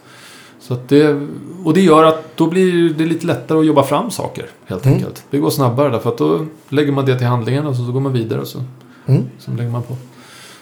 Så 0.60 0.74
att 0.74 0.88
det, 0.88 1.20
och 1.64 1.74
det 1.74 1.80
gör 1.80 2.04
att 2.04 2.36
då 2.36 2.46
blir 2.46 2.90
det 2.90 3.04
lite 3.04 3.26
lättare 3.26 3.58
att 3.58 3.66
jobba 3.66 3.82
fram 3.82 4.10
saker 4.10 4.46
helt 4.66 4.86
Mm. 4.86 4.98
enkelt. 4.98 5.24
Det 5.30 5.38
går 5.38 5.50
snabbare 5.50 5.88
därför 5.90 6.08
att 6.10 6.18
då 6.18 6.46
lägger 6.68 6.92
man 6.92 7.06
det 7.06 7.18
till 7.18 7.26
handlingen 7.26 7.66
och 7.66 7.76
så, 7.76 7.84
så 7.84 7.92
går 7.92 8.00
man 8.00 8.12
vidare 8.12 8.40
och 8.40 8.46
så, 8.46 8.58
Mm. 9.06 9.22
så 9.38 9.50
lägger 9.50 9.70
man 9.70 9.82
på. 9.82 9.96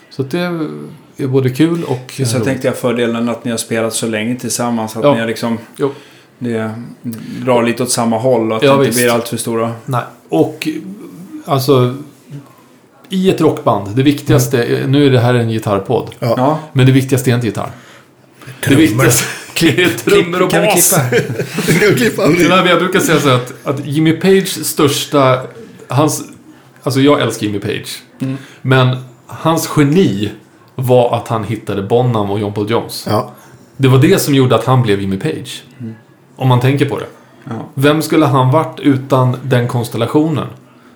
Så 0.09 0.21
att 0.21 0.31
det 0.31 0.67
är 1.17 1.27
både 1.27 1.49
kul 1.49 1.83
och 1.83 2.11
Så 2.25 2.37
jag 2.37 2.43
tänkte 2.43 2.67
jag 2.67 2.77
fördelen 2.77 3.29
att 3.29 3.45
ni 3.45 3.51
har 3.51 3.57
spelat 3.57 3.93
så 3.93 4.07
länge 4.07 4.35
tillsammans. 4.35 4.97
Att 4.97 5.03
Ja. 5.03 5.13
ni 5.13 5.19
har 5.19 5.27
liksom... 5.27 5.57
Jo. 5.75 5.91
Det 6.39 6.71
drar 7.45 7.63
lite 7.63 7.83
åt 7.83 7.91
samma 7.91 8.17
håll 8.17 8.51
och 8.51 8.57
att 8.57 8.63
Ja, 8.63 8.69
det 8.71 8.75
inte 8.77 8.85
visst. 8.87 8.97
blir 8.99 9.11
allt 9.13 9.27
för 9.27 9.37
stora. 9.37 9.71
Nej, 9.85 10.01
och 10.29 10.67
alltså 11.45 11.95
i 13.09 13.29
ett 13.29 13.41
rockband, 13.41 13.95
det 13.95 14.03
viktigaste, 14.03 14.83
nu 14.87 15.05
är 15.05 15.09
det 15.11 15.19
här 15.19 15.33
en 15.33 15.49
gitarrpodd, 15.49 16.09
Ja. 16.19 16.59
Men 16.73 16.85
det 16.85 16.91
viktigaste 16.91 17.31
är 17.31 17.35
inte 17.35 17.47
gitarr. 17.47 17.69
Det 18.45 18.67
Trummor. 18.67 18.81
viktigaste 18.81 19.25
är 19.81 19.89
trummor 20.09 20.41
och 20.41 20.51
kan 20.51 20.65
bas. 20.65 20.89
klippa? 20.89 21.43
Kan 21.79 21.89
vi 21.89 21.95
klippa? 21.95 22.27
Det 22.27 22.47
där, 22.47 22.65
jag 22.65 22.79
brukar 22.79 22.99
säga 22.99 23.19
så 23.19 23.29
att, 23.29 23.53
att 23.63 23.85
Jimmy 23.85 24.11
Pages 24.13 24.67
största... 24.67 25.41
Hans, 25.87 26.23
alltså 26.83 26.99
jag 27.01 27.21
älskar 27.21 27.45
Jimmy 27.47 27.59
Page. 27.59 27.97
Mm. 28.19 28.37
Men 28.61 28.97
hans 29.27 29.69
geni 29.77 30.31
var 30.79 31.15
att 31.15 31.27
han 31.27 31.43
hittade 31.43 31.81
Bonham 31.81 32.31
och 32.31 32.39
John 32.39 32.53
Paul 32.53 32.71
Jones. 32.71 33.07
Ja. 33.09 33.31
Det 33.77 33.87
var 33.87 33.97
det 33.97 34.21
som 34.21 34.35
gjorde 34.35 34.55
att 34.55 34.65
han 34.65 34.81
blev 34.81 35.01
Jimmy 35.01 35.17
Page. 35.17 35.63
Om 36.35 36.47
man 36.47 36.59
tänker 36.59 36.85
på 36.85 36.99
det. 36.99 37.05
Ja. 37.43 37.51
Vem 37.73 38.01
skulle 38.01 38.25
han 38.25 38.51
varit 38.51 38.79
utan 38.79 39.37
den 39.43 39.67
konstellationen? 39.67 40.47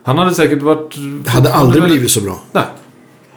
Han 0.04 0.18
hade 0.18 0.34
säkert 0.34 0.62
varit... 0.62 0.96
Det 1.24 1.30
hade 1.30 1.54
aldrig 1.54 1.84
blivit 1.84 2.12
så 2.12 2.22
bra. 2.22 2.40
Nej. 2.52 2.64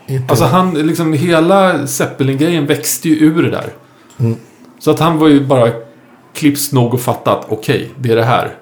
Inte. 0.06 0.32
Alltså 0.32 0.44
han, 0.44 0.74
liksom 0.74 1.12
hela 1.12 1.86
Zeppelin-grejen 1.86 2.66
växte 2.66 3.08
ju 3.08 3.26
ur 3.26 3.42
det 3.42 3.50
där. 3.50 3.72
Mm. 4.18 4.36
Så 4.78 4.90
att 4.90 5.00
han 5.00 5.18
var 5.18 5.28
ju 5.28 5.46
bara 5.46 5.70
klipst 6.34 6.72
nog 6.72 6.94
och 6.94 7.00
fattat, 7.00 7.46
okej, 7.48 7.90
det 7.98 8.12
är 8.12 8.16
det 8.16 8.24
här. 8.24 8.54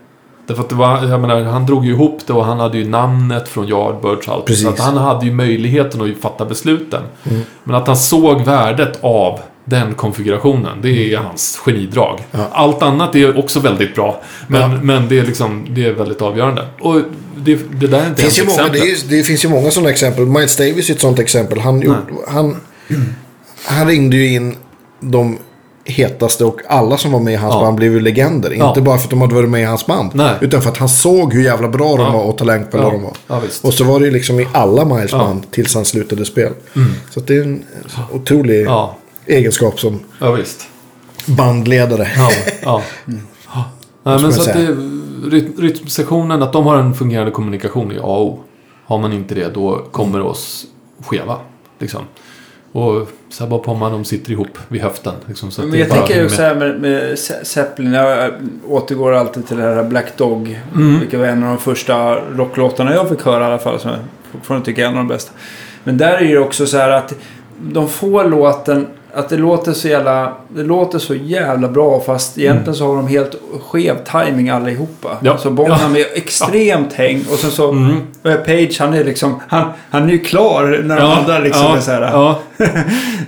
Därför 0.53 0.63
att 0.63 0.69
det 0.69 0.75
var, 0.75 1.05
jag 1.05 1.21
menar, 1.21 1.43
han 1.43 1.67
drog 1.67 1.87
ju 1.87 1.93
ihop 1.93 2.21
det 2.27 2.33
och 2.33 2.45
han 2.45 2.61
hade 2.61 2.79
ju 2.79 2.89
namnet 2.89 3.49
från 3.49 3.69
Yardbirds 3.69 4.29
och 4.29 4.35
allt. 4.35 4.45
Precis. 4.45 4.63
Så 4.63 4.69
att 4.69 4.79
han 4.79 4.97
hade 4.97 5.27
ju 5.27 5.33
möjligheten 5.33 6.01
att 6.01 6.23
fatta 6.23 6.45
besluten. 6.45 7.03
Mm. 7.31 7.43
Men 7.65 7.77
att 7.77 7.87
han 7.87 7.97
såg 7.97 8.45
värdet 8.45 8.99
av 9.01 9.41
den 9.65 9.95
konfigurationen, 9.95 10.79
det 10.83 11.15
är 11.15 11.19
hans 11.19 11.57
genidrag. 11.65 12.19
Ja. 12.31 12.49
Allt 12.53 12.83
annat 12.83 13.17
är 13.17 13.39
också 13.39 13.61
väldigt 13.61 13.95
bra. 13.95 14.23
Men, 14.49 14.61
Ja. 14.61 14.79
men 14.83 15.09
det, 15.09 15.19
är 15.19 15.27
liksom, 15.27 15.67
det 15.71 15.87
är 15.87 15.93
väldigt 15.93 16.23
avgörande. 16.23 16.67
Och 16.81 17.01
det, 17.37 17.81
det 17.81 17.87
där 17.87 18.01
är 18.01 18.09
inte 18.09 18.23
finns, 18.23 18.39
ju 18.39 18.43
ens 18.43 18.59
många, 18.59 18.73
det, 18.73 18.79
är, 18.79 19.09
det 19.09 19.23
finns 19.23 19.45
ju 19.45 19.49
många 19.49 19.71
sådana 19.71 19.91
exempel. 19.91 20.27
Miles 20.27 20.57
Davis 20.57 20.91
är 20.91 20.95
ett 20.95 21.01
sådant 21.01 21.19
exempel. 21.19 21.61
Han, 21.61 21.81
gjorde, 21.81 21.99
han, 22.29 22.57
han 23.65 23.89
ringde 23.89 24.17
ju 24.17 24.35
in 24.35 24.57
de 25.01 25.39
hetaste 25.85 26.45
och 26.45 26.61
alla 26.69 26.97
som 26.97 27.13
var 27.13 27.21
med 27.21 27.33
i 27.35 27.37
hans 27.37 27.55
Ja. 27.55 27.61
band 27.61 27.77
blev 27.77 27.93
ju 27.93 28.01
legender. 28.01 28.51
Ja. 28.51 28.69
Inte 28.69 28.81
bara 28.81 28.99
för 28.99 29.05
att 29.05 29.11
de 29.11 29.21
hade 29.21 29.35
varit 29.35 29.49
med 29.51 29.61
i 29.63 29.65
hans 29.65 29.87
band. 29.87 30.11
Nej. 30.15 30.35
Utan 30.41 30.63
för 30.63 30.71
att 30.71 30.77
han 30.77 30.89
såg 30.89 31.35
hur 31.35 31.43
jävla 31.43 31.69
bra 31.69 31.97
de 31.97 32.01
Ja. 32.01 32.11
var 32.13 32.25
och 32.25 32.39
talangfulla 32.39 32.83
Ja. 32.85 32.91
de 32.91 33.03
var. 33.03 33.13
Ja, 33.27 33.41
visst. 33.41 33.65
och 33.65 33.75
så 33.75 33.85
var 33.85 34.01
det 34.01 34.07
ju 34.07 34.13
liksom 34.13 34.41
i 34.41 34.49
alla 34.53 34.85
Miles 34.85 35.13
Ja. 35.13 35.19
band 35.19 35.51
tills 35.51 35.75
han 35.75 35.85
slutade 35.85 36.25
spel. 36.25 36.53
Så 37.11 37.21
att 37.21 37.27
det 37.27 37.37
är 37.37 37.43
en 37.43 37.65
otrolig 38.13 38.67
Ja, 38.67 38.97
egenskap 39.27 39.81
som 39.81 40.01
ja 40.19 40.33
visst. 40.33 40.61
bandledare. 41.27 42.09
Ja, 42.17 42.31
ja. 42.63 42.83
ja. 43.55 43.65
Nej, 44.05 44.23
men 44.23 44.33
så 44.33 44.41
att 44.41 44.57
det, 44.57 44.67
ryt- 45.31 45.61
rytmsektionen, 45.61 46.43
att 46.43 46.53
de 46.53 46.67
har 46.67 46.77
en 46.77 46.95
fungerande 46.95 47.31
kommunikation 47.33 47.93
i 47.93 47.99
A 47.99 48.03
och 48.03 48.27
O. 48.27 48.41
Har 48.87 48.99
man 48.99 49.13
inte 49.13 49.35
det, 49.35 49.55
då 49.55 49.83
kommer 49.93 50.19
det 50.19 50.25
oss 50.25 50.65
skeva. 51.07 51.37
Liksom. 51.79 52.01
Och 52.73 53.09
Sabba 53.29 53.57
och 53.57 53.65
Pomma 53.65 53.91
de 53.91 54.05
sitter 54.05 54.33
ihop 54.33 54.59
vid 54.69 54.83
höften. 54.83 55.15
Liksom, 55.27 55.51
så 55.51 55.63
Men 55.63 55.71
det 55.71 55.79
jag 55.79 55.91
tänker 55.91 56.23
ju 56.23 56.29
så 56.29 56.43
här 56.43 56.55
med, 56.55 56.81
med 56.81 57.03
Ze- 57.15 57.45
Zeppelin. 57.45 57.93
Jag 57.93 58.33
återgår 58.69 59.13
alltid 59.13 59.47
till 59.47 59.57
det 59.57 59.63
här 59.63 59.85
Black 59.85 60.17
Dog. 60.17 60.61
Mm. 60.75 61.01
Vilket 61.01 61.21
var 61.21 61.27
en 61.27 61.43
av 61.43 61.49
de 61.49 61.59
första 61.59 62.15
rocklåtarna 62.15 62.95
jag 62.95 63.09
fick 63.09 63.23
höra 63.23 63.45
i 63.45 63.47
alla 63.47 63.59
fall. 63.59 63.81
Som 63.81 63.91
jag 63.91 64.01
fortfarande 64.33 64.65
tycker 64.67 64.83
är 64.83 64.87
en 64.87 64.93
av 64.93 64.99
de 64.99 65.09
bästa. 65.09 65.33
Men 65.85 65.99
där 65.99 66.13
är 66.13 66.19
det 66.21 66.25
ju 66.27 66.39
också 66.39 66.67
så 66.67 66.77
här 66.77 66.91
att 66.91 67.15
de 67.63 67.89
får 67.89 68.25
låten... 68.25 68.87
Att 69.15 69.29
det 69.29 69.37
låter 69.37 69.73
så 69.73 69.89
jävla... 69.89 70.33
Det 70.49 70.63
låter 70.63 70.99
så 70.99 71.15
jävla 71.15 71.69
bra 71.69 72.01
fast 72.07 72.39
egentligen 72.39 72.75
så 72.75 72.87
har 72.87 72.97
de 72.97 73.09
helt 73.09 73.35
skev 73.71 73.97
timing 74.05 74.51
allihopa. 74.51 75.09
Ja. 75.21 75.39
Så 75.39 75.51
Bonham 75.51 75.97
Ja. 75.97 76.01
är 76.01 76.07
extremt 76.19 76.93
häng 76.93 77.25
och 77.33 77.39
sen 77.39 77.51
så... 77.51 77.71
Mm. 77.71 77.97
eh, 78.25 78.35
Page 78.35 78.77
han 78.81 78.95
är 78.95 79.05
liksom... 79.05 79.41
Han, 79.49 79.65
han 79.91 80.09
är 80.09 80.13
ju 80.13 80.19
klar 80.19 80.83
när 80.85 81.01
de 81.01 81.11
andra 81.11 81.39
liksom 81.39 81.63
ja, 81.63 81.77
är 81.77 81.81
så 81.81 81.91
här... 81.91 82.03
ja, 82.03 82.39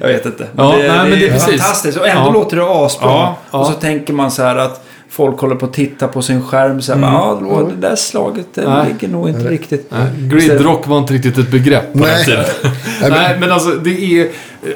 Jag 0.01 0.09
vet 0.09 0.27
inte. 0.27 0.47
Ja, 0.57 0.69
nej, 0.79 0.89
men 0.89 1.11
det 1.11 1.27
är 1.27 1.33
precis. 1.33 1.51
fantastiskt. 1.61 1.99
Och 1.99 2.09
ändå 2.09 2.23
Ja. 2.27 2.33
låter 2.33 2.57
det 2.57 2.65
asbra. 2.67 3.09
Ja, 3.09 3.37
ja. 3.51 3.59
Och 3.59 3.67
så 3.67 3.73
tänker 3.73 4.13
man 4.13 4.31
så 4.31 4.43
här 4.43 4.57
att 4.57 4.85
folk 5.15 5.39
håller 5.41 5.55
på 5.55 5.67
att 5.67 5.73
titta 5.73 6.09
på 6.09 6.23
sin 6.23 6.43
skärm. 6.43 6.83
Så 6.83 6.93
här, 6.93 6.99
Mm. 6.99 7.13
ja, 7.15 7.39
då, 7.43 7.69
det 7.69 7.89
där 7.89 7.97
slaget 7.97 8.47
det 8.55 8.69
Nej. 8.69 8.87
ligger 8.93 9.09
nog 9.09 9.29
inte 9.29 9.49
riktigt. 9.51 9.91
Nej, 9.91 10.07
Gridrock 10.19 10.87
var 10.87 10.99
inte 10.99 11.15
riktigt 11.15 11.39
ett 11.39 11.51
begrepp 11.51 11.93
på 11.93 11.99
den 11.99 12.09
Nej. 12.09 12.25
tiden. 12.25 12.45
Nej, 13.01 13.11
men- 13.11 13.41
Nej, 13.41 13.51
alltså 13.51 13.71
det 13.71 14.21
är... 14.21 14.29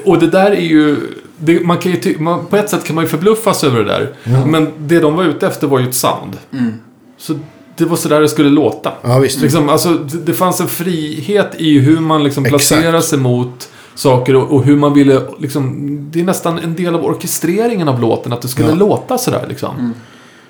Och 0.04 0.18
det 0.18 0.26
där 0.26 0.50
är 0.50 0.60
ju... 0.60 0.96
Det, 1.38 1.60
man 1.66 1.76
kan 1.78 1.92
ju 1.92 1.98
ty, 1.98 2.18
man, 2.18 2.46
på 2.46 2.56
ett 2.56 2.70
sätt 2.70 2.84
kan 2.84 2.94
man 2.94 3.04
ju 3.04 3.08
förbluffas 3.10 3.64
över 3.64 3.78
det 3.78 3.84
där. 3.84 4.12
Men 4.46 4.68
det 4.78 4.98
de 5.00 5.16
var 5.16 5.24
ute 5.24 5.46
efter 5.46 5.66
var 5.66 5.78
ju 5.78 5.88
ett 5.88 5.94
sound. 5.94 6.36
Mm. 6.52 6.72
Så 7.18 7.38
det 7.76 7.84
var 7.84 7.96
så 7.96 8.08
där 8.08 8.20
det 8.20 8.28
skulle 8.28 8.50
låta. 8.50 8.92
Ja, 9.02 9.18
visst. 9.18 9.40
Liksom, 9.40 9.68
alltså, 9.68 9.88
det, 9.94 10.16
det 10.18 10.32
fanns 10.34 10.60
en 10.60 10.68
frihet 10.68 11.50
i 11.58 11.78
hur 11.78 12.00
man 12.00 12.24
liksom 12.24 12.44
placerar 12.44 13.00
sig 13.00 13.18
mot 13.18 13.68
saker 13.94 14.34
och, 14.36 14.50
och 14.50 14.64
hur 14.64 14.76
man 14.76 14.94
ville... 14.94 15.20
Liksom, 15.38 15.88
det 16.12 16.20
är 16.20 16.24
nästan 16.24 16.58
en 16.58 16.74
del 16.74 16.94
av 16.94 17.04
orkestreringen 17.04 17.88
av 17.88 18.00
låten 18.00 18.32
att 18.32 18.42
det 18.42 18.48
skulle 18.48 18.68
Ja. 18.68 18.74
låta 18.74 19.18
sådär. 19.18 19.44
Liksom. 19.48 19.94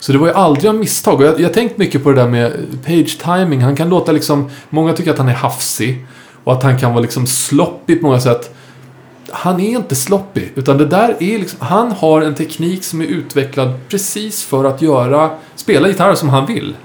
Så 0.00 0.12
det 0.12 0.18
var 0.18 0.26
ju 0.26 0.32
aldrig 0.32 0.70
av 0.70 0.74
misstag. 0.74 1.20
Och 1.20 1.26
jag 1.26 1.42
har 1.42 1.54
tänkt 1.54 1.78
mycket 1.78 2.04
på 2.04 2.10
det 2.10 2.16
där 2.22 2.28
med 2.28 2.52
page 2.84 3.18
timing. 3.24 3.60
Han 3.60 3.76
kan 3.76 3.88
låta 3.88 4.12
liksom... 4.12 4.50
Många 4.70 4.92
tycker 4.92 5.10
att 5.10 5.18
han 5.18 5.28
är 5.28 5.34
hafsig. 5.34 6.06
Och 6.44 6.52
att 6.52 6.62
han 6.62 6.78
kan 6.78 6.92
vara 6.92 7.02
liksom 7.02 7.26
sloppy 7.26 7.96
på 7.96 8.06
många 8.06 8.20
sätt. 8.20 8.54
Han 9.30 9.60
är 9.60 9.70
inte 9.70 9.94
sloppy. 9.96 10.42
Utan 10.54 10.78
det 10.78 10.86
där 10.86 11.16
är 11.20 11.38
liksom... 11.38 11.58
Han 11.60 11.92
har 11.92 12.22
en 12.22 12.34
teknik 12.34 12.84
som 12.84 13.00
är 13.00 13.04
utvecklad 13.04 13.72
precis 13.88 14.44
för 14.44 14.64
att 14.64 14.82
göra... 14.82 15.30
Spela 15.54 15.88
gitarr 15.88 16.14
som 16.14 16.28
han 16.28 16.46
vill. 16.46 16.76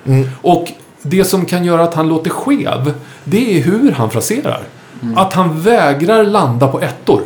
Och 0.41 0.71
det 1.01 1.25
som 1.25 1.45
kan 1.45 1.65
göra 1.65 1.83
att 1.83 1.93
han 1.93 2.07
låter 2.07 2.29
skev. 2.29 2.93
Det 3.23 3.57
är 3.57 3.63
hur 3.63 3.91
han 3.91 4.09
fraserar. 4.09 4.63
Att 5.15 5.33
han 5.33 5.61
vägrar 5.61 6.23
landa 6.23 6.67
på 6.67 6.81
ettor. 6.81 7.21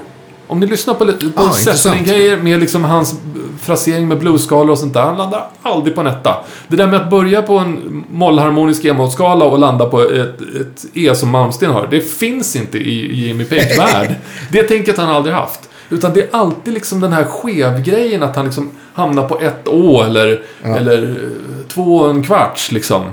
Om 0.48 0.60
ni 0.60 0.68
lyssnar 0.68 0.94
på, 0.94 1.06
på 1.06 1.12
Ah, 1.12 1.44
intressant. 1.44 1.78
Zeppelin-grejer 1.78 2.38
med 2.38 2.60
liksom 2.60 2.84
hans 2.84 3.16
frasering 3.62 4.08
med 4.08 4.20
bluesskalor 4.20 4.70
och 4.72 4.80
sånt 4.80 4.94
där. 4.94 5.02
Han 5.02 5.18
landar 5.18 5.48
aldrig 5.62 5.96
på 5.96 6.02
en 6.02 6.08
etta. 6.08 6.36
Det 6.68 6.76
där 6.76 6.88
med 6.88 7.02
att 7.02 7.10
börja 7.10 7.42
på 7.42 7.58
en 7.58 8.04
mollharmonisk 8.12 8.86
e-mollskala 8.86 9.46
och 9.46 9.60
landa 9.60 9.86
på 9.86 10.02
ett, 10.02 10.42
ett 10.42 10.86
E 10.94 11.16
som 11.16 11.30
Malmsten 11.30 11.72
har. 11.72 11.88
Det 11.92 12.02
finns 12.02 12.56
inte 12.56 12.78
i, 12.78 13.12
i 13.12 13.28
Jimmy 13.28 13.44
Page 13.44 13.78
värld. 13.78 14.16
Det 14.52 14.64
tänket 14.64 14.98
han 14.98 15.10
aldrig 15.10 15.36
haft. 15.36 15.60
Utan 15.90 16.14
det 16.14 16.22
är 16.22 16.28
alltid 16.32 16.74
liksom 16.74 17.00
den 17.00 17.14
här 17.14 17.24
skevgrejen 17.24 18.24
att 18.24 18.36
han 18.36 18.46
liksom 18.46 18.70
hamnar 18.94 19.28
på 19.28 19.40
ett 19.40 19.68
Å 19.68 20.04
eller, 20.04 20.42
eller 20.64 21.04
eh, 21.04 21.68
två 21.68 21.98
och 21.98 22.10
en 22.10 22.24
kvarts 22.24 22.72
liksom. 22.72 23.04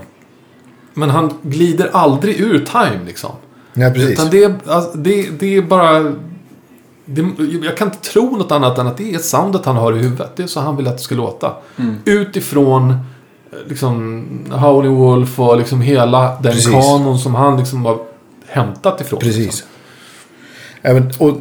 Men 0.95 1.11
han 1.11 1.35
glider 1.43 1.91
aldrig 1.93 2.41
ur 2.41 2.59
time 2.59 3.01
liksom. 3.07 3.31
Nej, 3.73 3.93
precis. 3.93 4.11
Utan 4.11 4.31
det, 4.31 4.45
är, 4.45 4.55
alltså, 4.67 4.99
det, 4.99 5.41
det 5.41 5.57
är 5.57 5.63
bara... 5.63 6.13
Det, 7.05 7.25
jag 7.63 7.77
kan 7.77 7.89
inte 7.89 8.01
tro 8.01 8.37
något 8.37 8.53
annat 8.53 8.79
än 8.79 8.87
att 8.87 8.97
det 8.97 9.15
är 9.15 9.19
soundet 9.19 9.65
han 9.65 9.77
har 9.77 9.93
i 9.93 9.99
huvudet. 9.99 10.31
Det 10.37 10.43
är 10.43 10.47
så 10.47 10.61
han 10.61 10.77
vill 10.77 10.87
att 10.87 10.97
det 10.97 11.03
ska 11.03 11.15
låta. 11.15 11.53
Mm. 11.77 11.97
Utifrån 12.05 12.91
eh, 12.91 12.97
liksom 13.69 14.25
Howling 14.51 14.95
Wolf 14.95 15.39
och 15.41 15.59
liksom 15.59 15.81
hela 15.81 16.39
den 16.43 16.53
Precis. 16.53 16.71
kanon 16.71 17.19
som 17.19 17.35
han 17.35 17.57
liksom 17.59 17.85
har 17.85 17.99
hämtat 18.47 19.01
ifrån. 19.01 19.21
Precis. 19.21 19.45
Liksom. 19.45 19.69
Även, 20.83 21.13
och 21.19 21.37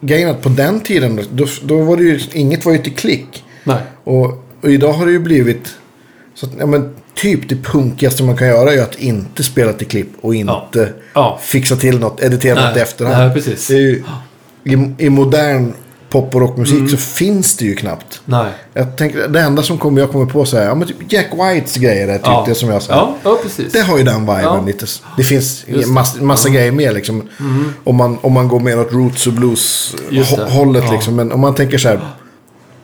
grejen 0.00 0.30
att 0.30 0.42
på 0.42 0.48
den 0.48 0.80
tiden, 0.80 1.20
då, 1.32 1.46
då 1.62 1.82
var 1.82 1.96
det 1.96 2.02
ju, 2.02 2.20
inget 2.32 2.64
var 2.64 2.72
ju 2.72 2.78
till 2.78 2.94
klick. 2.94 3.44
Nej. 3.64 3.78
Och, 4.04 4.26
och 4.62 4.70
idag 4.70 4.92
har 4.92 5.06
det 5.06 5.12
ju 5.12 5.18
blivit, 5.18 5.74
så 6.34 6.46
att, 6.46 6.52
ja, 6.58 6.66
men, 6.66 6.94
typ 7.14 7.48
det 7.48 7.56
punkigaste 7.56 8.22
man 8.22 8.36
kan 8.36 8.48
göra 8.48 8.72
är 8.72 8.82
att 8.82 8.94
inte 8.98 9.44
spela 9.44 9.72
till 9.72 9.86
klipp 9.86 10.08
och 10.20 10.34
inte 10.34 10.92
Ja. 11.12 11.38
fixa 11.42 11.76
till 11.76 11.98
något, 11.98 12.22
editera 12.22 12.54
Nej. 12.54 12.68
något 12.68 12.76
efterhand. 12.76 13.18
Nej, 13.18 13.34
precis. 13.34 13.66
Det 13.66 13.74
är 13.74 13.78
ju, 13.78 14.02
i, 14.66 15.04
I 15.06 15.10
modern 15.10 15.72
pop 16.10 16.34
och 16.34 16.40
rockmusik 16.40 16.90
så 16.90 16.96
finns 16.96 17.56
det 17.56 17.64
ju 17.64 17.74
knappt. 17.76 18.20
Nej. 18.24 18.52
Jag 18.74 18.96
tänker, 18.96 19.28
det 19.28 19.40
enda 19.40 19.62
som 19.62 19.78
kommer, 19.78 20.00
jag 20.00 20.12
kommer 20.12 20.26
på 20.26 20.44
så 20.44 20.56
här, 20.56 20.64
ja 20.64 20.74
men 20.74 20.88
typ 20.88 21.12
Jack 21.12 21.26
Whites 21.32 21.76
grejer 21.76 22.08
är 22.08 22.18
typ 22.18 22.26
Ja. 22.26 22.44
det 22.48 22.54
som 22.54 22.68
jag 22.70 22.82
sa. 22.82 22.92
Ja, 22.94 23.16
ja, 23.24 23.38
precis. 23.42 23.72
Det 23.72 23.80
har 23.80 23.98
ju 23.98 24.04
den 24.04 24.20
viben 24.20 24.38
Ja. 24.42 24.62
lite. 24.66 24.86
Det 25.16 25.22
finns 25.22 25.64
Just 25.68 25.88
massa, 25.88 26.22
massa 26.22 26.48
grejer 26.48 26.72
med 26.72 26.94
liksom. 26.94 27.28
Om, 27.84 27.96
man, 27.96 28.18
om 28.20 28.32
man 28.32 28.48
går 28.48 28.60
med 28.60 28.78
åt 28.78 28.92
roots 28.92 29.26
och 29.26 29.32
blues 29.32 29.94
hållet 30.48 30.84
liksom. 30.92 31.16
Men 31.16 31.32
om 31.32 31.40
man 31.40 31.54
tänker 31.54 31.78
så 31.78 31.88
här 31.88 32.00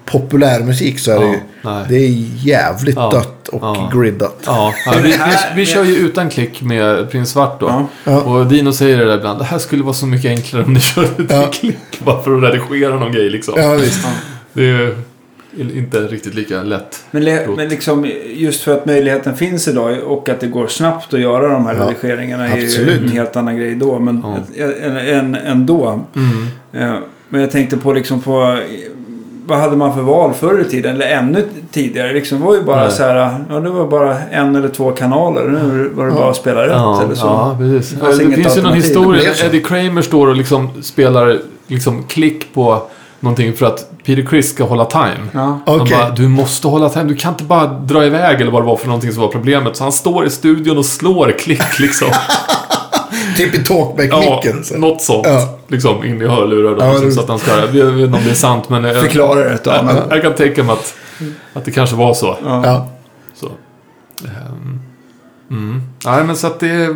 populärmusik 0.04 0.98
så 0.98 1.10
är 1.12 1.20
det 1.20 1.26
ju 1.26 1.38
nej. 1.62 1.84
det 1.88 1.96
är 1.96 2.08
jävligt 2.46 2.96
Ja. 2.96 3.10
dött 3.10 3.48
och 3.48 3.62
Ja. 3.62 3.90
griddat. 3.94 4.42
Ja, 4.46 4.74
ja 4.86 4.94
vi, 5.02 5.08
vi, 5.10 5.16
vi 5.56 5.66
kör 5.66 5.84
ju 5.84 5.96
utan 5.96 6.30
klick 6.30 6.62
med 6.62 7.10
Prins 7.10 7.30
Svart 7.30 7.60
då. 7.60 7.66
Ja. 7.66 7.86
Ja. 8.04 8.20
Och 8.20 8.46
Dino 8.46 8.72
säger 8.72 8.98
det 8.98 9.04
där 9.04 9.16
ibland. 9.18 9.38
Det 9.38 9.44
här 9.44 9.58
skulle 9.58 9.82
vara 9.82 9.94
så 9.94 10.06
mycket 10.06 10.30
enklare 10.30 10.64
om 10.64 10.72
ni 10.72 10.80
körde 10.80 11.08
till 11.14 11.26
Ja. 11.30 11.48
klick. 11.52 11.76
Bara 12.04 12.22
för 12.22 12.36
att 12.36 12.42
redigera 12.54 12.98
någon 12.98 13.12
grej 13.12 13.30
liksom. 13.30 13.54
Ja, 13.56 13.74
visst. 13.74 14.06
Det 14.52 14.64
är 14.70 14.94
inte 15.76 15.98
riktigt 16.00 16.34
lika 16.34 16.62
lätt. 16.62 17.04
Men, 17.10 17.24
men 17.56 17.68
liksom 17.68 18.06
just 18.34 18.62
för 18.62 18.74
att 18.74 18.86
möjligheten 18.86 19.36
finns 19.36 19.68
idag 19.68 19.98
och 20.06 20.28
att 20.28 20.40
det 20.40 20.46
går 20.46 20.66
snabbt 20.66 21.14
att 21.14 21.20
göra 21.20 21.48
de 21.52 21.66
här 21.66 21.74
Ja, 21.74 21.84
redigeringarna 22.02 22.48
är 22.48 22.56
ju 22.56 22.64
absolut. 22.64 23.00
en 23.02 23.08
helt 23.08 23.36
annan 23.36 23.56
grej 23.56 23.74
då. 23.74 23.98
Men 23.98 24.22
Ja. 24.56 24.64
en, 24.82 24.96
en, 24.96 25.34
ändå. 25.34 26.04
Mm. 26.16 26.46
Ja, 26.70 26.98
men 27.28 27.40
jag 27.40 27.50
tänkte 27.50 27.76
på 27.76 27.92
liksom 27.92 28.20
på 28.20 28.58
vad 29.46 29.58
hade 29.58 29.76
man 29.76 29.94
för 29.94 30.00
val 30.02 30.32
förr 30.34 30.60
i 30.60 30.70
tiden? 30.70 30.94
Eller 30.94 31.06
ännu 31.06 31.48
tidigare. 31.72 32.12
Liksom 32.12 32.40
det 32.40 32.46
var 32.46 32.54
ju 32.54 32.62
bara 32.62 32.80
Nej. 32.82 32.90
så 32.92 33.02
här. 33.02 33.44
Ja, 33.50 33.60
det 33.60 33.70
var 33.70 33.86
bara 33.86 34.18
en 34.18 34.56
eller 34.56 34.68
två 34.68 34.90
kanaler. 34.90 35.42
Nu 35.48 35.90
var 35.94 36.06
det 36.06 36.12
bara 36.12 36.30
att 36.30 36.36
spela 36.36 36.62
rätt 36.62 36.72
Ja, 36.72 37.02
eller 37.04 37.14
så. 37.14 37.26
ja, 37.26 37.56
precis. 37.58 37.90
Det 37.90 38.00
fanns 38.04 38.18
Det, 38.18 38.30
finns 38.30 38.56
ju 38.56 38.62
någon 38.62 38.74
historia. 38.74 39.30
Eddie 39.44 39.62
Kramer 39.62 40.02
står 40.02 40.26
och 40.28 40.36
liksom 40.36 40.82
spelar 40.82 41.38
liksom 41.66 42.02
klick 42.02 42.54
på 42.54 42.82
någonting 43.20 43.52
för 43.52 43.66
att 43.66 43.90
Peter 44.04 44.22
Criss 44.22 44.50
ska 44.54 44.64
hålla 44.64 44.84
time. 44.84 45.28
Ja. 45.32 45.40
Han 45.66 45.80
Okej. 45.80 45.96
bara, 45.96 46.10
du 46.10 46.28
måste 46.28 46.68
hålla 46.68 46.88
time. 46.88 47.04
Du 47.04 47.16
kan 47.16 47.32
inte 47.32 47.44
bara 47.44 47.66
dra 47.66 48.04
iväg 48.06 48.40
eller 48.40 48.50
vad 48.52 48.62
det 48.62 48.66
var 48.66 48.76
för 48.76 48.86
någonting 48.86 49.12
som 49.12 49.22
var 49.22 49.28
problemet. 49.28 49.76
Så 49.76 49.82
han 49.84 49.92
står 49.92 50.26
i 50.26 50.30
studion 50.30 50.78
och 50.78 50.86
slår 50.86 51.38
klick 51.38 51.78
liksom. 51.78 52.08
Typ 53.36 53.54
i 53.54 53.58
ja, 53.58 53.64
talkback-micken. 53.64 54.64
så. 54.64 54.78
något 54.78 55.02
sånt. 55.02 55.26
Ja. 55.26 55.58
Liksom 55.68 56.04
in 56.04 56.22
i 56.22 56.26
hörlurar 56.26 56.74
då. 56.76 56.82
Ja, 56.84 56.88
liksom, 56.90 57.06
det- 57.08 57.12
så 57.12 57.20
att 57.20 57.28
han 57.28 57.38
ska... 57.38 57.50
Jag 57.50 57.86
vet 57.86 58.04
inte 58.04 58.18
om 58.18 58.24
det 58.24 58.30
är 58.30 58.34
sant 58.34 58.68
men... 58.68 58.84
Jag, 58.84 58.96
Förklara 58.96 59.34
det. 59.40 59.58
jag, 59.64 59.74
Ja, 59.84 60.02
jag 60.10 60.22
kan 60.22 60.34
tänka 60.34 60.62
mig 60.64 60.72
att, 60.72 60.94
att 61.52 61.64
det 61.64 61.70
kanske 61.70 61.96
var 61.96 62.14
så. 62.14 62.36
ja. 62.44 62.62
Ja. 62.66 62.88
så. 63.34 63.46
Ehm, 64.26 64.78
Mm. 65.50 65.80
Nej 66.06 66.24
men 66.24 66.36
så 66.36 66.46
att 66.46 66.60
det... 66.60 66.86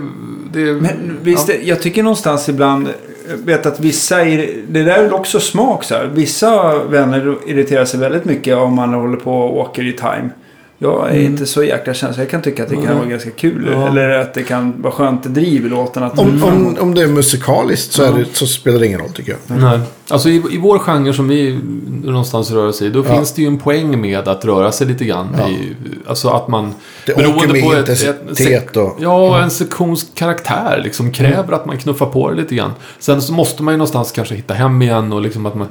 det 0.52 0.72
Men 0.72 1.18
visst, 1.22 1.50
jag 1.62 1.82
tycker 1.82 2.02
någonstans 2.02 2.48
ibland, 2.48 2.88
jag 3.30 3.36
vet 3.36 3.66
att 3.66 3.80
vissa, 3.80 4.24
ir- 4.24 4.62
det 4.68 4.82
där 4.82 4.94
är 4.98 5.02
väl 5.02 5.12
också 5.12 5.40
smak 5.40 5.84
så 5.84 5.94
här. 5.94 6.04
Vissa 6.14 6.78
vänner 6.84 7.36
irriterar 7.46 7.84
sig 7.84 8.00
väldigt 8.00 8.24
mycket 8.24 8.56
om 8.56 8.74
man 8.74 8.94
håller 8.94 9.16
på 9.16 9.32
och 9.40 9.56
åker 9.58 9.86
i 9.86 9.92
time. 9.92 10.30
Jag 10.78 11.10
är 11.10 11.20
inte 11.20 11.46
så 11.46 11.64
jäkla 11.64 11.94
känslig. 11.94 12.22
Jag 12.24 12.30
kan 12.30 12.42
tycka 12.42 12.62
att 12.62 12.68
det 12.68 12.74
kan 12.74 12.84
Mm. 12.84 12.98
vara 12.98 13.06
ganska 13.08 13.30
kul. 13.30 13.68
Ja. 13.72 13.88
Eller 13.88 14.08
att 14.08 14.34
det 14.34 14.42
kan 14.42 14.82
vara 14.82 14.92
skönt 14.92 15.22
driv 15.24 15.66
i 15.66 15.68
låten. 15.68 16.02
Att 16.02 16.18
Om, 16.18 16.44
om, 16.44 16.76
om 16.80 16.94
det 16.94 17.02
är 17.02 17.06
musikaliskt 17.08 17.92
så, 17.92 18.02
är 18.02 18.12
det, 18.12 18.24
så 18.32 18.46
spelar 18.46 18.78
det 18.80 18.86
ingen 18.86 19.00
roll 19.00 19.10
tycker 19.10 19.36
jag. 19.46 19.60
Nej. 19.60 19.80
Alltså 20.08 20.28
i, 20.28 20.42
i 20.52 20.58
vår 20.58 20.78
genre 20.78 21.12
som 21.12 21.28
vi 21.28 21.58
någonstans 22.04 22.50
rör 22.50 22.66
oss 22.66 22.82
i, 22.82 22.88
då 22.90 23.04
Ja. 23.08 23.14
finns 23.14 23.32
det 23.32 23.42
ju 23.42 23.48
en 23.48 23.58
poäng 23.58 24.00
med 24.00 24.28
att 24.28 24.44
röra 24.44 24.72
sig 24.72 24.86
lite 24.86 25.04
grann. 25.04 25.28
Ja. 25.38 25.48
I, 25.48 25.76
alltså 26.06 26.28
att 26.28 26.48
man... 26.48 26.74
Det 27.06 27.12
åker 27.12 27.48
med 27.48 27.56
intensitet 27.78 28.76
och... 28.76 28.96
Ja, 29.00 29.28
och 29.30 29.38
en 29.42 29.50
sektions 29.50 30.06
karaktär 30.14 30.80
liksom 30.84 31.12
kräver 31.12 31.52
att 31.52 31.66
man 31.66 31.78
knuffar 31.78 32.06
på 32.06 32.30
det 32.30 32.36
lite 32.36 32.54
grann. 32.54 32.72
Sen 32.98 33.22
så 33.22 33.32
måste 33.32 33.62
man 33.62 33.74
ju 33.74 33.78
någonstans 33.78 34.12
kanske 34.12 34.34
hitta 34.34 34.54
hem 34.54 34.82
igen 34.82 35.12
och 35.12 35.20
liksom 35.22 35.46
att 35.46 35.54
man... 35.54 35.68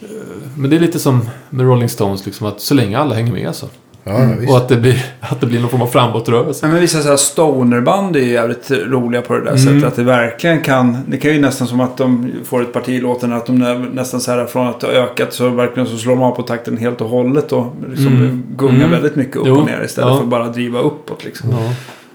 eh, 0.00 0.06
Men 0.56 0.70
det 0.70 0.76
är 0.76 0.80
lite 0.80 0.98
som 0.98 1.28
med 1.50 1.66
Rolling 1.66 1.88
Stones, 1.88 2.26
liksom 2.26 2.46
att 2.46 2.60
så 2.60 2.74
länge 2.74 2.98
alla 2.98 3.14
hänger 3.14 3.32
med 3.32 3.54
så. 3.54 3.66
Ja, 4.08 4.28
visst. 4.38 4.50
Och 4.52 4.56
att 4.56 4.68
det 4.68 4.76
blir, 4.76 5.04
att 5.20 5.40
det 5.40 5.46
blir 5.46 5.60
någon 5.60 5.70
form 5.70 5.82
av 5.82 5.86
framåtrörelse. 5.86 6.68
Men 6.68 6.80
vissa 6.80 7.00
så 7.02 7.08
här 7.08 7.16
stonerband 7.16 8.16
är 8.16 8.20
ju 8.20 8.30
jävligt 8.32 8.70
roliga 8.70 9.22
på 9.22 9.34
det 9.34 9.40
där 9.40 9.46
Mm. 9.50 9.58
sättet. 9.58 9.84
Att 9.84 9.96
det 9.96 10.02
verkligen 10.02 10.60
kan... 10.62 10.96
Det 11.06 11.16
kan 11.16 11.30
ju 11.30 11.40
nästan 11.40 11.66
som 11.68 11.80
att 11.80 11.96
de 11.96 12.32
får 12.44 12.62
ett 12.62 12.72
parti 12.72 12.88
i 12.88 13.00
låten. 13.00 13.32
Att 13.32 13.46
de 13.46 13.58
nä- 13.58 13.78
nästan 13.92 14.20
så 14.20 14.30
här 14.32 14.46
från 14.46 14.66
att 14.66 14.82
ha 14.82 14.88
ökat 14.90 15.32
så 15.32 15.48
verkligen 15.48 15.88
så 15.88 15.96
slår 15.96 16.14
de 16.14 16.22
av 16.22 16.30
på 16.36 16.42
takten 16.42 16.76
helt 16.76 17.00
och 17.00 17.08
hållet. 17.08 17.52
Och 17.52 17.74
liksom 17.90 18.06
Mm. 18.16 18.42
gungar 18.56 18.74
Mm. 18.74 18.90
väldigt 18.90 19.16
mycket 19.16 19.36
upp 19.36 19.46
Jo. 19.46 19.56
och 19.58 19.66
ner 19.66 19.82
istället 19.84 20.08
Ja. 20.10 20.16
för 20.16 20.22
att 20.22 20.28
bara 20.30 20.48
driva 20.48 20.78
uppåt 20.78 21.24
liksom. 21.24 21.50
Ja. 21.50 21.56
Ja, 21.60 21.70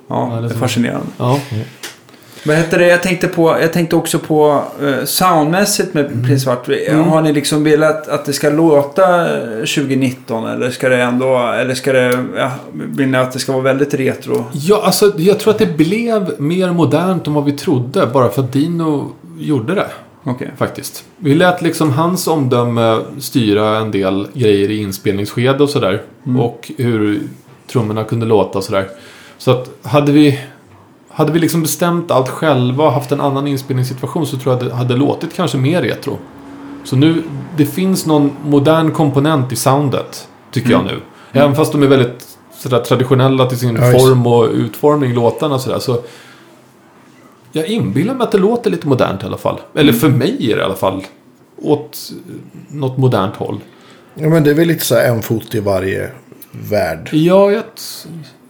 Ja, 0.09 0.29
det 0.31 0.37
är 0.37 0.41
det 0.41 0.47
är 0.47 0.49
så. 0.49 0.57
fascinerande. 0.57 1.07
ja. 1.17 1.39
Vad 2.45 2.55
heter 2.55 2.79
det? 2.79 2.87
Jag 2.87 3.03
tänkte, 3.03 3.27
på, 3.27 3.57
jag 3.61 3.73
tänkte 3.73 3.95
också 3.95 4.19
på 4.19 4.63
uh, 4.81 5.03
soundmässigt 5.05 5.93
med 5.93 6.05
Mm. 6.05 6.23
Prins 6.23 6.43
Svart. 6.43 6.67
Har 7.09 7.21
ni 7.21 7.33
liksom 7.33 7.63
velat 7.63 8.07
att 8.07 8.25
det 8.25 8.33
ska 8.33 8.49
låta 8.49 9.37
eh, 9.37 9.57
2019 9.57 10.45
eller 10.45 10.69
ska 10.69 10.89
det 10.89 11.01
ändå, 11.01 11.37
eller 11.37 11.73
ska 11.73 11.93
det, 11.93 12.25
ja, 12.37 12.51
vill 12.73 13.07
ni 13.07 13.17
att 13.17 13.31
det 13.31 13.39
ska 13.39 13.51
vara 13.51 13.63
väldigt 13.63 13.93
retro? 13.93 14.45
Ja, 14.53 14.81
alltså 14.85 15.11
jag 15.17 15.39
tror 15.39 15.53
att 15.53 15.59
det 15.59 15.77
blev 15.77 16.41
mer 16.41 16.71
modernt 16.71 17.27
än 17.27 17.33
vad 17.33 17.45
vi 17.45 17.51
trodde. 17.51 18.07
Bara 18.13 18.29
för 18.29 18.41
att 18.41 18.53
Dino 18.53 19.11
gjorde 19.37 19.75
det. 19.75 19.87
Okej. 20.23 20.51
Faktiskt. 20.57 21.03
Vi 21.17 21.35
lät 21.35 21.61
liksom 21.61 21.91
hans 21.91 22.27
omdöme 22.27 22.99
styra 23.19 23.77
en 23.77 23.91
del 23.91 24.27
grejer 24.33 24.71
i 24.71 24.77
inspelningsskede 24.81 25.63
och 25.63 25.69
sådär. 25.69 26.01
Och 26.39 26.71
hur 26.77 27.21
trummorna 27.71 28.03
kunde 28.03 28.25
låta 28.25 28.57
och 28.57 28.63
sådär. 28.63 28.87
Så 29.37 29.51
att 29.51 29.69
hade 29.81 30.11
vi, 30.11 30.39
hade 31.13 31.31
vi 31.31 31.39
liksom 31.39 31.61
bestämt 31.61 32.11
allt 32.11 32.29
själva 32.29 32.83
och 32.83 32.91
haft 32.91 33.11
en 33.11 33.21
annan 33.21 33.47
inspelningssituation 33.47 34.27
så 34.27 34.37
tror 34.37 34.53
jag 34.53 34.63
att 34.63 34.69
det 34.69 34.75
hade 34.75 34.95
låtit 34.95 35.35
kanske 35.35 35.57
mer 35.57 35.81
retro. 35.81 36.17
Så 36.83 36.95
nu, 36.95 37.23
det 37.57 37.65
finns 37.65 38.05
någon 38.05 38.31
modern 38.45 38.91
komponent 38.91 39.51
i 39.51 39.55
soundet, 39.55 40.27
tycker 40.51 40.71
jag 40.71 40.85
nu. 40.85 40.99
Även 41.31 41.55
fast 41.55 41.71
de 41.71 41.83
är 41.83 41.87
väldigt 41.87 42.27
sådär, 42.57 42.79
traditionella 42.79 43.45
till 43.45 43.59
sin 43.59 43.75
Ja, 43.75 43.91
form 43.91 44.27
och 44.27 44.49
utformning, 44.51 45.13
låtarna 45.13 45.55
och 45.55 45.61
sådär. 45.61 45.79
Så 45.79 46.01
jag 47.51 47.67
inbillar 47.67 48.15
mig 48.15 48.23
att 48.23 48.31
det 48.31 48.37
låter 48.37 48.71
lite 48.71 48.87
modernt 48.87 49.23
i 49.23 49.25
alla 49.25 49.37
fall. 49.37 49.59
Eller 49.75 49.93
för 49.93 50.09
mig 50.09 50.35
i 50.39 50.53
alla 50.53 50.75
fall. 50.75 51.03
Åt 51.61 52.11
något 52.67 52.97
modernt 52.97 53.35
håll. 53.35 53.59
Ja, 54.15 54.29
men 54.29 54.43
det 54.43 54.49
är 54.49 54.55
väl 54.55 54.67
lite 54.67 54.85
så 54.85 54.95
här 54.95 55.09
en 55.09 55.21
fot 55.21 55.55
i 55.55 55.59
varje 55.59 56.09
värld. 56.51 57.09
Ja, 57.11 57.51
jag, 57.51 57.63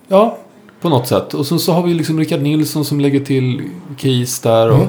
ja, 0.08 0.38
på 0.84 0.90
något 0.90 1.08
sätt. 1.08 1.34
Och 1.34 1.46
sen 1.48 1.60
så 1.60 1.74
har 1.74 1.84
vi 1.84 1.94
liksom 1.94 2.20
Rickard 2.20 2.42
Nilsson 2.42 2.86
som 2.86 3.00
lägger 3.00 3.20
till 3.20 3.62
keys 3.98 4.40
där. 4.40 4.70
Och, 4.72 4.76
Mm. 4.78 4.88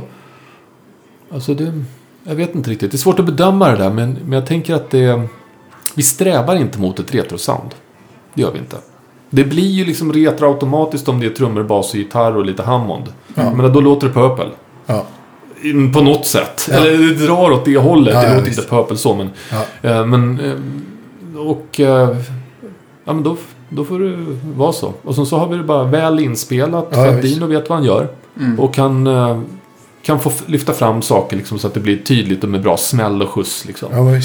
Alltså 1.33 1.55
det, 1.55 1.83
jag 2.25 2.35
vet 2.35 2.55
inte 2.55 2.71
riktigt. 2.71 2.91
Det 2.91 2.95
är 2.97 2.99
svårt 2.99 3.19
att 3.19 3.27
bedöma 3.27 3.69
det 3.71 3.77
där. 3.77 3.91
Men, 3.91 4.13
men 4.25 4.33
jag 4.33 4.47
tänker 4.47 4.75
att 4.75 4.91
det... 4.91 5.23
Vi 5.95 6.03
strävar 6.03 6.57
inte 6.57 6.79
mot 6.79 6.99
ett 6.99 7.15
retrosound. 7.15 7.75
Det 8.35 8.43
gör 8.43 8.53
vi 8.53 8.59
inte. 8.59 8.77
Det 9.31 9.45
blir 9.45 9.69
ju 9.71 9.85
liksom 9.85 10.13
retro 10.13 10.47
automatiskt 10.53 11.09
om 11.09 11.21
det 11.21 11.27
är 11.27 11.31
trummor, 11.31 11.63
bas 11.63 11.91
och 11.93 11.97
gitarr 11.99 12.37
och 12.37 12.45
lite 12.47 12.63
Hammond. 12.63 13.05
Ja. 13.35 13.55
Men 13.55 13.73
då 13.73 13.81
låter 13.81 14.07
det 14.07 14.13
Purple. 14.13 14.49
Ja. 14.87 15.05
Mm, 15.65 15.93
På 15.93 16.01
något 16.01 16.27
sätt. 16.27 16.69
Ja. 16.71 16.77
Eller 16.77 16.99
det 16.99 17.27
drar 17.27 17.51
åt 17.53 17.65
det 17.65 17.77
hållet. 17.79 18.15
Ja, 18.15 18.23
det 18.23 18.29
låter 18.35 18.45
visst. 18.45 18.59
inte 18.59 18.71
Purple 18.71 18.97
så, 18.97 19.15
men... 19.15 19.31
Eh, 19.83 20.07
men 20.07 20.41
eh, 20.41 21.41
och... 21.41 21.81
eh, 21.81 22.17
ja, 23.05 23.13
men 23.13 23.23
då, 23.23 23.37
då 23.69 23.85
får 23.85 23.99
det 23.99 24.17
vara 24.57 24.73
så. 24.73 24.95
Och 25.03 25.15
sen 25.15 25.27
så 25.27 25.37
har 25.37 25.49
vi 25.49 25.57
det 25.57 25.63
bara 25.63 25.85
väl 25.85 26.19
inspelat. 26.19 26.89
Ja, 26.91 26.97
för 26.97 27.09
att 27.09 27.25
visst. 27.25 27.35
Dino 27.35 27.47
vet 27.47 27.69
vad 27.69 27.79
han 27.79 27.87
gör. 27.87 28.09
Och 28.59 28.75
kan, 28.75 29.07
eh, 29.07 29.41
kan 30.03 30.21
få 30.21 30.33
lyfta 30.47 30.73
fram 30.73 31.03
saker 31.03 31.37
liksom, 31.37 31.59
så 31.59 31.67
att 31.67 31.75
det 31.75 31.81
blir 31.81 31.97
tydligt 31.97 32.45
och 32.45 32.51
med 32.51 32.63
bra 32.63 32.77
smäll 32.77 33.23
och 33.23 33.29
skjuts. 33.29 33.65
Liksom. 33.65 33.89
ja. 33.93 34.21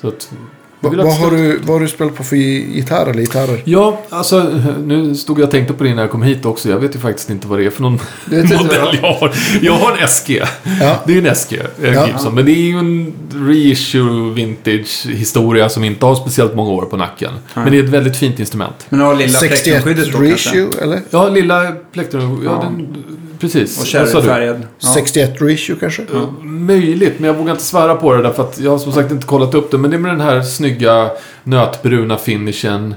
Så 0.00 0.08
att, 0.08 0.32
Va, 0.80 0.92
vad, 0.96 1.14
har 1.16 1.30
du, 1.30 1.58
vad 1.58 1.68
har 1.76 1.80
du 1.80 1.88
spelat 1.88 2.14
på 2.14 2.24
för 2.24 2.36
gitarr 2.36 3.06
eller 3.06 3.20
gitarrer? 3.20 3.62
Ja, 3.64 4.00
alltså 4.10 4.52
nu 4.84 5.14
stod 5.14 5.38
jag 5.38 5.44
och 5.44 5.50
tänkte 5.50 5.72
på 5.74 5.84
det 5.84 5.94
när 5.94 6.02
jag 6.02 6.10
kom 6.10 6.22
hit 6.22 6.44
också. 6.44 6.68
Jag 6.70 6.78
vet 6.78 6.94
ju 6.94 6.98
faktiskt 6.98 7.30
inte 7.30 7.46
vad 7.48 7.58
det 7.58 7.66
är 7.66 7.70
för 7.70 7.82
någon 7.82 7.98
Du 8.24 8.36
modell 8.42 8.98
jag 9.02 9.12
har. 9.12 9.32
Jag 9.62 9.72
har 9.72 9.96
en 9.96 10.08
SG. 10.08 10.42
Ja. 10.80 11.02
Det 11.06 11.18
är 11.18 11.26
en 11.26 11.34
SG, 11.36 11.52
eh, 11.82 11.94
Ja. 11.94 12.06
Gibson. 12.06 12.34
Men 12.34 12.44
det 12.44 12.52
är 12.52 12.62
ju 12.70 12.78
en 12.78 13.12
reissue 13.48 14.34
vintage 14.34 15.06
historia 15.06 15.68
som 15.68 15.84
inte 15.84 16.06
har 16.06 16.14
speciellt 16.14 16.54
många 16.54 16.70
år 16.70 16.82
på 16.82 16.96
nacken. 16.96 17.32
Men 17.54 17.70
det 17.72 17.78
är 17.78 17.82
ett 17.84 17.90
väldigt 17.90 18.16
fint 18.16 18.38
instrument. 18.40 18.86
Men 18.88 19.00
har 19.00 19.14
lilla 19.14 19.38
61 19.38 19.82
plektrumskyddet 19.82 20.12
då 20.12 20.18
kanske? 20.18 20.50
reissue 20.50 20.82
eller? 20.82 21.00
Ja, 21.10 21.28
lilla 21.28 21.72
plektrum. 21.92 22.42
Ja, 22.44 22.50
Ja. 22.50 22.62
Den, 22.62 23.04
precis. 23.38 23.80
Och 23.80 23.86
cherryfärgad. 23.86 24.66
Ja. 24.78 24.88
61 24.94 25.42
reissue 25.42 25.76
kanske? 25.80 26.02
Eh, 26.02 26.32
Möjligt, 26.42 27.18
men 27.18 27.26
jag 27.26 27.34
vågar 27.34 27.52
inte 27.52 27.64
svära 27.64 27.94
på 27.94 28.14
det 28.14 28.22
därför 28.22 28.42
att 28.42 28.60
jag 28.60 28.70
har 28.70 28.78
som 28.78 28.92
sagt 28.92 29.10
inte 29.10 29.26
kollat 29.26 29.54
upp 29.54 29.70
det. 29.70 29.78
Men 29.78 29.90
det 29.90 29.96
är 29.96 29.98
med 29.98 30.10
den 30.10 30.20
här 30.20 30.42
snygga 30.42 31.10
nötbruna 31.42 32.16
finishen. 32.16 32.94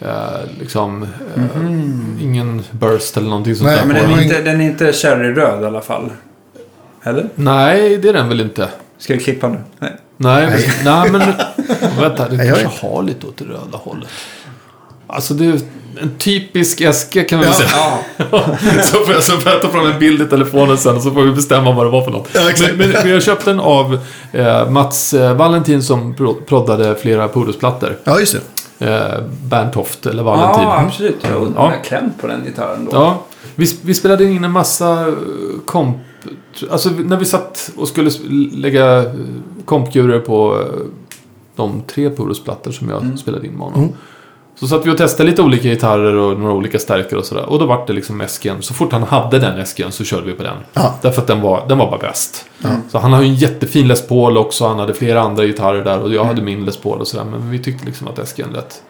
Eh, 0.00 0.08
liksom, 0.60 1.02
eh, 1.02 2.22
ingen 2.22 2.62
burst 2.70 3.16
eller 3.16 3.28
någonting 3.28 3.54
sånt 3.54 3.66
Nej, 3.66 3.78
där 3.78 3.86
Men 3.86 3.96
den 3.96 4.18
är, 4.18 4.22
inte, 4.22 4.42
den 4.42 4.60
är 4.60 4.64
inte 4.64 4.92
cherryröd 4.92 5.62
i 5.62 5.66
alla 5.66 5.80
fall. 5.80 6.10
Eller? 7.02 7.28
Nej, 7.34 7.98
det 7.98 8.08
är 8.08 8.12
den 8.12 8.28
väl 8.28 8.40
inte. 8.40 8.68
Ska 8.98 9.12
jag 9.12 9.22
klippa 9.22 9.48
nu? 9.48 9.58
Nej. 9.78 9.96
Nej, 10.16 10.46
nej. 10.46 10.70
nej 10.84 11.10
men 11.10 11.20
vänta, 12.00 12.28
det 12.28 12.36
kanske 12.36 12.86
har 12.86 13.02
lite 13.02 13.26
åt 13.26 13.36
det 13.36 13.44
röda 13.44 13.78
hållet. 13.78 14.08
Alltså 15.06 15.34
det 15.34 15.46
är 15.46 15.60
en 16.00 16.10
typisk 16.18 16.80
äske 16.80 17.24
kan 17.24 17.38
vi 17.38 17.44
väl 17.44 17.54
Ja. 17.60 17.98
säga. 18.18 18.82
Så, 18.84 18.96
får 18.98 19.14
jag, 19.14 19.22
så 19.22 19.32
får 19.32 19.52
jag 19.52 19.62
ta 19.62 19.68
fram 19.68 19.86
en 19.86 19.98
bild 19.98 20.22
i 20.22 20.26
telefonen 20.26 20.78
sen 20.78 20.96
och 20.96 21.02
så 21.02 21.10
får 21.10 21.22
vi 21.22 21.32
bestämma 21.32 21.72
vad 21.72 21.86
det 21.86 21.90
var 21.90 22.02
för 22.04 22.10
något. 22.10 22.28
Ja, 22.34 22.50
exakt. 22.50 22.74
men, 22.76 22.90
men 22.90 23.10
jag 23.10 23.22
köpte 23.22 23.50
den 23.50 23.60
av 23.60 23.98
eh, 24.32 24.70
Mats 24.70 25.14
eh, 25.14 25.36
Valentin 25.36 25.82
som 25.82 26.14
pro- 26.14 26.34
proddade 26.46 26.94
flera 26.94 27.28
Pudus-plattor. 27.28 27.96
Ja, 28.04 28.20
just 28.20 28.36
det. 28.78 28.86
Eh, 28.86 29.22
Berntoft 29.44 30.06
eller 30.06 30.22
Valentin. 30.22 30.62
Ja, 30.62 30.80
absolut. 30.86 31.16
Jag 31.32 31.42
undrar 31.42 31.62
Ja. 31.62 31.72
klämt 31.84 32.20
på 32.20 32.26
den 32.26 32.44
gitarren 32.44 32.84
då. 32.84 32.90
Ja, 32.96 33.22
vi, 33.54 33.66
vi 33.82 33.94
spelade 33.94 34.24
in 34.24 34.44
en 34.44 34.50
massa 34.52 35.00
eh, 35.08 35.14
komp... 35.64 35.96
Alltså 36.70 36.90
när 36.90 37.16
vi 37.16 37.24
satt 37.24 37.70
och 37.76 37.88
skulle 37.88 38.10
lägga 38.52 38.98
eh, 38.98 39.04
kompkurer 39.64 40.18
på 40.18 40.60
eh, 40.60 40.66
de 41.56 41.82
tre 41.94 42.10
Purus-plattor 42.10 42.72
som 42.72 42.88
jag 42.88 43.18
spelade 43.18 43.46
in 43.46 43.52
med 43.52 43.60
honom. 43.62 43.80
Mm. 43.80 43.94
Så 44.62 44.68
satt 44.68 44.86
vi 44.86 44.90
och 44.90 44.98
testade 44.98 45.30
lite 45.30 45.42
olika 45.42 45.68
gitarrer 45.68 46.14
och 46.14 46.40
några 46.40 46.54
olika 46.54 46.78
stärkare 46.78 47.18
och 47.18 47.24
sådär. 47.24 47.44
Och 47.44 47.58
då 47.58 47.66
var 47.66 47.86
det 47.86 47.92
liksom 47.92 48.20
esken. 48.20 48.62
Så 48.62 48.74
fort 48.74 48.92
han 48.92 49.02
hade 49.02 49.38
den 49.38 49.58
esken 49.58 49.92
så 49.92 50.04
körde 50.04 50.26
vi 50.26 50.32
på 50.32 50.42
den. 50.42 50.56
Ja. 50.72 50.98
Därför 51.02 51.22
att 51.22 51.26
den 51.26 51.40
var, 51.40 51.68
den 51.68 51.78
var 51.78 51.90
bara 51.90 51.98
bäst. 51.98 52.44
Så 52.90 52.98
han 52.98 53.12
har 53.12 53.22
ju 53.22 53.28
en 53.28 53.34
jättefin 53.34 53.88
Les 53.88 54.06
Paul 54.06 54.38
också. 54.38 54.66
Han 54.66 54.78
hade 54.78 54.94
flera 54.94 55.20
andra 55.20 55.44
gitarrer 55.44 55.84
där. 55.84 56.00
Och 56.00 56.12
jag 56.12 56.24
hade 56.24 56.42
min 56.42 56.64
Les 56.64 56.76
Paul 56.76 57.00
och 57.00 57.08
sådär. 57.08 57.24
Men 57.24 57.50
vi 57.50 57.58
tyckte 57.58 57.86
liksom 57.86 58.08
att 58.08 58.18
esken 58.18 58.48
lät... 58.52 58.82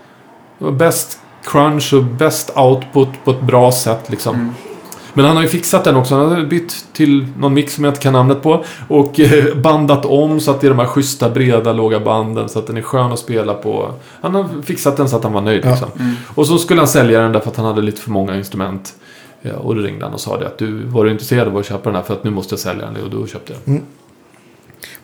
Det 0.59 0.65
var 0.65 0.73
bäst 0.73 1.19
crunch 1.45 1.95
och 1.95 2.05
bäst 2.05 2.57
output 2.57 3.09
på 3.25 3.31
ett 3.31 3.43
bra 3.43 3.73
sätt 3.73 4.11
liksom. 4.11 4.55
Men 5.15 5.25
han 5.25 5.37
har 5.37 5.43
ju 5.43 5.49
fixat 5.49 5.85
den 5.85 5.97
också. 5.97 6.15
Han 6.15 6.33
har 6.33 6.43
bytt 6.45 6.85
till 6.93 7.27
någon 7.39 7.55
mix 7.55 7.75
som 7.75 7.85
jag 7.85 7.91
inte 7.91 8.01
kan 8.01 8.13
namnet 8.13 8.43
på. 8.43 8.65
Och 8.89 9.21
eh, 9.21 9.55
bandat 9.57 10.05
om 10.07 10.41
så 10.41 10.51
att 10.51 10.61
det 10.61 10.67
är 10.67 10.69
de 10.69 10.79
här 10.79 10.87
schyssta, 10.87 11.31
breda, 11.31 11.73
låga 11.73 12.01
banden. 12.01 12.49
Så 12.49 12.59
att 12.59 12.67
den 12.67 12.77
är 12.77 12.83
skön 12.83 13.13
att 13.13 13.19
spela 13.19 13.55
på. 13.55 13.91
Han 14.21 14.35
har 14.35 14.49
fixat 14.63 14.97
den 14.97 15.09
så 15.09 15.17
att 15.17 15.25
han 15.25 15.33
var 15.33 15.41
nöjd 15.41 15.65
Ja. 15.65 15.71
liksom. 15.71 15.89
Och 16.35 16.47
så 16.47 16.59
skulle 16.59 16.81
han 16.81 16.89
sälja 16.89 17.21
den 17.21 17.33
därför 17.33 17.51
att 17.51 17.57
han 17.57 17.67
hade 17.67 17.83
lite 17.83 18.01
för 18.01 18.11
många 18.11 18.37
instrument. 18.37 18.95
Ja, 19.43 19.53
och 19.57 19.75
då 19.75 19.81
ringde 19.83 20.05
han 20.05 20.15
och 20.15 20.21
sa 20.21 20.39
det 20.39 20.47
att 20.47 20.59
du 20.59 20.87
var 20.87 21.05
du 21.05 21.11
intresserad 21.11 21.49
av 21.49 21.57
att 21.57 21.67
köpa 21.67 21.85
den 21.91 21.95
här 21.97 22.03
för 22.03 22.15
att 22.15 22.25
nu 22.25 22.31
måste 22.31 22.53
jag 22.53 22.61
sälja 22.61 22.87
den. 22.87 23.05
Och 23.05 23.11
då 23.11 23.27
köpte 23.27 23.53
jag 23.53 23.61
den. 23.65 23.83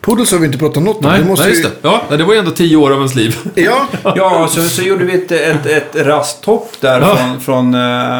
Poodles 0.01 0.31
har 0.31 0.39
vi 0.39 0.45
inte 0.45 0.57
pratat 0.57 0.83
något 0.83 0.97
om. 1.05 1.11
Nej, 1.11 1.19
Det 1.21 1.25
måste 1.27 1.45
nej, 1.47 1.53
just 1.59 1.69
det. 1.81 1.89
Ja, 1.89 2.01
det 2.17 2.23
var 2.23 2.33
ju 2.33 2.39
ändå 2.39 2.51
tio 2.51 2.75
år 2.77 2.91
av 2.91 2.97
ens 2.97 3.15
liv. 3.15 3.37
Ja, 3.55 3.87
Ja, 4.15 4.47
så, 4.51 4.61
så 4.61 4.81
gjorde 4.81 5.05
vi 5.05 5.13
ett, 5.13 5.31
ett, 5.31 5.65
ett 5.65 5.95
rasthopp 5.95 6.71
där 6.81 7.01
Ja. 7.01 7.15
från, 7.17 7.39
från 7.41 7.73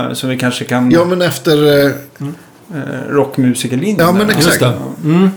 eh, 0.07 0.13
som 0.13 0.29
vi 0.29 0.37
kanske 0.37 0.65
kan... 0.65 0.91
ja, 0.91 1.05
men 1.05 1.21
efter... 1.21 1.85
eh, 1.85 1.91
eh, 2.75 3.09
rockmusikerlinjen. 3.09 3.99
Ja, 3.99 4.11
men 4.11 4.27
där. 4.27 4.33
exakt. 4.35 4.47
Just 4.47 4.59
det. 4.59 4.73
Mm. 5.03 5.29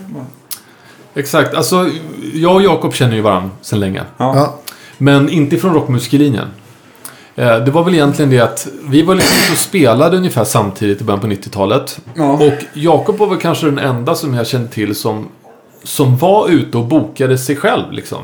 Exakt. 1.14 1.54
Alltså, 1.54 1.90
jag 2.34 2.54
och 2.54 2.62
Jakob 2.62 2.94
känner 2.94 3.14
ju 3.16 3.20
varandra 3.20 3.50
sedan 3.60 3.80
länge. 3.80 4.02
Ja. 4.16 4.58
Men 4.98 5.28
inte 5.28 5.56
från 5.56 5.74
rockmusiklinjen. 5.74 6.46
Eh, 7.36 7.56
Det 7.58 7.70
var 7.70 7.84
väl 7.84 7.94
egentligen 7.94 8.30
det 8.30 8.40
att 8.40 8.68
vi 8.84 9.02
var 9.02 9.14
liksom 9.14 9.36
ute 9.44 9.52
och 9.52 9.58
spelade 9.58 10.16
ungefär 10.16 10.44
samtidigt 10.44 11.00
i 11.00 11.04
början 11.04 11.20
på 11.20 11.26
90-talet. 11.26 11.98
Ja. 12.14 12.32
Och 12.32 12.52
Jakob 12.74 13.18
var 13.18 13.26
väl 13.26 13.38
kanske 13.38 13.66
den 13.66 13.78
enda 13.78 14.14
som 14.14 14.34
jag 14.34 14.46
kände 14.46 14.68
till 14.68 14.94
som, 14.94 15.28
som 15.84 16.16
var 16.16 16.48
ute 16.48 16.78
och 16.78 16.84
bokade 16.86 17.38
sig 17.38 17.56
själv 17.56 17.92
liksom. 17.92 18.18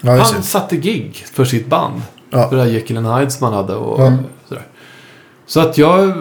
ja 0.00 0.10
Han 0.12 0.42
satte 0.42 0.76
gig 0.76 1.24
för 1.32 1.44
sitt 1.44 1.66
band. 1.66 2.02
Ja. 2.30 2.48
För 2.48 2.56
det 2.56 2.62
här 2.62 2.70
Jekyll 2.70 2.96
and 2.96 3.06
Hyde 3.06 3.30
som 3.30 3.44
han 3.44 3.54
hade 3.54 3.74
och 3.74 4.02
Ja. 4.02 4.12
sådär. 4.48 4.66
Så 5.46 5.60
att 5.60 5.78
jag 5.78 6.12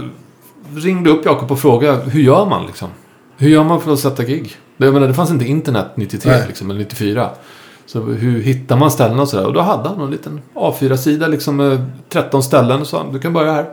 ringde 0.76 1.10
upp 1.10 1.26
Jakob 1.26 1.52
och 1.52 1.60
frågade 1.60 2.10
hur 2.10 2.22
gör 2.22 2.46
man 2.46 2.66
liksom? 2.66 2.90
Hur 3.38 3.50
gör 3.50 3.64
man 3.64 3.82
för 3.82 3.94
att 3.94 4.00
sätta 4.00 4.24
gig? 4.24 4.56
Det, 4.78 4.86
jag 4.86 4.94
menar, 4.94 5.08
det 5.08 5.14
fanns 5.14 5.32
inte 5.32 5.46
internet 5.46 5.88
93 5.96 6.32
Nej. 6.32 6.44
liksom, 6.48 6.70
eller 6.70 6.80
94. 6.80 7.30
Så 7.86 8.02
hur 8.02 8.42
hittar 8.42 8.78
man 8.78 8.92
ställen 8.92 9.20
och 9.20 9.30
sådär? 9.30 9.46
Och 9.46 9.54
då 9.54 9.62
hade 9.62 9.90
han 9.90 10.02
en 10.02 10.12
liten 10.12 10.42
A4-sida 10.54 11.28
liksom 11.28 11.56
med 11.56 11.86
13 12.10 12.44
ställen 12.44 12.82
och 12.82 12.88
sa 12.88 13.06
du 13.12 13.20
kan 13.20 13.34
börja 13.34 13.54
här. 13.54 13.70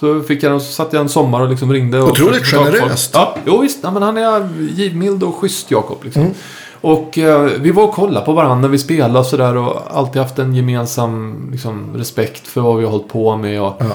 Så 0.00 0.20
fick 0.20 0.42
jag, 0.42 0.62
så 0.62 0.72
satt 0.72 0.92
jag 0.92 1.00
en 1.00 1.08
sommar 1.08 1.40
och 1.40 1.50
liksom 1.50 1.72
ringde. 1.72 2.02
Och 2.02 2.10
Otroligt 2.10 2.46
generöst. 2.46 3.10
Ja, 3.14 3.36
jo 3.46 3.60
visst. 3.60 3.78
Ja, 3.82 3.90
men 3.90 4.02
han 4.02 4.16
är 4.16 4.48
givmild 4.70 5.22
och 5.22 5.34
schysst 5.34 5.70
Jakob. 5.70 6.04
Liksom. 6.04 6.22
Mm. 6.22 6.34
Och 6.80 7.18
eh, 7.18 7.50
vi 7.60 7.70
var 7.70 7.82
och 7.84 7.94
kollade 7.94 8.26
på 8.26 8.32
varandra 8.32 8.56
när 8.56 8.68
vi 8.68 8.78
spelade 8.78 9.18
och 9.18 9.26
sådär. 9.26 9.56
Och 9.56 9.82
alltid 9.90 10.22
haft 10.22 10.38
en 10.38 10.54
gemensam 10.54 11.48
liksom, 11.52 11.96
respekt 11.96 12.46
för 12.46 12.60
vad 12.60 12.76
vi 12.76 12.84
har 12.84 12.90
hållit 12.90 13.08
på 13.08 13.36
med. 13.36 13.62
Och 13.62 13.76
Ja. 13.78 13.86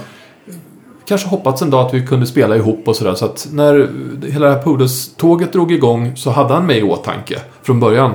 Kanske 1.07 1.27
hoppats 1.27 1.61
en 1.61 1.69
dag 1.69 1.85
att 1.85 1.93
vi 1.93 2.07
kunde 2.07 2.25
spela 2.25 2.55
ihop 2.55 2.87
och 2.87 2.95
sådär. 2.95 3.13
Så 3.15 3.25
att 3.25 3.47
när 3.51 3.89
hela 4.31 4.45
det 4.45 4.53
här 4.53 4.61
Pudes-tåget 4.61 5.53
drog 5.53 5.71
igång 5.71 6.15
så 6.15 6.31
hade 6.31 6.53
han 6.53 6.65
mig 6.65 6.79
i 6.79 6.83
åtanke 6.83 7.39
från 7.63 7.79
början. 7.79 8.13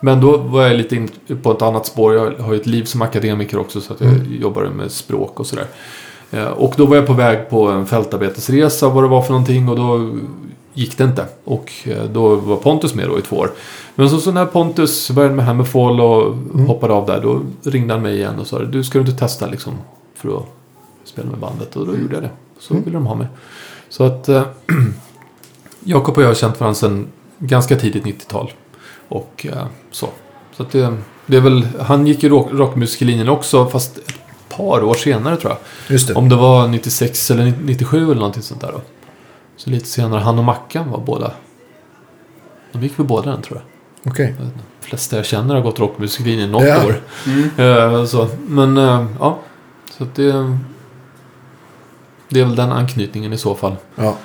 Men 0.00 0.20
då 0.20 0.36
var 0.36 0.62
jag 0.62 0.76
lite 0.76 0.96
in 0.96 1.08
på 1.42 1.52
ett 1.52 1.62
annat 1.62 1.86
spår. 1.86 2.14
Jag 2.14 2.32
har 2.38 2.52
ju 2.52 2.60
ett 2.60 2.66
liv 2.66 2.84
som 2.84 3.02
akademiker 3.02 3.58
också 3.58 3.80
så 3.80 3.92
att 3.92 4.00
jag 4.00 4.12
jobbar 4.40 4.64
med 4.64 4.90
språk 4.90 5.40
och 5.40 5.46
sådär. 5.46 5.66
Eh, 6.30 6.46
Och 6.46 6.74
då 6.76 6.86
var 6.86 6.96
jag 6.96 7.06
på 7.06 7.12
väg 7.12 7.50
på 7.50 7.68
en 7.68 7.86
fältarbetesresa 7.86 8.88
vad 8.88 9.04
det 9.04 9.08
var 9.08 9.22
för 9.22 9.30
någonting 9.32 9.68
och 9.68 9.76
då 9.76 10.10
gick 10.74 10.98
det 10.98 11.04
inte. 11.04 11.26
Och 11.44 11.72
eh, 11.84 12.04
då 12.04 12.36
var 12.36 12.56
Pontus 12.56 12.94
med 12.94 13.08
då 13.08 13.18
i 13.18 13.22
två 13.22 13.36
år. 13.36 13.50
Men 13.94 14.10
så, 14.10 14.20
så 14.20 14.32
när 14.32 14.46
Pontus 14.46 15.10
började 15.10 15.34
med 15.34 15.44
Hammerfall 15.44 16.00
och 16.00 16.34
hoppade 16.66 16.92
av 16.92 17.06
där. 17.06 17.20
Då 17.22 17.40
ringde 17.70 17.94
han 17.94 18.02
mig 18.02 18.16
igen 18.16 18.38
och 18.38 18.46
sa 18.46 18.58
du 18.58 18.84
ska 18.84 18.98
du 18.98 19.04
inte 19.04 19.18
testa 19.18 19.46
liksom 19.46 19.72
för 20.14 20.36
att 20.36 20.44
spela 21.04 21.30
med 21.30 21.38
bandet. 21.38 21.76
Och 21.76 21.86
då 21.86 21.96
gjorde 21.96 22.14
jag 22.14 22.22
det. 22.22 22.30
Så 22.60 22.74
ville 22.74 22.90
de 22.96 23.06
ha 23.06 23.14
mig. 23.14 23.26
Så 23.88 24.04
att 24.04 24.28
eh, 24.28 24.42
Jakob 25.84 26.16
och 26.16 26.22
jag 26.22 26.28
har 26.28 26.34
känt 26.34 26.60
varandra 26.60 26.74
sedan 26.74 27.06
ganska 27.38 27.76
tidigt 27.76 28.04
90-tal. 28.04 28.52
Och 29.08 29.46
eh, 29.50 29.66
så. 29.90 30.08
Så 30.56 30.62
att 30.62 30.70
det, 30.70 30.96
det 31.26 31.36
är 31.36 31.40
väl, 31.40 31.68
han 31.80 32.06
gick 32.06 32.22
ju 32.22 32.28
rock, 32.28 32.48
rockmusiklinjen 32.52 33.28
också 33.28 33.66
fast 33.66 33.98
par 34.58 34.84
år 34.84 34.94
senare 34.94 35.36
tror 35.36 35.52
jag. 35.52 35.58
Just 35.92 36.08
det. 36.08 36.14
Om 36.14 36.28
det 36.28 36.36
var 36.36 36.68
96 36.68 37.30
eller 37.30 37.52
97 37.62 38.04
eller 38.04 38.14
någonting 38.14 38.42
sånt 38.42 38.60
där 38.60 38.72
då. 38.72 38.80
Så 39.56 39.70
lite 39.70 39.86
senare, 39.86 40.20
han 40.20 40.38
och 40.38 40.44
Mackan 40.44 40.90
var 40.90 40.98
båda. 41.00 41.32
De 42.72 42.82
gick 42.82 42.98
väl 42.98 43.06
båda 43.06 43.30
den 43.30 43.42
tror 43.42 43.58
jag. 43.58 44.12
Okej. 44.12 44.26
Inte. 44.28 44.42
De 44.42 44.86
flesta 44.86 45.16
jag 45.16 45.26
känner 45.26 45.54
har 45.54 45.62
gått 45.62 45.78
rockmusiklinjen 45.78 46.52
något 46.52 46.64
Ja. 46.64 46.86
år. 46.86 47.00
Mm. 47.26 47.50
Eh, 47.94 48.04
så. 48.04 48.28
Men 48.46 48.76
eh, 48.76 49.06
ja, 49.20 49.38
så 49.98 50.04
att 50.04 50.14
det... 50.14 50.56
Det 52.28 52.40
är 52.40 52.44
väl 52.44 52.56
den 52.56 52.72
anknytningen 52.72 53.32
i 53.32 53.38
så 53.38 53.54
fall. 53.54 53.76
Ja. 53.96 54.16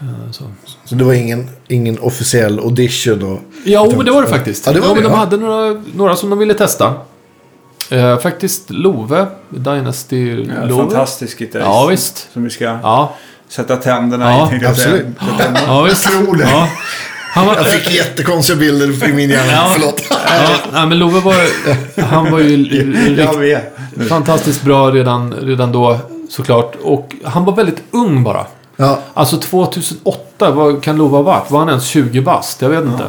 Eh, 0.00 0.30
Så. 0.30 0.44
Så 0.84 0.94
det 0.94 1.04
var 1.04 1.12
ingen, 1.12 1.48
ingen 1.68 1.98
officiell 1.98 2.58
audition 2.58 3.22
och... 3.22 3.38
Ja, 3.64 3.92
men 3.96 4.04
det 4.04 4.10
var 4.12 4.22
det 4.22 4.28
faktiskt. 4.28 4.66
Ja, 4.66 4.72
det 4.72 4.80
var 4.80 4.88
ja, 4.88 4.94
det, 4.94 5.00
men 5.00 5.10
de 5.10 5.16
ja. 5.16 5.18
hade 5.18 5.36
några, 5.36 5.82
några 5.94 6.16
som 6.16 6.30
de 6.30 6.38
ville 6.38 6.54
testa. 6.54 6.94
Eh, 7.92 8.18
faktiskt 8.18 8.70
Love, 8.70 9.26
Dynasty 9.48 10.44
Ja, 10.48 10.64
Love. 10.66 10.82
fantastisk 10.82 11.38
gitarrist. 11.38 11.66
Ja, 11.68 11.86
visst. 11.86 12.28
Som 12.32 12.44
vi 12.44 12.50
ska 12.50 12.64
Ja, 12.64 13.14
sätta 13.48 13.76
tänderna 13.76 14.30
Ja, 14.32 14.50
i. 14.62 14.66
absolut. 14.66 15.06
Tänderna. 15.38 15.60
ja 15.66 15.82
visst. 15.82 16.08
Det. 16.38 16.42
Ja. 16.50 16.68
Han 17.34 17.46
var, 17.46 17.56
Jag 17.56 17.66
fick 17.66 17.94
jättekonstiga 17.94 18.58
bilder 18.58 19.08
i 19.08 19.12
min 19.12 19.30
hjärna. 19.30 19.52
Ja. 19.52 19.70
Förlåt. 19.74 20.02
ja, 20.10 20.48
nej, 20.72 20.86
men 20.86 20.98
Love 20.98 21.20
var, 21.20 21.34
han 22.02 22.30
var 22.32 22.38
ju 22.38 22.56
rikt, 22.56 24.08
fantastiskt 24.08 24.62
bra 24.62 24.90
redan, 24.90 25.32
redan 25.32 25.72
då 25.72 25.98
såklart. 26.30 26.76
Och 26.82 27.14
han 27.24 27.44
var 27.44 27.56
väldigt 27.56 27.82
ung 27.90 28.22
bara. 28.24 28.46
Ja, 28.76 28.98
Alltså 29.14 29.36
2008, 29.36 30.50
vad 30.50 30.82
kan 30.82 30.96
Love 30.96 31.16
ha 31.16 31.22
varit? 31.22 31.50
Var 31.50 31.58
han 31.58 31.68
ens 31.68 31.84
20 31.86 32.20
bast? 32.20 32.62
Jag 32.62 32.68
vet 32.68 32.84
inte. 32.84 33.04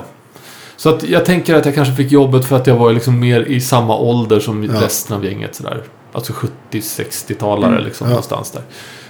Så 0.84 0.90
att 0.90 1.04
jag 1.04 1.26
tänker 1.26 1.56
att 1.56 1.66
jag 1.66 1.76
kanske 1.76 1.94
fick 1.96 2.12
jobbet 2.12 2.46
för 2.46 2.56
att 2.56 2.68
jag 2.68 2.76
var 2.76 2.94
liksom 2.94 3.20
mer 3.20 3.42
i 3.42 3.62
samma 3.62 3.98
ålder 3.98 4.40
som 4.40 4.64
Ja. 4.64 4.82
resten 4.82 5.16
av 5.16 5.26
gänget. 5.26 5.56
Sådär. 5.56 5.84
Alltså 6.14 6.34
70-60-talare 6.72 7.72
Mm. 7.72 7.84
liksom 7.84 8.08
Ja. 8.08 8.10
någonstans 8.10 8.52
där. 8.52 8.62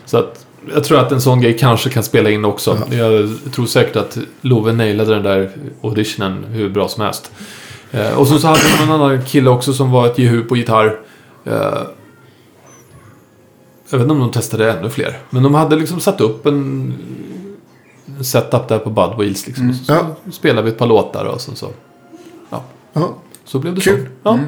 Så 0.06 0.18
att 0.18 0.46
jag 0.74 0.84
tror 0.84 1.00
att 1.00 1.12
en 1.12 1.22
sån 1.22 1.42
grej 1.42 1.58
kanske 1.58 1.90
kan 1.90 2.04
spela 2.04 2.30
in 2.30 2.46
också. 2.46 2.78
Jag 2.92 3.30
tror 3.56 3.66
säkert 3.66 3.96
att 3.96 4.18
Love 4.42 4.72
nailade 4.74 5.14
den 5.14 5.24
där 5.24 5.52
auditionen 5.84 6.44
hur 6.52 6.70
bra 6.70 6.88
som 6.88 7.04
helst. 7.04 7.32
Eh, 7.92 8.20
och 8.20 8.28
så, 8.28 8.40
så 8.40 8.48
hade 8.48 8.60
de 8.78 8.84
en 8.84 8.92
annan 9.02 9.26
kille 9.26 9.50
också 9.50 9.74
som 9.74 9.92
var 9.92 10.06
ett 10.08 10.20
jehu 10.20 10.42
på 10.44 10.56
gitarr. 10.58 11.00
Eh, 11.46 11.54
jag 13.90 13.98
vet 13.98 14.02
inte 14.02 14.14
om 14.14 14.20
de 14.20 14.32
testade 14.32 14.72
ännu 14.72 14.90
fler. 14.90 15.18
Men 15.30 15.44
de 15.44 15.54
hade 15.56 15.76
liksom 15.76 16.00
satt 16.00 16.22
upp 16.22 16.46
en 16.46 16.94
setup 18.22 18.68
där 18.68 18.80
på 18.80 18.90
Bud 18.90 19.10
Wheels. 19.20 19.48
Liksom. 19.48 19.64
Mm. 19.66 19.76
Så, 19.76 19.94
Ja. 19.94 20.32
spelade 20.32 20.62
vi 20.62 20.72
ett 20.72 20.78
par 20.78 20.88
låtar 20.88 21.26
och 21.26 21.42
sen 21.42 21.56
så, 21.56 21.68
ja. 22.94 23.14
så 23.46 23.60
blev 23.60 23.76
det 23.76 23.82
Kul. 23.82 24.00
så. 24.06 24.12
Ja. 24.24 24.34
Mm. 24.34 24.46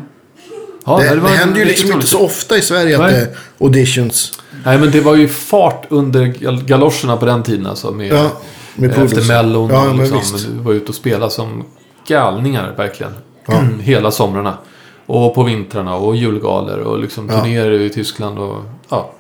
Ja, 0.86 0.98
Det, 1.00 1.10
det, 1.10 1.20
var 1.22 1.30
händer 1.30 1.60
ju 1.60 1.66
liksom 1.66 1.92
inte 1.92 2.08
så 2.08 2.26
ofta 2.26 2.58
i 2.58 2.62
Sverige 2.62 2.96
att 2.96 3.02
Nej. 3.02 3.14
det 3.14 3.20
är 3.20 3.38
auditions. 3.60 4.40
Nej, 4.66 4.78
men 4.80 4.92
det 4.92 5.02
var 5.02 5.16
ju 5.16 5.28
fart 5.28 5.86
under 5.90 6.26
gal- 6.26 6.64
galoscherna 6.66 7.18
på 7.18 7.26
den 7.26 7.44
tiden 7.44 7.66
alltså. 7.68 7.92
Med, 7.92 8.08
Ja, 8.14 8.32
med 8.76 8.90
efter 8.90 9.02
Poodles. 9.06 9.28
Mellon. 9.28 9.70
Ja, 9.70 9.90
och 9.90 9.96
liksom, 9.98 10.40
vi 10.58 10.64
var 10.64 10.74
ute 10.74 10.90
och 10.90 10.96
spelade 10.96 11.32
som 11.32 11.64
galningar 12.08 12.74
verkligen. 12.78 13.12
Ja. 13.48 13.62
Hela 13.82 14.12
somrarna. 14.12 14.58
Och 15.06 15.36
på 15.36 15.44
vintrarna 15.44 15.96
och 15.96 16.16
julgaler 16.16 16.80
och 16.80 17.00
liksom 17.00 17.28
turnéer 17.30 17.72
i 17.72 17.90
Tyskland 17.90 18.40
och 18.40 18.56
ja. 18.90 19.12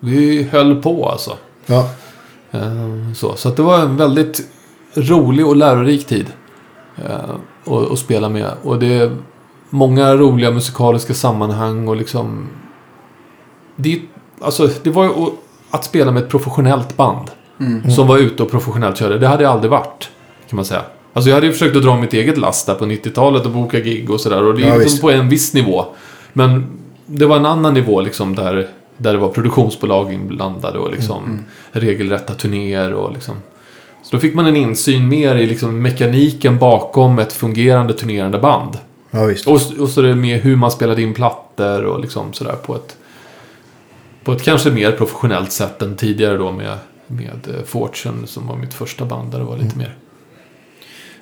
Vi 0.00 0.42
höll 0.52 0.82
på 0.82 1.08
alltså. 1.08 1.36
Ja, 1.66 1.78
Eh, 1.80 1.86
Så, 3.14 3.36
så 3.36 3.48
att 3.48 3.56
det 3.56 3.62
var 3.62 3.78
en 3.78 3.96
väldigt 3.96 4.40
rolig 4.94 5.46
och 5.46 5.56
lärorik 5.56 6.06
tid 6.06 6.26
eh, 7.04 7.14
att, 7.64 7.92
att 7.92 7.98
spela 7.98 8.28
med. 8.28 8.50
Och 8.62 8.78
det 8.78 8.94
är 8.94 9.16
många 9.70 10.14
roliga 10.16 10.50
musikaliska 10.50 11.14
sammanhang 11.14 11.88
och 11.88 11.96
liksom... 11.96 12.48
Det, 13.76 14.00
alltså, 14.40 14.68
det 14.82 14.90
var 14.90 15.04
ju 15.04 15.10
att- 15.70 15.84
spela 15.84 16.10
med 16.12 16.22
ett 16.22 16.28
professionellt 16.28 16.96
band 16.96 17.30
Mm. 17.60 17.90
som 17.90 18.06
var 18.06 18.18
ute 18.18 18.42
och 18.42 18.50
professionellt 18.50 18.96
körde. 18.98 19.18
Det 19.18 19.28
hade 19.28 19.42
jag 19.42 19.52
aldrig 19.52 19.70
varit, 19.70 20.10
kan 20.48 20.56
man 20.56 20.64
säga. 20.64 20.82
Alltså 21.12 21.30
jag 21.30 21.34
hade 21.36 21.46
ju 21.46 21.52
försökt 21.52 21.76
att 21.76 21.82
dra 21.82 21.96
mitt 21.96 22.12
eget 22.14 22.38
last 22.38 22.66
där 22.66 22.74
på 22.74 22.84
90-talet 22.84 23.44
och 23.46 23.50
boka 23.52 23.80
gig 23.80 24.10
och 24.10 24.20
sådär. 24.20 24.42
Och 24.42 24.54
det 24.54 24.62
är 24.64 24.68
Ja, 24.68 24.76
liksom 24.76 25.00
på 25.00 25.10
en 25.10 25.28
viss 25.28 25.54
nivå. 25.54 25.84
Men 26.32 26.66
det 27.06 27.26
var 27.26 27.36
en 27.36 27.46
annan 27.46 27.74
nivå 27.74 28.00
liksom 28.00 28.34
där, 28.34 28.68
där 28.98 29.12
det 29.12 29.18
var 29.18 29.28
produktionsbolag 29.28 30.12
inblandade 30.12 30.78
och 30.78 30.90
liksom 30.90 31.24
Mm, 31.24 31.44
regelrätta 31.72 32.34
turnéer 32.34 32.92
och 32.92 33.12
liksom. 33.12 33.34
Så 34.02 34.16
då 34.16 34.20
fick 34.20 34.34
man 34.34 34.46
en 34.46 34.56
insyn 34.56 35.08
mer 35.08 35.36
i 35.36 35.46
liksom 35.46 35.82
mekaniken 35.82 36.58
bakom 36.58 37.18
ett 37.18 37.32
fungerande 37.32 37.94
turnerande 37.94 38.38
band. 38.38 38.78
ja 39.10 39.24
visst. 39.24 39.46
Och, 39.46 39.60
och 39.78 39.88
så 39.88 40.00
är 40.00 40.04
det 40.04 40.14
med 40.14 40.40
hur 40.40 40.56
man 40.56 40.70
spelade 40.70 41.02
in 41.02 41.14
plattor 41.14 41.84
och 41.84 42.00
liksom 42.00 42.32
sådär 42.32 42.56
på 42.66 42.74
ett... 42.74 42.96
På 44.24 44.32
ett 44.32 44.42
kanske 44.42 44.70
mer 44.70 44.92
professionellt 44.92 45.52
sätt 45.52 45.82
än 45.82 45.96
tidigare 45.96 46.36
då 46.36 46.52
med, 46.52 46.78
med 47.06 47.48
eh, 47.48 47.64
Fortune 47.64 48.26
som 48.26 48.46
var 48.46 48.56
mitt 48.56 48.74
första 48.74 49.04
band 49.04 49.32
där 49.32 49.38
det 49.38 49.44
var 49.44 49.56
lite 49.56 49.78
mer. 49.78 49.96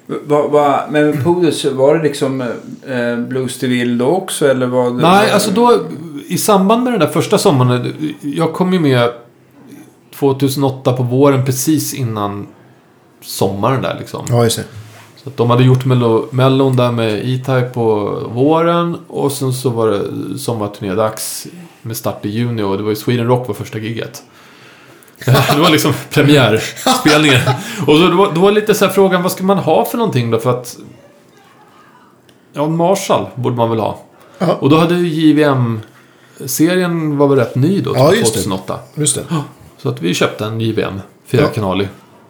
Va, 0.07 0.49
va, 0.49 0.85
men 0.91 1.07
med 1.11 1.25
Poodles, 1.25 1.65
var 1.65 1.97
det 1.97 2.03
liksom 2.03 2.41
eh, 2.87 3.17
Blues 3.17 3.59
to 3.59 3.67
Will 3.67 3.99
då 3.99 4.07
också? 4.07 4.49
Eller 4.49 4.67
var 4.67 4.91
det, 4.91 5.03
Nej, 5.03 5.31
alltså 5.31 5.51
då 5.51 5.81
i 6.29 6.39
samband 6.39 6.83
med 6.85 6.93
den 6.93 7.01
där 7.01 7.07
första 7.07 7.39
sommaren. 7.39 7.95
Jag 8.21 8.53
kom 8.53 8.73
ju 8.73 8.81
med 8.81 9.11
2008 10.19 10.93
på 10.93 11.03
våren 11.03 11.45
precis 11.45 11.95
innan 11.95 12.47
sommaren 13.23 13.83
där 13.83 13.97
liksom. 13.99 14.27
Ja, 14.29 14.45
just 14.45 14.57
det. 14.57 14.65
Så 15.17 15.29
att 15.31 15.37
de 15.37 15.51
hade 15.51 15.65
gjort 15.65 15.85
mello, 15.85 16.27
mellon 16.31 16.77
där 16.77 16.93
med 16.93 17.15
E-Type 17.29 17.71
på 17.75 18.05
våren 18.35 18.97
och 19.09 19.33
sen 19.33 19.53
så 19.53 19.71
var 19.71 19.89
det 19.89 20.39
sommarturnédags 20.39 21.47
med 21.83 21.97
start 21.97 22.25
i 22.25 22.29
juni 22.29 22.63
och 22.63 22.77
det 22.77 22.83
var 22.83 22.91
ju 22.91 22.97
Sweden 22.97 23.27
Rock 23.27 23.49
var 23.49 23.55
första 23.55 23.79
giget. 23.79 24.23
Det 25.27 25.61
var 25.61 25.71
liksom 25.71 25.93
premiärspelningen. 26.11 27.41
Och 27.87 27.97
så 27.97 28.07
då, 28.09 28.17
var- 28.17 28.33
då 28.35 28.41
var 28.41 28.53
lite 28.53 28.75
så 28.75 28.85
här 28.85 28.93
frågan, 28.93 29.23
vad 29.23 29.33
ska 29.33 29.45
man 29.45 29.59
ha 29.59 29.85
för 29.85 29.99
någonting 29.99 30.31
då? 30.31 30.39
För 30.39 30.51
att... 30.51 30.77
Ja, 32.53 32.65
en 32.65 32.77
Marshall 32.77 33.27
borde 33.35 33.57
man 33.57 33.71
väl 33.71 33.81
ha. 33.81 33.99
Ja. 34.39 34.47
Och 34.61 34.71
då 34.71 34.77
hade 34.77 34.95
ju 34.95 35.09
JVM-serien 36.39 37.19
var 37.19 37.29
väl 37.29 37.39
rätt 37.39 37.55
ny 37.55 37.81
då, 37.81 37.93
Ja, 37.97 38.15
just 38.15 38.35
det. 38.35 38.41
2008. 38.41 38.79
Just 38.95 39.15
det. 39.15 39.25
Så 39.83 39.89
att 39.89 40.03
vi 40.03 40.15
köpte 40.15 40.45
en 40.45 40.61
JVM, 40.61 41.01
fyra 41.27 41.49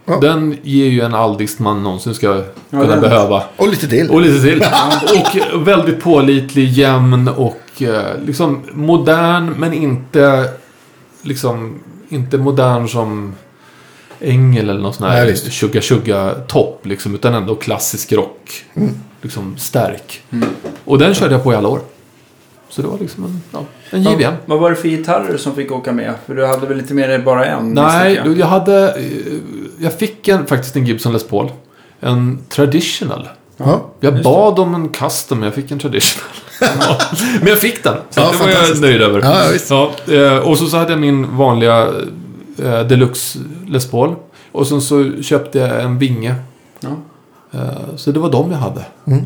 Ja. 0.07 0.19
Den 0.21 0.59
ger 0.63 0.87
ju 0.87 1.01
en 1.01 1.15
alldist 1.15 1.59
man 1.59 1.83
någonsin 1.83 2.15
ska 2.15 2.43
kunna 2.71 2.97
behöva. 2.97 3.43
Och 3.57 3.69
lite 3.69 3.89
till. 3.89 4.11
Och 4.11 4.21
lite 4.21 4.43
till. 4.43 4.63
och 5.55 5.69
väldigt 5.69 6.03
pålitlig, 6.03 6.69
jämn 6.69 7.29
och 7.29 7.83
eh, 7.83 8.21
liksom 8.27 8.63
modern 8.73 9.55
men 9.57 9.73
inte 9.73 10.51
liksom 11.23 11.81
inte 12.09 12.39
modern 12.39 12.89
som 12.89 13.35
Engel 14.21 14.71
eller 14.71 14.81
någon 14.81 14.95
sån 14.95 15.11
här 15.11 15.35
tjugga 15.51 15.81
tjugga 15.81 16.35
topp 16.35 16.87
liksom 16.87 17.15
utan 17.15 17.35
ändå 17.35 17.55
klassisk 17.55 18.13
rock. 18.13 18.65
Mm. 18.75 18.95
Liksom 19.23 19.57
stark. 19.59 20.23
Och 20.85 20.99
den 20.99 21.15
körde 21.15 21.35
jag 21.35 21.45
på 21.45 21.53
i 21.53 21.57
alla 21.57 21.69
år. 21.69 21.81
Så 22.69 22.83
det 22.83 22.89
var 22.89 22.99
liksom 22.99 23.25
en, 23.25 23.43
ja, 23.53 23.65
en 23.95 24.03
JVM. 24.03 24.22
Vad, 24.22 24.34
vad 24.47 24.59
var 24.61 24.70
det 24.70 24.76
för 24.76 24.88
gitarrer 24.88 25.36
som 25.36 25.55
fick 25.55 25.72
åka 25.72 25.92
med? 25.92 26.14
För 26.26 26.34
du 26.34 26.47
hade 26.47 26.66
väl 26.66 26.76
lite 26.76 26.95
mer 26.95 27.09
än 27.09 27.24
bara 27.24 27.45
en? 27.47 27.70
Nej, 27.74 28.20
du, 28.24 28.38
jag 28.38 28.47
hade... 28.47 28.88
eh, 28.99 29.05
Jag 29.78 29.92
fick 29.99 30.28
en, 30.28 30.47
faktiskt 30.47 30.76
en 30.76 30.86
Gibson 30.86 31.12
Les 31.12 31.28
Paul. 31.28 31.53
En 32.01 32.38
traditional. 32.49 33.28
Ja. 33.57 33.86
Jag 34.01 34.12
Just 34.12 34.24
bad 34.24 34.59
om 34.59 34.74
en 34.74 34.88
custom, 34.88 35.38
men 35.38 35.45
jag 35.47 35.55
fick 35.55 35.70
en 35.70 35.78
traditional. 35.78 36.28
men 37.40 37.49
jag 37.49 37.59
fick 37.59 37.84
den, 37.84 37.97
så 38.11 38.20
Ja, 38.20 38.30
det 38.32 38.38
var 38.38 38.49
jag 38.49 38.80
nöjd 38.80 39.03
över. 39.03 39.20
Ja. 39.22 39.90
Ja, 40.09 40.14
eh, 40.14 40.38
och 40.38 40.59
så, 40.59 40.66
så 40.66 40.76
hade 40.76 40.90
jag 40.92 41.01
min 41.01 41.36
vanliga 41.36 41.88
eh, 42.64 42.80
Deluxe 42.80 43.38
Les 43.68 43.91
Paul. 43.91 44.14
Och 44.53 44.66
sen 44.66 44.80
så 44.83 45.12
köpte 45.22 45.58
jag 45.58 45.83
en 45.83 45.99
vinge. 45.99 46.34
Ja. 46.80 46.88
Eh, 47.53 47.61
så 47.96 48.11
det 48.12 48.21
var 48.21 48.30
de 48.33 48.50
jag 48.50 48.58
hade. 48.58 48.84
Mm. 49.07 49.25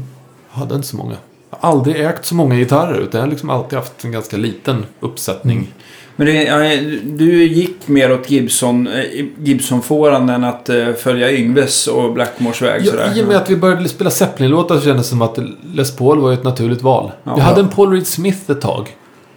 Jag 0.52 0.58
hade 0.60 0.74
inte 0.74 0.88
så 0.88 0.96
många. 0.96 1.16
Aldrig 1.60 2.04
ägt 2.04 2.26
så 2.26 2.34
många 2.34 2.54
gitarrer, 2.54 3.00
utan 3.00 3.18
jag 3.18 3.26
har 3.26 3.30
liksom 3.30 3.50
alltid 3.50 3.78
haft 3.78 4.04
en 4.04 4.12
ganska 4.12 4.36
liten 4.36 4.86
uppsättning. 5.00 5.68
Men 6.16 6.26
det, 6.26 6.80
du 7.04 7.44
gick 7.44 7.88
mer 7.88 8.12
åt 8.12 8.30
Gibson, 8.30 8.86
eh, 8.86 9.24
Gibson-fåran 9.38 10.28
än 10.28 10.44
att 10.44 10.68
eh, 10.68 10.92
följa 10.92 11.32
Yngves 11.32 11.86
och 11.86 12.12
Blackmores 12.12 12.62
väg 12.62 12.82
Ja, 12.86 12.90
sådär. 12.90 13.18
I 13.18 13.22
och 13.22 13.26
med 13.28 13.36
att 13.36 13.50
vi 13.50 13.56
började 13.56 13.88
spela 13.88 14.10
Zeppelin-låtar 14.10 14.76
så 14.76 14.84
kändes 14.84 15.06
det 15.06 15.10
som 15.10 15.22
att 15.22 15.38
Les 15.74 15.96
Paul 15.96 16.20
var 16.20 16.32
ett 16.32 16.44
naturligt 16.44 16.82
val. 16.82 17.10
Ja. 17.24 17.34
jag 17.36 17.44
hade 17.44 17.60
en 17.60 17.68
Paul 17.68 17.92
Reed 17.92 18.06
Smith 18.06 18.50
ett 18.50 18.60
tag. 18.60 18.96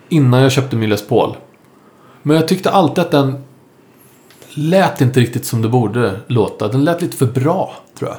Innan 0.09 0.41
jag 0.41 0.51
köpte 0.51 0.75
min 0.75 0.89
Les 0.89 1.07
Paul. 1.07 1.35
Men 2.21 2.35
jag 2.35 2.47
tyckte 2.47 2.69
alltid 2.69 2.99
att 2.99 3.11
den 3.11 3.43
lät 4.49 5.01
inte 5.01 5.19
riktigt 5.19 5.45
som 5.45 5.61
det 5.61 5.69
borde 5.69 6.19
låta. 6.27 6.67
Den 6.67 6.83
lät 6.83 7.01
lite 7.01 7.17
för 7.17 7.25
bra, 7.25 7.75
tror 7.99 8.09
jag. 8.09 8.17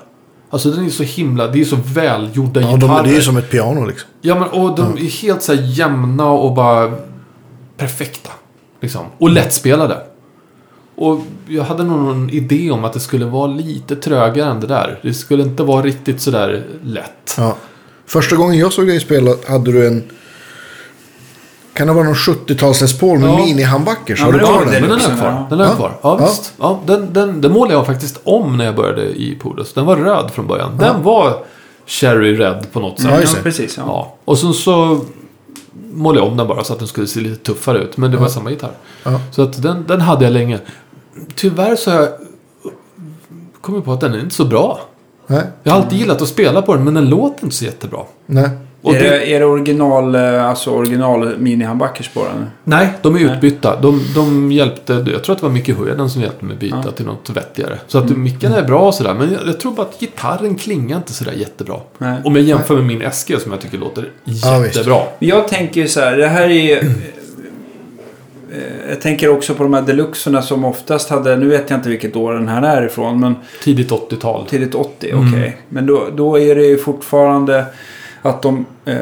Alltså 0.53 0.71
den 0.71 0.85
är 0.87 0.91
så 0.91 1.03
himla, 1.03 1.47
det 1.49 1.61
är 1.61 1.65
så 1.65 1.77
välgjorda 1.95 2.61
Ja, 2.61 2.75
gitarrer. 2.75 3.03
de, 3.05 3.11
det 3.11 3.17
är 3.17 3.21
som 3.21 3.37
ett 3.37 3.51
piano 3.51 3.87
liksom. 3.87 4.09
Ja, 4.21 4.35
men 4.35 4.49
och 4.49 4.77
de 4.77 4.93
är 4.97 5.23
helt 5.23 5.43
så 5.43 5.55
här 5.55 5.63
jämna 5.63 6.27
och 6.31 6.55
bara 6.55 6.93
perfekta. 7.77 8.31
Liksom. 8.81 9.07
Och 9.19 9.31
lättspelade. 9.31 9.99
Och 10.95 11.21
jag 11.49 11.63
hade 11.65 11.85
nog 11.85 11.99
någon 12.01 12.31
idé 12.31 12.71
om 12.71 12.85
att 12.85 12.93
det 12.93 13.01
skulle 13.01 13.25
vara 13.25 13.47
lite 13.47 13.97
trögare 13.97 14.51
än 14.51 14.61
det 14.61 14.67
där. 14.67 14.99
Det 15.03 15.15
skulle 15.15 15.43
inte 15.43 15.63
vara 15.63 15.83
riktigt 15.83 16.21
sådär 16.21 16.65
lätt. 16.85 17.35
Ja. 17.39 17.57
Första 18.07 18.37
gången 18.37 18.59
jag 18.59 18.73
såg 18.73 18.87
dig 18.87 19.01
spela 19.01 19.31
hade 19.49 19.73
du 19.73 19.87
en... 19.87 20.03
Kan 21.83 21.87
det 21.89 21.95
vara 21.95 22.05
någon 22.05 22.15
70-tals 22.15 22.81
Les 22.81 22.99
Paul 22.99 23.19
med 23.19 23.29
Ja. 23.29 23.37
mini-handbackers? 23.39 24.17
Ja, 24.19 24.25
har 24.25 24.33
du 24.33 24.39
kvar 24.39 24.59
den? 24.59 24.65
Men 24.65 24.73
den 24.73 24.83
är 24.85 24.89
Deluxen, 24.89 25.17
kvar. 25.17 25.47
Den 25.51 25.61
är 25.61 25.65
Ja. 25.65 25.71
kvar. 25.75 25.93
Ja, 26.03 26.17
Ja. 26.21 26.27
visst. 26.27 26.53
Ja, 26.59 26.81
den, 26.87 27.13
den, 27.13 27.41
den 27.41 27.53
målade 27.53 27.75
jag 27.75 27.87
faktiskt 27.87 28.21
om 28.25 28.57
när 28.57 28.65
jag 28.65 28.77
började 28.77 29.03
i 29.05 29.39
Polus. 29.43 29.73
Den 29.73 29.87
var 29.87 29.97
röd 29.97 30.31
från 30.31 30.47
början. 30.47 30.77
Den 30.79 31.03
var 31.03 31.37
cherry 31.87 32.37
red 32.37 32.67
på 32.73 32.81
något 32.81 33.01
sätt. 33.01 33.11
Ja, 33.11 33.21
Ja, 33.21 33.29
precis. 33.43 33.77
Ja. 33.77 33.83
Ja. 33.87 34.15
Och 34.25 34.39
sen 34.39 34.53
så 34.55 35.01
målade 35.95 36.25
jag 36.25 36.31
om 36.33 36.37
den 36.37 36.47
bara 36.49 36.65
så 36.65 36.73
att 36.73 36.79
den 36.79 36.89
skulle 36.89 37.07
se 37.07 37.21
lite 37.21 37.37
tuffare 37.45 37.79
ut. 37.79 37.97
Men 37.97 38.11
det 38.11 38.17
var 38.17 38.29
samma 38.29 38.51
gitarr. 38.51 38.73
Ja. 39.05 39.21
Så 39.31 39.43
att 39.43 39.63
den, 39.63 39.85
den 39.89 40.01
hade 40.01 40.25
jag 40.25 40.33
länge. 40.33 40.59
Tyvärr 41.35 41.77
så 41.77 41.91
har 41.91 41.99
jag 41.99 42.09
kommit 43.61 43.85
på 43.85 43.93
att 43.93 44.01
den 44.01 44.15
är 44.15 44.21
inte 44.21 44.35
så 44.35 44.45
bra. 44.45 44.81
Nej. 45.27 45.43
Jag 45.63 45.73
har 45.73 45.81
alltid 45.81 45.99
gillat 45.99 46.23
att 46.23 46.29
spela 46.29 46.63
på 46.63 46.75
den 46.75 46.85
men 46.85 46.95
den 46.95 47.09
låter 47.09 47.45
inte 47.45 47.57
så 47.57 47.65
jättebra. 47.65 48.01
Nej. 48.27 48.51
Och 48.85 48.95
är, 48.97 49.03
det, 49.03 49.09
det, 49.11 49.35
är 49.35 49.41
det 49.41 49.47
original, 49.47 50.15
eh, 50.15 50.45
alltså 50.49 50.71
original 50.71 51.37
mini-handbackers 51.39 52.15
på 52.15 52.25
den? 52.25 52.47
nej, 52.65 52.89
de 53.03 53.17
är 53.17 53.21
Nej. 53.25 53.35
utbytta. 53.35 53.81
De, 53.81 54.01
de 54.15 54.53
hjälpte, 54.53 54.93
jag 55.13 55.25
tror 55.25 55.35
att 55.35 55.41
det 55.41 55.47
var 55.47 55.53
Micke 55.53 55.69
Höjden 55.79 56.11
som 56.11 56.23
hjälpte 56.23 56.45
mig 56.45 56.57
byta 56.57 56.83
Ja. 56.85 56.91
till 56.91 57.07
något 57.07 57.31
vettigare. 57.31 57.79
Så 57.87 57.99
att 57.99 58.11
micken 58.17 58.53
är 58.53 58.63
bra 58.63 58.81
och 58.81 58.95
sådär. 58.95 59.15
Men 59.15 59.33
jag, 59.33 59.41
jag 59.47 59.61
tror 59.61 59.73
bara 59.73 59.87
att 59.87 60.01
gitarren 60.01 60.55
klingar 60.55 60.97
inte 60.97 61.13
sådär 61.13 61.33
jättebra. 61.33 61.77
Nej. 61.99 62.21
Om 62.25 62.37
jag 62.37 62.45
jämför 62.45 62.75
med 62.75 62.85
min 62.85 63.11
SG 63.13 63.41
som 63.41 63.53
jag 63.53 63.61
tycker 63.61 63.79
låter 63.79 64.09
Ja, 64.25 64.65
jättebra. 64.67 65.01
Jag 65.19 65.49
tänker 65.49 65.81
ju 65.81 65.89
så 65.89 66.01
här, 66.01 66.17
det 66.17 66.29
här 66.29 66.49
är... 66.51 66.77
eh, 66.77 66.91
Jag 68.91 69.01
tänker 69.01 69.29
också 69.29 69.55
på 69.55 69.63
de 69.63 69.75
här 69.75 69.83
deluxerna 69.83 70.43
som 70.43 70.65
oftast 70.65 71.11
hade, 71.11 71.37
nu 71.37 71.47
vet 71.49 71.71
jag 71.71 71.79
inte 71.79 71.89
vilket 71.89 72.17
år 72.17 72.33
den 72.33 72.49
här 72.49 72.63
är 72.63 72.87
ifrån, 72.87 73.21
men 73.21 73.35
Tidigt 73.63 73.91
80-tal. 73.91 74.47
tidigt 74.49 74.75
80, 74.75 74.91
okej. 75.01 75.13
Mm. 75.39 75.53
Men 75.69 75.87
då, 75.87 76.09
då 76.17 76.39
är 76.39 76.55
det 76.55 76.65
ju 76.67 76.79
fortfarande 76.79 77.65
att 78.23 78.43
de 78.43 78.65
eh, 78.85 78.97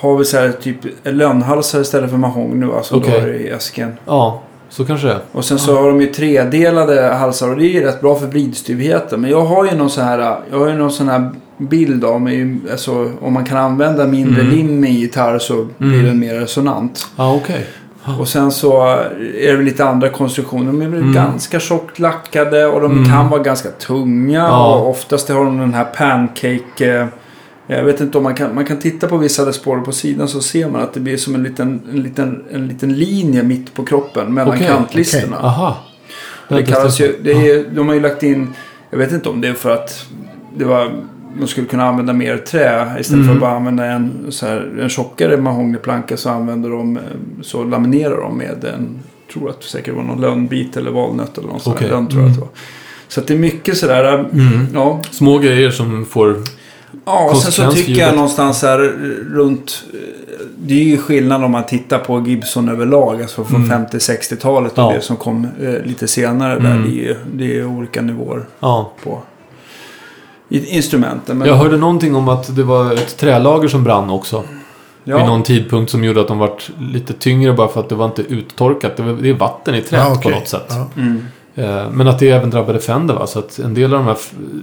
har 0.00 0.16
väl 0.16 0.24
så 0.26 0.36
här 0.36 0.52
typ 0.52 0.76
lönnhalsar 1.02 1.80
istället 1.80 2.10
för 2.10 2.16
mahogny 2.16 2.66
som 2.82 2.98
Okej. 2.98 3.12
du 3.14 3.20
har 3.20 3.28
i 3.28 3.48
äsken. 3.48 3.92
Ja, 4.06 4.42
så 4.68 4.84
kanske 4.84 5.06
det 5.06 5.12
är. 5.12 5.20
Och 5.32 5.44
sen 5.44 5.58
så 5.58 5.76
har 5.76 5.88
de 5.88 6.00
ju 6.00 6.06
tredelade 6.06 7.02
halsar 7.02 7.48
och 7.50 7.56
det 7.56 7.64
är 7.64 7.68
ju 7.68 7.80
rätt 7.84 8.00
bra 8.00 8.14
för 8.16 8.26
vridstyvheten. 8.26 9.20
Men 9.20 9.30
jag 9.30 9.44
har 9.44 9.64
ju 9.64 9.74
någon 9.76 9.90
sån 9.90 10.04
här, 10.04 10.36
jag 10.50 10.58
har 10.58 10.68
ju 10.68 10.74
någon 10.74 10.90
sån 10.92 11.08
här 11.08 11.30
bild 11.58 12.04
av 12.04 12.20
mig, 12.20 12.56
alltså 12.72 13.10
om 13.20 13.32
man 13.32 13.44
kan 13.44 13.56
använda 13.58 14.06
mindre 14.06 14.40
Mm. 14.42 14.54
lim 14.56 14.84
i 14.84 14.90
gitarr 14.90 15.38
så 15.38 15.66
blir 15.78 16.02
den 16.02 16.18
mer 16.18 16.34
resonant. 16.34 17.06
Ja, 17.16 17.34
okej. 17.34 17.66
Och 18.20 18.28
sen 18.28 18.50
så 18.52 18.82
är 19.40 19.56
det 19.56 19.62
lite 19.62 19.84
andra 19.84 20.08
konstruktioner. 20.08 20.66
De 20.66 20.82
är 20.82 20.86
Mm. 20.86 21.12
ganska 21.12 21.60
tjockt 21.60 21.98
lackade 21.98 22.66
och 22.66 22.80
de 22.80 22.92
Mm. 22.92 23.04
kan 23.04 23.28
vara 23.28 23.42
ganska 23.42 23.68
tunga. 23.68 24.38
Ja. 24.38 24.74
Och 24.76 24.90
oftast 24.90 25.28
har 25.28 25.44
de 25.44 25.58
den 25.58 25.74
här 25.74 25.84
pancake... 25.84 27.08
Jag 27.66 27.84
vet 27.84 28.00
inte 28.00 28.18
om 28.18 28.24
man 28.24 28.34
kan, 28.34 28.54
man 28.54 28.64
kan 28.64 28.78
titta 28.78 29.08
på 29.08 29.16
vissa 29.16 29.44
Les 29.44 29.58
på 29.58 29.92
sidan 29.92 30.28
så 30.28 30.40
ser 30.40 30.68
man 30.68 30.80
att 30.82 30.92
det 30.94 31.00
blir 31.00 31.16
som 31.16 31.34
en 31.34 31.42
liten, 31.42 31.80
en 31.92 32.02
liten, 32.02 32.44
en 32.52 32.68
liten 32.68 32.92
linje 32.94 33.42
mitt 33.42 33.74
på 33.74 33.84
kroppen 33.84 34.34
mellan 34.34 34.54
Okej, 34.54 34.66
kantlisterna. 34.66 35.36
Aha. 35.36 35.76
Det 36.48 36.54
jag 36.54 36.66
kallas 36.66 37.00
ju, 37.00 37.16
det 37.22 37.30
är, 37.50 37.64
de 37.74 37.88
har 37.88 37.94
ju 37.94 38.00
lagt 38.00 38.22
in, 38.22 38.48
jag 38.90 38.98
vet 38.98 39.12
inte 39.12 39.28
om 39.28 39.40
det 39.40 39.48
är 39.48 39.54
för 39.54 39.70
att 39.70 40.06
det 40.56 40.64
var, 40.64 40.92
man 41.38 41.48
skulle 41.48 41.66
kunna 41.66 41.84
använda 41.88 42.12
mer 42.12 42.36
trä 42.36 42.96
istället 43.00 43.24
Mm. 43.24 43.26
för 43.26 43.34
att 43.34 43.40
bara 43.40 43.56
använda 43.56 43.84
en, 43.86 44.26
så 44.28 44.46
här, 44.46 44.78
en 44.80 44.88
tjockare 44.88 45.36
mahognyplanka 45.36 46.16
så 46.16 46.30
använder 46.30 46.70
de, 46.70 46.96
eh, 46.96 47.02
så 47.42 47.64
laminerar 47.64 48.20
de 48.20 48.38
med 48.38 48.64
en, 48.64 48.98
tror 49.32 49.50
att 49.50 49.60
det 49.60 49.66
säkert 49.66 49.94
var 49.94 50.02
någon 50.02 50.20
lönnbit 50.20 50.76
eller 50.76 50.90
valnöt 50.90 51.38
eller 51.38 51.48
någon 51.48 51.60
sån 51.60 51.72
Okej. 51.72 51.88
här 51.88 51.94
lönn 51.94 52.06
tror 52.08 52.22
jag 52.22 52.28
att 52.30 52.34
det 52.36 52.40
var. 52.40 52.50
Så 53.08 53.20
att 53.20 53.26
det 53.26 53.34
är 53.34 53.38
mycket 53.38 53.76
sådär, 53.76 54.04
eh, 54.14 54.20
Mm. 54.20 54.66
ja. 54.74 55.02
Små 55.10 55.38
grejer 55.38 55.70
som 55.70 56.04
får... 56.04 56.36
Ja, 57.04 57.30
och 57.30 57.36
sen 57.36 57.52
så 57.52 57.72
tycker 57.72 57.92
jag 58.00 58.14
någonstans 58.14 58.62
här 58.62 58.78
runt... 59.34 59.84
eh, 59.94 59.98
Det 60.56 60.74
är 60.74 60.84
ju 60.84 60.98
skillnad 60.98 61.44
om 61.44 61.50
man 61.50 61.66
tittar 61.66 61.98
på 61.98 62.20
Gibson 62.26 62.68
överlag. 62.68 63.22
Alltså 63.22 63.44
från 63.44 63.64
Mm. 63.64 63.86
50-60-talet 63.86 64.72
och 64.72 64.78
Ja. 64.78 64.92
det 64.92 65.00
som 65.00 65.16
kom 65.16 65.48
eh, 65.60 65.84
lite 65.86 66.08
senare. 66.08 66.58
Där. 66.58 66.70
Mm. 66.70 66.82
Det, 66.82 66.88
är, 66.88 67.02
ju- 67.02 67.16
det 67.32 67.58
är 67.58 67.64
olika 67.66 68.02
nivåer 68.02 68.44
Ja. 68.60 68.92
på 69.04 69.18
instrumenten. 70.48 71.38
Men, 71.38 71.48
Jag 71.48 71.54
hörde 71.54 71.76
någonting 71.76 72.14
om 72.16 72.28
att 72.28 72.56
det 72.56 72.62
var 72.62 72.92
ett 72.92 73.16
trälager 73.16 73.68
som 73.68 73.84
brann 73.84 74.10
också. 74.10 74.44
Vid 75.04 75.14
ja, 75.14 75.26
någon 75.26 75.42
tidpunkt 75.42 75.90
som 75.90 76.04
gjorde 76.04 76.20
att 76.20 76.28
de 76.28 76.38
vart 76.38 76.70
lite 76.92 77.12
tyngre 77.12 77.52
bara 77.52 77.68
för 77.68 77.80
att 77.80 77.88
det 77.88 77.94
var 77.94 78.04
inte 78.06 78.22
uttorkat. 78.22 78.96
Det, 78.96 79.02
var, 79.02 79.12
det 79.12 79.28
är 79.28 79.34
vatten 79.34 79.74
i 79.74 79.80
träet 79.82 80.02
Ja, 80.04 80.10
på 80.14 80.18
okej. 80.18 80.32
något 80.32 80.48
sätt. 80.48 80.66
Ja. 80.68 80.86
mm. 80.96 81.26
Eh, 81.54 81.90
Men 81.90 82.08
att 82.08 82.18
det 82.18 82.30
även 82.30 82.50
drabbade 82.50 82.78
Fender 82.80 83.14
va? 83.14 83.26
Så 83.26 83.38
att 83.38 83.58
en 83.58 83.74
del 83.74 83.94
av 83.94 83.98
de 83.98 84.06
här 84.06 84.16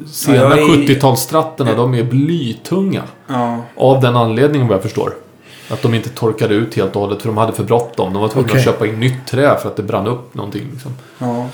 sena 0.07 0.35
Ja, 0.37 0.43
jag 0.57 0.59
är- 0.59 0.63
70-talsstratterna 0.63 1.75
de 1.75 1.93
är 1.93 2.03
blytunga. 2.03 3.03
ja. 3.27 3.61
Av 3.77 4.01
den 4.01 4.15
anledningen 4.15 4.67
vad 4.67 4.75
jag 4.75 4.83
förstår. 4.83 5.13
Att 5.71 5.81
de 5.81 5.93
inte 5.93 6.09
torkade 6.09 6.53
ut 6.53 6.75
helt 6.75 6.95
och 6.95 7.01
hållet 7.01 7.21
för 7.21 7.29
de 7.29 7.37
hade 7.37 7.53
för 7.53 7.63
bråttom. 7.63 8.13
De 8.13 8.21
var 8.21 8.29
tvungna 8.29 8.49
Okej. 8.49 8.59
att 8.59 8.65
köpa 8.65 8.87
in 8.87 8.99
nytt 8.99 9.27
trä 9.27 9.57
för 9.61 9.69
att 9.69 9.75
det 9.75 9.83
brann 9.83 10.07
upp 10.07 10.33
någonting. 10.33 10.63
Liksom. 10.71 10.91
Ja. 11.19 11.45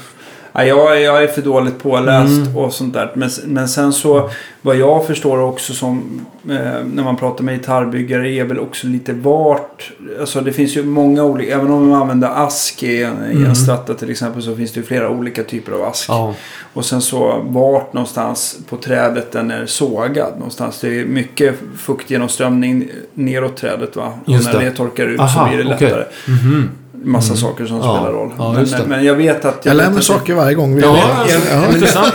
Ja, 0.56 0.64
jag, 0.64 1.02
jag 1.02 1.24
är 1.24 1.28
för 1.28 1.42
dåligt 1.42 1.84
påläst 1.84 2.38
Mm. 2.48 2.58
och 2.58 2.74
sånt 2.74 2.94
där. 2.94 3.12
Men, 3.16 3.30
men 3.46 3.68
sen 3.68 3.94
så 3.94 4.30
vad 4.62 4.76
jag 4.76 5.08
förstår 5.08 5.40
också 5.42 5.74
som 5.74 6.22
eh, 6.50 6.56
när 6.94 7.04
man 7.04 7.16
pratar 7.18 7.44
med 7.44 7.58
gitarrbyggare 7.58 8.30
är 8.32 8.44
väl 8.44 8.60
också 8.60 8.88
lite 8.88 9.14
vart. 9.14 9.92
Alltså 10.20 10.42
det 10.42 10.52
finns 10.52 10.78
ju 10.78 10.84
många 10.84 11.24
olika. 11.24 11.56
Även 11.56 11.72
om 11.72 11.88
man 11.90 12.02
använder 12.02 12.28
ask 12.46 12.84
i 12.84 13.04
en, 13.04 13.26
i 13.26 13.32
Mm. 13.32 13.46
en 13.46 13.56
stratta 13.56 13.94
till 13.94 14.10
exempel 14.12 14.42
så 14.44 14.56
finns 14.56 14.72
det 14.72 14.80
ju 14.80 14.86
flera 14.86 15.10
olika 15.10 15.44
typer 15.44 15.72
av 15.72 15.84
ask. 15.84 16.10
Ja. 16.10 16.34
Och 16.74 16.86
sen 16.86 17.02
så 17.02 17.42
vart 17.48 17.94
någonstans 17.94 18.58
på 18.70 18.78
trädet 18.78 19.32
den 19.32 19.52
är 19.52 19.66
sågad 19.66 20.34
någonstans. 20.38 20.80
Det 20.82 21.00
är 21.00 21.06
mycket 21.06 21.56
fuktgenomströmning 21.78 22.90
neråt 23.14 23.58
trädet 23.58 23.96
va. 23.96 24.14
Och 24.26 24.34
Just 24.34 24.54
när 24.54 24.60
det. 24.60 24.66
det 24.66 24.72
torkar 24.72 25.06
ut 25.08 25.20
Aha, 25.20 25.44
så 25.44 25.50
blir 25.50 25.58
det 25.64 25.70
lättare. 25.70 26.04
Mhm. 26.28 26.70
Massa 27.06 27.36
saker 27.36 27.66
som 27.66 27.78
Ja. 27.78 27.84
spelar 27.84 28.12
roll. 28.12 28.32
Ja, 28.38 28.54
men, 28.54 28.90
men 28.90 29.06
jag 29.06 29.16
vet 29.16 29.46
att... 29.46 29.66
Jag 29.66 29.78
lär 29.78 29.84
vet 29.84 29.94
mig 29.94 30.04
saker 30.04 30.34
varje 30.34 30.56
gång 30.56 30.76
vi 30.76 30.82
Ja, 30.82 30.96
pratar. 30.96 31.36
ja. 31.52 31.74
intressant. 31.74 32.14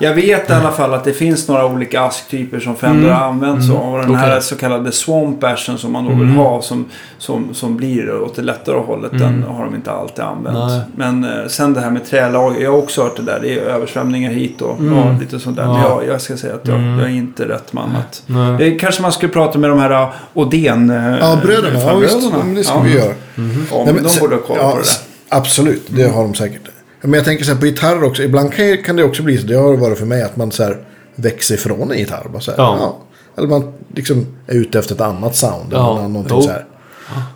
Jag 0.00 0.14
vet 0.14 0.50
i 0.50 0.52
alla 0.52 0.70
fall 0.72 0.94
att 0.94 1.04
det 1.04 1.12
finns 1.12 1.48
några 1.48 1.66
olika 1.66 2.00
asktyper 2.00 2.60
som 2.60 2.76
Fender 2.76 3.10
har 3.10 3.26
använt 3.26 3.64
sig 3.66 3.76
av. 3.76 3.94
Och 3.94 3.98
den 4.06 4.14
här 4.14 4.30
okej. 4.30 4.42
så 4.42 4.56
kallade 4.56 4.92
swamp 4.92 5.44
ashen 5.44 5.78
som 5.78 5.92
man 5.92 6.04
då 6.04 6.10
Mm. 6.10 6.26
vill 6.26 6.36
ha 6.36 6.62
som, 6.62 6.84
som, 7.18 7.54
som 7.54 7.76
blir 7.76 8.20
åt 8.20 8.36
det 8.36 8.42
lättare 8.42 8.76
hållet. 8.78 9.10
Den 9.12 9.22
Mm. 9.22 9.42
har 9.48 9.64
de 9.64 9.74
inte 9.74 9.90
alltid 9.92 10.24
använt. 10.24 10.56
Nej. 10.68 10.80
Men 10.96 11.24
eh, 11.24 11.46
sen 11.48 11.74
det 11.74 11.80
här 11.80 11.90
med 11.90 12.06
trälager. 12.06 12.60
Jag 12.60 12.70
har 12.70 12.78
också 12.78 13.02
hört 13.02 13.16
det 13.16 13.22
där. 13.22 13.38
Det 13.42 13.54
är 13.54 13.62
översvämningar 13.62 14.30
hit 14.30 14.62
och 14.62 14.78
Mm. 14.80 14.96
ja, 14.98 15.16
lite 15.20 15.38
sånt 15.38 15.56
där. 15.56 15.66
Men 15.66 15.74
Ja. 15.76 16.00
jag, 16.02 16.14
jag 16.14 16.20
ska 16.20 16.36
säga 16.36 16.54
att 16.54 16.68
jag, 16.68 16.76
Mm. 16.76 16.98
jag 16.98 17.08
är 17.08 17.14
inte 17.14 17.48
rätt 17.48 17.72
man 17.72 17.96
att... 17.96 18.22
Nej. 18.26 18.56
Det 18.58 18.70
kanske 18.70 19.02
man 19.02 19.12
skulle 19.12 19.32
prata 19.32 19.58
med 19.58 19.70
de 19.70 19.78
här 19.78 20.02
uh, 20.02 20.08
Odén... 20.34 20.90
eh, 20.90 21.18
Ja, 21.20 21.38
bröderna. 21.42 21.80
Ja, 21.80 21.94
visst. 21.96 22.32
Men 22.32 22.54
det 22.54 22.64
ska 22.64 22.74
Ja. 22.74 22.80
vi 22.84 22.94
göra. 22.94 23.04
Ja, 23.06 23.12
Nej, 23.34 23.54
men 23.84 23.94
men 23.94 24.04
de 24.04 24.20
borde 24.20 24.34
ha 24.36 24.42
koll 24.42 24.56
ja, 24.60 24.70
på 24.70 24.76
det 24.78 24.82
där. 24.82 25.38
Absolut, 25.38 25.82
det 25.88 26.08
har 26.08 26.22
de 26.22 26.34
säkert. 26.34 26.60
Men 27.06 27.14
jag 27.14 27.24
tänker 27.24 27.44
så 27.44 27.52
här 27.52 27.58
på 27.60 27.66
gitarrer 27.66 28.04
också. 28.04 28.22
Ibland 28.22 28.52
kan, 28.84 28.96
det 28.96 29.04
också 29.04 29.22
bli 29.22 29.38
så. 29.38 29.46
Det 29.46 29.54
har 29.54 29.76
varit 29.76 29.98
för 29.98 30.06
mig 30.06 30.22
att 30.22 30.36
man 30.36 30.50
så 30.52 30.62
här 30.62 30.78
växer 31.14 31.54
ifrån 31.54 31.90
en 31.90 31.98
gitarr. 31.98 32.26
Bara 32.32 32.40
så 32.40 32.50
här, 32.50 32.58
Ja. 32.58 32.76
ja. 32.80 33.02
Eller 33.38 33.48
man 33.48 33.72
liksom 33.94 34.26
är 34.46 34.54
ute 34.54 34.78
efter 34.78 34.94
ett 34.94 35.00
annat 35.00 35.36
sound. 35.36 35.68
Ja, 35.72 35.98
Eller 35.98 36.08
någonting 36.08 36.36
jo. 36.36 36.42
så 36.42 36.50
här. 36.50 36.64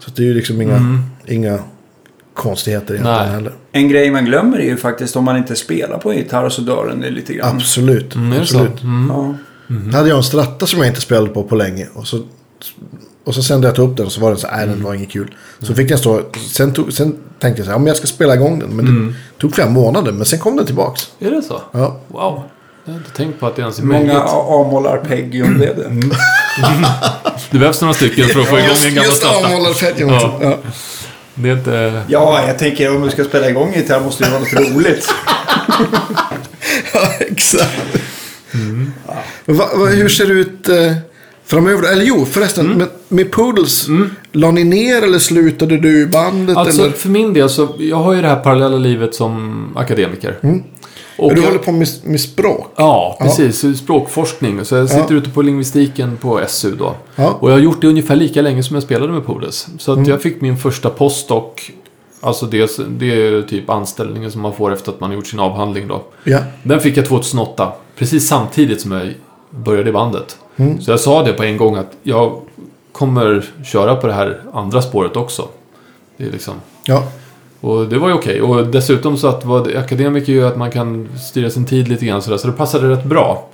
Så 0.00 0.10
det 0.16 0.22
är 0.22 0.26
ju 0.26 0.34
liksom 0.34 0.62
inga, 0.62 0.76
Mm. 0.76 0.98
inga 1.26 1.58
konstigheter 2.34 2.94
egentligen 2.94 3.18
Nej. 3.18 3.28
heller. 3.28 3.52
En 3.72 3.88
grej 3.88 4.10
man 4.10 4.24
glömmer 4.24 4.58
är 4.58 4.64
ju 4.64 4.76
faktiskt 4.76 5.16
om 5.16 5.24
man 5.24 5.36
inte 5.36 5.56
spelar 5.56 5.98
på 5.98 6.10
en 6.10 6.16
gitarr 6.16 6.48
så 6.48 6.60
dör 6.62 6.86
den 6.88 7.14
lite 7.14 7.34
grann. 7.34 7.56
Absolut. 7.56 8.14
Mm, 8.14 8.40
absolut. 8.40 8.82
Mm. 8.82 9.08
Ja. 9.14 9.34
Då 9.90 9.96
hade 9.96 10.08
jag 10.08 10.16
en 10.16 10.22
stratta 10.24 10.66
som 10.66 10.78
jag 10.78 10.88
inte 10.88 11.00
spelade 11.00 11.28
på 11.28 11.42
på 11.42 11.56
länge. 11.56 11.86
Och 11.94 12.06
så, 12.06 12.22
och 13.24 13.34
så 13.34 13.42
sen 13.42 13.60
när 13.60 13.68
jag 13.68 13.78
upp 13.78 13.96
den 13.96 14.10
så 14.10 14.20
var 14.20 14.30
den 14.30 14.38
så 14.38 14.46
här, 14.46 14.56
nej 14.56 14.66
den 14.66 14.84
var 14.84 14.94
inget 14.94 15.10
kul. 15.10 15.34
Så 15.60 15.74
fick 15.74 15.88
den 15.88 15.98
stå, 15.98 16.22
sen, 16.50 16.72
tog, 16.72 16.92
sen 16.92 17.16
tänkte 17.38 17.60
jag 17.60 17.66
så 17.66 17.70
här, 17.70 17.74
ja, 17.74 17.78
men 17.78 17.86
jag 17.86 17.96
ska 17.96 18.06
spela 18.06 18.34
igång 18.34 18.58
den. 18.58 18.68
Men 18.76 18.84
det 18.86 19.40
tog 19.40 19.54
flera 19.54 19.68
månader, 19.68 20.12
men 20.12 20.24
sen 20.24 20.38
kom 20.38 20.56
den 20.56 20.66
tillbaks. 20.66 21.10
Är 21.18 21.30
det 21.30 21.42
så? 21.42 21.62
Ja. 21.72 22.00
Wow. 22.08 22.42
Jag 22.84 22.92
har 22.92 22.98
inte 22.98 23.10
tänkt 23.10 23.40
på 23.40 23.46
att 23.46 23.56
det 23.56 23.62
ens 23.62 23.78
är 23.78 23.82
många 23.82 23.98
möjligt. 23.98 24.22
A-moll-arpeggion 24.26 25.54
blev 25.54 25.76
det? 25.76 26.10
Det 27.50 27.58
behövs 27.58 27.80
några 27.80 27.94
stycken 27.94 28.28
för 28.28 28.40
att 28.40 28.46
få 28.46 28.58
igång 28.58 28.76
en 28.86 28.94
gammal 28.94 29.12
stratta. 29.12 29.46
avmålarfettjum. 29.46 30.08
Ja. 30.08 30.38
Ja. 30.42 30.58
Det 31.34 31.48
är 31.48 31.52
inte... 31.52 32.02
Ja, 32.08 32.46
jag 32.46 32.58
tänker 32.58 32.96
om 32.96 33.02
vi 33.02 33.10
ska 33.10 33.24
spela 33.24 33.48
igång 33.50 33.74
gitarr 33.74 34.00
måste 34.00 34.24
det 34.24 34.30
vara 34.30 34.40
något 34.40 34.52
roligt. 34.52 35.08
ja, 36.94 37.08
exakt. 37.18 37.80
Men 39.44 39.56
va, 39.56 39.68
va, 39.74 39.86
hur 39.86 40.08
ser 40.08 40.26
det 40.26 40.32
ut? 40.32 40.68
Eh, 40.68 40.92
Framöver, 41.50 41.92
eller 41.92 42.04
jo 42.04 42.24
förresten, 42.24 42.66
Mm. 42.66 42.78
med, 42.78 42.88
med 43.08 43.30
Poodles, 43.32 43.86
la 44.32 44.50
ni 44.50 44.64
ner 44.64 45.02
eller 45.02 45.18
slutade 45.18 45.76
du 45.76 46.06
bandet? 46.06 46.56
Alltså 46.56 46.82
eller? 46.82 46.92
för 46.92 47.08
min 47.08 47.32
del 47.32 47.48
så, 47.50 47.68
jag 47.78 47.96
har 47.96 48.12
ju 48.14 48.22
det 48.22 48.28
här 48.28 48.36
parallella 48.40 48.76
livet 48.76 49.14
som 49.14 49.64
akademiker. 49.76 50.36
Och 51.18 51.34
du 51.34 51.40
håller 51.40 51.58
på 51.58 51.72
med, 51.72 51.88
med 52.04 52.20
språk? 52.20 52.72
Ja, 52.76 53.16
precis. 53.20 53.78
Språkforskning. 53.78 54.64
Så 54.64 54.74
jag 54.74 54.88
sitter 54.90 55.14
ute 55.14 55.30
på 55.30 55.42
lingvistiken 55.42 56.16
på 56.16 56.40
SU 56.48 56.76
då. 56.76 56.94
Ja. 57.16 57.36
Och 57.40 57.50
jag 57.50 57.54
har 57.54 57.60
gjort 57.60 57.80
det 57.80 57.88
ungefär 57.88 58.16
lika 58.16 58.42
länge 58.42 58.62
som 58.62 58.74
jag 58.76 58.82
spelade 58.82 59.12
med 59.12 59.26
Podes. 59.26 59.66
Så 59.78 59.92
att 59.92 60.06
jag 60.06 60.22
fick 60.22 60.40
min 60.40 60.56
första 60.56 60.90
postdoc. 60.90 61.44
Alltså 62.20 62.46
det, 62.46 62.70
det 62.98 63.06
är 63.26 63.42
typ 63.42 63.70
anställningen 63.70 64.30
som 64.30 64.40
man 64.40 64.52
får 64.52 64.72
efter 64.72 64.92
att 64.92 65.00
man 65.00 65.10
har 65.10 65.14
gjort 65.16 65.26
sin 65.26 65.40
avhandling 65.40 65.88
då. 65.88 66.02
Ja. 66.24 66.38
Den 66.62 66.80
fick 66.80 66.96
jag 66.96 67.06
2008. 67.06 67.72
Precis 67.98 68.28
samtidigt 68.28 68.80
som 68.80 68.92
jag 68.92 69.08
började 69.50 69.90
i 69.90 69.92
bandet. 69.92 70.36
Så 70.80 70.90
jag 70.90 71.00
sa 71.00 71.22
det 71.22 71.32
på 71.32 71.42
en 71.42 71.56
gång 71.56 71.76
att 71.76 71.96
jag 72.02 72.40
kommer 72.92 73.44
köra 73.64 73.96
på 73.96 74.06
det 74.06 74.12
här 74.12 74.40
andra 74.52 74.82
spåret 74.82 75.16
också. 75.16 75.48
Det 76.16 76.24
är 76.24 76.30
liksom... 76.30 76.54
Ja. 76.84 77.02
Och 77.60 77.88
det 77.88 77.98
var 77.98 78.08
ju 78.08 78.14
okej. 78.14 78.42
Och 78.42 78.66
dessutom 78.66 79.16
så 79.16 79.28
att 79.28 79.44
vara 79.44 79.78
akademiker 79.78 80.32
gör 80.32 80.48
att 80.48 80.56
man 80.56 80.70
kan 80.70 81.08
styra 81.18 81.50
sin 81.50 81.64
tid 81.64 81.88
lite 81.88 82.06
grann 82.06 82.22
sådär. 82.22 82.36
Så 82.36 82.46
det 82.46 82.52
passade 82.52 82.90
rätt 82.90 83.04
bra. 83.04 83.48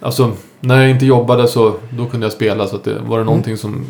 Alltså, 0.00 0.32
när 0.60 0.80
jag 0.80 0.90
inte 0.90 1.06
jobbade 1.06 1.48
så 1.48 1.74
då 1.90 2.06
kunde 2.06 2.26
jag 2.26 2.32
spela. 2.32 2.66
Så 2.66 2.76
att 2.76 2.84
det 2.84 2.98
var 3.06 3.18
det 3.18 3.24
någonting 3.24 3.56
som 3.56 3.86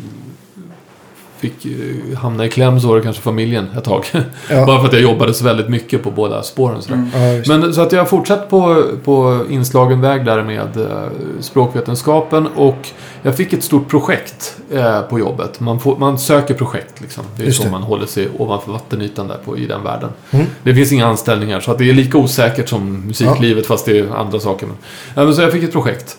fick 1.39 1.65
eh, 1.65 2.17
hamna 2.17 2.45
i 2.45 2.49
kläm 2.49 2.79
så 2.79 2.87
var 2.87 2.95
det 2.95 3.01
kanske 3.01 3.21
familjen 3.21 3.67
ett 3.77 3.83
tag. 3.83 4.05
Ja. 4.49 4.65
Bara 4.65 4.79
för 4.79 4.87
att 4.87 4.93
jag 4.93 5.01
jobbade 5.01 5.33
så 5.33 5.43
väldigt 5.43 5.69
mycket 5.69 6.03
på 6.03 6.11
båda 6.11 6.43
spåren. 6.43 6.81
Ja, 7.13 7.27
just. 7.27 7.47
Men 7.47 7.73
så 7.73 7.81
att 7.81 7.91
jag 7.91 7.99
har 7.99 8.05
fortsatt 8.05 8.49
på, 8.49 8.83
på 9.03 9.45
inslagen 9.49 10.01
väg 10.01 10.25
där 10.25 10.43
med 10.43 10.77
eh, 10.77 11.09
språkvetenskapen 11.39 12.47
och 12.47 12.89
jag 13.21 13.37
fick 13.37 13.53
ett 13.53 13.63
stort 13.63 13.87
projekt 13.87 14.57
eh, 14.71 15.01
på 15.01 15.19
jobbet. 15.19 15.59
Man, 15.59 15.79
får, 15.79 15.97
man 15.97 16.19
söker 16.19 16.53
projekt 16.53 17.01
liksom. 17.01 17.23
Det 17.35 17.41
är 17.41 17.45
Just 17.45 17.57
så 17.57 17.63
det. 17.63 17.71
man 17.71 17.83
håller 17.83 18.05
sig 18.05 18.27
ovanför 18.37 18.71
vattenytan 18.71 19.27
där 19.27 19.37
på, 19.45 19.57
i 19.57 19.65
den 19.65 19.83
världen. 19.83 20.09
Mm. 20.31 20.45
Det 20.63 20.75
finns 20.75 20.91
inga 20.91 21.05
anställningar 21.05 21.59
så 21.59 21.71
att 21.71 21.77
det 21.77 21.89
är 21.89 21.93
lika 21.93 22.17
osäkert 22.17 22.69
som 22.69 23.07
musiklivet 23.07 23.67
fast 23.67 23.85
det 23.85 23.99
är 23.99 24.15
andra 24.15 24.39
saker. 24.39 24.67
Men, 24.67 24.75
ja, 25.15 25.23
men 25.23 25.35
så 25.35 25.41
jag 25.41 25.51
fick 25.51 25.63
ett 25.63 25.71
projekt. 25.71 26.17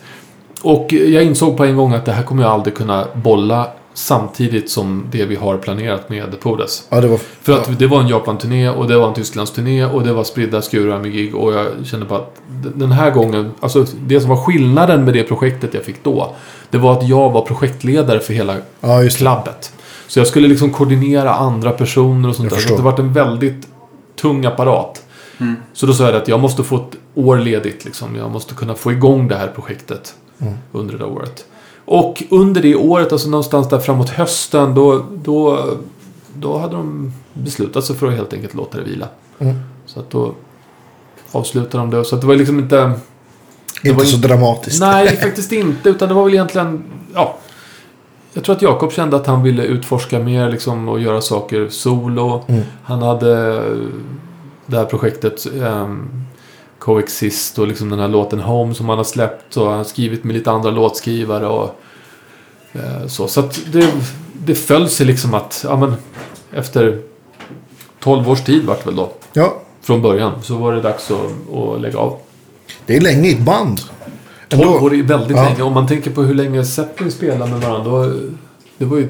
Och 0.61 0.93
jag 0.93 1.23
insåg 1.23 1.57
på 1.57 1.65
en 1.65 1.75
gång 1.75 1.93
att 1.93 2.05
det 2.05 2.11
här 2.11 2.23
kommer 2.23 2.43
jag 2.43 2.51
aldrig 2.51 2.75
kunna 2.75 3.07
bolla 3.13 3.67
samtidigt 3.93 4.69
som 4.69 5.05
det 5.11 5.25
vi 5.25 5.35
har 5.35 5.57
planerat 5.57 6.09
med 6.09 6.39
Podes. 6.39 6.83
ja, 6.89 7.01
det 7.01 7.07
var... 7.07 7.17
För 7.17 7.53
att 7.53 7.79
det 7.79 7.87
var 7.87 7.99
en 8.01 8.07
Japan-turné 8.07 8.69
och 8.69 8.87
det 8.87 8.97
var 8.97 9.07
en 9.07 9.13
Tysklands-turné 9.13 9.85
och 9.85 10.03
det 10.03 10.13
var 10.13 10.23
spridda 10.23 10.61
skurar 10.61 10.99
med 10.99 11.11
gig 11.11 11.35
och 11.35 11.53
jag 11.53 11.67
kände 11.83 12.05
på 12.05 12.15
att 12.15 12.35
den 12.75 12.91
här 12.91 13.11
gången, 13.11 13.51
alltså 13.59 13.85
det 14.05 14.21
som 14.21 14.29
var 14.29 14.37
skillnaden 14.37 15.05
med 15.05 15.13
det 15.13 15.23
projektet 15.23 15.73
jag 15.73 15.83
fick 15.83 16.03
då, 16.03 16.35
det 16.69 16.77
var 16.77 16.93
att 16.97 17.07
jag 17.07 17.29
var 17.29 17.41
projektledare 17.41 18.19
för 18.19 18.33
hela 18.33 18.55
Ja, 18.81 19.09
klabbet. 19.17 19.73
Så 20.07 20.19
jag 20.19 20.27
skulle 20.27 20.47
liksom 20.47 20.71
koordinera 20.71 21.33
andra 21.33 21.71
personer 21.71 22.29
och 22.29 22.35
sånt 22.35 22.51
Jag 22.51 22.59
där. 22.59 22.67
Så 22.67 22.75
det 22.75 22.81
var 22.81 22.99
en 22.99 23.13
väldigt 23.13 23.67
tung 24.21 24.45
apparat. 24.45 25.01
Så 25.73 25.85
då 25.85 25.93
sa 25.93 26.05
jag 26.05 26.15
att 26.15 26.27
jag 26.27 26.39
måste 26.39 26.63
få 26.63 26.75
ett 26.75 26.95
år 27.15 27.37
ledigt 27.37 27.85
liksom. 27.85 28.15
Jag 28.15 28.31
måste 28.31 28.53
kunna 28.53 28.75
få 28.75 28.91
igång 28.91 29.27
det 29.27 29.35
här 29.35 29.47
projektet 29.47 30.13
Mm. 30.41 30.53
under 30.71 30.93
det 30.93 30.99
där 30.99 31.07
året. 31.11 31.45
Och 31.91 32.23
under 32.29 32.61
det 32.61 32.75
året, 32.75 33.11
alltså 33.11 33.29
någonstans 33.29 33.69
där 33.69 33.79
framåt 33.79 34.09
hösten, 34.09 34.75
då, 34.75 35.05
då, 35.23 35.67
då 36.33 36.57
hade 36.57 36.75
de 36.75 37.13
beslutat 37.33 37.85
sig 37.85 37.95
för 37.95 38.07
att 38.07 38.13
helt 38.13 38.33
enkelt 38.33 38.53
låta 38.53 38.77
det 38.77 38.83
vila. 38.83 39.07
Mm. 39.39 39.55
Så 39.85 39.99
att 39.99 40.09
då 40.09 40.33
avslutade 41.31 41.77
de 41.77 41.89
det. 41.89 42.05
Så 42.05 42.15
att 42.15 42.21
det 42.21 42.27
var 42.27 42.35
liksom 42.35 42.59
inte... 42.59 42.75
det 42.75 43.89
Inte 43.89 43.97
var 43.97 44.05
så 44.05 44.15
inte- 44.15 44.27
dramatiskt. 44.27 44.79
Nej, 44.79 45.17
faktiskt 45.21 45.51
inte. 45.51 45.89
Utan 45.89 46.07
det 46.07 46.13
var 46.13 46.25
väl 46.25 46.33
egentligen... 46.33 46.83
Ja. 47.13 47.37
Jag 48.33 48.43
tror 48.43 48.55
att 48.55 48.61
Jakob 48.61 48.91
kände 48.91 49.15
att 49.15 49.27
han 49.27 49.43
ville 49.43 49.63
utforska 49.63 50.19
mer 50.19 50.49
liksom, 50.49 50.89
och 50.89 50.99
göra 50.99 51.21
saker 51.21 51.67
solo. 51.69 52.43
Mm. 52.47 52.61
Han 52.83 53.01
hade 53.01 53.61
det 54.65 54.77
här 54.77 54.85
projektet 54.85 55.45
um, 55.53 56.25
Coexist 56.81 57.59
och 57.59 57.67
liksom 57.67 57.89
den 57.89 57.99
här 57.99 58.07
låten 58.07 58.39
Home 58.39 58.73
som 58.73 58.89
han 58.89 58.97
har 58.97 59.05
släppt. 59.05 59.57
Och 59.57 59.65
han 59.67 59.77
har 59.77 59.83
skrivit 59.83 60.23
med 60.23 60.35
lite 60.35 60.51
andra 60.51 60.71
låtskrivare 60.71 61.47
och 61.47 61.75
eh, 62.73 63.07
så. 63.07 63.27
Så 63.27 63.39
att 63.39 63.59
det, 63.71 63.93
det 64.45 64.55
föll 64.55 64.89
sig 64.89 65.05
liksom 65.05 65.33
att, 65.33 65.61
ja 65.67 65.77
men 65.77 65.93
efter 66.53 66.99
12 67.99 68.29
års 68.29 68.41
tid 68.43 68.65
vart 68.65 68.79
det 68.79 68.85
väl 68.85 68.95
då. 68.95 69.11
Ja, 69.33 69.61
Från 69.81 70.01
början 70.01 70.31
så 70.43 70.55
var 70.55 70.73
det 70.73 70.81
dags 70.81 71.11
att, 71.11 71.55
att 71.57 71.81
lägga 71.81 71.99
av. 71.99 72.17
det 72.85 72.95
är 72.97 73.01
länge 73.01 73.29
i 73.29 73.33
ett 73.33 73.41
band. 73.41 73.79
12 74.49 74.61
Ändå. 74.63 74.79
år 74.85 74.93
är 74.95 75.03
väldigt 75.03 75.37
Ja. 75.37 75.43
länge. 75.43 75.61
Om 75.61 75.73
man 75.73 75.87
tänker 75.87 76.11
på 76.11 76.21
hur 76.21 76.33
länge 76.35 76.65
Zeppelin 76.65 77.11
spelade 77.11 77.51
med 77.51 77.61
varandra. 77.61 77.91
Då, 77.91 78.13
det 78.77 78.85
var 78.85 78.97
ju... 78.97 79.07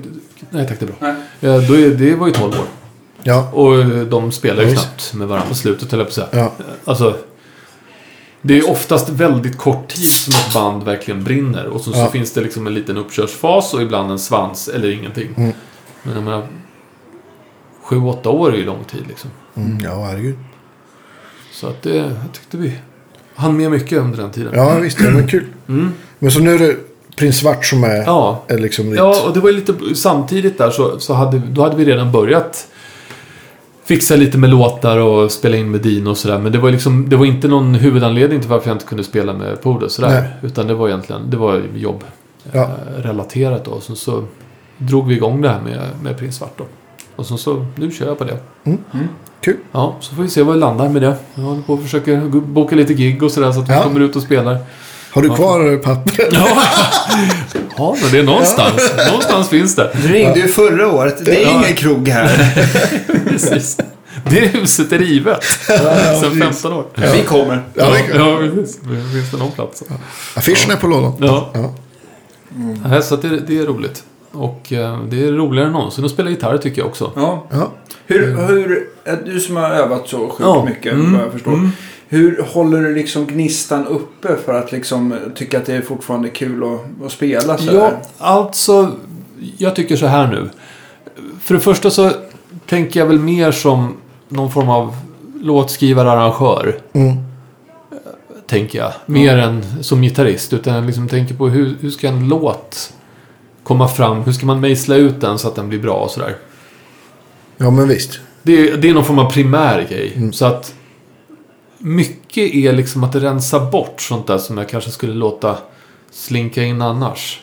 Nej 0.49 0.67
tack, 0.67 0.79
det 0.79 0.85
är 0.85 0.87
bra. 0.87 0.95
Nej. 0.99 1.15
Ja, 1.39 1.67
då 1.67 1.73
är, 1.73 1.89
det 1.89 2.15
var 2.15 2.27
ju 2.27 2.33
12 2.33 2.51
år. 2.53 2.65
Ja, 3.23 3.51
Och 3.51 3.85
de 4.05 4.31
spelar 4.31 4.63
ju 4.63 4.69
Ja, 4.69 4.75
knappt 4.75 5.13
med 5.13 5.27
varandra 5.27 5.49
på 5.49 5.55
slutet, 5.55 5.91
höll 5.91 5.99
jag 5.99 6.07
på 6.07 6.21
att 6.21 6.31
säga. 6.31 6.43
ja. 6.43 6.51
Alltså, 6.85 7.15
det 8.41 8.57
är 8.57 8.69
oftast 8.69 9.09
väldigt 9.09 9.57
kort 9.57 9.87
tid 9.87 10.05
som 10.09 10.33
ett 10.33 10.53
band 10.53 10.83
verkligen 10.83 11.23
brinner. 11.23 11.65
Och 11.65 11.81
så, 11.81 11.91
Ja. 11.93 12.05
så 12.05 12.11
finns 12.11 12.33
det 12.33 12.41
liksom 12.41 12.67
en 12.67 12.73
liten 12.73 12.97
uppkörsfas 12.97 13.73
och 13.73 13.81
ibland 13.81 14.11
en 14.11 14.19
svans 14.19 14.67
eller 14.67 14.91
ingenting. 14.91 15.29
Mm. 15.37 15.51
Men 16.03 16.13
jag 16.15 16.23
menar, 16.23 16.47
sju, 17.83 17.97
åtta 18.01 18.29
år 18.29 18.53
är 18.53 18.57
ju 18.57 18.65
lång 18.65 18.83
tid 18.83 19.03
liksom. 19.07 19.29
Mm, 19.55 19.79
ja, 19.83 20.03
herregud. 20.05 20.37
Så 21.51 21.67
att 21.67 21.81
det, 21.81 21.95
jag 21.95 22.33
tyckte 22.33 22.57
vi 22.57 22.73
hann 23.35 23.57
med 23.57 23.71
mycket 23.71 23.99
under 23.99 24.17
den 24.17 24.31
tiden. 24.31 24.51
Ja, 24.55 24.79
visst. 24.79 24.99
Ja, 25.01 25.09
men 25.09 25.27
kul. 25.27 25.45
Mm. 25.67 25.91
Men 26.19 26.31
så 26.31 26.39
nu 26.39 26.53
är 26.55 26.59
det 26.59 26.75
Prins 27.15 27.37
Svart 27.37 27.65
som 27.65 27.83
är, 27.83 27.95
Ja, 28.03 28.43
är 28.47 28.57
liksom 28.57 28.89
ditt... 28.89 28.97
Ja, 28.99 29.21
och 29.27 29.33
det 29.33 29.39
var 29.39 29.49
ju 29.49 29.55
lite 29.55 29.95
samtidigt 29.95 30.57
där 30.57 30.71
så, 30.71 30.99
så 30.99 31.13
hade, 31.13 31.39
då 31.39 31.61
hade 31.63 31.75
vi 31.75 31.85
redan 31.85 32.11
börjat 32.11 32.67
fixa 33.91 34.15
lite 34.15 34.37
med 34.37 34.49
låtar 34.49 34.97
och 34.97 35.31
spela 35.31 35.57
in 35.57 35.71
med 35.71 35.81
Dino 35.81 36.09
och 36.09 36.17
sådär. 36.17 36.39
Men 36.39 36.51
det 36.51 36.57
var, 36.57 36.71
liksom, 36.71 37.09
det 37.09 37.15
var 37.15 37.25
inte 37.25 37.47
någon 37.47 37.75
huvudanledning 37.75 38.39
till 38.39 38.49
varför 38.49 38.67
jag 38.69 38.75
inte 38.75 38.85
kunde 38.85 39.03
spela 39.03 39.33
med 39.33 39.61
Pode 39.61 39.89
sådär. 39.89 40.09
Nej. 40.21 40.29
Utan 40.41 40.67
det 40.67 40.73
var 40.73 40.87
egentligen 40.87 41.29
det 41.29 41.37
var 41.37 41.61
jobb 41.75 42.03
Ja. 42.51 42.61
eh, 42.61 43.01
relaterat 43.03 43.65
då. 43.65 43.79
Så, 43.79 43.95
så 43.95 44.23
drog 44.77 45.07
vi 45.07 45.15
igång 45.15 45.41
det 45.41 45.49
här 45.49 45.61
med, 45.61 45.79
med 46.03 46.17
Prins 46.17 46.35
Svart 46.35 46.53
då. 46.57 46.63
Och 47.15 47.25
så, 47.25 47.37
så 47.37 47.65
nu 47.75 47.91
kör 47.91 48.07
jag 48.07 48.17
på 48.17 48.23
det. 48.23 48.37
Kul. 49.41 49.55
Ja, 49.71 49.95
så 49.99 50.15
får 50.15 50.23
vi 50.23 50.29
se 50.29 50.43
vad 50.43 50.53
vi 50.53 50.59
landar 50.59 50.89
med 50.89 51.01
det. 51.01 51.15
Jag 51.35 51.43
håller 51.43 51.61
på 51.61 51.73
och 51.73 51.81
försöker 51.81 52.21
boka 52.39 52.75
lite 52.75 52.93
gig 52.93 53.23
och 53.23 53.31
sådär 53.31 53.51
så 53.51 53.59
att 53.59 53.69
vi 53.69 53.73
Ja. 53.73 53.83
kommer 53.83 53.99
ut 53.99 54.15
och 54.15 54.21
spelar. 54.21 54.57
Har 55.11 55.21
du 55.21 55.29
kvar 55.29 55.77
pappret? 55.77 56.29
Ja, 56.31 56.47
ja 57.77 57.95
men 58.01 58.11
det 58.11 58.19
är 58.19 58.23
någonstans. 58.23 58.91
Någonstans 59.07 59.49
finns 59.49 59.75
det. 59.75 59.91
Du 60.01 60.07
ringde 60.07 60.39
ju 60.39 60.47
förra 60.47 60.91
året. 60.91 61.25
Det 61.25 61.35
är 61.43 61.47
Ja. 61.47 61.49
ingen 61.63 61.75
krog 61.75 62.07
här. 62.07 62.53
Precis. 63.29 63.77
Det 64.29 64.39
huset 64.39 64.91
är 64.91 64.99
rivet. 64.99 65.43
Sedan 65.43 66.39
15 66.41 66.73
år. 66.73 66.85
Vi 67.13 67.23
kommer. 67.23 67.63
Ja, 67.73 67.89
det 67.89 67.97
är 67.99 68.03
kul. 68.07 68.15
ja, 68.17 68.37
precis. 68.55 68.79
Finns 69.13 69.31
det 69.31 69.37
någon 69.37 69.51
plats? 69.51 69.83
Affischen 70.35 70.71
är 70.71 70.75
på 70.75 70.87
lådan. 70.87 71.13
Ja. 71.19 71.51
Ja. 71.53 71.73
Nej, 72.85 73.03
Så 73.03 73.15
det, 73.15 73.39
det 73.47 73.57
är 73.59 73.65
roligt. 73.65 74.03
Och 74.31 74.73
eh, 74.73 75.03
det 75.03 75.23
är 75.27 75.31
roligare 75.31 75.67
än 75.67 75.73
någonsin 75.73 76.05
att 76.05 76.11
spela 76.11 76.29
gitarr 76.29 76.57
tycker 76.57 76.81
jag 76.81 76.87
också. 76.87 77.11
Ja. 77.15 77.45
Ja. 77.51 77.71
Hur, 78.07 78.47
hur, 78.47 78.87
eh, 79.05 79.13
du 79.25 79.39
som 79.39 79.55
har 79.55 79.69
övat 79.69 80.07
så 80.07 80.17
sjukt 80.17 80.39
Ja. 80.39 80.65
mycket, 80.65 80.93
Mm. 80.93 81.13
vad 81.13 81.21
jag 81.25 81.31
förstår. 81.31 81.51
Mm. 81.53 81.71
Hur 82.13 82.41
håller 82.53 82.81
du 82.81 82.95
liksom 82.95 83.25
gnistan 83.27 83.87
uppe 83.87 84.35
för 84.45 84.53
att 84.53 84.71
liksom 84.71 85.15
tycka 85.35 85.57
att 85.57 85.65
det 85.65 85.75
är 85.75 85.81
fortfarande 85.81 86.29
kul 86.29 86.63
att, 86.63 87.05
att 87.05 87.11
spela 87.11 87.57
så 87.57 87.73
Ja, 87.73 87.81
här? 87.81 87.97
alltså. 88.17 88.91
Jag 89.57 89.75
tycker 89.75 89.95
så 89.95 90.05
här 90.05 90.27
nu. 90.27 90.49
För 91.41 91.53
det 91.53 91.59
första 91.59 91.89
så 91.89 92.11
tänker 92.65 92.99
jag 92.99 93.07
väl 93.07 93.19
mer 93.19 93.51
som 93.51 93.93
någon 94.29 94.51
form 94.51 94.69
av 94.69 94.95
låtskrivare-arrangör. 95.41 96.79
Mm. 96.93 97.13
Tänker 98.47 98.79
jag. 98.79 98.91
Mer 99.05 99.37
än 99.37 99.63
som 99.83 100.01
gitarrist. 100.01 100.53
Utan 100.53 100.73
jag 100.75 100.85
liksom 100.85 101.07
tänker 101.07 101.35
på 101.35 101.49
hur, 101.49 101.75
hur 101.79 101.89
ska 101.89 102.07
en 102.07 102.27
låt 102.27 102.93
komma 103.63 103.87
fram? 103.87 104.21
Hur 104.23 104.31
ska 104.31 104.45
man 104.45 104.59
mejsla 104.59 104.95
ut 104.95 105.21
den 105.21 105.37
så 105.39 105.47
att 105.47 105.55
den 105.55 105.69
blir 105.69 105.79
bra 105.79 105.93
och 105.95 106.11
sådär. 106.11 106.35
ja, 107.57 107.71
men 107.71 107.87
visst. 107.87 108.19
Det, 108.43 108.69
är- 108.69 108.77
det 108.77 108.89
är 108.89 108.93
någon 108.93 109.05
form 109.05 109.19
av 109.19 109.31
primär 109.31 109.87
grej. 109.89 110.13
Mm. 110.15 110.33
Så 110.33 110.45
att 110.45 110.73
mycket 111.81 112.53
är 112.55 112.73
liksom 112.73 113.03
att 113.03 113.15
rensa 113.15 113.59
bort 113.59 114.01
sånt 114.01 114.27
där 114.27 114.37
som 114.37 114.57
jag 114.57 114.69
kanske 114.69 114.91
skulle 114.91 115.13
låta 115.13 115.57
slinka 116.11 116.63
in 116.63 116.81
annars. 116.81 117.41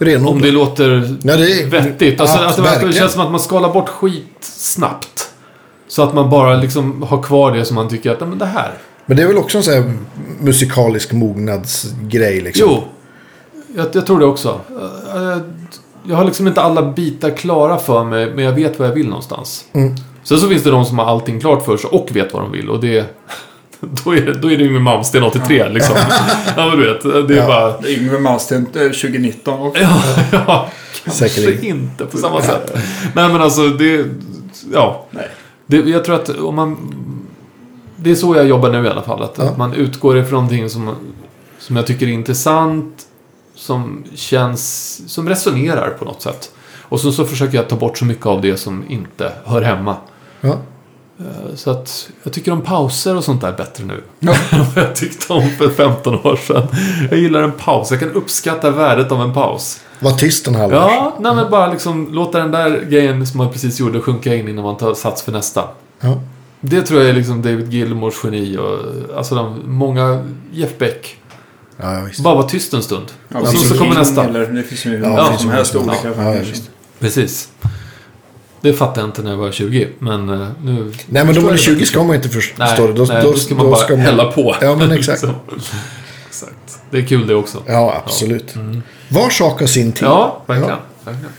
Om 0.00 0.06
Renodlat. 0.06 0.42
det 0.42 0.50
låter 0.50 1.16
Ja, 1.22 1.36
det 1.36 1.60
är... 1.62 1.66
vettigt. 1.66 2.20
Alltså, 2.20 2.36
Ja, 2.36 2.48
att 2.48 2.80
det, 2.80 2.86
det 2.86 2.92
känns 2.92 3.12
som 3.12 3.20
att 3.22 3.30
man 3.30 3.40
skalar 3.40 3.72
bort 3.72 3.88
skit 3.88 4.36
snabbt. 4.40 5.30
Så 5.88 6.02
att 6.02 6.14
man 6.14 6.30
bara 6.30 6.54
liksom 6.56 7.02
har 7.02 7.22
kvar 7.22 7.52
det 7.52 7.64
som 7.64 7.74
man 7.74 7.88
tycker 7.88 8.10
att 8.10 8.20
"Ja, 8.20 8.26
men 8.26 8.38
det 8.38 8.46
här. 8.46 8.72
Men 9.06 9.16
det 9.16 9.22
är 9.22 9.26
väl 9.26 9.38
också 9.38 9.58
en 9.58 9.64
sån 9.64 9.74
här 9.74 9.92
musikalisk 10.40 11.12
mognadsgrej 11.12 12.40
liksom. 12.40 12.68
Jo, 12.70 12.82
jag, 13.76 13.86
jag 13.92 14.06
tror 14.06 14.18
det 14.20 14.26
också. 14.26 14.60
Eh, 15.14 15.38
Jag 16.04 16.16
har 16.16 16.24
liksom 16.24 16.48
inte 16.48 16.60
alla 16.62 16.82
bitar 16.92 17.30
klara 17.30 17.78
för 17.78 18.04
mig, 18.04 18.34
men 18.34 18.44
jag 18.44 18.52
vet 18.52 18.78
vad 18.78 18.88
jag 18.88 18.92
vill 18.94 19.06
någonstans. 19.08 19.64
Mm. 19.72 19.94
Sen 20.22 20.38
så 20.40 20.48
finns 20.48 20.62
det 20.62 20.70
de 20.70 20.84
som 20.84 20.98
har 20.98 21.06
allting 21.06 21.40
klart 21.40 21.64
för 21.64 21.76
sig 21.76 21.90
och 21.90 22.08
vet 22.16 22.32
vad 22.32 22.42
de 22.42 22.52
vill. 22.52 22.70
Och 22.70 22.80
det, 22.80 23.06
då 23.80 24.14
är, 24.14 24.20
det- 24.20 24.34
då 24.34 24.50
är 24.50 24.56
det 24.56 24.64
Yngwie 24.64 24.80
Malmsteen 24.80 25.22
83 25.24 25.68
liksom. 25.68 25.96
ja, 26.56 26.66
men 26.68 26.78
du 26.78 26.92
vet. 26.92 27.28
Det 27.28 27.34
är 27.34 27.38
Ja. 27.38 27.46
bara... 27.46 27.88
Yngwie 27.88 28.18
Malmsteen 28.20 28.66
eh, 28.66 28.80
2019 28.82 29.60
också. 29.60 29.82
Ja, 29.82 30.02
ja 30.32 30.68
kanske 31.04 31.28
Säkerligen. 31.28 31.64
inte 31.76 32.04
på 32.06 32.16
samma 32.16 32.42
sätt. 32.42 32.72
Nej, 33.14 33.28
men 33.28 33.42
alltså 33.42 33.68
det... 33.68 34.06
Ja. 34.72 35.06
Nej. 35.10 35.28
Det, 35.66 35.76
jag 35.76 36.04
tror 36.04 36.14
att 36.14 36.28
om 36.28 36.54
man... 36.54 36.94
Det 37.96 38.10
är 38.10 38.14
så 38.14 38.36
jag 38.36 38.46
jobbar 38.46 38.70
nu 38.70 38.84
i 38.84 38.88
alla 38.88 39.02
fall. 39.02 39.22
Att, 39.22 39.34
Ja. 39.38 39.44
att 39.44 39.56
man 39.58 39.72
utgår 39.74 40.18
ifrån 40.18 40.32
någonting 40.34 40.70
som, 40.70 40.94
som 41.58 41.76
jag 41.76 41.86
tycker 41.86 42.06
är 42.06 42.10
intressant. 42.10 43.02
Som 43.54 44.04
känns... 44.14 45.00
Som 45.06 45.28
resonerar 45.28 45.90
på 45.90 46.04
något 46.04 46.22
sätt. 46.22 46.50
Och 46.82 47.00
så, 47.00 47.12
så 47.12 47.24
försöker 47.24 47.56
jag 47.56 47.68
ta 47.68 47.76
bort 47.76 47.98
så 47.98 48.04
mycket 48.04 48.26
av 48.26 48.40
det 48.40 48.56
som 48.56 48.84
inte 48.88 49.32
hör 49.44 49.62
hemma. 49.62 49.96
Ja. 50.44 50.58
Eh, 51.20 51.54
Så 51.54 51.70
att 51.70 52.08
jag 52.22 52.32
tycker 52.32 52.52
om 52.52 52.60
pauser 52.62 53.16
och 53.16 53.24
sånt 53.24 53.40
där 53.40 53.52
bättre 53.52 53.84
nu. 53.84 53.94
än 54.50 54.64
vad 54.74 54.84
jag 54.84 54.96
tyckte 54.96 55.32
om 55.32 55.48
för 55.58 55.70
15 55.70 56.14
år 56.14 56.36
sedan. 56.36 56.66
Jag 57.10 57.18
gillar 57.18 57.42
en 57.42 57.52
paus. 57.52 57.90
Jag 57.90 58.00
kan 58.00 58.10
uppskatta 58.12 58.70
värdet 58.70 59.12
av 59.12 59.20
en 59.22 59.34
paus. 59.34 59.80
Var 60.00 60.10
tyst 60.12 60.46
en 60.48 60.54
halv 60.54 60.72
Ja, 60.72 61.16
nej 61.20 61.34
men 61.34 61.50
bara 61.50 61.72
liksom 61.72 62.08
låta 62.12 62.38
den 62.38 62.50
där 62.50 62.80
grejen 62.90 63.26
som 63.26 63.38
man 63.38 63.52
precis 63.52 63.80
gjorde 63.80 64.00
sjunka 64.00 64.34
in 64.34 64.48
innan 64.48 64.64
man 64.64 64.76
tar 64.76 64.94
sats 64.94 65.22
för 65.22 65.32
nästa. 65.32 65.64
Ja. 66.00 66.20
Det 66.60 66.82
tror 66.82 67.00
jag 67.00 67.08
är 67.10 67.14
liksom 67.14 67.42
David 67.42 67.72
Gilmours 67.72 68.14
geni 68.24 68.56
och 68.58 68.78
alltså 69.16 69.34
de, 69.34 69.60
många, 69.64 70.24
Jeff 70.52 70.78
Beck. 70.78 71.16
Ja, 71.76 71.94
ja, 71.94 72.00
visst. 72.04 72.20
Bara 72.20 72.34
vara 72.34 72.48
tyst 72.48 72.74
en 72.74 72.82
stund. 72.82 73.06
Ja, 73.28 73.40
och 73.40 73.48
så, 73.48 73.52
King 73.52 73.64
så 73.68 73.78
kommer 73.78 73.94
nästa. 73.94 74.24
Eller, 74.24 74.46
det 74.46 74.62
finns 74.62 74.86
ju 74.86 74.98
Ja, 74.98 75.26
finns 75.28 75.40
som 75.40 75.50
helst 75.50 75.74
olika. 75.76 76.08
Ja, 76.16 76.34
ja. 76.34 76.40
Precis. 76.98 77.48
Det 78.62 78.72
fattade 78.72 79.00
jag 79.00 79.08
inte 79.08 79.22
när 79.22 79.30
jag 79.30 79.38
var 79.38 79.52
20, 79.52 79.88
men 79.98 80.28
eh, 80.28 80.48
nu... 80.62 80.92
Nej, 81.06 81.24
men 81.24 81.34
då 81.34 81.40
man 81.40 81.52
är 81.52 81.56
20 81.56 81.86
ska 81.86 82.04
man 82.04 82.16
inte 82.16 82.28
förstå 82.28 82.54
Nej, 82.58 82.76
det. 82.76 82.92
Då, 82.92 83.04
nej, 83.04 83.22
då, 83.22 83.32
då 83.32 83.38
ska 83.38 83.54
man 83.54 83.70
bara 83.70 83.96
hälla 83.96 84.32
på. 84.32 84.56
Ja, 84.60 84.76
men 84.76 84.90
exakt. 84.98 85.24
Exakt. 86.28 86.80
Det 86.90 86.98
är 86.98 87.02
kul 87.02 87.26
det 87.26 87.34
också. 87.34 87.62
Ja, 87.66 88.02
absolut. 88.04 88.54
Var 89.08 89.30
sak 89.30 89.60
har 89.60 89.66
sin 89.66 89.92
tid. 89.92 90.02
Ja, 90.02 90.42
verkligen. 90.46 90.76
verkligen. 91.04 91.32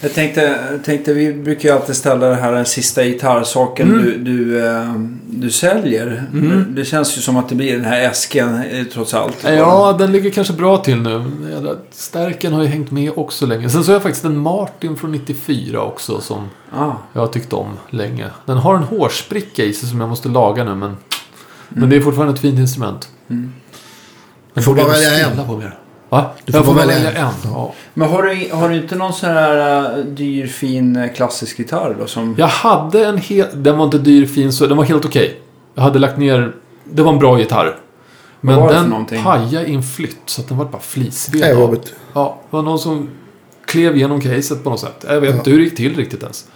Jag 0.00 0.14
tänkte, 0.14 0.58
tänkte, 0.84 1.12
vi 1.12 1.32
brukar 1.32 1.68
ju 1.68 1.74
alltid 1.74 1.96
ställa 1.96 2.26
det 2.26 2.34
här 2.34 2.52
den 2.52 2.66
sista 2.66 3.04
gitarrsaken 3.04 3.88
Mm. 3.90 4.02
du, 4.02 4.18
du, 4.18 4.66
eh, 4.66 4.92
du 5.26 5.50
säljer. 5.50 6.24
Det 6.68 6.84
känns 6.84 7.18
ju 7.18 7.20
som 7.22 7.36
att 7.36 7.48
det 7.48 7.54
blir 7.54 7.72
den 7.76 7.84
här 7.84 8.00
äsken 8.00 8.62
eh, 8.62 8.84
trots 8.84 9.14
allt. 9.14 9.36
Ja, 9.44 9.96
den 9.98 10.12
ligger 10.12 10.30
kanske 10.30 10.52
bra 10.52 10.78
till 10.78 11.02
nu. 11.02 11.24
Stärken 11.90 12.52
har 12.52 12.62
ju 12.62 12.68
hängt 12.68 12.90
med 12.90 13.12
också 13.16 13.46
länge. 13.46 13.70
Sen 13.70 13.84
så 13.84 13.90
har 13.90 13.94
jag 13.94 14.02
faktiskt 14.02 14.24
en 14.24 14.38
Martin 14.38 14.96
från 14.96 15.12
94 15.12 15.82
också 15.82 16.20
som 16.20 16.48
Ah, 16.72 16.92
jag 17.12 17.20
har 17.20 17.28
tyckt 17.28 17.52
om 17.52 17.68
länge. 17.90 18.26
Den 18.46 18.56
har 18.56 18.74
en 18.76 18.82
hårspricka 18.82 19.64
i 19.64 19.72
sig 19.72 19.88
som 19.88 20.00
jag 20.00 20.08
måste 20.08 20.28
laga 20.28 20.64
nu 20.64 20.74
men... 20.74 20.96
Men 21.68 21.90
det 21.90 21.96
är 21.96 22.00
fortfarande 22.00 22.34
ett 22.34 22.40
fint 22.40 22.58
instrument. 22.58 23.08
Mm. 23.30 23.52
Den 24.54 24.64
får 24.64 24.74
bara 24.74 24.82
jag 24.82 24.92
välja 24.92 25.28
en. 25.28 25.46
På 25.46 25.56
mer. 25.56 25.78
Va? 26.08 26.30
Du 26.44 26.52
får 26.52 26.58
jag 26.58 26.66
får 26.66 26.74
välja 26.74 26.94
välja 26.94 27.10
en. 27.20 27.26
en. 27.26 27.32
Ja. 27.44 27.72
Men 27.94 28.08
har 28.08 28.22
du, 28.22 28.48
har 28.52 28.68
du 28.68 28.76
inte 28.76 28.96
någon 28.96 29.12
sån 29.12 29.28
här 29.30 29.98
uh, 29.98 30.04
dyr 30.04 30.46
fin 30.46 30.96
eh, 30.96 31.12
klassisk 31.12 31.58
gitarr 31.58 31.96
då? 32.00 32.06
Som... 32.06 32.34
Jag 32.38 32.46
hade 32.46 33.06
en 33.06 33.18
helt... 33.18 33.48
Den 33.54 33.78
var 33.78 33.84
inte 33.84 33.98
dyr, 33.98 34.26
fin, 34.26 34.52
så 34.52 34.66
den 34.66 34.76
var 34.76 34.84
helt 34.84 35.04
okej. 35.04 35.40
Jag 35.74 35.82
hade 35.82 35.98
lagt 35.98 36.18
ner... 36.18 36.52
Det 36.84 37.02
var 37.02 37.12
en 37.12 37.18
bra 37.18 37.38
gitarr. 37.38 37.76
Men 38.40 38.56
var 38.56 38.68
det 38.68 38.74
den 38.74 38.88
någonting? 38.88 39.22
pajade 39.22 39.66
i 39.66 39.74
en 39.74 39.82
flytt 39.82 40.18
så 40.26 40.40
att 40.40 40.48
den 40.48 40.58
var 40.58 40.64
bara 40.64 40.82
flisved. 40.82 41.40
Det 41.42 41.52
jobbigt. 41.60 41.94
Ja, 42.12 42.38
det 42.50 42.56
var 42.56 42.62
någon 42.62 42.78
som 42.78 43.08
klev 43.64 43.96
igenom 43.96 44.20
caset 44.20 44.64
på 44.64 44.70
något 44.70 44.80
sätt. 44.80 45.04
Jag 45.08 45.20
vet 45.20 45.34
inte 45.34 45.50
hur 45.50 45.58
det 45.58 45.64
gick 45.64 45.76
till 45.76 45.96
riktigt 45.96 46.22
ens. 46.22 46.46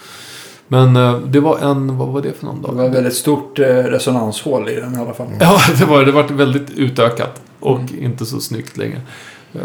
Men 0.69 0.97
eh, 0.97 1.19
det 1.19 1.41
var 1.41 1.59
en... 1.59 1.99
Vad 1.99 2.09
var 2.09 2.21
det 2.23 2.33
för 2.39 2.47
någon 2.47 2.63
Det 2.63 2.69
då? 2.69 2.75
var 2.75 2.85
ett 2.85 2.95
väldigt 2.95 3.15
stort 3.15 3.59
resonanshål 3.59 4.69
i 4.69 4.75
den 4.75 4.95
i 4.95 4.99
alla 4.99 5.15
fall. 5.15 5.27
Ja, 5.41 5.61
det 5.79 5.85
var 5.85 6.05
det. 6.05 6.13
var 6.13 6.23
väldigt 6.23 6.71
utökat. 6.71 7.43
Och 7.61 7.79
Mm. 7.79 8.05
inte 8.05 8.27
så 8.27 8.41
snyggt 8.41 8.77
längre. 8.77 9.01
Eh, 9.55 9.61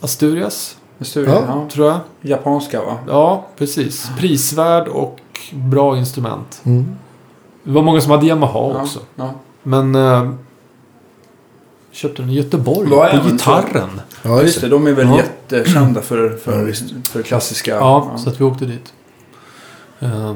Asturias, 0.00 0.76
Studio, 1.00 1.32
Ja. 1.34 1.42
ja. 1.46 1.68
tror 1.72 1.86
jag. 1.88 2.00
Japanska 2.20 2.80
va? 2.84 2.96
Ja, 3.08 3.46
precis. 3.56 4.10
Prisvärd 4.18 4.88
och 4.88 5.18
bra 5.52 5.96
instrument. 5.98 6.60
Mm. 6.64 6.96
Det 7.62 7.70
var 7.72 7.82
många 7.82 8.00
som 8.00 8.10
hade 8.10 8.26
Yamaha 8.26 8.58
också. 8.82 8.98
Ja. 9.14 9.30
Men... 9.62 9.94
Eh, 9.94 10.30
köpte 11.92 12.22
den 12.22 12.30
i 12.30 12.34
Göteborg. 12.34 12.88
På 12.90 13.04
även 13.04 13.30
gitarren. 13.32 13.90
Ja, 14.22 14.30
Ja, 14.30 14.42
just 14.42 14.60
det. 14.60 14.68
De 14.68 14.86
är 14.86 14.92
väl 14.92 15.06
Ja. 15.08 15.16
jättekända 15.16 16.00
för, 16.00 16.30
Ja, 16.30 16.36
för, 16.36 16.72
för 17.08 17.22
klassiska... 17.22 17.74
Ja, 17.74 18.10
så 18.16 18.30
att 18.30 18.40
vi 18.40 18.44
åkte 18.44 18.64
dit. 18.64 18.92
Eh, 20.00 20.34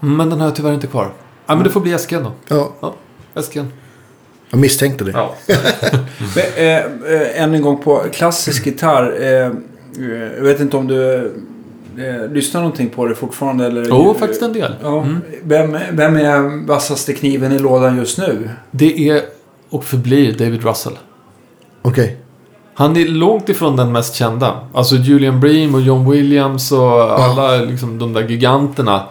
men 0.00 0.30
den 0.30 0.40
har 0.40 0.46
jag 0.46 0.56
tyvärr 0.56 0.72
inte 0.74 0.86
kvar. 0.86 1.12
Ja, 1.46 1.54
men 1.54 1.64
det 1.64 1.70
får 1.70 1.80
bli 1.80 1.92
äsken 1.92 2.24
då. 2.24 2.32
Ja, 2.80 2.94
Äsken. 3.34 3.72
Jag 4.50 4.60
misstänkte 4.60 5.04
det. 5.04 5.10
Ja. 5.10 5.34
Men, 6.34 6.44
eh, 6.56 6.76
eh, 6.76 7.42
än 7.42 7.54
en 7.54 7.62
gång 7.62 7.82
på 7.82 8.02
klassisk 8.12 8.66
gitarr. 8.66 9.16
Eh, 9.20 9.50
jag 10.36 10.42
vet 10.42 10.60
inte 10.60 10.76
om 10.76 10.86
du 10.86 11.14
eh, 11.98 12.32
lyssnar 12.32 12.60
någonting 12.60 12.88
på 12.88 13.06
det 13.06 13.14
fortfarande? 13.14 13.66
Eller, 13.66 13.86
Jo, 13.88 14.14
faktiskt 14.18 14.42
en 14.42 14.52
del. 14.52 14.74
Ja. 14.82 15.02
Mm. 15.02 15.20
Vem, 15.42 15.78
vem 15.92 16.16
är 16.16 16.66
vassaste 16.66 17.12
kniven 17.12 17.52
i 17.52 17.58
lådan 17.58 17.96
just 17.96 18.18
nu? 18.18 18.50
Det 18.70 19.08
är 19.08 19.22
och 19.70 19.84
förblir 19.84 20.32
David 20.32 20.64
Russell. 20.64 20.98
Okej. 21.82 22.16
Han 22.74 22.96
är 22.96 23.08
långt 23.08 23.48
ifrån 23.48 23.76
den 23.76 23.92
mest 23.92 24.14
kända. 24.14 24.60
Alltså 24.74 24.94
Julian 24.94 25.40
Bream 25.40 25.74
och 25.74 25.80
John 25.80 26.10
Williams 26.10 26.72
och 26.72 27.20
alla 27.20 27.56
liksom, 27.56 27.98
de 27.98 28.12
där 28.12 28.28
giganterna. 28.28 29.02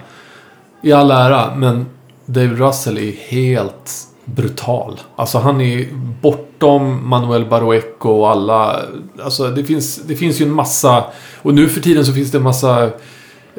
I 0.81 0.91
all 0.91 1.11
ära, 1.11 1.55
men 1.55 1.85
David 2.25 2.59
Russell 2.59 2.97
är 2.97 3.11
helt 3.11 3.91
brutal. 4.25 4.99
Alltså 5.15 5.37
han 5.37 5.61
är 5.61 5.87
bortom 6.21 7.09
Manuel 7.09 7.45
Baroeco 7.45 8.09
och 8.09 8.29
alla. 8.29 8.81
Alltså 9.23 9.47
det 9.49 9.63
finns, 9.63 9.95
det 10.07 10.15
finns 10.15 10.41
ju 10.41 10.45
en 10.45 10.51
massa. 10.53 11.03
Och 11.41 11.53
nu 11.53 11.69
för 11.69 11.81
tiden 11.81 12.05
så 12.05 12.13
finns 12.13 12.31
det 12.31 12.37
en 12.37 12.43
massa. 12.43 12.89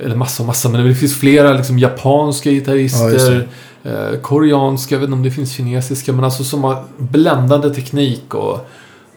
Eller 0.02 0.16
massa 0.16 0.42
och 0.42 0.46
massa, 0.46 0.68
men 0.68 0.86
det 0.86 0.94
finns 0.94 1.20
flera 1.20 1.52
liksom 1.52 1.78
japanska 1.78 2.50
Ja, 2.50 2.54
gitarrister. 2.54 3.48
eh, 3.84 4.20
koreanska, 4.22 4.94
jag 4.94 5.00
vet 5.00 5.06
inte 5.06 5.16
om 5.16 5.22
det 5.22 5.30
finns 5.30 5.52
kinesiska. 5.52 6.12
Men 6.12 6.24
alltså 6.24 6.44
som 6.44 6.64
har 6.64 6.84
bländande 6.96 7.70
teknik 7.70 8.34
och... 8.34 8.66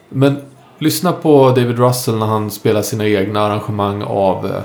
Men 0.10 0.38
lyssna 0.78 1.12
på 1.12 1.50
David 1.50 1.80
Russell 1.80 2.16
när 2.18 2.26
han 2.26 2.52
spelar 2.52 2.82
sina 2.82 3.08
egna 3.08 3.42
arrangemang 3.42 4.02
av... 4.04 4.46
Eh, 4.46 4.62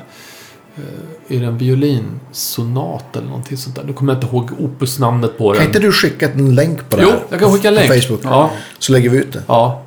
är 1.29 1.41
det 1.41 1.47
en 1.47 1.59
violinsonat 1.59 3.17
eller 3.17 3.27
någonting 3.27 3.57
sånt 3.57 3.77
där? 3.77 3.85
Nu 3.85 3.93
kommer 3.93 4.13
jag 4.13 4.23
inte 4.23 4.37
ihåg 4.37 4.51
opusnamnet 4.61 5.39
på 5.39 5.53
den. 5.53 5.59
Kan 5.59 5.67
inte 5.67 5.79
du 5.79 5.93
skicka 5.93 6.29
en 6.31 6.55
länk 6.55 6.91
på 6.91 6.97
det 6.97 7.03
Jo, 7.03 7.09
här? 7.11 7.19
jag 7.29 7.41
kan 7.41 7.53
skicka 7.53 7.69
en 7.69 7.75
länk. 7.75 7.89
På 7.93 8.01
Facebook. 8.01 8.21
Ja, 8.25 8.51
Så 8.79 8.93
lägger 8.93 9.11
vi 9.11 9.19
ut 9.19 9.33
det. 9.33 9.43
ja. 9.47 9.83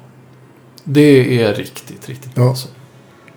Det 0.83 1.41
är 1.43 1.53
riktigt, 1.53 2.09
riktigt 2.09 2.35
bra. 2.35 2.43
Ja. 2.43 2.49
Alltså. 2.49 2.67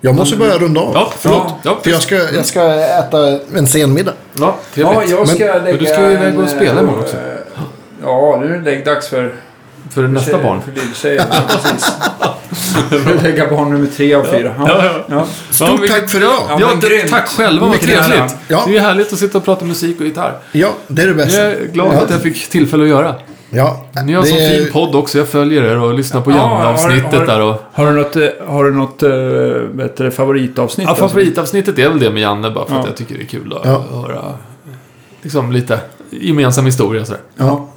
Jag 0.01 0.15
måste 0.15 0.37
börja 0.37 0.57
runda 0.57 0.81
av. 0.81 0.91
Ja, 0.93 1.13
förlåt. 1.17 1.53
Ja, 1.63 1.79
För 1.83 1.91
jag 1.91 2.01
ska, 2.01 2.15
jag 2.15 2.45
ska 2.45 2.73
äta 2.73 3.39
en 3.55 3.67
sen 3.67 3.93
middag. 3.93 4.13
ja 4.39 4.55
trevligt. 4.73 5.09
Ja, 5.09 5.17
jag 5.17 5.27
ska 5.27 5.45
Men- 5.45 5.63
lägga 5.63 5.77
du 5.77 5.85
ska 5.85 6.05
ju 6.07 6.11
iväg 6.13 6.39
och 6.39 6.49
spela 6.49 6.71
eh, 6.71 6.79
imorgon 6.79 6.99
också. 6.99 7.17
Ja, 8.03 8.37
nu 8.41 8.53
är 8.53 8.57
det 8.59 8.63
läggdags 8.71 9.07
för... 9.07 9.35
För 9.89 10.07
nästa 10.07 10.31
tjej- 10.31 10.43
barn. 10.43 10.61
För 10.61 10.71
lilltjejen, 10.81 11.25
precis. 11.47 11.91
Lägga 13.23 13.49
barn 13.49 13.69
nummer 13.69 13.87
tre 13.87 14.13
av 14.13 14.23
fyra. 14.23 14.55
Ja. 14.57 14.65
Ja, 14.67 14.83
ja. 14.85 14.91
Ja. 15.15 15.25
Stort 15.49 15.69
vilket- 15.81 15.99
tack 15.99 16.09
för 16.09 16.17
idag. 16.17 16.33
Ja, 16.49 16.57
Ja, 16.59 16.67
grymt. 16.89 17.09
tack 17.11 17.27
själva, 17.27 17.67
vad 17.67 17.79
trevligt. 17.79 18.35
Ja. 18.47 18.63
Det 18.67 18.77
är 18.77 18.81
härligt 18.81 19.13
att 19.13 19.19
sitta 19.19 19.37
och 19.37 19.45
prata 19.45 19.65
musik 19.65 19.99
och 19.99 20.05
gitarr. 20.05 20.37
Ja, 20.51 20.69
det 20.87 21.01
är 21.01 21.07
det 21.07 21.13
bästa. 21.13 21.41
Jag 21.41 21.51
är 21.51 21.65
glad 21.73 21.93
ja. 21.95 22.01
att 22.01 22.09
jag 22.09 22.21
fick 22.21 22.49
tillfälle 22.49 22.83
att 22.83 22.89
göra. 22.89 23.15
Ja, 23.53 23.85
Ni 24.05 24.13
har 24.13 24.21
en 24.21 24.27
sån 24.27 24.37
är- 24.37 24.49
fin 24.49 24.71
podd 24.73 24.95
också. 24.95 25.17
Jag 25.17 25.27
följer 25.27 25.63
er 25.63 25.77
och 25.79 25.93
lyssnar 25.93 26.21
på 26.21 26.31
Ja, 26.31 26.35
Janne-avsnittet 26.37 27.27
där. 27.27 27.41
Och... 27.41 27.63
Har 27.73 27.85
du 27.85 27.91
något, 27.91 28.15
eh, 28.15 28.27
har 28.47 28.63
du 28.63 28.71
något 28.71 29.03
äh, 29.03 29.09
bättre 29.73 30.11
favoritavsnitt? 30.11 30.87
Ja, 30.87 30.95
favoritavsnittet 30.95 31.79
är 31.79 31.89
väl 31.89 31.99
det 31.99 32.09
med 32.09 32.21
Janne 32.21 32.49
bara 32.51 32.65
för 32.67 32.75
att 32.75 32.81
Ja. 32.83 32.87
jag 32.89 32.95
tycker 32.97 33.15
det 33.17 33.23
är 33.23 33.25
kul 33.25 33.53
att 33.53 33.65
Ja. 33.65 33.83
höra 33.91 34.21
liksom 35.21 35.51
lite 35.51 35.79
gemensam 36.09 36.65
historia 36.65 37.05
sådär. 37.05 37.21
Ja. 37.37 37.67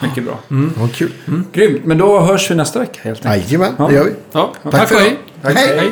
Mycket 0.00 0.24
bra. 0.24 0.38
Vad 0.76 0.92
kul. 0.94 1.12
Grymt. 1.52 1.84
Men 1.84 1.98
då 1.98 2.20
hörs 2.20 2.50
vi 2.50 2.54
nästa 2.54 2.78
vecka 2.78 3.00
helt 3.02 3.26
enkelt. 3.26 3.50
Jajamän, 3.52 3.74
Ja. 3.78 3.86
det 3.88 3.94
gör 3.94 4.04
vi. 4.04 4.12
Ja, 4.32 4.52
Tack 4.62 4.72
tack 4.72 4.88
för 4.88 4.96
hej. 5.00 5.18
Hej. 5.42 5.54
hej. 5.78 5.90